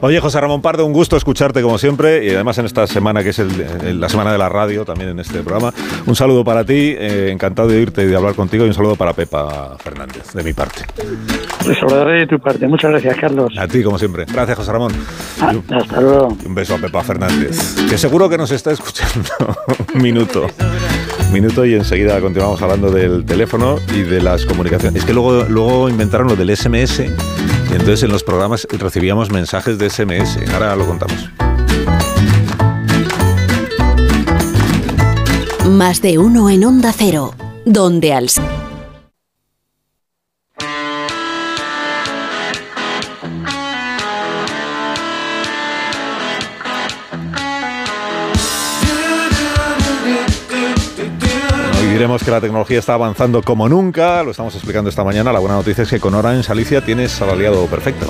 [0.00, 3.30] Oye, José Ramón Pardo, un gusto escucharte como siempre y además en esta semana que
[3.30, 5.72] es el- la semana de la radio también en este programa.
[6.06, 8.96] Un saludo para ti, eh, encantado de oírte y de hablar contigo y un saludo
[8.96, 10.84] para Pepa Fernández, de mi parte.
[11.64, 12.66] Pues lo daré de tu parte.
[12.66, 13.52] Muchas gracias, Carlos.
[13.58, 14.24] A ti, como siempre.
[14.30, 14.92] Gracias, José Ramón.
[15.40, 16.36] Ah, hasta luego.
[16.44, 19.28] Un beso a Pepa Fernández, que seguro que nos está escuchando.
[19.94, 20.46] Un minuto.
[21.26, 25.00] Un minuto y enseguida continuamos hablando del teléfono y de las comunicaciones.
[25.02, 27.10] Es que luego, luego inventaron lo del SMS
[27.70, 30.38] y entonces en los programas recibíamos mensajes de SMS.
[30.52, 31.30] Ahora lo contamos.
[35.68, 37.34] Más de uno en Onda Cero,
[37.64, 38.28] donde al...
[51.94, 55.32] Diremos que la tecnología está avanzando como nunca, lo estamos explicando esta mañana.
[55.32, 58.06] La buena noticia es que con Orange Alicia tienes al aliado perfecto.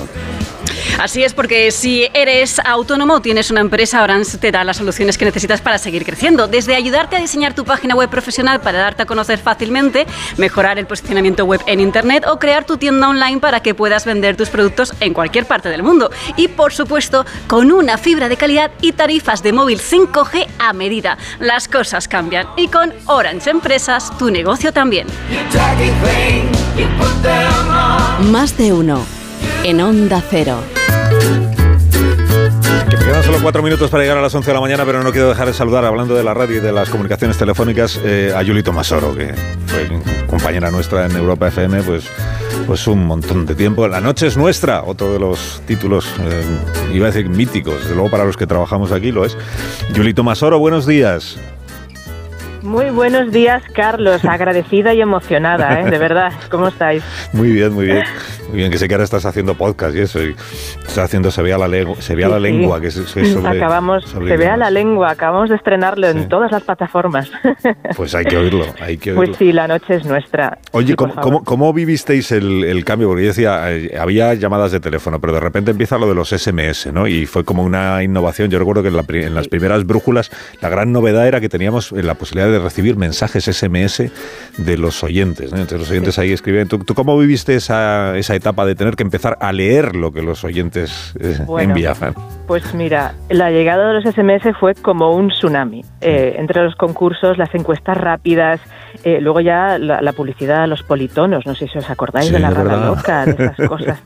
[0.99, 5.19] Así es, porque si eres autónomo o tienes una empresa, Orange te da las soluciones
[5.19, 6.47] que necesitas para seguir creciendo.
[6.47, 10.07] Desde ayudarte a diseñar tu página web profesional para darte a conocer fácilmente,
[10.37, 14.37] mejorar el posicionamiento web en Internet o crear tu tienda online para que puedas vender
[14.37, 16.11] tus productos en cualquier parte del mundo.
[16.37, 21.19] Y por supuesto, con una fibra de calidad y tarifas de móvil 5G a medida.
[21.41, 25.09] Las cosas cambian y con Orange Empresas tu negocio también.
[28.31, 29.05] Más de uno
[29.65, 30.84] en Onda Cero.
[33.05, 35.29] Quedan solo cuatro minutos para llegar a las 11 de la mañana, pero no quiero
[35.29, 38.63] dejar de saludar, hablando de la radio y de las comunicaciones telefónicas, eh, a Yuli
[38.63, 39.35] Tomasoro, que
[39.67, 39.89] fue
[40.27, 42.09] compañera nuestra en Europa FM, pues,
[42.67, 43.87] pues un montón de tiempo.
[43.89, 46.45] La noche es nuestra, otro de los títulos, eh,
[46.95, 49.37] iba a decir míticos, desde luego para los que trabajamos aquí lo es.
[49.93, 51.39] Yuli Tomasoro, buenos días.
[52.65, 54.25] Muy buenos días, Carlos.
[54.25, 55.91] Agradecida y emocionada, ¿eh?
[55.91, 56.33] De verdad.
[56.51, 57.03] ¿Cómo estáis?
[57.35, 58.03] Muy bien, muy bien.
[58.49, 60.23] Muy bien, que sé que ahora estás haciendo podcast y eso.
[60.23, 60.35] Y
[60.79, 62.43] estás haciendo Se vea la, lengua, se vea Sí, la sí.
[62.45, 66.29] lengua, que es, es sobre- Acabamos, sobre se vea la lengua, acabamos de estrenarlo en
[66.29, 67.31] todas las plataformas.
[67.97, 69.25] Pues hay que oírlo, hay que oírlo.
[69.27, 70.59] Pues sí, la noche es nuestra.
[70.73, 73.09] Oye, Sí, ¿cómo, cómo, cómo vivisteis el, el cambio?
[73.09, 76.31] Porque yo decía, eh, había llamadas de teléfono, pero de repente empieza lo de los
[76.31, 77.07] SMS, ¿no?
[77.07, 78.51] Y fue como una innovación.
[78.51, 81.93] Yo recuerdo que en, la en las primeras brújulas la gran novedad era que teníamos
[81.93, 84.11] eh, la posibilidad de recibir mensajes SMS
[84.57, 85.51] de los oyentes.
[85.53, 85.59] ¿no?
[85.59, 86.69] Entonces los oyentes ahí escribían.
[86.69, 90.23] ¿Tú, tú cómo viviste esa, esa etapa de tener que empezar a leer lo que
[90.23, 91.71] los oyentes eh, Bueno.
[91.71, 92.15] enviaban?
[92.47, 95.83] Pues mira, la llegada de los SMS fue como un tsunami.
[96.03, 98.61] Eh, entre los concursos, las encuestas rápidas,
[99.03, 102.77] eh, luego ya la, publicidad, los politonos, no sé si os acordáis de la rata
[102.77, 104.03] loca, de esas cosas,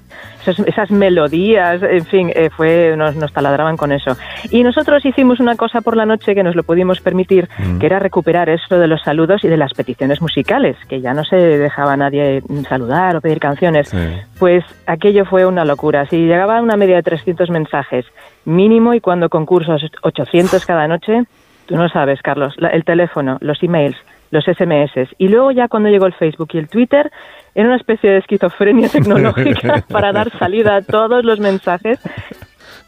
[0.67, 4.17] esas melodías, en fin, eh, fue nos, nos, taladraban con eso.
[4.50, 7.78] Y nosotros hicimos una cosa por la noche que nos lo pudimos permitir, mm.
[7.78, 11.25] que era recuperar eso de los saludos y de las peticiones musicales, que ya no
[11.25, 13.92] se dejaba nadie saludar o pedir canciones.
[14.39, 16.07] Pues aquello fue una locura.
[16.07, 18.07] Si llegaba una media de 300 mensajes
[18.44, 21.25] mínimo y cuando concursos 800 cada noche,
[21.67, 23.97] tú no sabes, Carlos, el teléfono, los emails,
[24.31, 25.15] los SMS.
[25.18, 27.10] Y luego ya cuando llegó el Facebook y el Twitter,
[27.55, 32.00] era una especie de esquizofrenia tecnológica para dar salida a todos los mensajes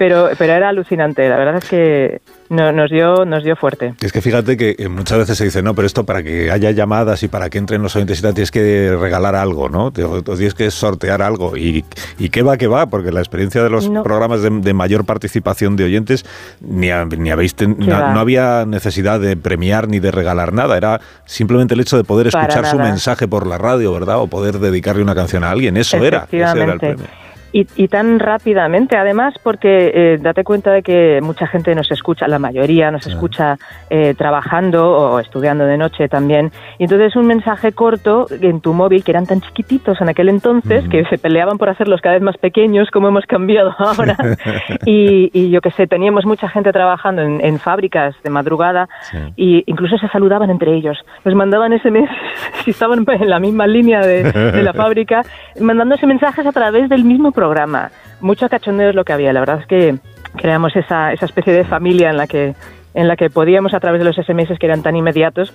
[0.01, 1.29] pero, pero era alucinante.
[1.29, 3.93] La verdad es que nos, dio, nos dio fuerte.
[4.01, 6.70] Es que fíjate que eh, muchas veces se dice, no, pero esto para que haya
[6.70, 9.93] llamadas y para que entren los oyentes y tal, tienes que regalar algo, ¿no?
[9.93, 11.55] Tienes que sortear algo.
[11.55, 11.85] ¿Y,
[12.19, 12.87] y qué va, qué va?
[12.87, 16.25] Porque la experiencia de los programas de, mayor participación de oyentes,
[16.62, 16.89] ni,
[17.19, 20.79] ni habéis no, había necesidad de premiar ni de regalar nada.
[20.79, 24.19] Era simplemente el hecho de poder escuchar su mensaje por la radio, ¿verdad?
[24.19, 25.77] O poder dedicarle una canción a alguien.
[25.77, 26.27] Eso era.
[26.31, 27.05] Ese era el premio.
[27.53, 32.39] Y, tan rápidamente, además, porque eh, date cuenta de que mucha gente nos escucha, la
[32.39, 33.57] mayoría nos escucha
[33.89, 36.53] eh, trabajando o estudiando de noche también.
[36.79, 40.89] Y entonces un mensaje corto en tu móvil, que eran tan chiquititos en aquel entonces,
[40.89, 44.17] que se peleaban por hacerlos cada vez más pequeños, como hemos cambiado ahora.
[44.87, 48.89] y, yo que sé, teníamos mucha gente trabajando en, fábricas de madrugada
[49.37, 50.99] y incluso se saludaban entre ellos.
[51.25, 52.11] Nos mandaban SMS,
[52.65, 55.23] si estaban en la misma línea de, de la fábrica,
[55.61, 57.91] mandándose mensajes a través del mismo programa.
[58.20, 59.33] Mucho cachondeo es lo que había.
[59.33, 59.99] La verdad es que
[60.36, 62.55] creamos esa, esa especie de familia en la que
[62.93, 65.55] en la que podíamos a través de los SMS que eran tan inmediatos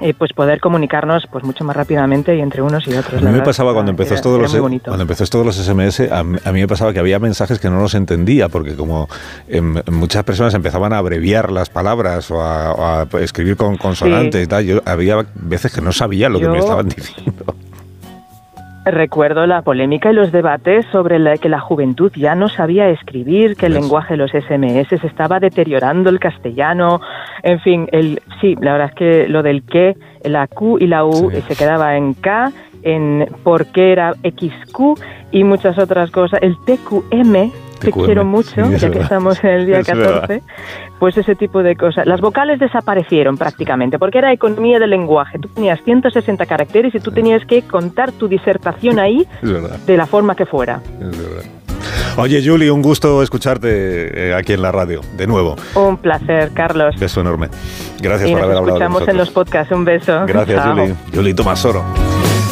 [0.00, 3.20] eh, pues poder comunicarnos pues mucho más rápidamente y entre unos y otros.
[3.20, 6.60] A mí me pasaba cuando empezó todos los cuando empezó todos los SMS, a, mí
[6.60, 9.08] me pasaba que había mensajes que no los entendía porque como
[9.48, 14.64] em, muchas personas empezaban a abreviar las palabras o a, escribir con consonantes y tal,
[14.64, 17.56] yo había veces que no sabía lo que me estaban diciendo.
[18.90, 23.56] Recuerdo la polémica y los debates sobre la, que la juventud ya no sabía escribir,
[23.56, 27.00] que el lenguaje de los SMS estaba deteriorando el castellano,
[27.42, 31.04] en fin, el, sí, la verdad es que lo del que, la Q y la
[31.04, 32.52] U se quedaba en K,
[32.82, 34.98] en por qué era XQ
[35.32, 36.40] y muchas otras cosas.
[36.42, 40.42] El TQM, te quiero mucho, ya que estamos en el día 14,
[40.98, 42.06] pues ese tipo de cosas.
[42.06, 45.38] Las vocales desaparecieron prácticamente, porque era economía del lenguaje.
[45.38, 50.34] Tú tenías 160 caracteres y tú tenías que contar tu disertación ahí de la forma
[50.34, 50.80] que fuera.
[52.16, 55.54] Oye, Julie, un gusto escucharte eh, aquí en la radio, de nuevo.
[55.76, 56.96] Un placer, Carlos.
[56.98, 57.48] Beso enorme.
[58.00, 58.78] Gracias por haber hablado.
[58.78, 59.72] Nos escuchamos en los podcasts.
[59.72, 60.26] Un beso.
[60.26, 60.94] Gracias, Julie.
[61.14, 61.84] Julie Tomasoro.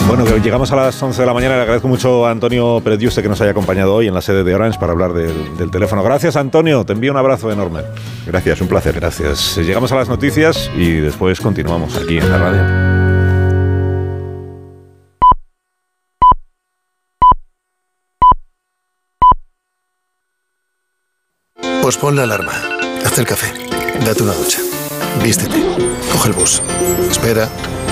[0.09, 1.57] Bueno, llegamos a las 11 de la mañana.
[1.57, 4.55] Le agradezco mucho a Antonio Pérez que nos haya acompañado hoy en la sede de
[4.55, 6.02] Orange para hablar del, teléfono.
[6.05, 6.85] Gracias, Antonio.
[6.86, 7.81] Te envío un abrazo enorme.
[8.25, 8.94] Gracias, un placer.
[8.94, 9.57] Gracias.
[9.57, 12.97] Llegamos a las noticias y después continuamos aquí en la radio.
[21.83, 22.52] Pospon la alarma.
[23.05, 23.52] Haz el café.
[24.05, 24.60] Date una ducha.
[25.23, 25.60] Vístete.
[26.12, 26.62] Coge el bus.
[27.10, 27.49] Espera.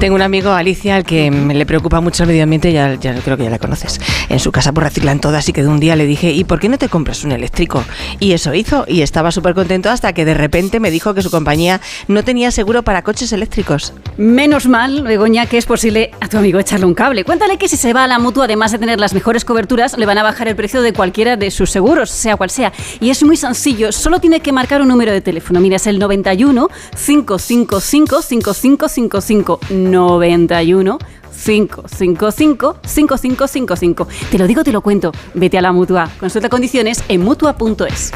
[0.00, 3.42] Tengo un amigo, Alicia, al que le preocupa mucho el medio ambiente, ya, creo que
[3.42, 4.00] ya la conoces.
[4.28, 6.60] En su casa pues, reciclan todas y que de un día le dije, ¿y por
[6.60, 7.82] qué no te compras un eléctrico?
[8.20, 11.32] Y eso hizo y estaba súper contento hasta que de repente me dijo que su
[11.32, 13.92] compañía no tenía seguro para coches eléctricos.
[14.16, 17.24] Menos mal, Begoña, que es posible a tu amigo echarle un cable.
[17.24, 20.06] Cuéntale que si se va a la mutua, además de tener las mejores coberturas, le
[20.06, 22.72] van a bajar el precio de cualquiera de sus seguros, sea cual sea.
[23.00, 25.58] Y es muy sencillo, solo tiene que marcar un número de teléfono.
[25.58, 29.58] Mira, es el 91 555 5555
[29.90, 30.98] 91
[31.44, 34.08] 555 5555.
[34.30, 35.12] Te lo digo, te lo cuento.
[35.34, 36.10] Vete a la mutua.
[36.18, 38.12] Consulta condiciones en mutua.es.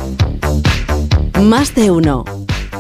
[1.40, 2.24] Más de uno.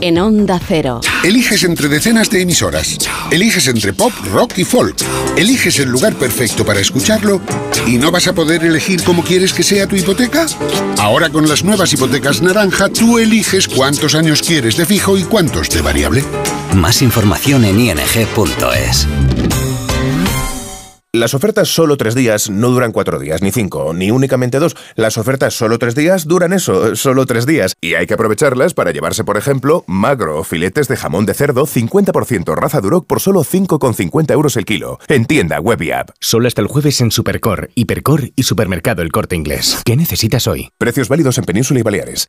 [0.00, 1.00] en Onda Cero.
[1.22, 2.98] Eliges entre decenas de emisoras.
[3.30, 4.96] Eliges entre pop, rock y folk.
[5.36, 7.40] Eliges el lugar perfecto para escucharlo
[7.86, 10.46] y no vas a poder elegir cómo quieres que sea tu hipoteca.
[10.98, 15.70] Ahora con las nuevas hipotecas naranja, tú eliges cuántos años quieres de fijo y cuántos
[15.70, 16.24] de variable.
[16.74, 19.06] Más información en ing.es.
[21.14, 24.74] Las ofertas solo tres días no duran cuatro días, ni cinco, ni únicamente dos.
[24.94, 27.74] Las ofertas solo tres días duran eso, solo tres días.
[27.82, 31.66] Y hay que aprovecharlas para llevarse, por ejemplo, magro o filetes de jamón de cerdo
[31.66, 34.98] 50% raza Duroc por solo 5,50 euros el kilo.
[35.08, 36.10] En tienda, web y app.
[36.18, 39.82] Solo hasta el jueves en Supercor, Hipercor y Supermercado El Corte Inglés.
[39.84, 40.70] ¿Qué necesitas hoy?
[40.78, 42.28] Precios válidos en Península y Baleares.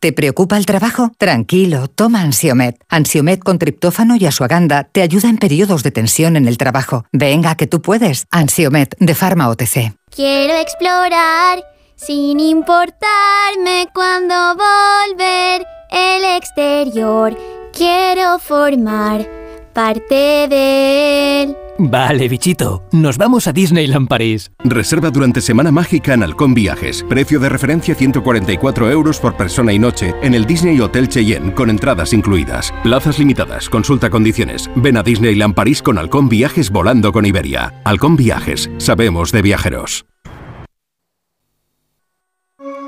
[0.00, 1.10] ¿Te preocupa el trabajo?
[1.18, 2.76] Tranquilo, toma Ansiomet.
[2.88, 7.04] Ansiomet con triptófano y asuaganda te ayuda en periodos de tensión en el trabajo.
[7.10, 8.26] Venga, que tú puedes.
[8.30, 9.94] Ansiomet de Pharma OTC.
[10.14, 11.64] Quiero explorar
[11.96, 17.36] sin importarme cuando volver el exterior.
[17.72, 19.28] Quiero formar
[19.72, 21.56] parte de él.
[21.80, 24.50] Vale, bichito, nos vamos a Disneyland París.
[24.64, 27.04] Reserva durante Semana Mágica en Halcón Viajes.
[27.08, 31.70] Precio de referencia 144 euros por persona y noche en el Disney Hotel Cheyenne, con
[31.70, 32.74] entradas incluidas.
[32.82, 34.68] Plazas limitadas, consulta condiciones.
[34.74, 37.72] Ven a Disneyland París con Halcón Viajes volando con Iberia.
[37.84, 40.04] Halcón Viajes, sabemos de viajeros.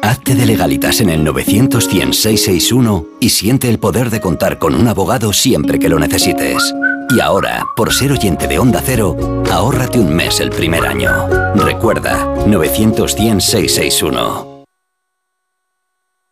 [0.02, 1.88] Hazte de legalitas en el 900
[3.20, 6.74] y siente el poder de contar con un abogado siempre que lo necesites.
[7.12, 9.16] Y ahora, por ser oyente de Onda Cero,
[9.50, 11.10] ahórrate un mes el primer año.
[11.56, 13.16] Recuerda, 900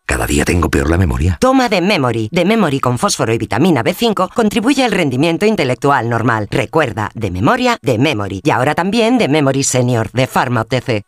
[0.06, 1.36] Cada día tengo peor la memoria.
[1.40, 2.28] Toma de Memory.
[2.30, 6.46] De Memory con fósforo y vitamina B5 contribuye al rendimiento intelectual normal.
[6.48, 8.40] Recuerda, de memoria, de Memory.
[8.44, 11.02] Y ahora también de Memory Senior, de Pharma OTC.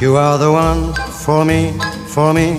[0.00, 1.72] You are the one for me,
[2.08, 2.58] for me,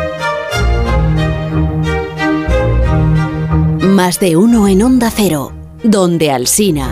[4.03, 6.89] Más de uno en Onda Cero, donde Alsina.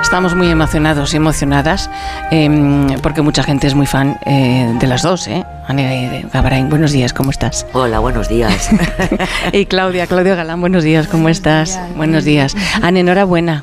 [0.00, 1.90] Estamos muy emocionados y emocionadas
[2.30, 5.44] em, porque mucha gente es muy fan eh, de las dos, ¿eh?
[5.66, 7.66] Ane Gabarain, buenos días, ¿cómo estás?
[7.74, 8.70] Hola, buenos días.
[9.52, 11.78] y Claudia, Claudia Galán, buenos días, ¿cómo estás?
[11.98, 12.56] Buenos días.
[12.80, 13.62] Ane, enhorabuena.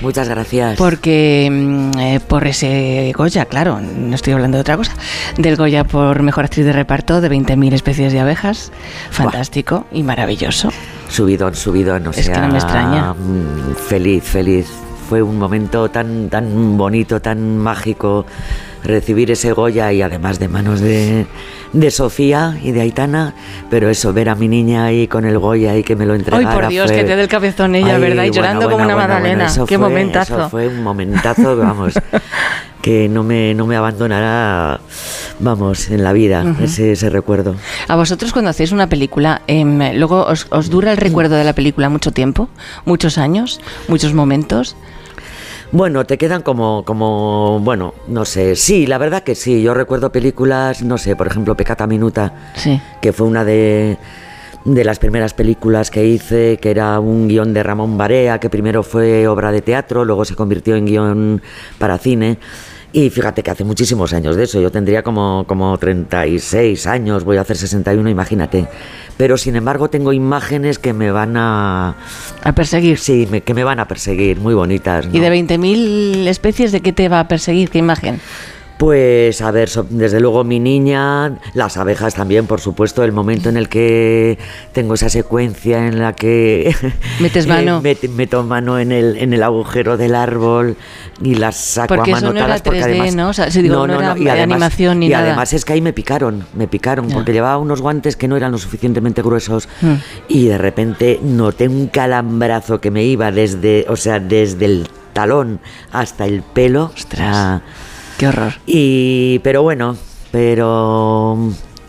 [0.00, 0.76] Muchas gracias.
[0.76, 4.92] Porque mm, eh, por ese Goya, claro, no estoy hablando de otra cosa,
[5.38, 8.72] del Goya por Mejor Actriz de Reparto de 20.000 especies de abejas,
[9.10, 10.70] fantástico y maravilloso.
[11.08, 13.12] Subidón, subidón, no Es que no me extraña.
[13.14, 14.66] mm, Feliz, feliz.
[15.08, 18.24] Fue un momento tan, tan bonito, tan mágico
[18.82, 21.26] recibir ese Goya y además de manos de,
[21.72, 23.34] de Sofía y de Aitana,
[23.70, 26.18] pero eso, ver a mi niña ahí con el Goya y que me lo Ay,
[26.20, 26.52] entregara.
[26.54, 28.24] por Dios, fue- que te dé el cabezón ella, Ay, ¿verdad?
[28.24, 29.46] Y bueno, llorando como una bueno, magdalena.
[29.66, 30.38] Qué fue- momentazo.
[30.38, 31.94] Eso fue un momentazo, vamos,
[32.82, 34.80] que no me, no me abandonará,
[35.40, 37.54] vamos, en la vida, ese recuerdo.
[37.88, 41.52] A vosotros cuando hacéis una película, em, luego os, os dura el recuerdo de la
[41.52, 42.48] película mucho tiempo,
[42.84, 44.76] muchos años, muchos momentos.
[45.72, 49.60] Bueno, te quedan como, como, bueno, no sé, sí, la verdad que sí.
[49.62, 52.80] Yo recuerdo películas, no sé, por ejemplo, Pecata Minuta, Sí.
[53.02, 53.98] que fue una de,
[54.64, 58.84] de las primeras películas que hice, que era un guion de Ramón Barea, que primero
[58.84, 61.42] fue obra de teatro, luego se convirtió en guion
[61.78, 62.38] para cine.
[62.96, 67.38] Y fíjate que hace muchísimos años de eso, yo tendría como, como 36 años, voy
[67.38, 68.68] a hacer 61, imagínate.
[69.16, 71.96] Pero sin embargo tengo imágenes que me van a...
[72.44, 72.98] A perseguir.
[72.98, 75.08] Sí, me- que me van a perseguir, muy bonitas.
[75.12, 77.68] ¿Y de 20.000 especies de qué te va a perseguir?
[77.68, 78.20] ¿Qué imagen?
[78.84, 83.56] Pues a ver, desde luego mi niña, las abejas también, por supuesto, el momento en
[83.56, 84.36] el que
[84.72, 86.76] tengo esa secuencia en la que
[87.18, 87.80] Metes eh, mano.
[87.80, 90.76] met- meto mano en el, en el agujero del árbol
[91.22, 93.28] y las saco Porque a eso no porque 3D, además ¿no?
[93.30, 95.28] O sea, sí, digo, no era y de animación ni y nada.
[95.28, 98.52] además es que ahí me picaron, me picaron porque llevaba unos guantes que no eran
[98.52, 99.94] lo suficientemente gruesos Mm.
[100.28, 105.58] y de repente noté un calambrazo que me iba desde, o sea, desde el talón
[105.90, 106.90] hasta el pelo.
[106.94, 107.62] Ostras.
[108.18, 108.52] Qué horror.
[108.66, 109.96] Y pero bueno,
[110.30, 111.38] pero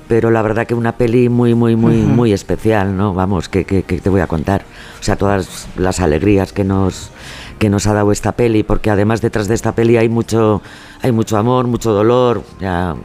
[0.08, 3.14] pero la verdad que una peli muy muy muy muy especial, ¿no?
[3.14, 4.66] Vamos, que, que, que te voy a contar.
[5.00, 7.12] O sea, todas las alegrías que nos
[7.60, 10.62] que nos ha dado esta peli, porque además detrás de esta peli hay mucho
[11.02, 12.96] hay mucho amor, mucho dolor, ya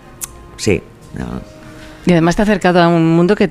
[0.56, 0.82] sí.
[1.16, 1.59] no.
[2.10, 3.50] Y además te ha acercado a un mundo que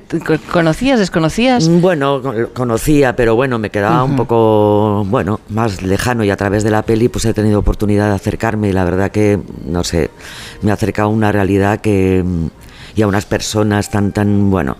[0.52, 1.66] conocías, desconocías.
[1.66, 6.62] Bueno, con- conocía, pero bueno, me quedaba un poco, bueno, más lejano y a través
[6.62, 10.10] de la peli pues he tenido oportunidad de acercarme y la verdad que, no sé,
[10.60, 12.46] me ha acercado a una realidad que, mm,
[12.96, 14.76] y a unas personas tan, tan, bueno,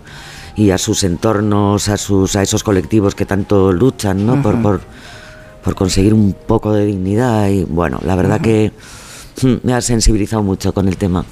[0.56, 4.42] y a sus entornos, a, sus, a esos colectivos que tanto luchan, ¿no?
[4.42, 4.80] por, por,
[5.64, 8.99] por conseguir un poco de dignidad y, bueno, la verdad que mm,
[9.44, 11.24] me ha sensibilizado mucho con el tema.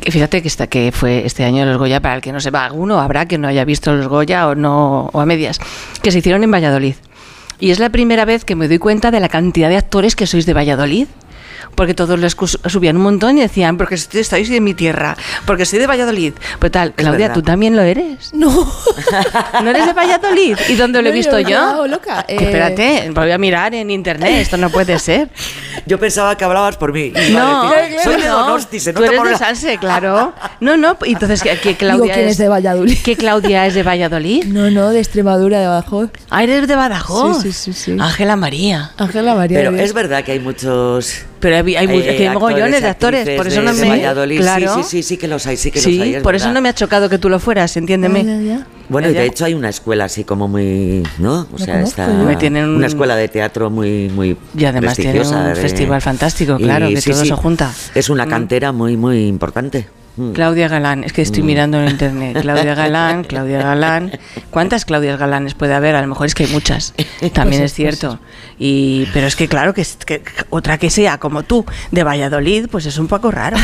[0.00, 2.64] Que fíjate que, está, que fue este año los Goya, para el que no sepa,
[2.64, 5.60] alguno habrá que no haya visto los Goya o, no, o a medias,
[6.02, 6.94] que se hicieron en Valladolid.
[7.60, 10.26] Y es la primera vez que me doy cuenta de la cantidad de actores que
[10.26, 11.08] sois de Valladolid.
[11.74, 12.34] Porque todos les
[12.66, 16.34] subían un montón y decían, porque estoy- estáis de mi tierra, porque soy de Valladolid.
[16.58, 17.32] Pues tal, Claudia.
[17.32, 18.30] ¿tú también lo eres?
[18.38, 18.48] No.
[19.62, 20.56] ¿No eres de Valladolid?
[20.68, 22.22] ¿Y dónde lo he visto yo loca.
[22.24, 25.28] Que Eh, espérate, voy a mirar en internet, esto no puede ser.
[25.86, 27.12] Yo pensaba que hablabas por mí.
[27.32, 30.34] No, decir, soy de no, Donosti, se tú nota eres por de la- Sanse, claro.
[30.60, 32.98] No, no, entonces que, que Claudia Digo, ¿quién es de Valladolid?
[33.02, 34.44] ¿Que Claudia es de Valladolid?
[34.46, 36.10] No, no, de Extremadura, de Badajoz.
[36.30, 37.42] Ah, eres de Badajoz.
[37.42, 37.92] Sí, sí, sí.
[37.94, 37.96] sí.
[38.00, 38.90] Ángela María.
[38.98, 39.58] Ángela María.
[39.58, 41.22] Pero es verdad que hay muchos.
[41.40, 43.88] Pero hay, hay, eh, que hay mogollones de actores, por eso de- no me.
[43.88, 44.40] Valladolid.
[44.40, 44.74] Claro.
[44.76, 46.14] Sí, sí, sí, sí que los hay, sí que Sí, los hay.
[46.16, 46.54] es por eso verdad.
[46.54, 48.64] no me ha chocado que tú lo fueras, entiéndeme.
[48.88, 49.20] Bueno, y Ya.
[49.20, 51.46] de hecho hay una escuela así como muy, ¿no?
[51.52, 52.26] O sea, está un-
[52.76, 56.88] una escuela de teatro muy, muy Y además tiene un de- festival fantástico, y claro,
[56.88, 57.72] que sí, todo sí, se junta.
[57.94, 58.30] Es una Mm.
[58.30, 59.86] cantera muy, muy importante.
[60.18, 60.32] Mm.
[60.32, 61.46] Claudia Galán, es que estoy Mm.
[61.46, 62.38] mirando en internet.
[62.42, 64.12] Claudia Galán, Claudia Galán.
[64.50, 65.94] ¿Cuántas Claudias Galanes puede haber?
[65.94, 66.92] A lo mejor es que hay muchas.
[67.32, 68.18] También Pues, es cierto.
[68.58, 72.66] Y, pero es que claro, que, es- que otra que sea como tú, de Valladolid,
[72.70, 73.56] pues es un poco raro.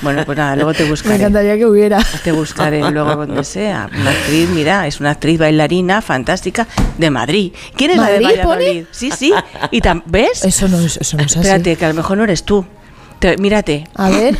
[0.00, 1.16] Bueno, pues nada, luego te Me buscaré.
[1.16, 1.98] encantaría que hubiera.
[2.24, 3.88] Te buscaré luego donde sea.
[3.94, 6.66] Una actriz, mira, es una actriz bailarina fantástica
[6.98, 7.52] de Madrid.
[7.76, 8.56] ¿Quién es la de ¿Madrid, pone?
[8.56, 8.84] Valladolid?
[8.90, 9.32] Sí, sí.
[9.70, 10.44] Y tam- ¿Ves?
[10.44, 11.40] Eso no es, eso no es así.
[11.46, 12.64] Espérate, que a lo mejor no eres tú.
[13.18, 13.84] Te- mírate.
[13.94, 14.36] A ver.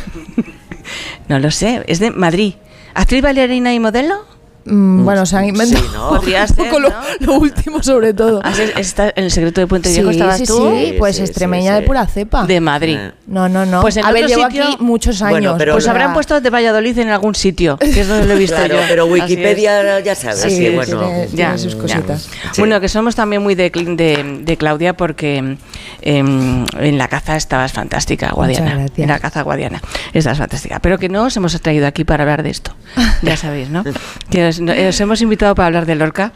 [1.29, 2.55] No lo sé, es de Madrid.
[2.93, 4.32] ¿Actriz, bailarina y modelo?
[4.65, 6.95] Mm, bueno, se han inventado ser, lo, ¿no?
[7.19, 8.39] lo último sobre todo.
[8.43, 10.71] ¿Has- está en el secreto de Puente Viejo Sí, estabas sí, tú?
[10.73, 12.45] sí, pues extremeña de pura cepa.
[12.45, 12.97] De Madrid.
[13.27, 13.81] No, no, no.
[13.81, 15.55] Pues en a ver, llevo sitio- aquí muchos años.
[15.71, 18.75] pues habrán puesto de Valladolid en algún sitio, que es donde lo he visto Claro,
[18.75, 18.81] yo.
[18.87, 20.97] pero Wikipedia ya sabes, Sí, sí, bueno.
[20.99, 22.29] tiene- tiene sus cositas.
[22.53, 22.61] Sí.
[22.61, 25.57] Bueno, que somos también muy de, de- de Claudia porque
[26.01, 28.87] em, en la caza estabas fantástica, Guadiana.
[28.95, 29.81] En la caza guadiana.
[30.13, 30.79] Estás fantástica.
[30.79, 32.73] Pero que no os hemos traído aquí para hablar de esto.
[33.21, 33.83] Ya sabéis, ¿no?
[34.29, 36.33] Que os, os hemos invitado para hablar de Lorca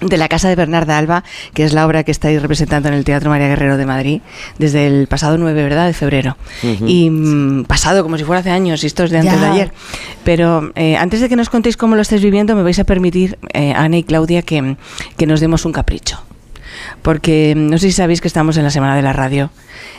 [0.00, 1.24] de la casa de Bernarda Alba,
[1.54, 4.20] que es la obra que estáis representando en el Teatro María Guerrero de Madrid
[4.58, 6.36] desde el pasado 9, ¿verdad?, de febrero.
[6.62, 9.40] Y mm, pasado, como si fuera hace años, y esto es de antes Ya.
[9.40, 9.72] de ayer.
[10.24, 13.38] Pero eh, antes de que nos contéis cómo lo estáis viviendo, me vais a permitir,
[13.54, 14.76] eh, Ana y Claudia, que,
[15.16, 16.20] que nos demos un capricho.
[17.00, 19.50] Porque mm, no sé si sabéis que estamos en la Semana de la Radio.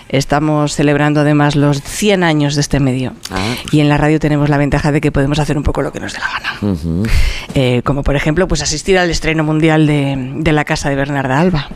[0.09, 3.13] Estamos celebrando además los 100 años de este medio.
[3.31, 3.55] Ah.
[3.71, 5.99] Y en la radio tenemos la ventaja de que podemos hacer un poco lo que
[5.99, 7.05] nos dé la gana.
[7.53, 11.39] Eh, como por ejemplo pues asistir al estreno mundial de, de la casa de Bernarda
[11.39, 11.69] Alba,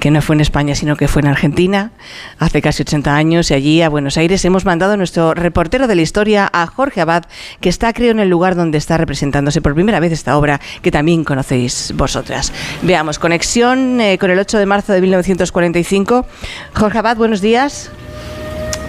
[0.00, 1.92] que no fue en España sino que fue en Argentina
[2.38, 5.94] hace casi 80 años y allí a Buenos Aires hemos mandado a nuestro reportero de
[5.94, 7.24] la historia, a Jorge Abad,
[7.60, 10.90] que está creo en el lugar donde está representándose por primera vez esta obra que
[10.90, 12.52] también conocéis vosotras.
[12.82, 16.26] Veamos, conexión eh, con el 8 de marzo de 1945.
[16.74, 17.67] Jorge Abad, buenos días.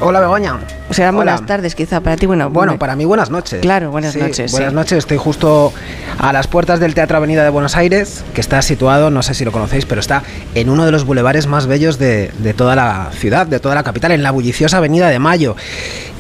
[0.02, 0.58] Hola Begoña.
[0.90, 1.48] O sea, buenas Hola.
[1.48, 2.26] tardes quizá para ti.
[2.26, 3.60] Bueno, Bueno, para mí buenas noches.
[3.62, 4.52] Claro, buenas Sí, noches.
[4.54, 4.76] Buenas sí.
[4.76, 5.74] noches, estoy justo
[6.18, 9.44] a las puertas del Teatro Avenida de Buenos Aires, que está situado, no sé si
[9.44, 10.24] lo conocéis, pero está
[10.56, 13.84] en uno de los bulevares más bellos de, de toda la ciudad, de toda la
[13.84, 15.58] capital, en la bulliciosa Avenida de Mayo.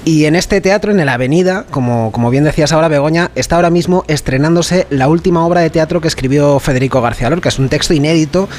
[0.04, 3.70] Y en este teatro, en la Avenida, como, como bien decías ahora Begoña, está ahora
[3.70, 7.48] mismo estrenándose la última obra de teatro que escribió Federico García Lorca.
[7.50, 8.50] Es un texto inédito,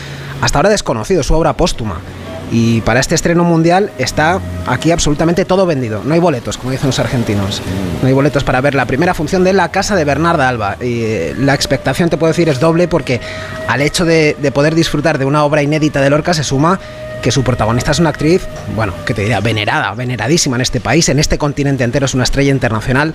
[0.41, 2.01] hasta ahora desconocido, su obra póstuma.
[2.51, 6.03] Y para este estreno mundial está aquí absolutamente todo vendido.
[6.05, 7.62] No hay boletos, como dicen los argentinos.
[8.03, 10.77] No hay boletos para ver la primera función de La Casa de Bernarda Alba.
[10.81, 13.20] Y eh, la expectación, te puedo decir, es doble porque
[13.69, 16.81] al hecho de, de poder disfrutar de una obra inédita de Lorca se suma
[17.20, 18.43] que su protagonista es una actriz,
[18.75, 22.25] bueno, que te diría, venerada, veneradísima en este país, en este continente entero, es una
[22.25, 23.15] estrella internacional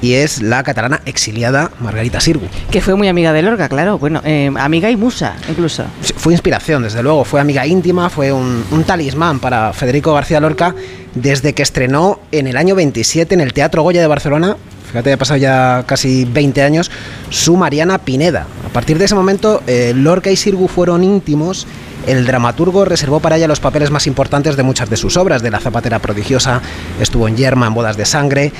[0.00, 2.46] y es la catalana exiliada Margarita Sirgu.
[2.70, 3.98] Que fue muy amiga de Lorca, claro.
[3.98, 5.84] Bueno, eh, amiga y musa, incluso.
[6.16, 10.74] Fue inspiración, desde luego, fue amiga íntima, fue un, un talismán para Federico García Lorca
[11.14, 14.56] desde que estrenó en el año 27 en el Teatro Goya de Barcelona.
[14.88, 16.90] Fíjate, ha pasado ya casi 20 años,
[17.28, 18.46] su Mariana Pineda.
[18.64, 21.66] A partir de ese momento, eh, Lorca y Sirgu fueron íntimos.
[22.06, 25.42] El dramaturgo reservó para ella los papeles más importantes de muchas de sus obras.
[25.42, 26.62] De La Zapatera Prodigiosa,
[27.00, 28.52] estuvo en Yerma, en Bodas de Sangre.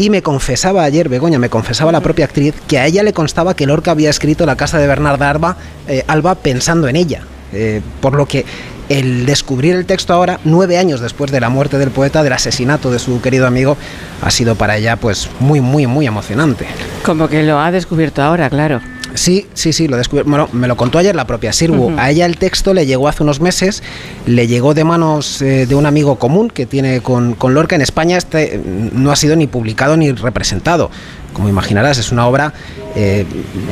[0.00, 3.52] Y me confesaba ayer, Begoña, me confesaba la propia actriz, que a ella le constaba
[3.54, 7.26] que Lorca había escrito La Casa de Bernarda Alba, eh, Alba pensando en ella.
[7.52, 8.46] Eh, por lo que
[8.90, 12.90] el descubrir el texto ahora, nueve años después de la muerte del poeta, del asesinato
[12.90, 13.78] de su querido amigo,
[14.20, 16.66] ha sido para ella pues muy, muy, muy emocionante.
[17.04, 18.80] Como que lo ha descubierto ahora, claro.
[19.14, 20.24] Sí, sí, sí, lo descubrí.
[20.28, 21.86] Bueno, me lo contó ayer la propia Sirgu.
[21.86, 21.98] Ujú.
[21.98, 23.82] A ella el texto le llegó hace unos meses,
[24.26, 27.76] le llegó de manos eh, de un amigo común que tiene con, con Lorca.
[27.76, 28.60] En España este eh,
[28.92, 30.90] no ha sido ni publicado ni representado.
[31.32, 32.52] Como imaginarás, es una obra,
[32.94, 33.24] eh,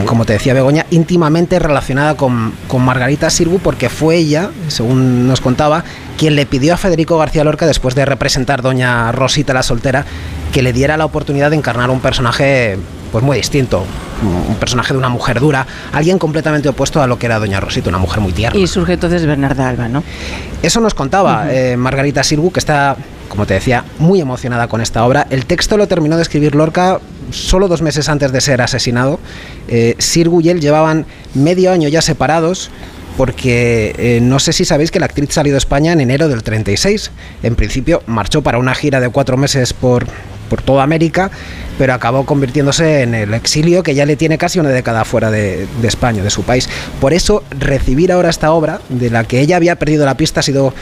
[0.06, 5.40] como te decía Begoña, íntimamente relacionada con, con Margarita Sirgu porque fue ella, según nos
[5.40, 5.84] contaba,
[6.16, 10.04] quien le pidió a Federico García Lorca, después de representar Doña Rosita la soltera,
[10.52, 12.78] que le diera la oportunidad de encarnar un personaje
[13.10, 13.84] pues muy distinto,
[14.22, 17.88] un personaje de una mujer dura, alguien completamente opuesto a lo que era Doña Rosita,
[17.88, 18.58] una mujer muy tierna.
[18.58, 20.02] Y surge entonces Bernarda Alba, ¿no?
[20.62, 22.96] Eso nos contaba eh, Margarita Sirgu, que está,
[23.28, 25.26] como te decía, muy emocionada con esta obra.
[25.30, 29.20] El texto lo terminó de escribir Lorca solo dos meses antes de ser asesinado.
[29.68, 32.70] Eh, Sirgu y él llevaban medio año ya separados.
[33.16, 36.44] Porque eh, no sé si sabéis que la actriz salió de España en enero del
[36.44, 37.10] 36.
[37.42, 40.06] En principio marchó para una gira de cuatro meses por,
[40.48, 41.30] por toda América,
[41.78, 45.66] pero acabó convirtiéndose en el exilio que ya le tiene casi una década fuera de,
[45.80, 46.68] de España, de su país.
[47.00, 50.42] Por eso, recibir ahora esta obra, de la que ella había perdido la pista, ha
[50.42, 50.72] sido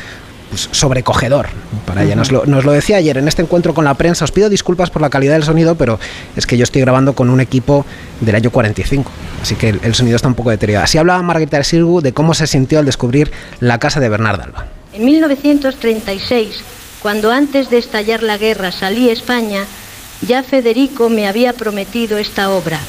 [0.51, 1.49] pues, sobrecogedor
[1.87, 2.15] para ella.
[2.15, 4.25] Nos lo, nos lo decía ayer en este encuentro con la prensa.
[4.25, 5.99] Os pido disculpas por la calidad del sonido, pero
[6.37, 7.85] es que yo estoy grabando con un equipo
[8.21, 9.11] del año 45,
[9.43, 10.85] así que el, el sonido está un poco deteriorado.
[10.85, 14.67] Así hablaba Margarita Sirgu de cómo se sintió al descubrir la casa de Bernarda Alba.
[14.93, 16.63] En 1936,
[17.07, 19.65] cuando antes de estallar la guerra salí a España,
[20.23, 22.81] ya Federico me había prometido esta obra.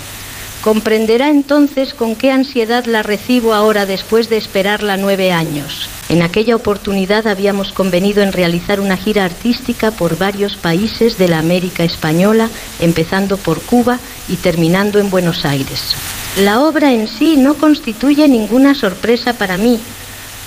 [0.63, 5.87] Comprenderá entonces con qué ansiedad la recibo ahora después de esperarla nueve años.
[6.09, 11.37] En aquella oportunidad habíamos convenido en realizar una gira artística por varios países de la
[11.37, 15.95] América Española, empezando por Cuba y terminando en Buenos Aires.
[16.37, 19.79] La obra en sí no constituye ninguna sorpresa para mí,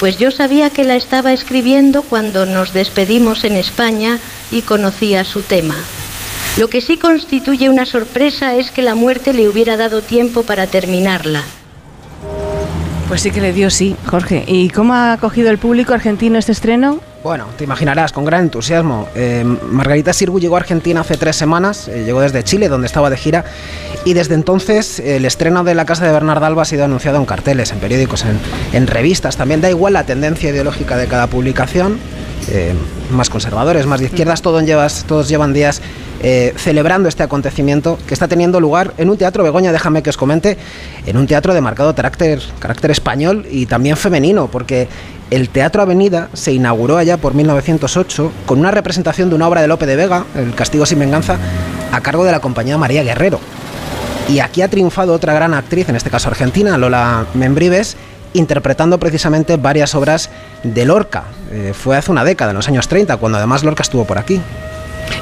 [0.00, 4.18] pues yo sabía que la estaba escribiendo cuando nos despedimos en España
[4.50, 5.76] y conocía su tema.
[6.56, 10.66] Lo que sí constituye una sorpresa es que la muerte le hubiera dado tiempo para
[10.66, 11.44] terminarla.
[13.10, 14.44] Pues sí que le dio sí, Jorge.
[14.46, 17.00] ¿Y cómo ha acogido el público argentino este estreno?
[17.24, 19.08] Bueno, te imaginarás, con gran entusiasmo.
[19.16, 23.10] Eh, Margarita Sirgu llegó a Argentina hace tres semanas, eh, llegó desde Chile, donde estaba
[23.10, 23.44] de gira,
[24.04, 27.26] y desde entonces el estreno de la casa de Bernarda Alba ha sido anunciado en
[27.26, 28.38] carteles, en periódicos, en,
[28.72, 29.36] en revistas.
[29.36, 31.98] También da igual la tendencia ideológica de cada publicación.
[32.48, 32.74] eh,
[33.10, 35.82] más conservadores, más de izquierdas, todos, llevas, todos llevan días
[36.22, 40.18] eh, celebrando este acontecimiento que está teniendo lugar en un teatro, Begoña, déjame que os
[40.18, 40.58] comente,
[41.06, 42.40] en un teatro de marcado carácter,
[42.90, 44.88] español y también femenino, porque
[45.30, 49.68] el Teatro Avenida se inauguró allá por 1908 con una representación de una obra de
[49.68, 51.38] Lope de Vega, El Castigo sin Venganza,
[51.90, 53.40] a cargo de la compañía María Guerrero.
[54.28, 57.96] Y aquí ha triunfado otra gran actriz, en este caso argentina, Lola Membrives,
[58.34, 60.30] interpretando precisamente varias obras
[60.62, 61.24] de Lorca.
[61.50, 64.40] Eh, fue hace una década, en los años 30, cuando además Lorca estuvo por aquí.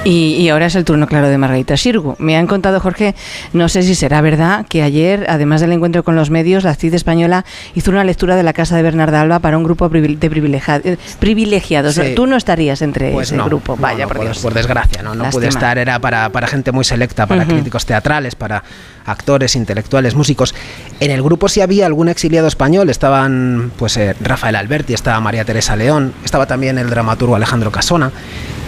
[0.05, 2.15] Y, y ahora es el turno, claro, de Margarita Sirgu.
[2.19, 3.15] Me han contado, Jorge,
[3.53, 6.95] no sé si será verdad, que ayer, además del encuentro con los medios, la actriz
[6.95, 7.45] española
[7.75, 11.95] hizo una lectura de la casa de Bernarda Alba para un grupo de eh, privilegiados.
[11.95, 12.13] Sí.
[12.15, 14.39] Tú no estarías entre Pues ese no, grupo, vaya, no, por por, Dios.
[14.39, 18.35] por desgracia, no, no pude estar, era para, para gente muy selecta, para críticos teatrales,
[18.35, 18.63] para
[19.05, 20.55] actores, intelectuales, músicos.
[21.01, 25.45] En el grupo sí había algún exiliado español, estaban pues eh, Rafael Alberti, estaba María
[25.45, 28.13] Teresa León, estaba también el dramaturgo Alejandro Casona.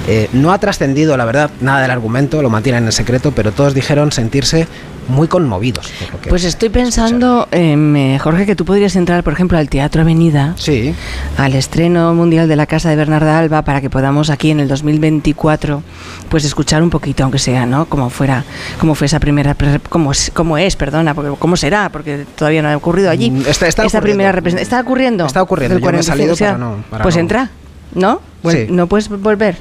[0.08, 3.74] Eh, no ha trascendido, la verdad, nada del argumento, lo mantienen en secreto, pero todos
[3.74, 4.66] dijeron sentirse
[5.08, 5.88] muy conmovidos.
[6.00, 9.58] por lo que- Pues estoy pensando, em, eh, Jorge, que tú podrías entrar, por ejemplo,
[9.58, 10.94] al Teatro Avenida, sí.
[11.36, 14.68] al estreno mundial de la Casa de Bernarda Alba, para que podamos aquí en el
[14.68, 15.82] 2024,
[16.28, 17.86] pues escuchar un poquito, aunque sea, ¿no?
[17.86, 18.44] Como fuera,
[18.78, 19.56] como fue esa primera,
[19.88, 23.30] como es, como es, perdona, porque cómo será, porque todavía no ha ocurrido allí.
[23.30, 24.00] Mm, está- ocurriendo.
[24.00, 25.26] primera representación, está ocurriendo.
[25.26, 27.50] Está ocurriendo, yo me he 45, salido o sea, para no- para pues no- entra.
[27.92, 28.20] ¿No?
[28.44, 28.72] Vuel- Sí.
[28.72, 29.56] ¿No puedes volver?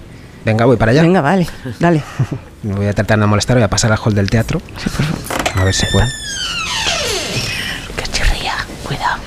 [0.50, 1.04] Venga, voy para allá.
[1.04, 1.48] Venga, vale,
[1.80, 2.04] dale.
[2.64, 4.62] Me voy a tratar de no molestar, voy a pasar al hall del teatro.
[5.56, 6.06] A ver si puedo.
[7.96, 9.18] Que chirría, cuidado.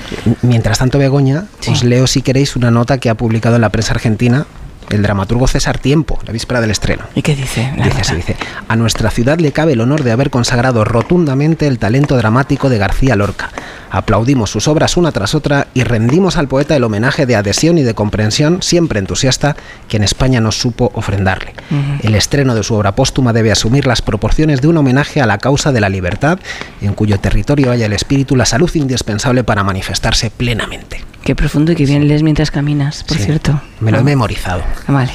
[0.41, 3.93] Mientras tanto, Begoña, os leo si queréis una nota que ha publicado en la prensa
[3.93, 4.45] argentina
[4.93, 7.03] el dramaturgo César Tiempo, la víspera del estreno.
[7.15, 7.71] ¿Y qué dice?
[7.77, 8.35] Dice así, dice,
[8.67, 12.77] a nuestra ciudad le cabe el honor de haber consagrado rotundamente el talento dramático de
[12.77, 13.49] García Lorca.
[13.89, 17.83] Aplaudimos sus obras una tras otra y rendimos al poeta el homenaje de adhesión y
[17.83, 19.55] de comprensión, siempre entusiasta,
[19.87, 21.53] que en España nos supo ofrendarle.
[22.01, 25.37] El estreno de su obra póstuma debe asumir las proporciones de un homenaje a la
[25.37, 26.39] causa de la libertad,
[26.81, 31.03] en cuyo territorio haya el espíritu la salud indispensable para manifestarse plenamente.
[31.23, 33.61] Qué profundo y qué bien lees mientras caminas, por Sí, cierto.
[33.79, 34.61] Me lo he Ah, memorizado.
[34.87, 35.11] Vale.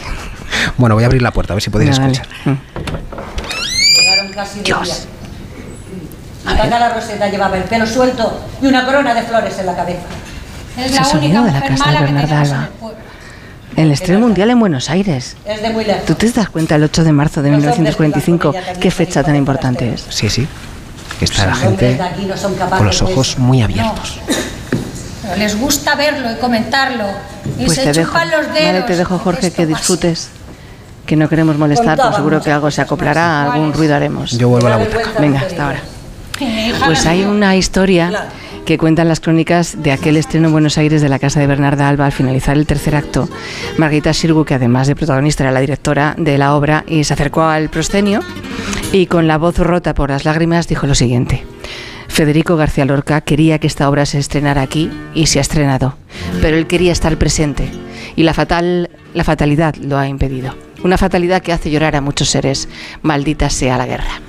[0.78, 2.26] Bueno, voy a abrir la puerta, a ver si podéis escuchar.
[2.44, 6.78] Llegaron casi de día.
[6.78, 10.00] la Roseta llevaba el pelo suelto y una corona de flores en la cabeza.
[10.78, 12.68] Es el sonido de la casa de Bernarda Alba.
[13.76, 15.36] El estreno mundial en Buenos Aires.
[15.44, 16.04] Es de muy lejos.
[16.06, 20.06] ¿Tú te das cuenta el 8 de marzo de 1945 qué fecha tan importante es?
[20.08, 20.48] Sí, sí.
[21.20, 22.00] Está la gente
[22.76, 24.20] con los ojos muy abiertos.
[25.36, 27.04] Les gusta verlo y comentarlo.
[27.58, 28.16] Y Pues se te dejo.
[28.18, 28.72] los dedos.
[28.72, 30.30] Vale, te dejo Jorge que disfrutes.
[31.06, 34.32] Que no queremos molestar, pero seguro que algo se acoplará, algún ruido haremos.
[34.32, 35.18] Yo vuelvo a la butaca.
[35.18, 35.80] Venga, hasta ahora.
[36.86, 38.28] Pues hay una historia
[38.64, 41.88] que cuentan las crónicas de aquel estreno en Buenos Aires de la casa de Bernarda
[41.88, 43.26] Alba al finalizar el tercer acto.
[43.78, 47.44] Margarita Sirgu, que además de protagonista era la directora de la obra, y se acercó
[47.44, 48.20] al proscenio
[48.92, 51.46] y con la voz rota por las lágrimas dijo lo siguiente.
[52.08, 55.96] Federico García Lorca quería que esta obra se estrenara aquí y se ha estrenado,
[56.42, 57.70] pero él quería estar presente
[58.16, 60.54] y la fatal la fatalidad lo ha impedido.
[60.82, 62.68] Una fatalidad que hace llorar a muchos seres.
[63.02, 64.20] Maldita sea la guerra.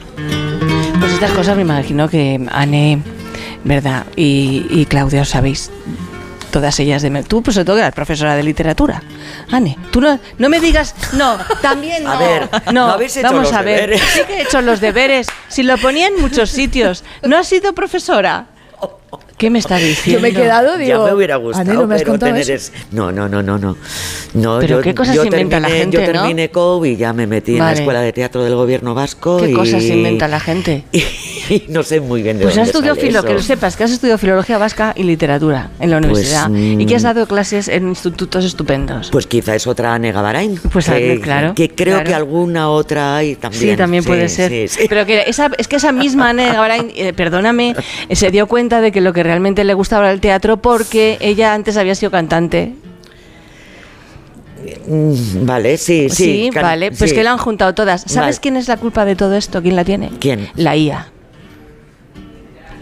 [1.00, 3.02] Pues estas cosas me imagino que Anne,
[3.64, 4.06] ¿verdad?
[4.16, 5.70] Y, y Claudia, os sabéis.
[6.52, 7.10] Todas ellas de...
[7.24, 9.02] Tú, pues sobre todo, que eras profesora de literatura.
[9.52, 10.96] Anne, tú no, no me digas...
[11.14, 12.12] No, también no.
[12.12, 13.82] A ver, no, ¿no habéis hecho vamos los a ver.
[13.82, 14.02] deberes?
[14.14, 15.28] Sí que he hecho los deberes.
[15.48, 17.04] Si lo ponía en muchos sitios.
[17.24, 18.48] ¿No has sido profesora?
[19.38, 20.20] ¿Qué me está diciendo?
[20.20, 21.00] Yo me he quedado, digo.
[21.06, 22.54] ya me hubiera gustado, ¿no me has pero contado tener eso?
[22.54, 23.78] es- No, no, no, no, no.
[24.34, 26.20] no Pero yo, qué cosas yo inventa la terminé- gente, Yo ¿no?
[26.20, 27.80] terminé COU y ya me metí en la Vale.
[27.80, 29.54] Escuela de Teatro del Gobierno Vasco ¿Qué y...
[29.54, 30.84] cosas inventa la gente?
[30.92, 31.04] y
[31.70, 33.28] no sé muy bien de Pues has dónde estudiado sale filo, eso.
[33.28, 36.86] que lo sepas, que has estudiado filología vasca y literatura en la Pues, universidad y
[36.86, 39.10] que has mm, dado clases en institutos estupendos.
[39.12, 40.60] Pues quizá es otra Nega Barain.
[40.72, 42.08] Pues, que, claro, Que creo claro.
[42.10, 43.72] que alguna otra hay también.
[43.72, 44.50] Sí, también puede ser.
[44.52, 44.86] sí, sí.
[44.90, 47.76] Pero que esa, es que esa misma Anne Gabarain, eh, perdóname,
[48.10, 51.18] eh, se dio cuenta de que lo que realmente le gustaba era el teatro porque
[51.22, 52.74] ella antes había sido cantante.
[54.88, 56.50] Mm, Vale, sí, sí.
[56.54, 57.16] can- vale, pues sí.
[57.16, 58.02] que la han juntado todas.
[58.02, 58.38] ¿Sabes Vale.
[58.42, 59.62] quién es la culpa de todo esto?
[59.62, 60.12] ¿Quién la tiene?
[60.20, 60.50] ¿Quién?
[60.56, 61.08] La IA.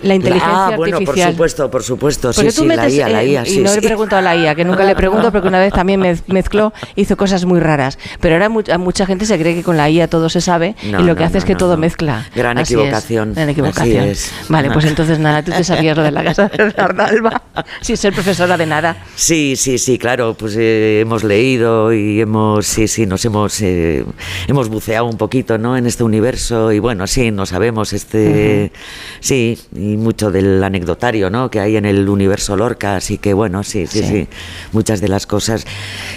[0.02, 2.32] La inteligencia ah, bueno, por supuesto, por supuesto.
[2.34, 3.76] Porque sí, sí, metes, la IA, la eh, IA, y sí, no sí.
[3.76, 6.74] le pregunto a la IA, que nunca le pregunto porque una vez también mez- mezcló,
[6.96, 7.98] hizo cosas muy raras.
[8.20, 10.76] Pero ahora mu- a mucha gente se cree que con la IA todo se sabe
[10.84, 12.26] No, y lo que no, hace es que todo mezcla.
[12.36, 14.04] Gran Así es, equivocación, gran equivocación.
[14.06, 14.32] es.
[14.50, 17.42] Vale, pues entonces nada, tú te sabías lo de la casa de Bernarda Alba
[17.82, 18.98] sin ser profesora de nada.
[19.16, 24.06] Sí, sí, sí, claro, pues eh, hemos leído y hemos, sí, sí, nos hemos, eh,
[24.48, 25.76] hemos buceado un poquito, ¿no?
[25.78, 28.72] En este universo y bueno, sí, no sabemos este,
[29.20, 31.50] sí, y mucho del anecdotario, ¿no?
[31.50, 34.06] Que hay en el universo Lorca, así que bueno, sí, sí, Sí.
[34.08, 34.28] sí,
[34.74, 35.66] muchas de las cosas.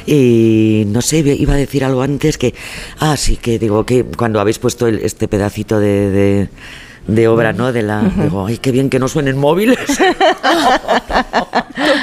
[0.06, 2.54] Y no sé, iba a decir algo antes que,
[2.98, 6.48] ah, sí, que digo que cuando habéis puesto el- este pedacito de, de
[7.06, 7.72] de obra, ¿no?
[7.72, 9.78] De la, digo, ay, qué bien que no suenen móviles.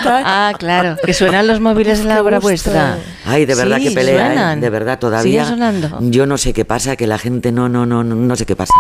[0.10, 2.98] Ah, claro, que suenan los móviles en la obra vuestra.
[3.26, 4.56] Ay, de verdad Sí, que pelea, ¿eh?
[4.58, 5.46] de verdad todavía.
[5.46, 5.98] Sonando.
[6.02, 8.74] Yo no sé qué pasa, que la gente no, no, no, no sé qué pasa.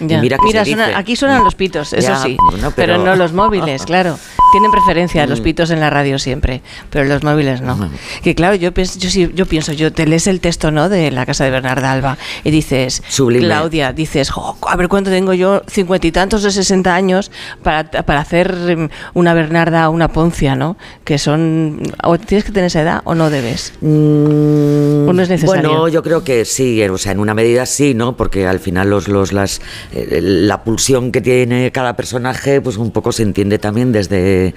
[0.00, 0.20] Ya.
[0.20, 0.94] Mira, se suena- dice.
[0.98, 2.94] aquí suenan los pitos, eso Ya, sí, bueno, pero...
[2.94, 4.18] pero- no los móviles, claro.
[4.52, 5.42] Tienen preferencia los Mm.
[5.42, 7.90] pitos en la radio siempre, pero los móviles no.
[8.22, 10.88] Que claro, yo pienso, yo, sí- yo pienso, yo te lees el texto, ¿no?
[10.88, 13.44] De la casa de Bernarda Alba y dices, Sublime.
[13.46, 17.30] Claudia, dices, "Jo, a ver cuánto tengo yo, cincuenta y tantos de 60 años
[17.62, 20.76] para, para hacer mm, una Bernarda, una Poncia, ¿no?
[21.04, 23.72] Que son, o tienes que tener esa edad o no debes.
[23.80, 25.68] Mm, ¿O no es necesario?
[25.70, 28.16] Bueno, yo creo que sí, o sea, en una medida sí, ¿no?
[28.16, 29.60] Porque al final los, los, las,
[29.92, 34.54] la pulsión que tiene cada personaje, pues un poco se entiende también desde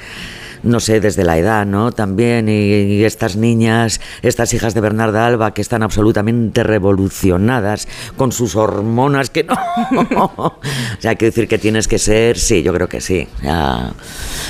[0.64, 1.92] no sé, desde la edad, ¿no?
[1.92, 8.32] También, y, y estas niñas, estas hijas de Bernarda Alba, que están absolutamente revolucionadas con
[8.32, 9.56] sus hormonas, que no.
[10.36, 10.60] o
[11.00, 13.28] sea, quiero decir que tienes que ser, sí, yo creo que sí.
[13.42, 13.92] ya,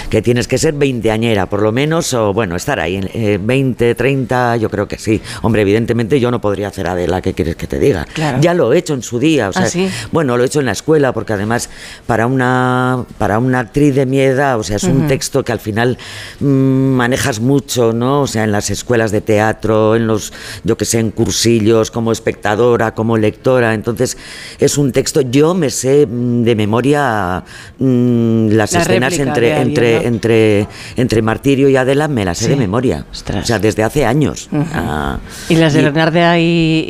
[0.09, 4.57] que tienes que ser veinteañera, por lo menos, o bueno, estar ahí, eh, 20, 30,
[4.57, 5.21] yo creo que sí.
[5.41, 8.05] Hombre, evidentemente yo no podría hacer Adela, ¿qué quieres que te diga?
[8.13, 8.39] Claro.
[8.41, 9.89] Ya lo he hecho en su día, o sea, ¿Ah, sí?
[10.11, 11.69] bueno, lo he hecho en la escuela, porque además
[12.07, 15.59] para una, para una actriz de mi edad, o sea, es un texto que al
[15.59, 15.97] final
[16.39, 18.21] manejas mucho, ¿no?
[18.21, 22.11] O sea, en las escuelas de teatro, en los, yo que sé, en cursillos, como
[22.11, 23.73] espectadora, como lectora.
[23.73, 24.17] Entonces,
[24.59, 27.43] es un texto, yo me sé mm, de memoria
[27.77, 30.07] mm, las La escenas entre, alguien, entre, ¿no?
[30.07, 32.49] entre, entre Martirio y Adela, me las sé Sí.
[32.51, 33.05] de memoria.
[33.11, 34.49] O sea, desde hace años.
[34.73, 35.19] Ah,
[35.49, 36.85] Y las de Bernarda y,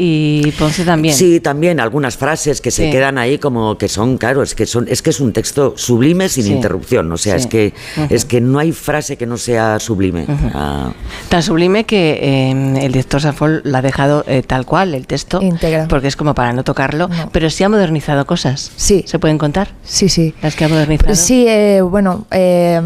[0.45, 1.13] y Ponce también.
[1.15, 4.87] Sí, también algunas frases que se quedan ahí como que son, claro, es que son,
[4.89, 6.51] es que es un texto sublime sin Sí.
[6.53, 7.11] interrupción.
[7.11, 7.73] O sea, es que
[8.09, 10.25] es que no hay frase que no sea sublime.
[10.53, 10.91] Ah,
[11.29, 15.39] Tan sublime que eh, el director Sanford la ha dejado eh, tal cual, el texto.
[15.87, 17.09] Porque es como para no tocarlo.
[17.31, 18.71] Pero sí ha modernizado cosas.
[18.75, 19.03] Sí.
[19.07, 19.69] ¿Se pueden contar?
[19.83, 20.33] Sí, sí.
[20.41, 21.15] Las que ha modernizado.
[21.15, 22.81] Sí, eh, bueno, eh,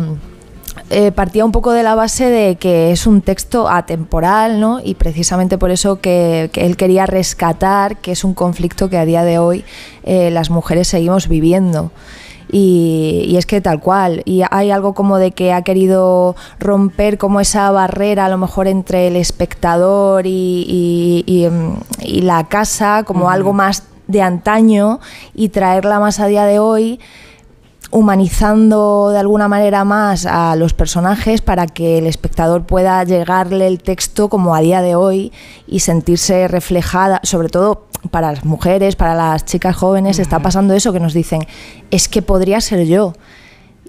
[0.89, 4.79] eh, partía un poco de la base de que es un texto atemporal, ¿no?
[4.83, 9.05] Y precisamente por eso que, que él quería rescatar que es un conflicto que a
[9.05, 9.65] día de hoy
[10.03, 11.91] eh, las mujeres seguimos viviendo.
[12.55, 17.17] Y, y es que tal cual, y hay algo como de que ha querido romper
[17.17, 20.29] como esa barrera a lo mejor entre el espectador y,
[20.67, 21.47] y- y,
[22.05, 24.99] y la casa, como algo más de antaño
[25.33, 26.99] y traerla más a día de hoy
[27.89, 33.81] humanizando de alguna manera más a los personajes para que el espectador pueda llegarle el
[33.81, 35.31] texto como a día de hoy
[35.67, 40.91] y sentirse reflejada, sobre todo para las mujeres, para las chicas jóvenes, está pasando eso
[40.93, 41.45] que nos dicen,
[41.91, 43.13] es que podría ser yo.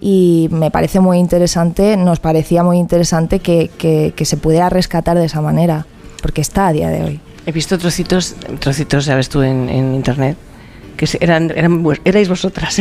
[0.00, 5.16] Y me parece muy interesante, nos parecía muy interesante que, que- que se pudiera rescatar
[5.16, 5.86] de esa manera,
[6.22, 7.20] porque está a día de hoy.
[7.46, 10.36] He visto trocitos, trocitos, sabes tú, en, en internet,
[10.96, 12.74] que se- eran, eran erais vosotras,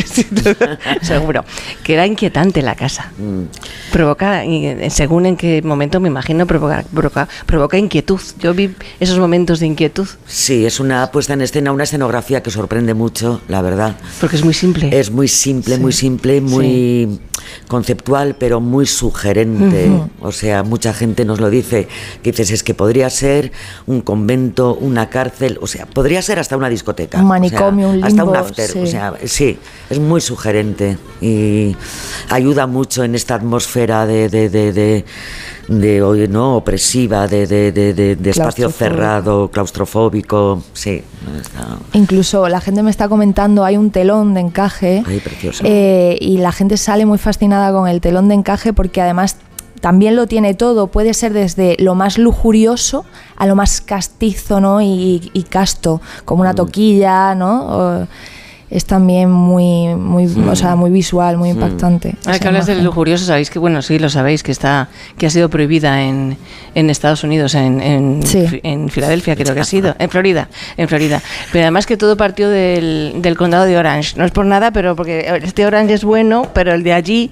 [1.02, 1.44] seguro,
[1.84, 3.12] que era inquietante la casa.
[3.18, 3.92] Mm.
[3.92, 8.20] Provoca, eh, según en qué momento, me imagino, provoca, provoca, provoca inquietud.
[8.40, 10.08] Yo vi esos momentos de inquietud.
[10.26, 13.96] sí, es una puesta en escena, una escenografía que sorprende mucho, la verdad.
[14.20, 14.98] Porque es muy simple.
[14.98, 15.82] Es muy simple, Sí.
[15.82, 17.20] muy simple, muy
[17.68, 19.90] conceptual, pero muy sugerente.
[20.22, 21.88] O sea, mucha gente nos lo dice,
[22.22, 23.52] que dices, es que podría ser
[23.86, 27.22] un convento, una cárcel, o sea, podría ser hasta una discoteca.
[27.22, 27.60] Un o sea,
[28.08, 28.80] Hasta un after, sí.
[28.80, 29.58] o sea, sí,
[29.90, 31.76] es muy sugerente y
[32.30, 35.06] ayuda mucho en esta atmósfera de, de, de,
[35.68, 36.56] de, ¿no?
[36.58, 41.04] opresiva, de, espacio cerrado, claustrofóbico, sí.
[41.42, 45.64] está- Incluso la gente me está comentando, hay un telón de encaje Ay, precioso.
[45.66, 49.38] eh, y la gente sale muy fascinada con el telón de encaje porque además
[49.84, 53.04] también lo tiene todo, puede ser desde lo más lujurioso
[53.36, 54.80] a lo más castizo ¿no?
[54.80, 57.68] y, y casto, como una toquilla, ¿no?
[57.68, 58.08] O-
[58.74, 62.16] es también muy, muy, o sea, muy visual, muy impactante.
[62.26, 65.28] Ahora esa que hablas del lujurioso, sabéis que, bueno, sí, lo sabéis, que está que
[65.28, 66.38] ha sido prohibida en,
[66.74, 68.62] en Estados Unidos, en, en, Sí.
[68.64, 71.22] En Filadelfia, creo que ha sido, en Florida, en Florida.
[71.52, 74.16] Pero además que todo partió del, del condado de Orange.
[74.18, 77.30] No es por nada, pero porque este Orange es bueno, pero el de allí,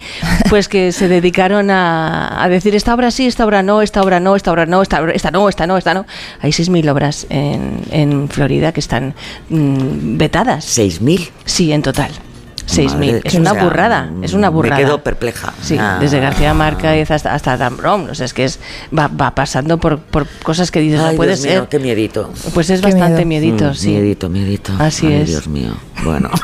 [0.47, 4.19] pues que se dedicaron a, a decir esta obra sí, esta obra no, esta obra
[4.19, 6.05] no, esta obra no, esta, esta no, esta no, esta no.
[6.39, 9.15] Hay 6.000 obras en, en Florida que están
[9.49, 10.77] mm, vetadas.
[10.77, 11.30] ¿6.000?
[11.45, 12.11] Sí, en total.
[12.11, 13.21] Madre, 6.000.
[13.25, 14.77] Es o una burrada, es una me burrada.
[14.77, 15.51] quedo perpleja.
[15.61, 15.97] Sí, Ah.
[15.99, 18.09] desde García Márquez hasta, hasta Dan Brown.
[18.09, 18.59] O sea, es que es,
[18.97, 21.67] va, va pasando por, por cosas que dices, Ay, no puede Dios mío, ser.
[21.67, 22.31] qué miedito.
[22.53, 23.41] Pues es Qué bastante miedo.
[23.45, 23.89] miedito, Mm, sí.
[23.89, 24.71] Miedito, miedito.
[24.79, 25.27] Así Ay, es.
[25.29, 25.73] Dios mío.
[26.05, 26.29] Bueno.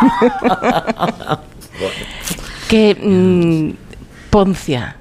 [2.68, 4.96] Que mm, Poncia.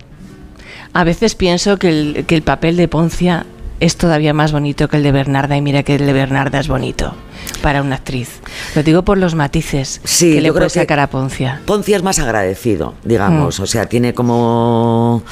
[0.93, 3.45] A veces pienso que el, que el papel de Poncia
[3.81, 6.69] es todavía más bonito que el de Bernarda y mira que el de Bernarda es
[6.69, 7.15] bonito
[7.63, 8.41] para una actriz.
[8.75, 11.61] Lo digo por los matices Sí, que le puede sacar a Poncia.
[11.67, 13.59] Poncia es más agradecido, digamos.
[13.59, 13.63] Mm.
[13.63, 15.23] O sea, tiene como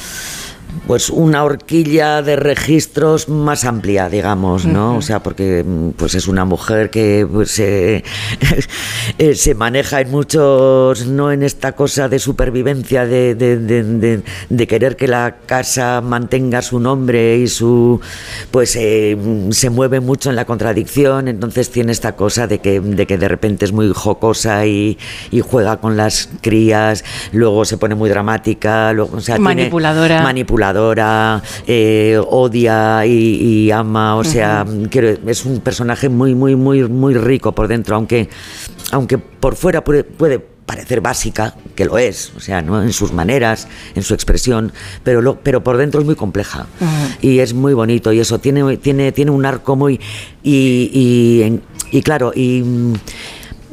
[0.86, 4.96] pues una horquilla de registros más amplia, digamos, ¿no?
[4.96, 8.04] O sea, porque mm, pues es una mujer que pues, se-
[9.18, 14.96] eh, se maneja en muchos, no en esta cosa de supervivencia, de, de- de- querer
[14.96, 18.00] que la casa mantenga su nombre y su,
[18.50, 19.16] pues eh,
[19.50, 23.28] se mueve mucho en la contradicción, entonces tiene esta cosa de que de, que de
[23.28, 24.98] repente es muy jocosa y,
[25.30, 29.46] y juega con las crías, luego se pone muy dramática, luego, o sea, tiene-
[30.22, 30.63] Manipuladora.
[30.72, 36.88] Manipuladora, eh, odia y, y ama, o sea, quiero- es un personaje muy, muy, muy,
[36.88, 38.28] muy rico por dentro, aunque,
[38.92, 42.82] aunque por fuera puede, puede parecer básica, que lo es, o sea, ¿no?
[42.82, 46.66] en sus maneras, en su expresión, pero, lo, pero por dentro es muy compleja
[47.20, 50.00] y es muy bonito y eso tiene, tiene, tiene un arco muy
[50.42, 51.60] y,
[51.92, 52.64] y, claro y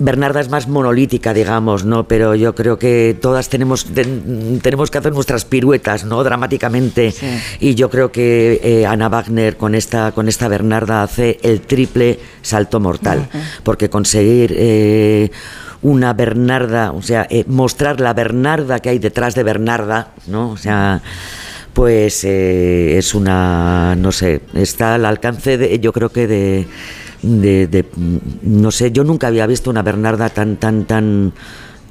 [0.03, 2.07] Bernarda es más monolítica, digamos, ¿no?
[2.07, 6.23] Pero yo creo que todas tenemos, ten- tenemos que hacer nuestras piruetas, ¿no?
[6.23, 7.13] Dramáticamente.
[7.59, 12.19] Y yo creo que eh, Ana Wagner con esta, con esta Bernarda hace el triple
[12.41, 13.29] salto mortal.
[13.63, 15.31] Porque conseguir eh,
[15.83, 20.51] una Bernarda, o sea, eh, mostrar la Bernarda que hay detrás de Bernarda, ¿no?
[20.51, 21.01] O sea
[21.73, 26.67] pues eh, es una, no sé, está al alcance, de, yo creo que de,
[27.21, 27.85] de, de,
[28.43, 31.33] no sé, yo nunca había visto una Bernarda tan, tan, tan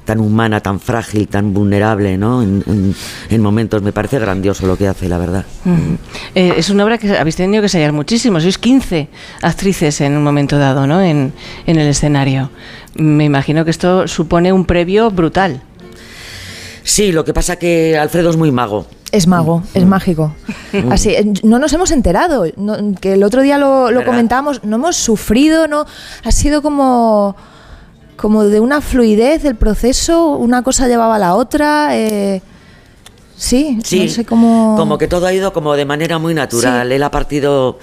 [0.03, 2.41] tan humana, tan frágil, tan vulnerable, ¿no?
[2.41, 2.95] En, en-
[3.29, 5.45] en momentos me parece grandioso lo que hace, la verdad.
[5.63, 5.97] Ujú.
[6.33, 8.39] Eh, es una obra que habéis tenido que ensayar muchísimo.
[8.41, 9.09] Sois 15
[9.43, 10.99] actrices en un momento dado, ¿no?
[11.01, 11.31] En,
[11.67, 12.49] en el escenario.
[12.95, 15.61] Me imagino que esto supone un previo brutal.
[16.83, 18.87] Sí, lo que pasa que Alfredo es muy mago.
[19.11, 20.33] Es mago, es mágico.
[20.89, 24.77] Así, eh, no nos hemos enterado, no- que el otro día lo, lo comentábamos, no
[24.77, 25.85] hemos sufrido, no
[26.23, 27.35] ha sido como
[28.15, 31.97] como de una fluidez el proceso, una cosa llevaba a la otra.
[31.97, 32.41] eh,
[33.35, 34.75] sí, Sí, no sé cómo.
[34.77, 36.87] como que todo ha ido como de manera muy natural.
[36.87, 36.93] Sí.
[36.93, 37.79] Él ha partido,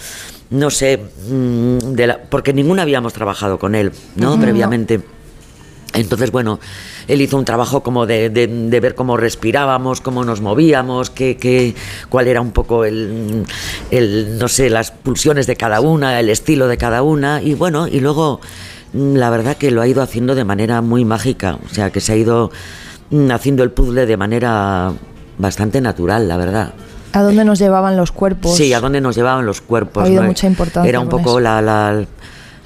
[0.51, 4.39] no sé, mm, de la- porque ninguna habíamos trabajado con él, ¿no?
[4.41, 5.01] Previamente.
[5.94, 6.60] Entonces, bueno,
[7.08, 11.37] él hizo un trabajo como de, de- de ver cómo respirábamos, cómo nos movíamos, qué,
[11.37, 11.74] qué-
[12.10, 13.44] cuál era un poco el,
[13.90, 17.40] el, no sé, las pulsiones de cada una, el estilo de cada una.
[17.42, 18.40] Y bueno, y luego
[18.92, 21.58] mm, la verdad que lo ha ido haciendo de manera muy mágica.
[21.65, 22.51] O sea, que se ha ido
[23.10, 24.92] mm, haciendo el puzzle de manera
[25.38, 26.74] bastante natural, la verdad.
[27.15, 28.54] ¿A dónde nos llevaban los cuerpos?
[28.56, 30.03] Sí, a dónde nos llevaban los cuerpos.
[30.03, 30.28] Ha habido ¿no?
[30.28, 32.04] mucha importancia Era un poco la, la,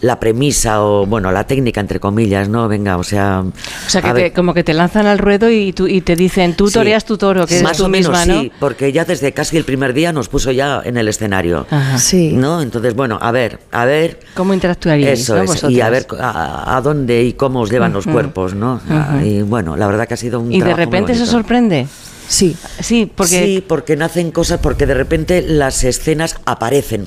[0.02, 2.66] la premisa o, bueno, la técnica, entre comillas, ¿no?
[2.68, 3.40] Venga, o sea...
[3.86, 6.54] O sea, que te- como que te lanzan al ruedo y, tú, y te dicen,
[6.56, 6.74] tú sí.
[6.74, 8.40] toreas tu toro, que Más eres tú o menos misma, ¿no?
[8.42, 11.66] sí, porque ya desde casi el primer día nos puso ya en el escenario.
[11.70, 11.98] Ajá.
[11.98, 12.32] Sí.
[12.34, 12.60] ¿No?
[12.60, 14.18] Entonces, bueno, a ver, a ver...
[14.34, 15.20] ¿Cómo interactuaríais?
[15.20, 15.44] Eso ¿no?
[15.52, 18.80] es, y a ver a, a dónde y cómo os llevan los cuerpos, ¿no?
[19.22, 21.30] Y bueno, la verdad que ha sido un Y de trabajo repente eso bonito.
[21.38, 21.86] sorprende.
[22.26, 22.56] Sí.
[22.80, 27.06] Sí, porque Sí, porque nacen cosas, porque de repente las escenas aparecen,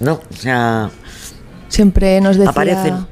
[0.00, 0.14] ¿no?
[0.14, 0.90] O sea,
[1.72, 2.50] Siempre nos decía.
[2.50, 3.06] aparecen.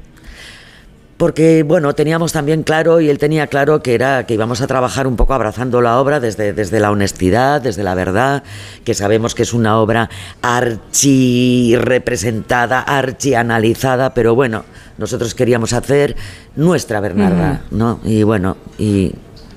[1.17, 5.05] Porque, bueno, teníamos también claro, y él tenía claro que era que íbamos a trabajar
[5.05, 8.43] un poco abrazando la obra desde, desde la honestidad, desde la verdad,
[8.83, 10.09] que sabemos que es una obra
[10.41, 14.63] archi representada, archi analizada, pero bueno,
[14.97, 16.15] nosotros queríamos hacer
[16.55, 17.99] nuestra Bernarda, ¿no?
[18.03, 19.13] Y bueno, y.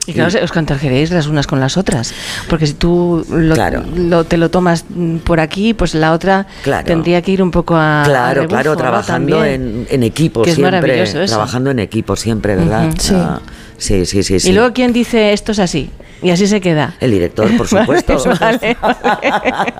[0.06, 2.12] Y claro, os contagiaréis las unas con las otras.
[2.48, 3.54] Porque si tú lo,
[3.96, 4.84] lo- te lo tomas
[5.24, 6.84] por aquí, pues la otra Claro.
[6.86, 8.02] tendría que ir un poco a.
[8.02, 10.80] a Claro, rebufo, claro, trabajando en, en equipo Que es siempre.
[10.80, 11.34] maravilloso eso.
[11.34, 12.90] Trabajando en equipo siempre, ¿verdad?
[12.98, 13.14] Sí.
[13.78, 14.50] Sí, sí, sí, sí.
[14.50, 15.90] Y luego, ¿quién dice esto es así?
[16.22, 16.94] Y así se queda.
[17.00, 18.16] El director, por supuesto.
[18.40, 19.74] Vale, vale.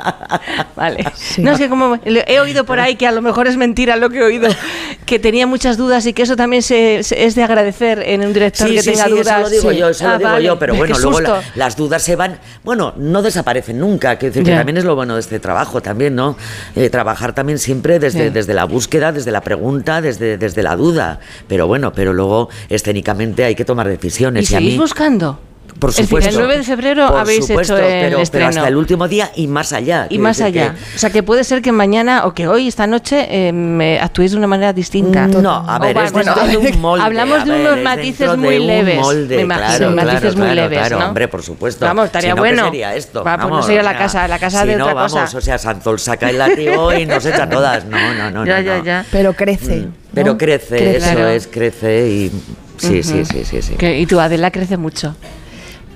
[0.76, 1.04] Vale.
[1.38, 4.10] No es que como he oído por ahí que a lo mejor es mentira lo
[4.10, 4.48] que he oído,
[5.06, 8.32] que tenía muchas dudas y que eso también se, se- es de agradecer en un
[8.32, 9.26] director Sí, que sí, tenga sí, dudas.
[9.26, 9.76] eso lo digo Sí.
[9.78, 10.44] yo, eso Ah, lo digo vale.
[10.44, 14.42] yo, pero bueno, luego la- las dudas se van, bueno, no desaparecen nunca, que, decir
[14.44, 14.58] que Ya.
[14.58, 16.36] también es lo bueno de este trabajo también, ¿no?
[16.76, 18.30] Eh, trabajar también siempre desde, Sí.
[18.34, 23.44] desde la búsqueda, desde la pregunta, desde, desde la duda, pero bueno, pero luego escénicamente
[23.44, 24.50] hay que tomar decisiones.
[24.50, 25.40] ¿Y a seguís mí, buscando?
[25.78, 26.30] por supuesto.
[26.30, 28.48] el 9 de febrero por habéis supuesto, hecho el pero, pero estreno.
[28.48, 30.06] hasta el último día y más allá.
[30.08, 30.72] Y más allá.
[30.72, 33.98] que- O sea, que puede ser que mañana o que hoy, esta noche, eh, me
[33.98, 35.26] actuéis de una manera distinta.
[35.26, 37.04] No, a ver, es dentro de un molde.
[37.04, 38.96] Hablamos a de ver, unos es matices muy leves.
[38.98, 41.06] molde, me imagino, claro, matices claro, muy claro, leves, claro, ¿no?
[41.08, 41.84] hombre, por supuesto.
[41.84, 42.64] Vamos, estaría Si no, ¿qué bueno.
[42.66, 43.24] sería esto?
[43.24, 44.94] Va, pues no Vamos, sería la o sea, casa, la casa si de no, otra
[44.94, 45.36] vamos, cosa.
[45.36, 47.84] o sea, Sanzol saca el látigo y nos echa todas.
[47.84, 48.46] No, no, no.
[48.46, 48.84] Ya, no, ya, no.
[48.84, 49.04] ya.
[49.10, 49.88] Pero crece.
[50.14, 50.38] Pero ¿no?
[50.38, 52.32] crece, eso es, crece y...
[52.78, 53.74] Sí, sí, sí, sí, sí.
[53.74, 55.14] Que- y tu Adela crece mucho.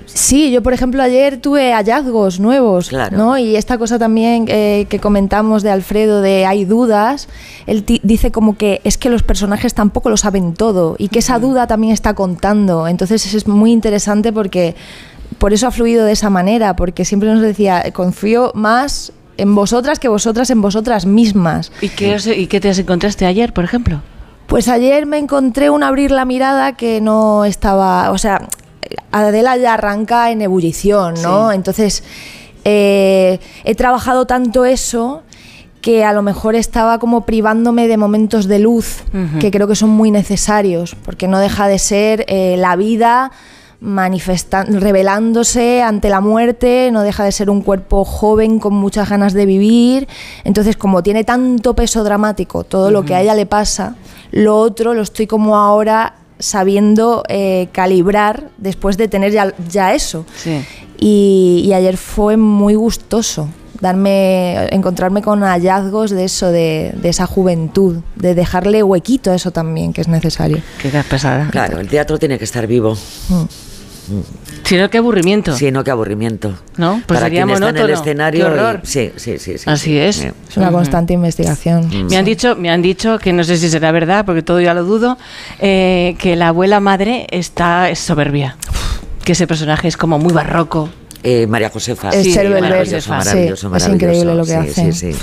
[0.05, 3.15] Sí, yo por ejemplo ayer tuve hallazgos nuevos, Claro.
[3.15, 3.37] ¿no?
[3.37, 7.27] Y esta cosa también eh, que comentamos de Alfredo de hay dudas,
[7.67, 11.37] él dice como que es que los personajes tampoco lo saben todo y que esa
[11.37, 12.87] duda también está contando.
[12.87, 14.75] Entonces es muy interesante porque
[15.37, 19.99] por eso ha fluido de esa manera, porque siempre nos decía, confío más en vosotras
[19.99, 21.71] que vosotras en vosotras mismas.
[21.81, 24.01] ¿Y qué, os- ¿Y qué te encontraste ayer, por ejemplo?
[24.49, 28.47] Pues ayer me encontré un abrir la mirada que no estaba, o sea,
[29.11, 31.51] Adela ya arranca en ebullición, ¿no?
[31.51, 31.55] Sí.
[31.55, 32.03] Entonces,
[32.65, 35.21] eh, he trabajado tanto eso
[35.81, 39.03] que a lo mejor estaba como privándome de momentos de luz
[39.39, 43.31] que creo que son muy necesarios, porque no deja de ser eh, la vida
[43.81, 49.33] manifestando, revelándose ante la muerte, no deja de ser un cuerpo joven con muchas ganas
[49.33, 50.07] de vivir.
[50.43, 53.95] Entonces, como tiene tanto peso dramático todo lo que a ella le pasa,
[54.31, 60.25] lo otro lo estoy como ahora sabiendo eh, calibrar después de tener ya, ya eso.
[60.35, 60.61] Sí.
[60.97, 63.47] Y, y ayer fue muy gustoso
[63.79, 69.51] darme encontrarme con hallazgos de eso de, de esa juventud de dejarle huequito a eso
[69.51, 71.47] también que es necesario Qué pesada.
[71.49, 72.97] Claro, el teatro tiene que estar vivo.
[73.29, 73.68] Mm.
[74.63, 75.55] Si no, qué aburrimiento.
[75.55, 76.53] Sí, no, qué aburrimiento.
[76.77, 77.01] ¿No?
[77.05, 78.01] Pues Para sería quien está en el monótono.
[78.01, 78.45] escenario...
[78.45, 78.79] Qué horror.
[78.83, 79.63] y- sí, sí, sí, sí.
[79.69, 79.97] Así sí.
[79.97, 80.15] es.
[80.17, 80.27] Sí.
[80.49, 83.91] es una constante investigación Me han dicho, me han dicho que no sé si será
[83.91, 85.17] verdad, porque todo ya lo dudo,
[85.59, 88.55] eh, que la abuela madre está es soberbia.
[89.23, 90.89] Que ese personaje es como muy barroco.
[91.23, 92.09] Eh, María Josefa.
[92.11, 93.95] Esther Belver, maravilloso, sí, maravilloso, es maravilloso.
[93.95, 94.93] increíble lo que sí, hace.
[94.93, 95.19] Sí, sí.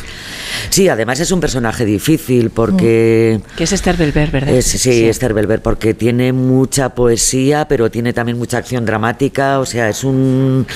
[0.70, 3.40] Sí, además es un personaje difícil porque...
[3.56, 4.54] Que es Esther Belver, ¿verdad?
[4.54, 9.66] Es- sí, Esther Belver, porque tiene mucha poesía, pero tiene también mucha acción dramática, o
[9.66, 10.66] sea, es un...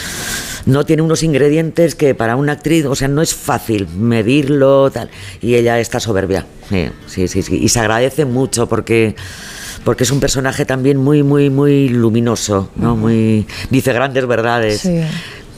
[0.66, 5.10] No tiene unos ingredientes que para una actriz, o sea, no es fácil medirlo, tal,
[5.40, 7.58] y ella está soberbia, sí, sí, sí, sí.
[7.62, 9.16] y se agradece mucho porque...
[9.84, 12.96] Porque es un personaje también muy, muy, muy luminoso, ¿no?
[12.96, 13.46] Muy...
[13.70, 14.80] Dice grandes verdades.
[14.80, 15.00] Sí.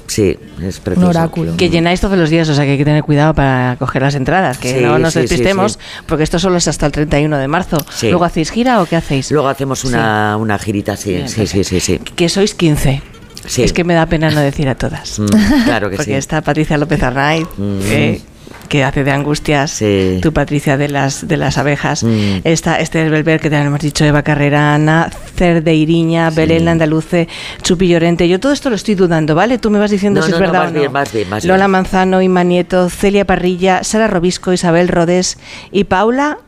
[0.07, 1.31] Sí, es precioso.
[1.57, 4.15] Que llenáis todos los días, o sea que hay que tener cuidado para coger las
[4.15, 5.79] entradas, que Sí, no nos sí, despistemos, sí.
[6.07, 7.79] porque esto solo es hasta el 31 de marzo.
[7.95, 8.11] Sí.
[8.11, 9.31] ¿Luego hacéis gira o qué hacéis?
[9.31, 11.99] Luego hacemos una, una girita, sí, Bien, sí, sí, sí, sí.
[11.99, 13.01] Que sois 15.
[13.47, 13.63] Sí.
[13.63, 15.19] Es que me da pena no decir a todas.
[15.19, 15.27] Mm,
[15.65, 16.19] claro que Porque sí.
[16.19, 17.79] está Patricia López Arnaiz, Mm.
[17.81, 18.21] que,
[18.69, 19.83] que hace de angustias,
[20.23, 22.41] tu Patricia de las de las abejas, Mm.
[22.45, 27.29] está Esther Belver, que te hemos dicho, Eva Carrera, Ana Cerdeiriña, Belén Andaluce,
[27.63, 28.29] Chupi Llorente.
[28.29, 29.59] Yo todo esto lo estoy dudando, ¿vale?
[29.59, 30.81] Tú me vas diciendo No, si no, es no, verdad vas o no.
[30.81, 31.71] bien, vas bien, Lola bien.
[31.71, 35.39] Manzano, Inma Nieto, Celia Parrilla, Sara Robisco, Isabel Rodés
[35.71, 36.39] y Paula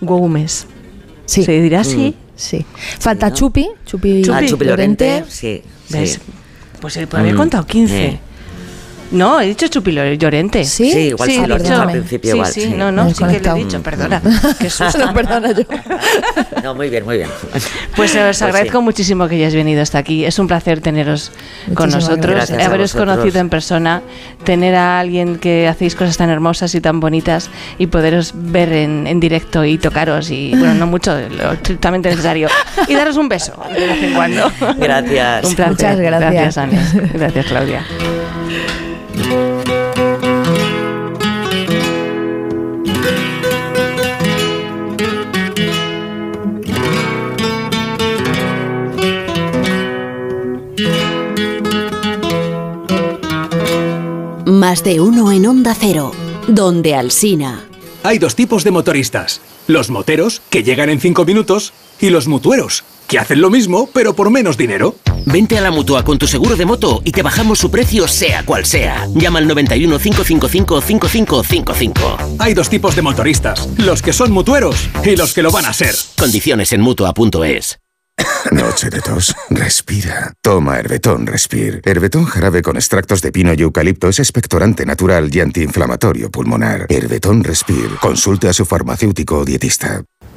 [0.00, 0.66] Gómez.
[1.26, 1.42] Sí.
[1.44, 2.14] ¿Se dirá así?
[2.36, 2.64] Sí.
[3.00, 5.06] Falta Chupi, Chupi, Ah, Chupi Llorente.
[5.08, 5.62] Llorente, sí.
[5.90, 6.12] ¿Ves?
[6.14, 6.20] sí.
[6.80, 8.04] Pues él puede haber Mm, contado 15.
[8.06, 8.20] eh.
[9.10, 10.64] No, he dicho Chupi Llorente.
[10.64, 10.90] ¿Sí?
[10.92, 12.68] Sí, igual sí lo has he dicho al principio, sí, igual, Sí, sí.
[12.76, 14.22] no, no, sí que lo he dicho, Mm, perdona.
[14.58, 14.98] Qué susto.
[14.98, 15.62] No, perdona yo.
[16.62, 17.28] No, muy bien, muy bien.
[17.96, 18.84] Pues os Pues agradezco sí.
[18.84, 20.24] muchísimo que hayáis venido hasta aquí.
[20.24, 21.30] Es un placer teneros
[21.74, 24.02] con Muchísimas nosotros, gracias a haberos conocido en persona,
[24.44, 29.06] tener a alguien que hacéis cosas tan hermosas y tan bonitas y poderos ver en,
[29.06, 32.48] en directo y tocaros y, bueno, no mucho, lo estrictamente necesario.
[32.88, 34.50] Y daros un beso de vez en cuando.
[34.78, 35.44] Gracias.
[35.44, 35.70] Un placer.
[35.72, 36.32] Muchas gracias.
[36.32, 37.10] Gracias, Ana.
[37.14, 37.86] Gracias, Claudia.
[54.46, 56.12] Más de uno en Onda Cero,
[56.46, 57.64] donde Alsina.
[58.02, 59.40] Hay dos tipos de motoristas.
[59.66, 64.14] Los moteros, que llegan en 5 minutos, y los mutueros, que hacen lo mismo, pero
[64.14, 64.94] por menos dinero.
[65.30, 68.44] Vente a la mutua con tu seguro de moto y te bajamos su precio, sea
[68.44, 69.06] cual sea.
[69.14, 72.16] Llama al 91 555 5555.
[72.38, 73.68] Hay dos tipos de motoristas.
[73.76, 75.94] Los que son mutueros y los que lo van a ser.
[76.16, 77.78] Condiciones en mutua.es.
[78.52, 79.34] Noche de tos.
[79.50, 80.32] Respira.
[80.40, 81.82] Toma Herbetón Respir.
[81.84, 86.86] Herbetón jarabe con extractos de pino y eucalipto es expectorante natural y antiinflamatorio pulmonar.
[86.88, 87.90] Herbetón Respir.
[88.00, 90.02] Consulte a su farmacéutico o dietista.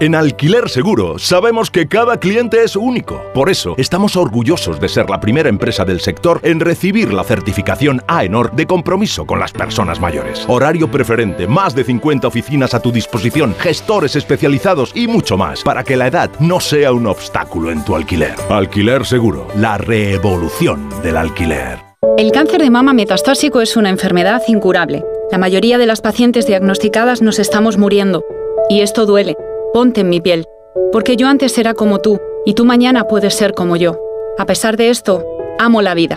[0.00, 3.22] En Alquiler Seguro sabemos que cada cliente es único.
[3.32, 8.02] Por eso estamos orgullosos de ser la primera empresa del sector en recibir la certificación
[8.08, 10.46] AENOR de compromiso con las personas mayores.
[10.48, 15.84] Horario preferente, más de 50 oficinas a tu disposición, gestores especializados y mucho más para
[15.84, 18.34] que la edad no sea un obstáculo en tu alquiler.
[18.50, 21.78] Alquiler Seguro, la revolución del alquiler.
[22.18, 25.04] El cáncer de mama metastásico es una enfermedad incurable.
[25.30, 28.24] La mayoría de las pacientes diagnosticadas nos estamos muriendo.
[28.68, 29.36] Y esto duele.
[29.74, 30.44] Ponte en mi piel.
[30.92, 33.98] Porque yo antes era como tú, y tú mañana puedes ser como yo.
[34.38, 35.24] A pesar de esto,
[35.58, 36.16] amo la vida.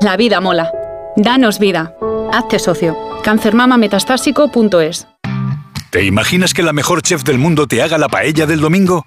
[0.00, 0.72] La vida mola.
[1.14, 1.94] Danos vida.
[2.32, 2.96] Hazte socio.
[3.22, 5.06] cancermamametastásico.es
[5.90, 9.06] ¿Te imaginas que la mejor chef del mundo te haga la paella del domingo?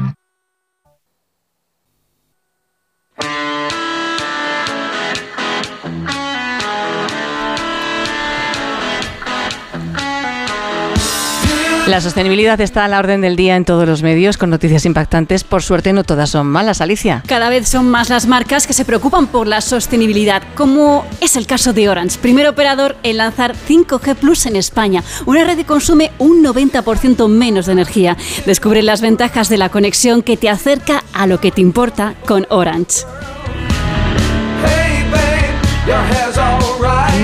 [11.91, 15.43] La sostenibilidad está a la orden del día en todos los medios con noticias impactantes.
[15.43, 17.21] Por suerte no todas son malas, Alicia.
[17.27, 21.45] Cada vez son más las marcas que se preocupan por la sostenibilidad, como es el
[21.47, 26.11] caso de Orange, primer operador en lanzar 5G Plus en España, una red que consume
[26.17, 28.15] un 90% menos de energía.
[28.45, 32.47] Descubre las ventajas de la conexión que te acerca a lo que te importa con
[32.47, 33.01] Orange.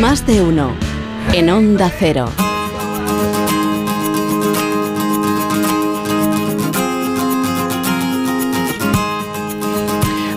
[0.02, 0.72] Más de uno
[1.32, 2.30] en Onda Cero.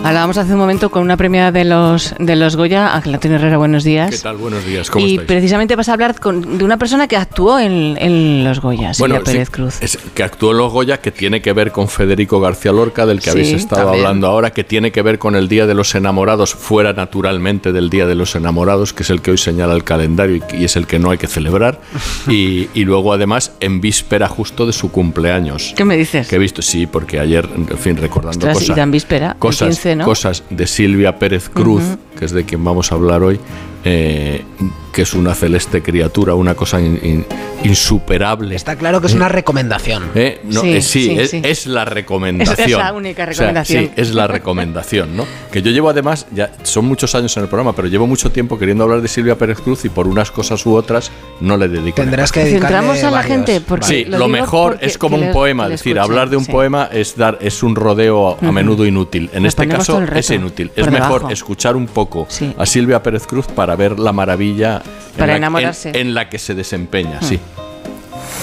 [0.03, 3.57] Hablábamos hace un momento con una premia de los de los Goya, Ángel Antonio Herrera,
[3.57, 4.09] buenos días.
[4.09, 4.35] ¿Qué tal?
[4.37, 5.27] Buenos días, ¿cómo y estáis?
[5.27, 9.21] precisamente vas a hablar con- de una persona que actuó en, en los Goya, Silvia
[9.21, 9.77] Pérez Cruz.
[9.79, 13.19] es que actuó en Los Goya, que tiene que ver con Federico García Lorca, del
[13.19, 14.03] que Sí, habéis estado también.
[14.05, 17.91] hablando ahora, que tiene que ver con el Día de los Enamorados, fuera naturalmente del
[17.91, 20.75] Día de los Enamorados, que es el que hoy señala el calendario y, y es
[20.77, 21.79] el que no hay que celebrar.
[22.27, 25.73] y, y luego, además, en víspera justo de su cumpleaños.
[25.77, 26.27] ¿Qué me dices?
[26.27, 28.69] Que he visto, sí, porque ayer, en fin, recordando Ostras, cosas.
[28.69, 30.05] y tan víspera, cosas, 15, ¿no?
[30.05, 31.83] cosas de Silvia Pérez Cruz.
[32.17, 33.39] Que es de quien vamos a hablar hoy,
[33.83, 34.43] eh,
[34.91, 37.25] que es una celeste criatura, una cosa in- in-
[37.63, 38.55] insuperable.
[38.55, 40.03] Está claro que es una recomendación.
[40.13, 41.41] Eh, no, Sí, eh, sí, sí, es, sí.
[41.43, 42.59] es la recomendación.
[42.59, 43.85] Es- es la única O sea, recomendación.
[43.85, 45.25] sí, es la recomendación, ¿no?
[45.51, 48.59] Que yo llevo además, ya son muchos años en el programa, pero llevo mucho tiempo
[48.59, 51.95] queriendo hablar de Silvia Pérez Cruz y por unas cosas u otras no le dedico.
[51.95, 55.31] Tendrás que Centramos a la varios- gente, porque Sí, lo mejor porque- es como un
[55.31, 56.51] poema, es decir, hablar de un sí.
[56.51, 59.29] poema es dar es un rodeo a menudo inútil.
[59.33, 60.71] En este caso es inútil.
[60.75, 61.29] Es por mejor debajo.
[61.29, 62.53] escuchar un poco Sí.
[62.57, 64.81] a Silvia Pérez Cruz para ver la maravilla
[65.17, 65.89] Para en, la, enamorarse.
[65.89, 67.37] en- en la que se desempeña, sí.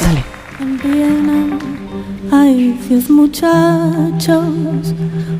[0.02, 0.22] Dale.
[0.60, 1.58] En Viena
[2.30, 4.44] hay diez muchachos,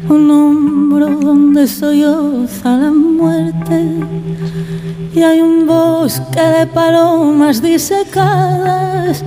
[0.09, 3.79] un hombro donde solloza la muerte.
[5.15, 9.25] Y hay un bosque de palomas disecadas,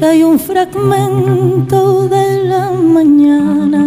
[0.00, 3.82] y hay un fragmento de la mañana.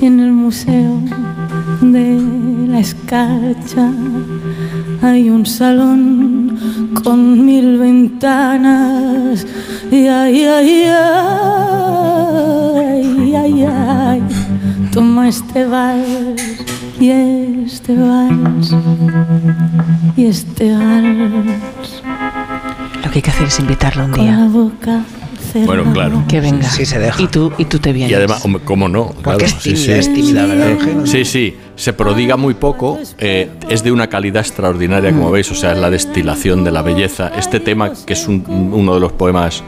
[0.00, 0.94] Y en el museo
[1.80, 2.04] de
[2.72, 3.90] la escarcha
[5.02, 6.58] hay un salón
[7.04, 9.46] con mil ventanas
[9.90, 10.84] y ay, ay,
[12.86, 14.22] ay, ay, ay,
[14.92, 16.42] toma este vals
[16.98, 18.74] y este vals
[20.16, 22.02] y este vals
[23.04, 24.46] Lo que hay que hacer es invitarlo un con la día.
[24.48, 25.00] boca.
[25.66, 26.24] Bueno, claro.
[26.28, 26.66] Que venga.
[26.70, 27.20] Sí, se deja.
[27.20, 28.10] Y tú, y tú te vienes.
[28.10, 29.10] Y además, ¿cómo no?
[29.22, 31.06] Porque es tímida, es tímida, ¿verdad, Ángel?
[31.06, 35.54] Sí, sí, se prodiga muy poco, eh, es de una calidad extraordinaria, como veis, o
[35.56, 37.32] sea, es la destilación de la belleza.
[37.36, 39.64] Este tema, que es un- uno de los poemas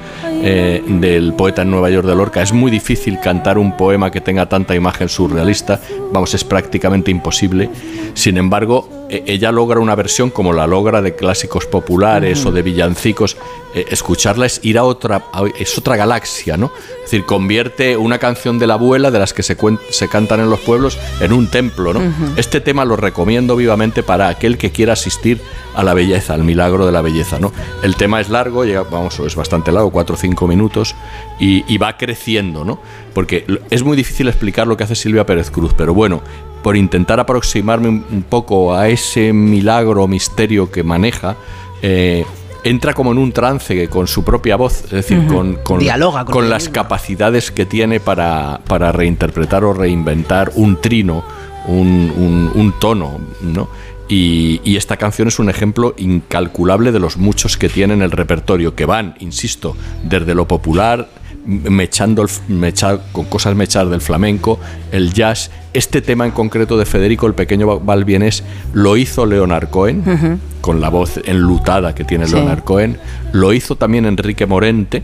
[0.46, 4.20] eh, del poeta en Nueva York de Lorca, es muy difícil cantar un poema que
[4.20, 5.80] tenga tanta imagen surrealista,
[6.12, 7.68] vamos, es prácticamente imposible.
[8.14, 12.62] Sin embargo, eh, ella logra una versión como la logra de clásicos populares o de
[12.62, 13.36] villancicos.
[13.74, 16.70] Eh, escucharla es ir a otra, a- es otra galaxia, ¿no?
[16.98, 19.56] Es decir, convierte una canción de la abuela, de las que se,
[19.90, 22.03] se cantan en los pueblos, en un templo, ¿no?
[22.36, 25.40] Este tema lo recomiendo vivamente para aquel que quiera asistir
[25.74, 27.52] a la belleza, al milagro de la belleza, ¿no?
[27.82, 30.94] El tema es largo, llega, vamos, es bastante largo, cuatro o cinco minutos,
[31.38, 32.78] y, y va creciendo, ¿no?
[33.12, 36.22] Porque es muy difícil explicar lo que hace Silvia Pérez Cruz, pero bueno,
[36.64, 41.36] por intentar aproximarme un, poco a ese milagro o misterio que maneja,
[41.82, 42.24] eh,
[42.64, 46.32] entra como en un trance con su propia voz, es decir, con, con, Dialoga con
[46.32, 51.22] con ella las capacidades que tiene para, para reinterpretar o reinventar un trino,
[51.66, 53.68] un, un- un tono, ¿no?
[54.08, 58.10] Y, y esta canción es un ejemplo incalculable de los muchos que tiene en el
[58.10, 61.08] repertorio, que van, insisto, desde lo popular,
[61.46, 64.58] mechando el f- mecha- con cosas mechar del flamenco,
[64.92, 65.50] el jazz.
[65.72, 70.88] Este tema en concreto de Federico el Pequeño Valbienés lo hizo Leonard Cohen, con la
[70.90, 72.34] voz enlutada que tiene Sí.
[72.34, 72.98] Leonard Cohen.
[73.32, 75.02] Lo hizo también Enrique Morente,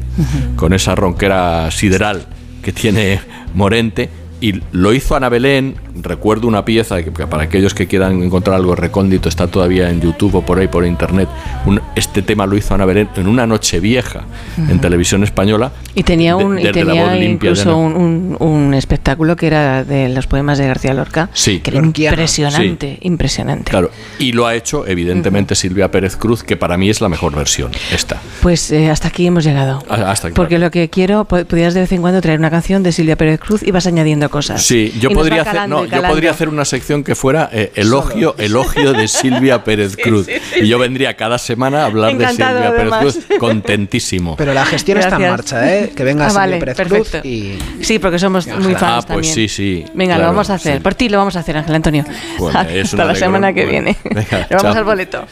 [0.56, 2.26] con esa ronquera sideral
[2.62, 3.20] que tiene
[3.54, 4.08] Morente.
[4.42, 8.74] Y lo hizo Ana Belén, recuerdo una pieza que para aquellos que quieran encontrar algo
[8.74, 11.28] recóndito está todavía en YouTube o por ahí por internet.
[11.66, 14.22] Un- este tema lo hizo Ana Belén en una noche vieja
[14.56, 15.72] en televisión española.
[15.94, 20.26] Y tenía, de- un, y tenía incluso un, un- un espectáculo que era de los
[20.26, 21.60] poemas de García Lorca, Sí.
[21.60, 23.70] que era impresionante, impresionante.
[23.70, 27.34] Claro, y lo ha hecho evidentemente Silvia Pérez Cruz, que para mí es la mejor
[27.34, 28.20] versión, esta.
[28.42, 29.82] Pues eh, hasta aquí hemos llegado.
[29.88, 30.34] Ah, Hasta aquí.
[30.36, 33.40] Porque lo que quiero, podrías de vez en cuando traer una canción de Silvia Pérez
[33.40, 34.62] Cruz y vas añadiendo cosas.
[34.62, 38.34] Sí, yo Y podría hacer, no, yo podría hacer una sección que fuera eh, elogio,
[38.38, 40.26] elogio de Silvia Pérez Cruz.
[40.60, 43.00] y yo vendría cada semana a hablar Encantado, de Silvia Pérez.
[43.26, 44.36] Cruz, contentísimo.
[44.36, 45.92] Pero la gestión está en marcha, ¿eh?
[45.94, 47.10] Que venga Ah, Silvia vale, Pérez perfecto.
[47.20, 47.58] Cruz y...
[47.82, 49.34] Sí, porque somos muy fans Ah, pues también.
[49.34, 49.84] sí, sí.
[49.94, 50.74] Venga, claro, lo vamos a hacer.
[50.76, 50.80] sí.
[50.80, 52.04] Por ti lo vamos a hacer, Ángel Antonio.
[52.38, 53.96] Bueno, Hasta la semana que Bueno, viene.
[54.04, 54.78] venga, Le vamos chao.
[54.78, 55.24] al boleto.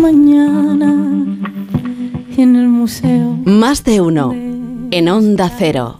[0.00, 0.86] mañana
[2.36, 4.34] en el museo Más de uno.
[4.92, 5.99] En Onda Cero.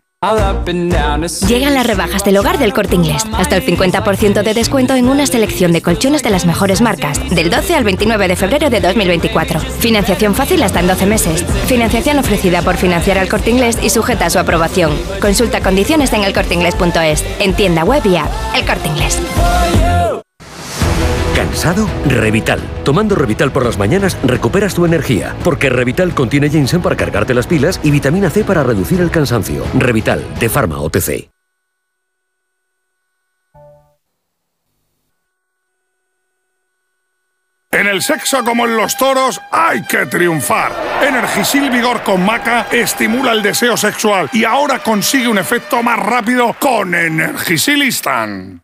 [1.47, 3.23] Llegan las rebajas del hogar del corte inglés.
[3.33, 7.19] Hasta el 50% de descuento en una selección de colchones de las mejores marcas.
[7.31, 9.59] Del 12 al 29 de febrero de 2024.
[9.59, 11.43] Financiación fácil hasta en 12 meses.
[11.65, 14.91] Financiación ofrecida por financiar al corte inglés y sujeta a su aprobación.
[15.19, 17.25] Consulta condiciones en elcorteinglés.es.
[17.39, 18.29] En tienda web y app.
[18.55, 19.19] El corte inglés.
[21.51, 21.85] ¿Cansado?
[22.07, 22.61] Revital.
[22.85, 27.45] Tomando Revital por las mañanas recuperas tu energía, porque Revital contiene ginseng para cargarte las
[27.45, 29.65] pilas y vitamina C para reducir el cansancio.
[29.77, 31.29] Revital, de Pharma OTC.
[37.73, 40.71] En el sexo como en los toros hay que triunfar.
[41.05, 46.55] Energisil Vigor con Maca estimula el deseo sexual y ahora consigue un efecto más rápido
[46.59, 48.61] con Energisilistan.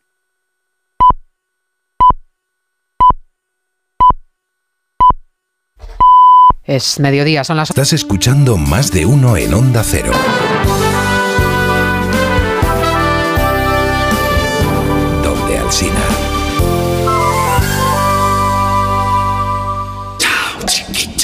[6.68, 7.70] Es mediodía, son las...
[7.70, 10.12] Estás escuchando más de uno en Onda Cero.
[15.24, 15.94] Donde Alsina.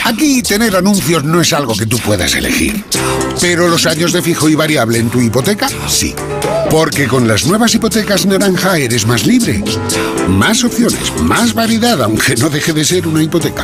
[0.05, 2.85] Aquí tener anuncios no es algo que tú puedas elegir.
[3.41, 6.15] Pero los años de fijo y variable en tu hipoteca, sí.
[6.69, 9.61] Porque con las nuevas hipotecas naranja eres más libre.
[10.29, 13.63] Más opciones, más variedad, aunque no deje de ser una hipoteca.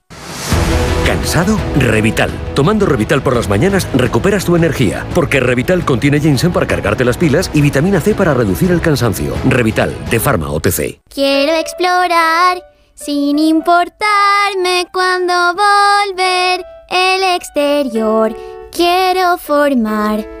[1.05, 1.57] ¿Cansado?
[1.77, 2.31] Revital.
[2.55, 7.17] Tomando Revital por las mañanas recuperas tu energía, porque Revital contiene ginseng para cargarte las
[7.17, 9.33] pilas y vitamina C para reducir el cansancio.
[9.47, 11.01] Revital, de Pharma OTC.
[11.13, 12.61] Quiero explorar
[12.93, 18.35] sin importarme cuando volver el exterior.
[18.71, 20.40] Quiero formar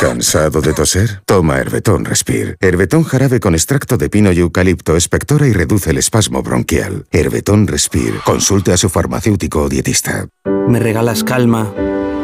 [0.00, 1.20] ¿Cansado de toser?
[1.26, 2.56] Toma Herbetón Respire.
[2.58, 7.04] Herbetón jarabe con extracto de pino y eucalipto espectora y reduce el espasmo bronquial.
[7.10, 8.18] Herbetón Respire.
[8.24, 10.26] Consulte a su farmacéutico o dietista.
[10.66, 11.70] Me regalas calma,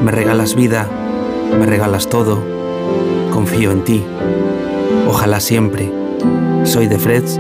[0.00, 0.88] me regalas vida,
[1.50, 2.42] me regalas todo.
[3.30, 4.02] Confío en ti.
[5.06, 5.92] Ojalá siempre.
[6.64, 7.38] Soy de Freds,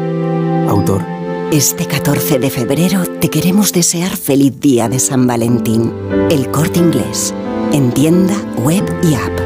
[0.68, 1.02] autor.
[1.50, 5.94] Este 14 de febrero te queremos desear feliz día de San Valentín.
[6.30, 7.32] El corte inglés.
[7.72, 9.45] En tienda, web y app.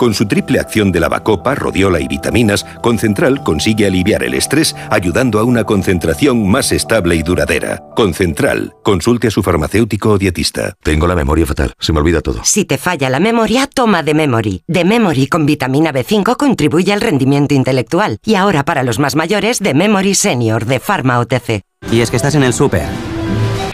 [0.00, 5.38] Con su triple acción de lavacopa, rodiola y vitaminas, Concentral consigue aliviar el estrés ayudando
[5.38, 7.82] a una concentración más estable y duradera.
[7.94, 8.72] Concentral.
[8.82, 10.74] Consulte a su farmacéutico o dietista.
[10.82, 11.74] Tengo la memoria fatal.
[11.78, 12.40] Se me olvida todo.
[12.44, 14.62] Si te falla la memoria, toma de Memory.
[14.66, 18.20] De Memory con vitamina B5 contribuye al rendimiento intelectual.
[18.24, 21.60] Y ahora para los más mayores, de Memory Senior de Pharma OTC.
[21.92, 22.88] Y es que estás en el súper.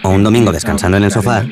[0.07, 1.45] O un domingo descansando en el sofá.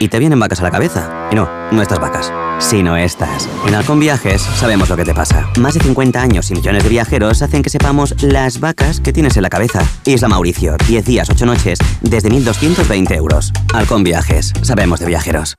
[0.00, 1.28] Y te vienen vacas a la cabeza.
[1.30, 3.48] Y no, no estas vacas, sino estas.
[3.68, 5.48] En Halcón Viajes sabemos lo que te pasa.
[5.60, 9.36] Más de 50 años y millones de viajeros hacen que sepamos las vacas que tienes
[9.36, 9.86] en la cabeza.
[10.04, 13.52] Isla Mauricio, 10 días, 8 noches, desde 1.220 euros.
[13.72, 15.54] Halcón Viajes, sabemos de viajeros.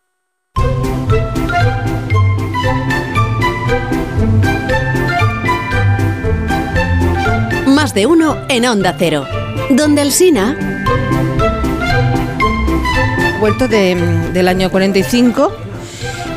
[7.68, 9.26] Más de uno en Onda Cero.
[9.70, 10.58] Donde el Sina.
[13.40, 13.96] Vuelto de-
[14.34, 15.52] del año 45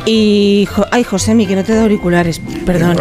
[0.05, 2.97] Y, jo- ay, Josemi, que no te da auriculares, perdón.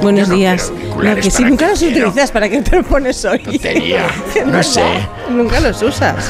[0.00, 0.70] Buenos días.
[0.70, 2.08] auriculares, No, que sí, ¿para nunca los quiero?
[2.08, 3.38] utilizas, ¿para qué te los pones hoy?
[3.40, 4.06] Tontería,
[4.46, 4.82] no sé.
[5.30, 6.24] Nunca los usas.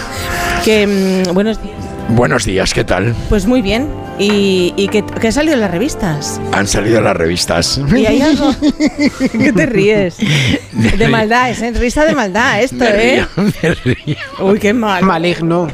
[0.65, 0.87] Que,
[1.27, 1.77] mm, buenos días.
[2.09, 3.15] Buenos días, ¿qué tal?
[3.29, 3.89] Pues muy bien.
[4.19, 6.41] ¿Y, y que, que han salido en las revistas?
[6.53, 7.81] Han salido las revistas.
[7.97, 8.55] ¿Y hay algo?
[9.33, 10.17] ¿Qué te ríes?
[10.99, 11.73] De maldad, es ¿eh?
[11.73, 13.27] risa de maldad esto, Me ¿eh?
[13.35, 14.17] río, me río.
[14.41, 15.03] Uy, qué mal.
[15.05, 15.69] Maligno.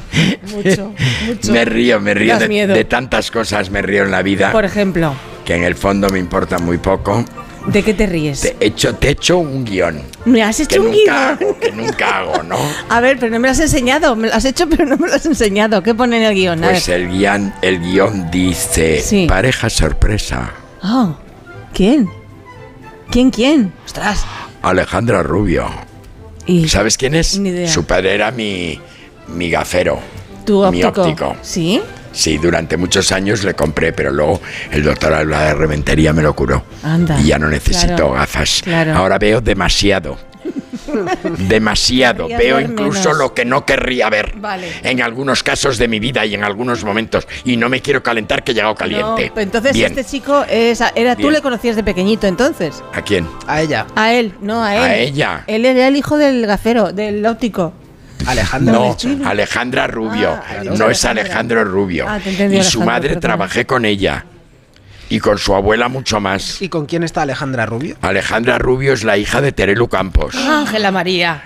[0.54, 0.94] Mucho,
[1.26, 1.53] mucho.
[1.53, 2.74] Me río, me río de, miedo.
[2.74, 6.19] de tantas cosas, me río en la vida Por ejemplo, que en el fondo me
[6.19, 7.24] importa muy poco.
[7.72, 8.40] ¿De qué te ríes?
[8.40, 11.51] Te he hecho, te he hecho un guion Me has que hecho un nunca guion.
[11.52, 12.56] hago, que nunca hago, ¿no?
[12.88, 14.17] A ver, pero no me lo has enseñado.
[14.17, 15.83] Me lo has hecho, pero no me lo has enseñado.
[15.83, 16.65] ¿Qué pone en el guion?
[16.65, 17.01] A Pues ver.
[17.02, 19.26] el guion, el guion dice Sí.
[19.28, 20.52] pareja sorpresa.
[20.83, 21.17] Oh,
[21.74, 22.08] ¿Quién?
[23.10, 23.72] ¿Quién, quién?
[23.86, 24.24] Ostras.
[24.62, 25.67] Alejandra Rubio.
[26.47, 27.38] ¿Y ¿Sabes quién es?
[27.38, 27.68] Ni idea.
[27.68, 28.81] Su padre era mi,
[29.28, 30.01] mi gafero.
[30.44, 31.02] tu Mi óptico?
[31.02, 31.36] óptico.
[31.42, 31.81] ¿Sí?
[32.18, 34.40] Sí, durante muchos años le compré, pero luego
[34.72, 36.65] el doctor Alba de Reventería me lo curó.
[36.83, 37.20] Anda.
[37.20, 38.60] Y ya no necesito Claro, gafas.
[38.65, 38.92] claro.
[38.97, 40.18] Ahora veo demasiado.
[41.49, 42.26] demasiado.
[42.26, 43.18] Veo incluso menos.
[43.18, 44.34] lo que no querría ver.
[44.36, 44.68] Vale.
[44.83, 47.28] En algunos casos de mi vida y en algunos momentos.
[47.44, 49.31] Y no me quiero calentar que he llegado caliente.
[49.36, 49.92] entonces Bien.
[49.97, 52.83] este chico es, era tú le conocías de pequeñito entonces.
[52.94, 53.28] ¿A quién?
[53.47, 53.86] A ella.
[53.94, 54.83] A él, no a él.
[54.83, 55.44] A ella.
[55.47, 57.74] Él era el hijo del gafero, del óptico.
[58.26, 58.72] Alejandra.
[58.72, 60.31] No, Alejandra Rubio.
[60.33, 62.06] Ah, no es Alejandro Rubio.
[62.08, 64.24] Ah, te entendí, y su Alejandro, madre trabajé con ella.
[65.10, 66.60] Y con su abuela mucho más.
[66.60, 67.97] ¿Y con quién está Alejandra Rubio?
[68.02, 70.34] Alejandra Rubio es la hija de Terelu Campos.
[70.36, 71.42] Ángela María.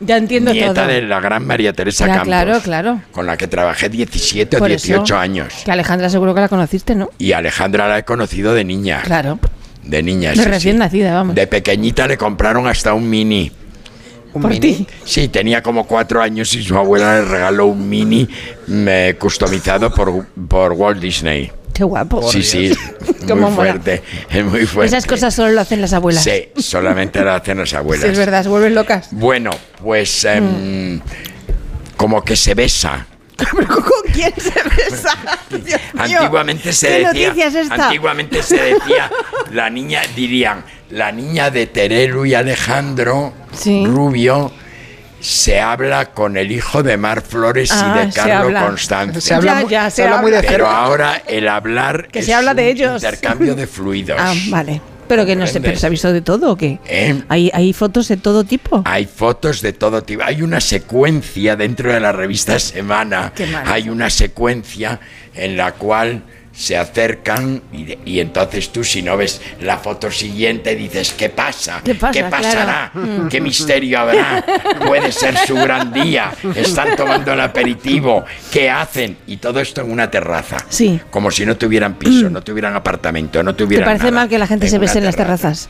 [0.00, 0.86] Ya entiendo nieta todo.
[0.86, 2.28] de la gran María Teresa Ya, Campos.
[2.28, 3.00] claro, claro.
[3.12, 5.52] Con la que trabajé 17 o Por 18 eso, años.
[5.64, 7.10] Que Alejandra seguro que la conociste, ¿no?
[7.18, 9.02] Y Alejandra la he conocido de niña.
[9.04, 9.38] Claro.
[9.82, 10.78] De niña, De sí, recién sí.
[10.78, 11.34] nacida, vamos.
[11.34, 13.52] De pequeñita le compraron hasta un mini.
[14.40, 14.86] Por ti.
[15.04, 18.28] Sí, tenía como cuatro años y su abuela le regaló un mini
[18.68, 21.50] eh, customizado por, por Walt Disney.
[21.72, 22.22] Qué guapo.
[22.30, 22.72] sí, sí,
[23.26, 23.50] muy mola.
[23.54, 24.96] fuerte, es muy fuerte.
[24.96, 26.22] Esas cosas solo lo hacen las abuelas.
[26.22, 28.04] Sí, solamente lo hacen las abuelas.
[28.04, 29.08] Sí, es verdad, se vuelven locas.
[29.10, 29.50] Bueno,
[29.82, 31.00] pues em,
[31.96, 33.06] como que se besa.
[33.36, 35.18] ¿Pero con quién se besa?
[35.50, 35.78] Dios mío.
[35.98, 37.86] Antiguamente se ¿Qué decía, noticia es esta?
[37.86, 39.10] antiguamente se decía,
[39.50, 43.32] la niña, dirían, la niña de Terelu y Alejandro
[43.84, 44.52] Rubio
[45.20, 48.62] se habla con el hijo de Mar Flores Ah, y de se Carlos.
[48.62, 49.20] Constanza.
[49.20, 52.34] Se habla Ya, se se habla muy de Pero ahora el hablar Que es se
[52.34, 53.02] habla de ellos.
[53.02, 54.16] intercambio de fluidos.
[54.20, 54.80] Ah, vale.
[55.08, 56.78] Pero que no sé, pero se ha visto de todo o qué?
[56.86, 57.22] ¿Eh?
[57.28, 58.82] ¿Hay, hay fotos de todo tipo.
[58.86, 60.22] Hay fotos de todo tipo.
[60.24, 63.32] Hay una secuencia dentro de la revista Semana.
[63.66, 65.00] Hay una secuencia
[65.34, 66.22] en la cual
[66.54, 71.80] se acercan y, y entonces tú si no ves la foto siguiente dices ¿qué pasa?
[71.84, 72.30] ¿Qué pasa?
[72.30, 72.90] pasará?
[72.92, 73.24] Claro.
[73.24, 73.28] Mm.
[73.28, 74.44] ¿Qué misterio habrá?
[74.86, 76.32] Puede ser su gran día.
[76.54, 78.24] Están tomando el aperitivo.
[78.52, 79.16] ¿Qué hacen?
[79.26, 80.58] Y todo esto en una terraza.
[80.68, 81.00] Sí.
[81.10, 84.16] Como si no tuvieran piso, no tuvieran apartamento, no ¿Te tuvieran parece nada.
[84.16, 85.68] mal que la gente En se bese en las terrazas?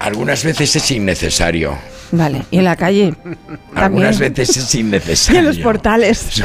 [0.00, 1.76] Algunas veces es innecesario.
[2.10, 2.42] Vale.
[2.50, 3.14] Y en la calle.
[3.74, 4.32] Algunas También.
[4.34, 5.40] veces es Y innecesario.
[5.40, 6.42] en los portales.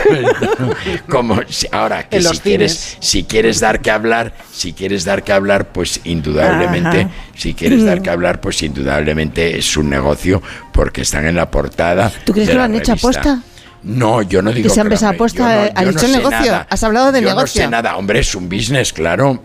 [1.10, 2.98] Como si- ahora que En si quieres, cines.
[3.00, 7.10] si quieres dar que hablar, si quieres dar que hablar, pues indudablemente, Ajá.
[7.36, 10.42] si quieres dar que hablar, pues indudablemente es un negocio
[10.74, 12.12] porque están en la portada.
[12.26, 13.42] ¿Tú crees de que lo han hecho aposta?
[13.84, 16.14] No, yo no digo Que se han lo besado han- aposta, no- has dicho no
[16.18, 16.68] negocio, nada.
[16.70, 17.62] has hablado de yo negocio.
[17.62, 19.42] No sé nada, hombre, es un business, claro.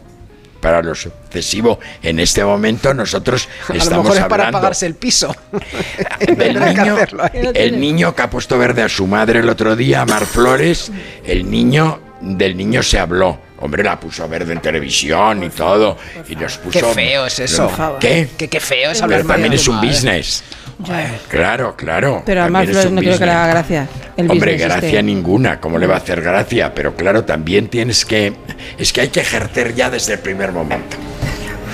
[0.60, 4.94] Para lo sucesivo, en este momento nosotros A lo estamos mejor es para pagarse el
[4.94, 5.35] piso.
[6.21, 6.97] del niño,
[7.55, 10.91] el niño que ha puesto verde a su madre el otro día, Mar Flores,
[11.24, 13.39] el niño, del niño se habló.
[13.60, 15.97] Hombre, la puso verde en televisión y todo.
[16.28, 16.78] Y nos puso.
[16.78, 17.71] Qué feo es eso.
[17.99, 18.28] ¿Qué?
[18.39, 20.44] Que qué feo es Pero hablar de también es un madre.
[21.28, 22.22] Claro, claro.
[22.24, 23.88] Pero además también es un no creo que le haga gracia.
[24.16, 25.02] El Hombre, gracia este.
[25.02, 26.72] ninguna, ¿cómo le va a hacer gracia?
[26.74, 28.32] Pero claro, también tienes que...
[28.78, 30.96] Es que hay que ejercer ya desde el primer momento.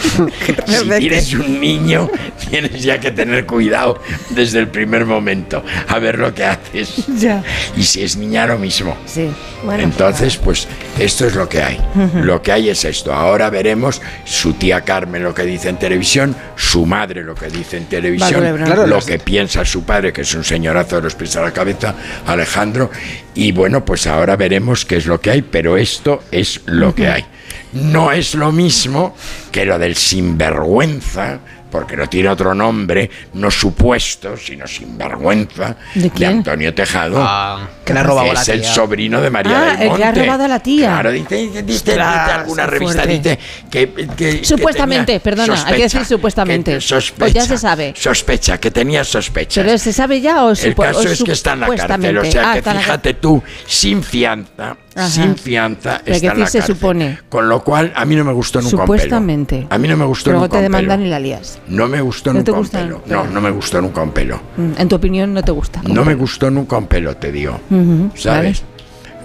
[0.67, 2.11] si tienes un niño,
[2.51, 7.05] tienes ya que tener cuidado desde el primer momento, a ver lo que haces.
[7.19, 7.43] Ya.
[7.77, 8.97] Y si es niña, lo mismo.
[9.07, 9.31] Sí.
[9.65, 9.83] Bueno.
[9.83, 11.81] Entonces, pues esto es lo que hay.
[12.23, 13.13] Lo que hay es esto.
[13.13, 17.79] Ahora veremos su tía Carmen lo que dice en televisión, su madre lo que dice
[17.79, 18.41] en televisión.
[18.65, 21.53] Claro, lo que piensa su padre, que es un señorazo de los pies a la
[21.53, 21.95] cabeza,
[22.27, 22.91] Alejandro.
[23.35, 27.09] Y bueno, pues ahora veremos qué es lo que hay, pero esto es lo que
[27.09, 27.25] hay.
[27.75, 29.15] No es lo mismo
[29.53, 31.39] que lo del sinvergüenza,
[31.71, 36.31] porque no tiene otro nombre, no supuesto, sino sinvergüenza, ¿De quién?
[36.39, 37.17] Antonio Tejado.
[37.21, 38.73] Ah, que le ha robado que la es el tía.
[38.75, 40.05] sobrino de María Ah, del el que Monte.
[40.05, 40.87] ha robado a la tía.
[40.87, 45.55] Claro, dice, dice, dice, Ostras, dice alguna revista dice que, que- que Supuestamente, tenía perdona,
[45.67, 46.75] hay que decir sospecha, supuestamente.
[46.75, 47.95] que sospecha, Pues ya se sabe.
[47.97, 49.65] Sospecha, que tenía sospechas.
[49.65, 52.25] ¿Pero se sabe ya o El caso o es que está en la cárcel, o
[52.25, 55.09] sea Ah, que fíjate tú, sin fianza, Ajá.
[55.09, 56.77] sin fianza, Pero está que en la se cárcel.
[56.77, 57.19] supone.
[57.29, 58.87] Con lo cual, a mí no me gustó nunca un pelo.
[58.87, 59.67] Supuestamente.
[59.71, 60.79] A mí no me gustó Luego nunca te un pelo.
[60.83, 61.59] demandan y la lías.
[61.69, 62.97] No me gustó ¿No nunca te un gusta pelo.
[62.97, 63.25] el pelo?
[63.25, 64.41] No, no me gustó nunca un pelo.
[64.57, 65.81] Mm, En tu opinión no te gusta.
[65.89, 67.61] No me gustó nunca un pelo, te digo.
[67.71, 68.63] Ujú, ¿Sabes?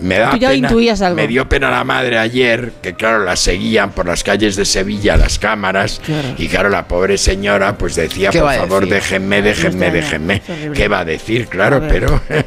[0.02, 1.18] Me da Tú ya pena, intuías algo.
[1.18, 5.18] Me dio pena la madre ayer, que claro, la seguían por las calles de Sevilla
[5.18, 6.00] las cámaras.
[6.06, 6.30] Claro.
[6.38, 8.96] Y claro, la pobre señora pues decía, ¿Qué por a favor, decir?
[8.96, 10.42] déjenme, déjenme, déjenme.
[10.74, 11.48] ¿Qué va a decir?
[11.48, 11.90] A Claro, ver.
[11.92, 12.22] pero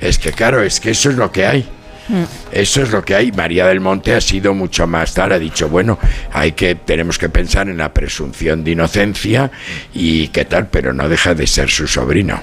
[0.00, 1.68] es que claro, es que eso es lo que hay.
[2.08, 2.22] Mm.
[2.52, 3.32] Eso es lo que hay.
[3.32, 5.32] María del Monte ha sido mucho más tal.
[5.32, 5.98] Ha dicho, bueno,
[6.32, 9.50] hay que, tenemos que pensar en la presunción de inocencia
[9.94, 12.40] y qué tal, pero no deja de ser su sobrino.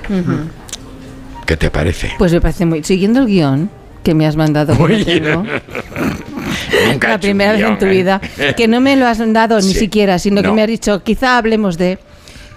[1.46, 2.12] ¿Qué te parece?
[2.18, 2.84] Pues me parece muy.
[2.84, 3.70] Siguiendo el guion
[4.04, 5.06] que me has mandado, que no Uy.
[5.06, 5.44] tengo,
[6.92, 7.90] Nunca la primera vez en tu ¿eh?
[7.90, 8.22] vida,
[8.58, 11.78] que no me lo has dado ni siquiera, sino que me has dicho, quizá hablemos
[11.78, 12.00] de.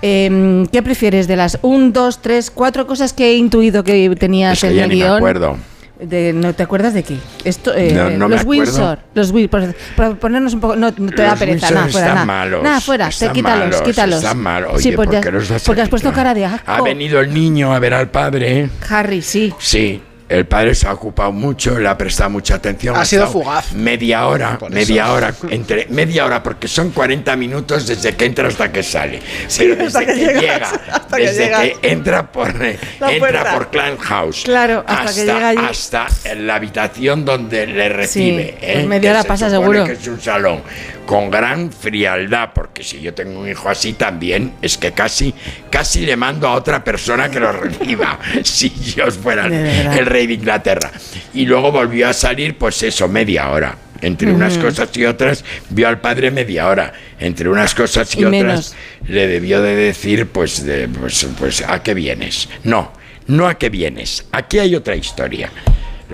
[0.01, 4.55] em, ¿Qué prefieres de las un, dos, tres, cuatro cosas que he intuido que tenías
[4.55, 5.17] Es que en el me guion?
[5.17, 5.57] acuerdo.
[6.01, 7.17] De, ¿No te acuerdas de qué?
[7.45, 8.45] Esto, eh, No, no los.
[8.45, 8.99] Windsor.
[9.15, 10.75] Los Win- por, por ponernos un poco.
[10.75, 12.27] No, no te da Los pereza, Windsor nada, fuera, están nada.
[12.27, 14.17] malos, nada, fuera, te están quítalos, malos, quítalos.
[14.17, 14.71] están malos.
[14.75, 16.85] Oye, sí, ¿por porque, los has porque has puesto cara de Ha asco.
[16.85, 18.61] venido el niño a ver al padre.
[18.63, 18.71] ¿eh?
[18.91, 19.55] Harry, sí.
[19.59, 22.97] Sí, el padre se ha ocupado mucho, le ha prestado mucha atención.
[22.97, 23.73] Ha sido fugaz.
[23.73, 25.13] Media hora, Por media eso.
[25.15, 29.21] hora, entre media hora, porque son 40 minutos desde que entra hasta que sale.
[29.57, 33.53] Pero desde hasta que, que llegas, llega, hasta que desde que entra por, entra puerta.
[33.55, 35.61] por Clan House, Claro, hasta que llega allí.
[35.69, 38.57] hasta en la habitación donde le recibe.
[38.59, 38.71] Sí, ¿eh?
[38.75, 39.85] pues media hora se pasa seguro.
[39.85, 40.63] que es un salón
[41.07, 45.35] con gran frialdad, porque si yo tengo un hijo así también, es que casi,
[45.71, 50.35] casi le mando a otra persona que lo reciba, si yo fuera el rey de
[50.35, 50.91] Inglaterra.
[51.35, 53.77] Y luego volvió a salir, pues eso, media hora.
[54.01, 56.93] Entre unas cosas y otras, vio al padre media hora.
[57.19, 58.75] Entre unas cosas y, Y otras, menos.
[59.09, 62.49] le debió de decir, pues, de- pues, pues, ¿a qué vienes?
[62.65, 62.93] No,
[63.29, 64.27] no a qué vienes.
[64.33, 65.51] Aquí hay otra historia.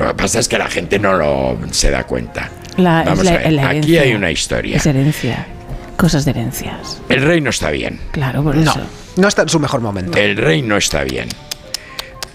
[0.00, 2.48] Lo que pasa es que la gente no lo se da cuenta.
[2.78, 4.78] La, Vamos la- a ver, la aquí hay una historia.
[4.78, 5.46] Es herencia.
[5.98, 7.02] Cosas de herencias.
[7.10, 8.00] El rey no está bien.
[8.10, 8.80] Claro, por No, eso.
[9.16, 10.16] no está en su mejor momento.
[10.16, 11.28] El rey no está bien.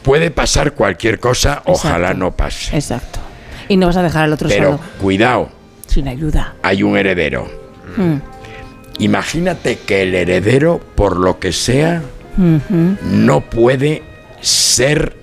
[0.04, 2.76] Puede pasar cualquier cosa, ojalá no pase.
[2.76, 3.20] Exacto.
[3.68, 5.50] Y no vas a dejar al otro Pero solo, cuidado,
[5.88, 6.54] sin ayuda.
[6.62, 7.50] hay un heredero.
[7.98, 8.18] Mm.
[9.00, 12.04] Imagínate que el heredero, por lo que sea,
[12.38, 14.04] no puede
[14.42, 15.18] ser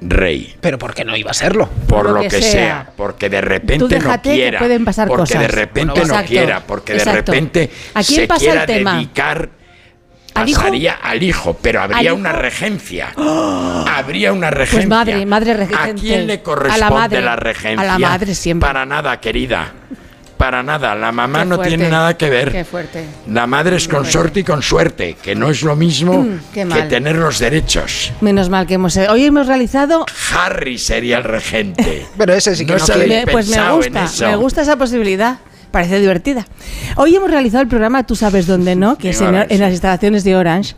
[0.00, 0.54] rey.
[0.60, 1.68] Pero ¿por qué no iba a serlo?
[1.88, 2.90] Por lo, que, sea.
[2.96, 5.40] porque de repente no quiera, pueden pasar porque cosas.
[5.42, 8.66] de repente Bueno, no exacto, quiera, porque de repente ¿A quién se pasa el quiera
[8.66, 8.94] tema?
[8.96, 9.48] dedicar,
[10.34, 10.62] ¿Al hijo?
[11.02, 12.14] al hijo, pero habría hijo?
[12.14, 14.78] una regencia, habría una regencia.
[14.80, 16.00] Pues madre, madre ¿A regente.
[16.00, 17.20] quién le A corresponde la madre.
[17.22, 17.80] la regencia?
[17.94, 18.66] A la madre siempre.
[18.66, 19.72] Para nada, querida.
[20.36, 22.52] Para nada, la mamá no tiene nada que ver.
[22.52, 23.04] Qué fuerte.
[23.28, 27.16] La madre es consorte y con suerte, que no es lo mismo Mm, que tener
[27.16, 28.12] los derechos.
[28.20, 28.96] Menos mal que hemos.
[28.96, 30.04] Hoy hemos realizado.
[30.34, 32.06] Harry sería el regente.
[32.18, 34.26] Pero ese sí que No no, se Me- pues me pensado en gusta, eso.
[34.26, 35.38] me gusta esa posibilidad.
[35.70, 36.46] Parece divertida.
[36.96, 40.24] Hoy hemos realizado el programa Tú sabes dónde no, que En es en las instalaciones
[40.24, 40.74] de Orange,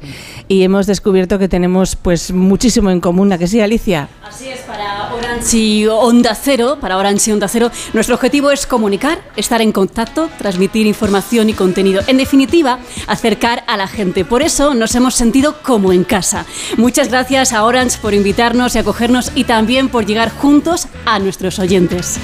[0.48, 3.32] y hemos descubierto que tenemos pues muchísimo en común.
[3.32, 4.08] ¿A que sí, Alicia?
[4.26, 8.66] Así es, para Orange y Onda Cero, para Orange y Onda Cero, nuestro objetivo es
[8.66, 12.02] comunicar, estar en contacto, transmitir información y contenido.
[12.06, 14.24] En definitiva, acercar a la gente.
[14.24, 16.46] Por eso nos hemos sentido como en casa.
[16.76, 21.58] Muchas gracias a Orange por invitarnos y acogernos y también por llegar juntos a nuestros
[21.58, 22.18] oyentes.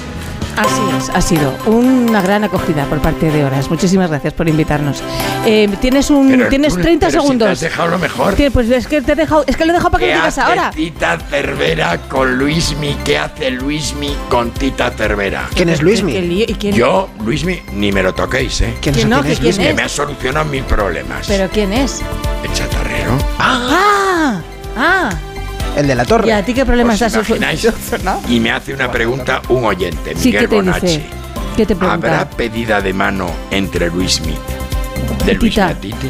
[0.57, 3.69] Así es, ha sido una gran acogida por parte de Orange.
[3.69, 5.03] Muchísimas gracias por invitarnos.
[5.45, 7.49] Eh, tienes un, Pero tienes tú- 30 pero si te segundos.
[7.49, 8.35] has dejado lo mejor.
[8.53, 10.21] Pues es que te he dejado, es que lo he dejado para que ¿Qué lo
[10.21, 10.71] digas ahora.
[10.71, 12.95] Tita Cervera con Luismi?
[13.03, 15.49] ¿Qué hace Luismi con Tita Cervera?
[15.53, 16.13] ¿Quién es ¿Qué Luismi?
[16.21, 18.73] lío- y quién- Yo, Luismi, ni me lo toquéis, ¿eh?
[18.81, 19.21] ¿Quién, ¿Quién es- no?
[19.21, 19.63] quién es ¿Que quién Luismi?
[19.65, 19.69] es?
[19.71, 21.27] Que me ha solucionado mil problemas.
[21.27, 22.01] ¿Pero quién es?
[22.43, 23.17] El chatarrero.
[23.39, 24.39] Ah,
[24.77, 25.09] ah.
[25.75, 26.27] El de la torre.
[26.27, 27.67] ¿Y a ti qué problemas ¿Os has imagináis?
[28.29, 30.85] Y me hace una pregunta un oyente, Sí, ¿qué Miguel te Bonacci.
[30.87, 31.05] dice?
[31.57, 34.35] ¿Qué te ¿Habrá pedida de mano entre Luismi?
[35.25, 36.09] ¿De a Titi?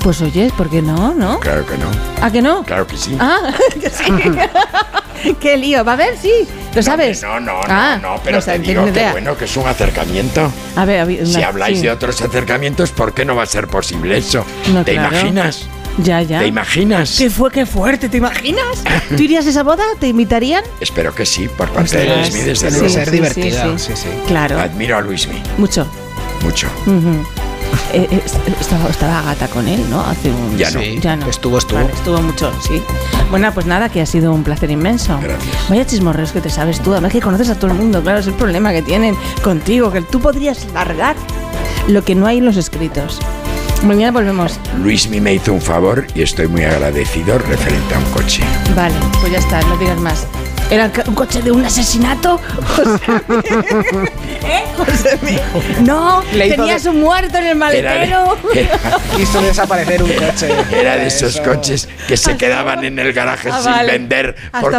[0.00, 1.14] Pues oye, ¿por qué no?
[1.14, 1.40] ¿No?
[1.40, 1.86] Claro que no.
[2.20, 2.62] ¿A que no?
[2.64, 3.16] Claro que sí.
[3.18, 4.04] Ah, que sí.
[5.40, 5.84] qué lío.
[5.84, 6.30] Va a ver, sí.
[6.74, 7.22] ¿Lo sabes?
[7.22, 9.66] No, no, no, Ah, no, pero no te no digo que bueno, que es un
[9.66, 10.50] acercamiento.
[10.76, 11.84] A ver, a ver, Si habláis sí.
[11.86, 14.44] de otros acercamientos, ¿por qué no va a ser posible eso?
[14.72, 15.16] No, ¿Te claro.
[15.16, 15.66] imaginas?
[15.98, 16.40] Ya, ya.
[16.40, 17.16] ¿Te imaginas?
[17.18, 17.50] ¿Qué fue?
[17.50, 18.08] ¿Qué fuerte?
[18.08, 18.82] ¿Te imaginas?
[19.14, 19.84] ¿Tú irías a esa boda?
[19.98, 20.64] ¿Te invitarían?
[20.80, 22.88] Espero que sí, por parte de Luismi, desde luego.
[22.88, 23.64] ser sí, divertida.
[23.78, 24.02] sí, Sí, sí.
[24.02, 24.08] sí.
[24.26, 25.86] Claro, Admiro a Luismi, mucho.
[26.42, 26.66] mucho.
[26.86, 27.24] Ujú.
[27.94, 30.00] Eh, eh, est- estaba, estaba gata con él, ¿no?
[30.02, 30.56] Hace un...
[30.58, 30.80] Ya no.
[30.80, 31.26] Sí, Ya no.
[31.26, 31.78] Estuvo, estuvo.
[31.80, 32.82] Vale, estuvo mucho, sí.
[33.30, 35.18] Bueno, pues nada, que ha sido un placer inmenso.
[35.22, 35.68] Gracias.
[35.68, 36.92] Vaya chismorreos que te sabes tú.
[36.92, 40.00] Además que conoces a todo el mundo, claro, es el problema que tienen contigo, que
[40.02, 41.16] tú podrías largar
[41.88, 43.18] lo que no hay en los escritos.
[43.82, 44.58] Mañana volvemos.
[44.78, 48.42] Luismi me hizo un favor y estoy muy agradecido referente a un coche.
[48.76, 50.26] Vale, pues ya está, no digas más.
[50.70, 52.40] ¿Era un coche de un asesinato?
[54.44, 54.64] ¿Eh?
[54.78, 55.38] Josemi?
[55.84, 58.38] No, Le hizo tenías de- un muerto en el maletero.
[59.16, 60.48] Quiso desaparecer un coche.
[60.72, 61.42] Era de esos Eso.
[61.42, 63.92] coches que se quedaban en el garaje Ah, sin vale.
[63.92, 64.34] vender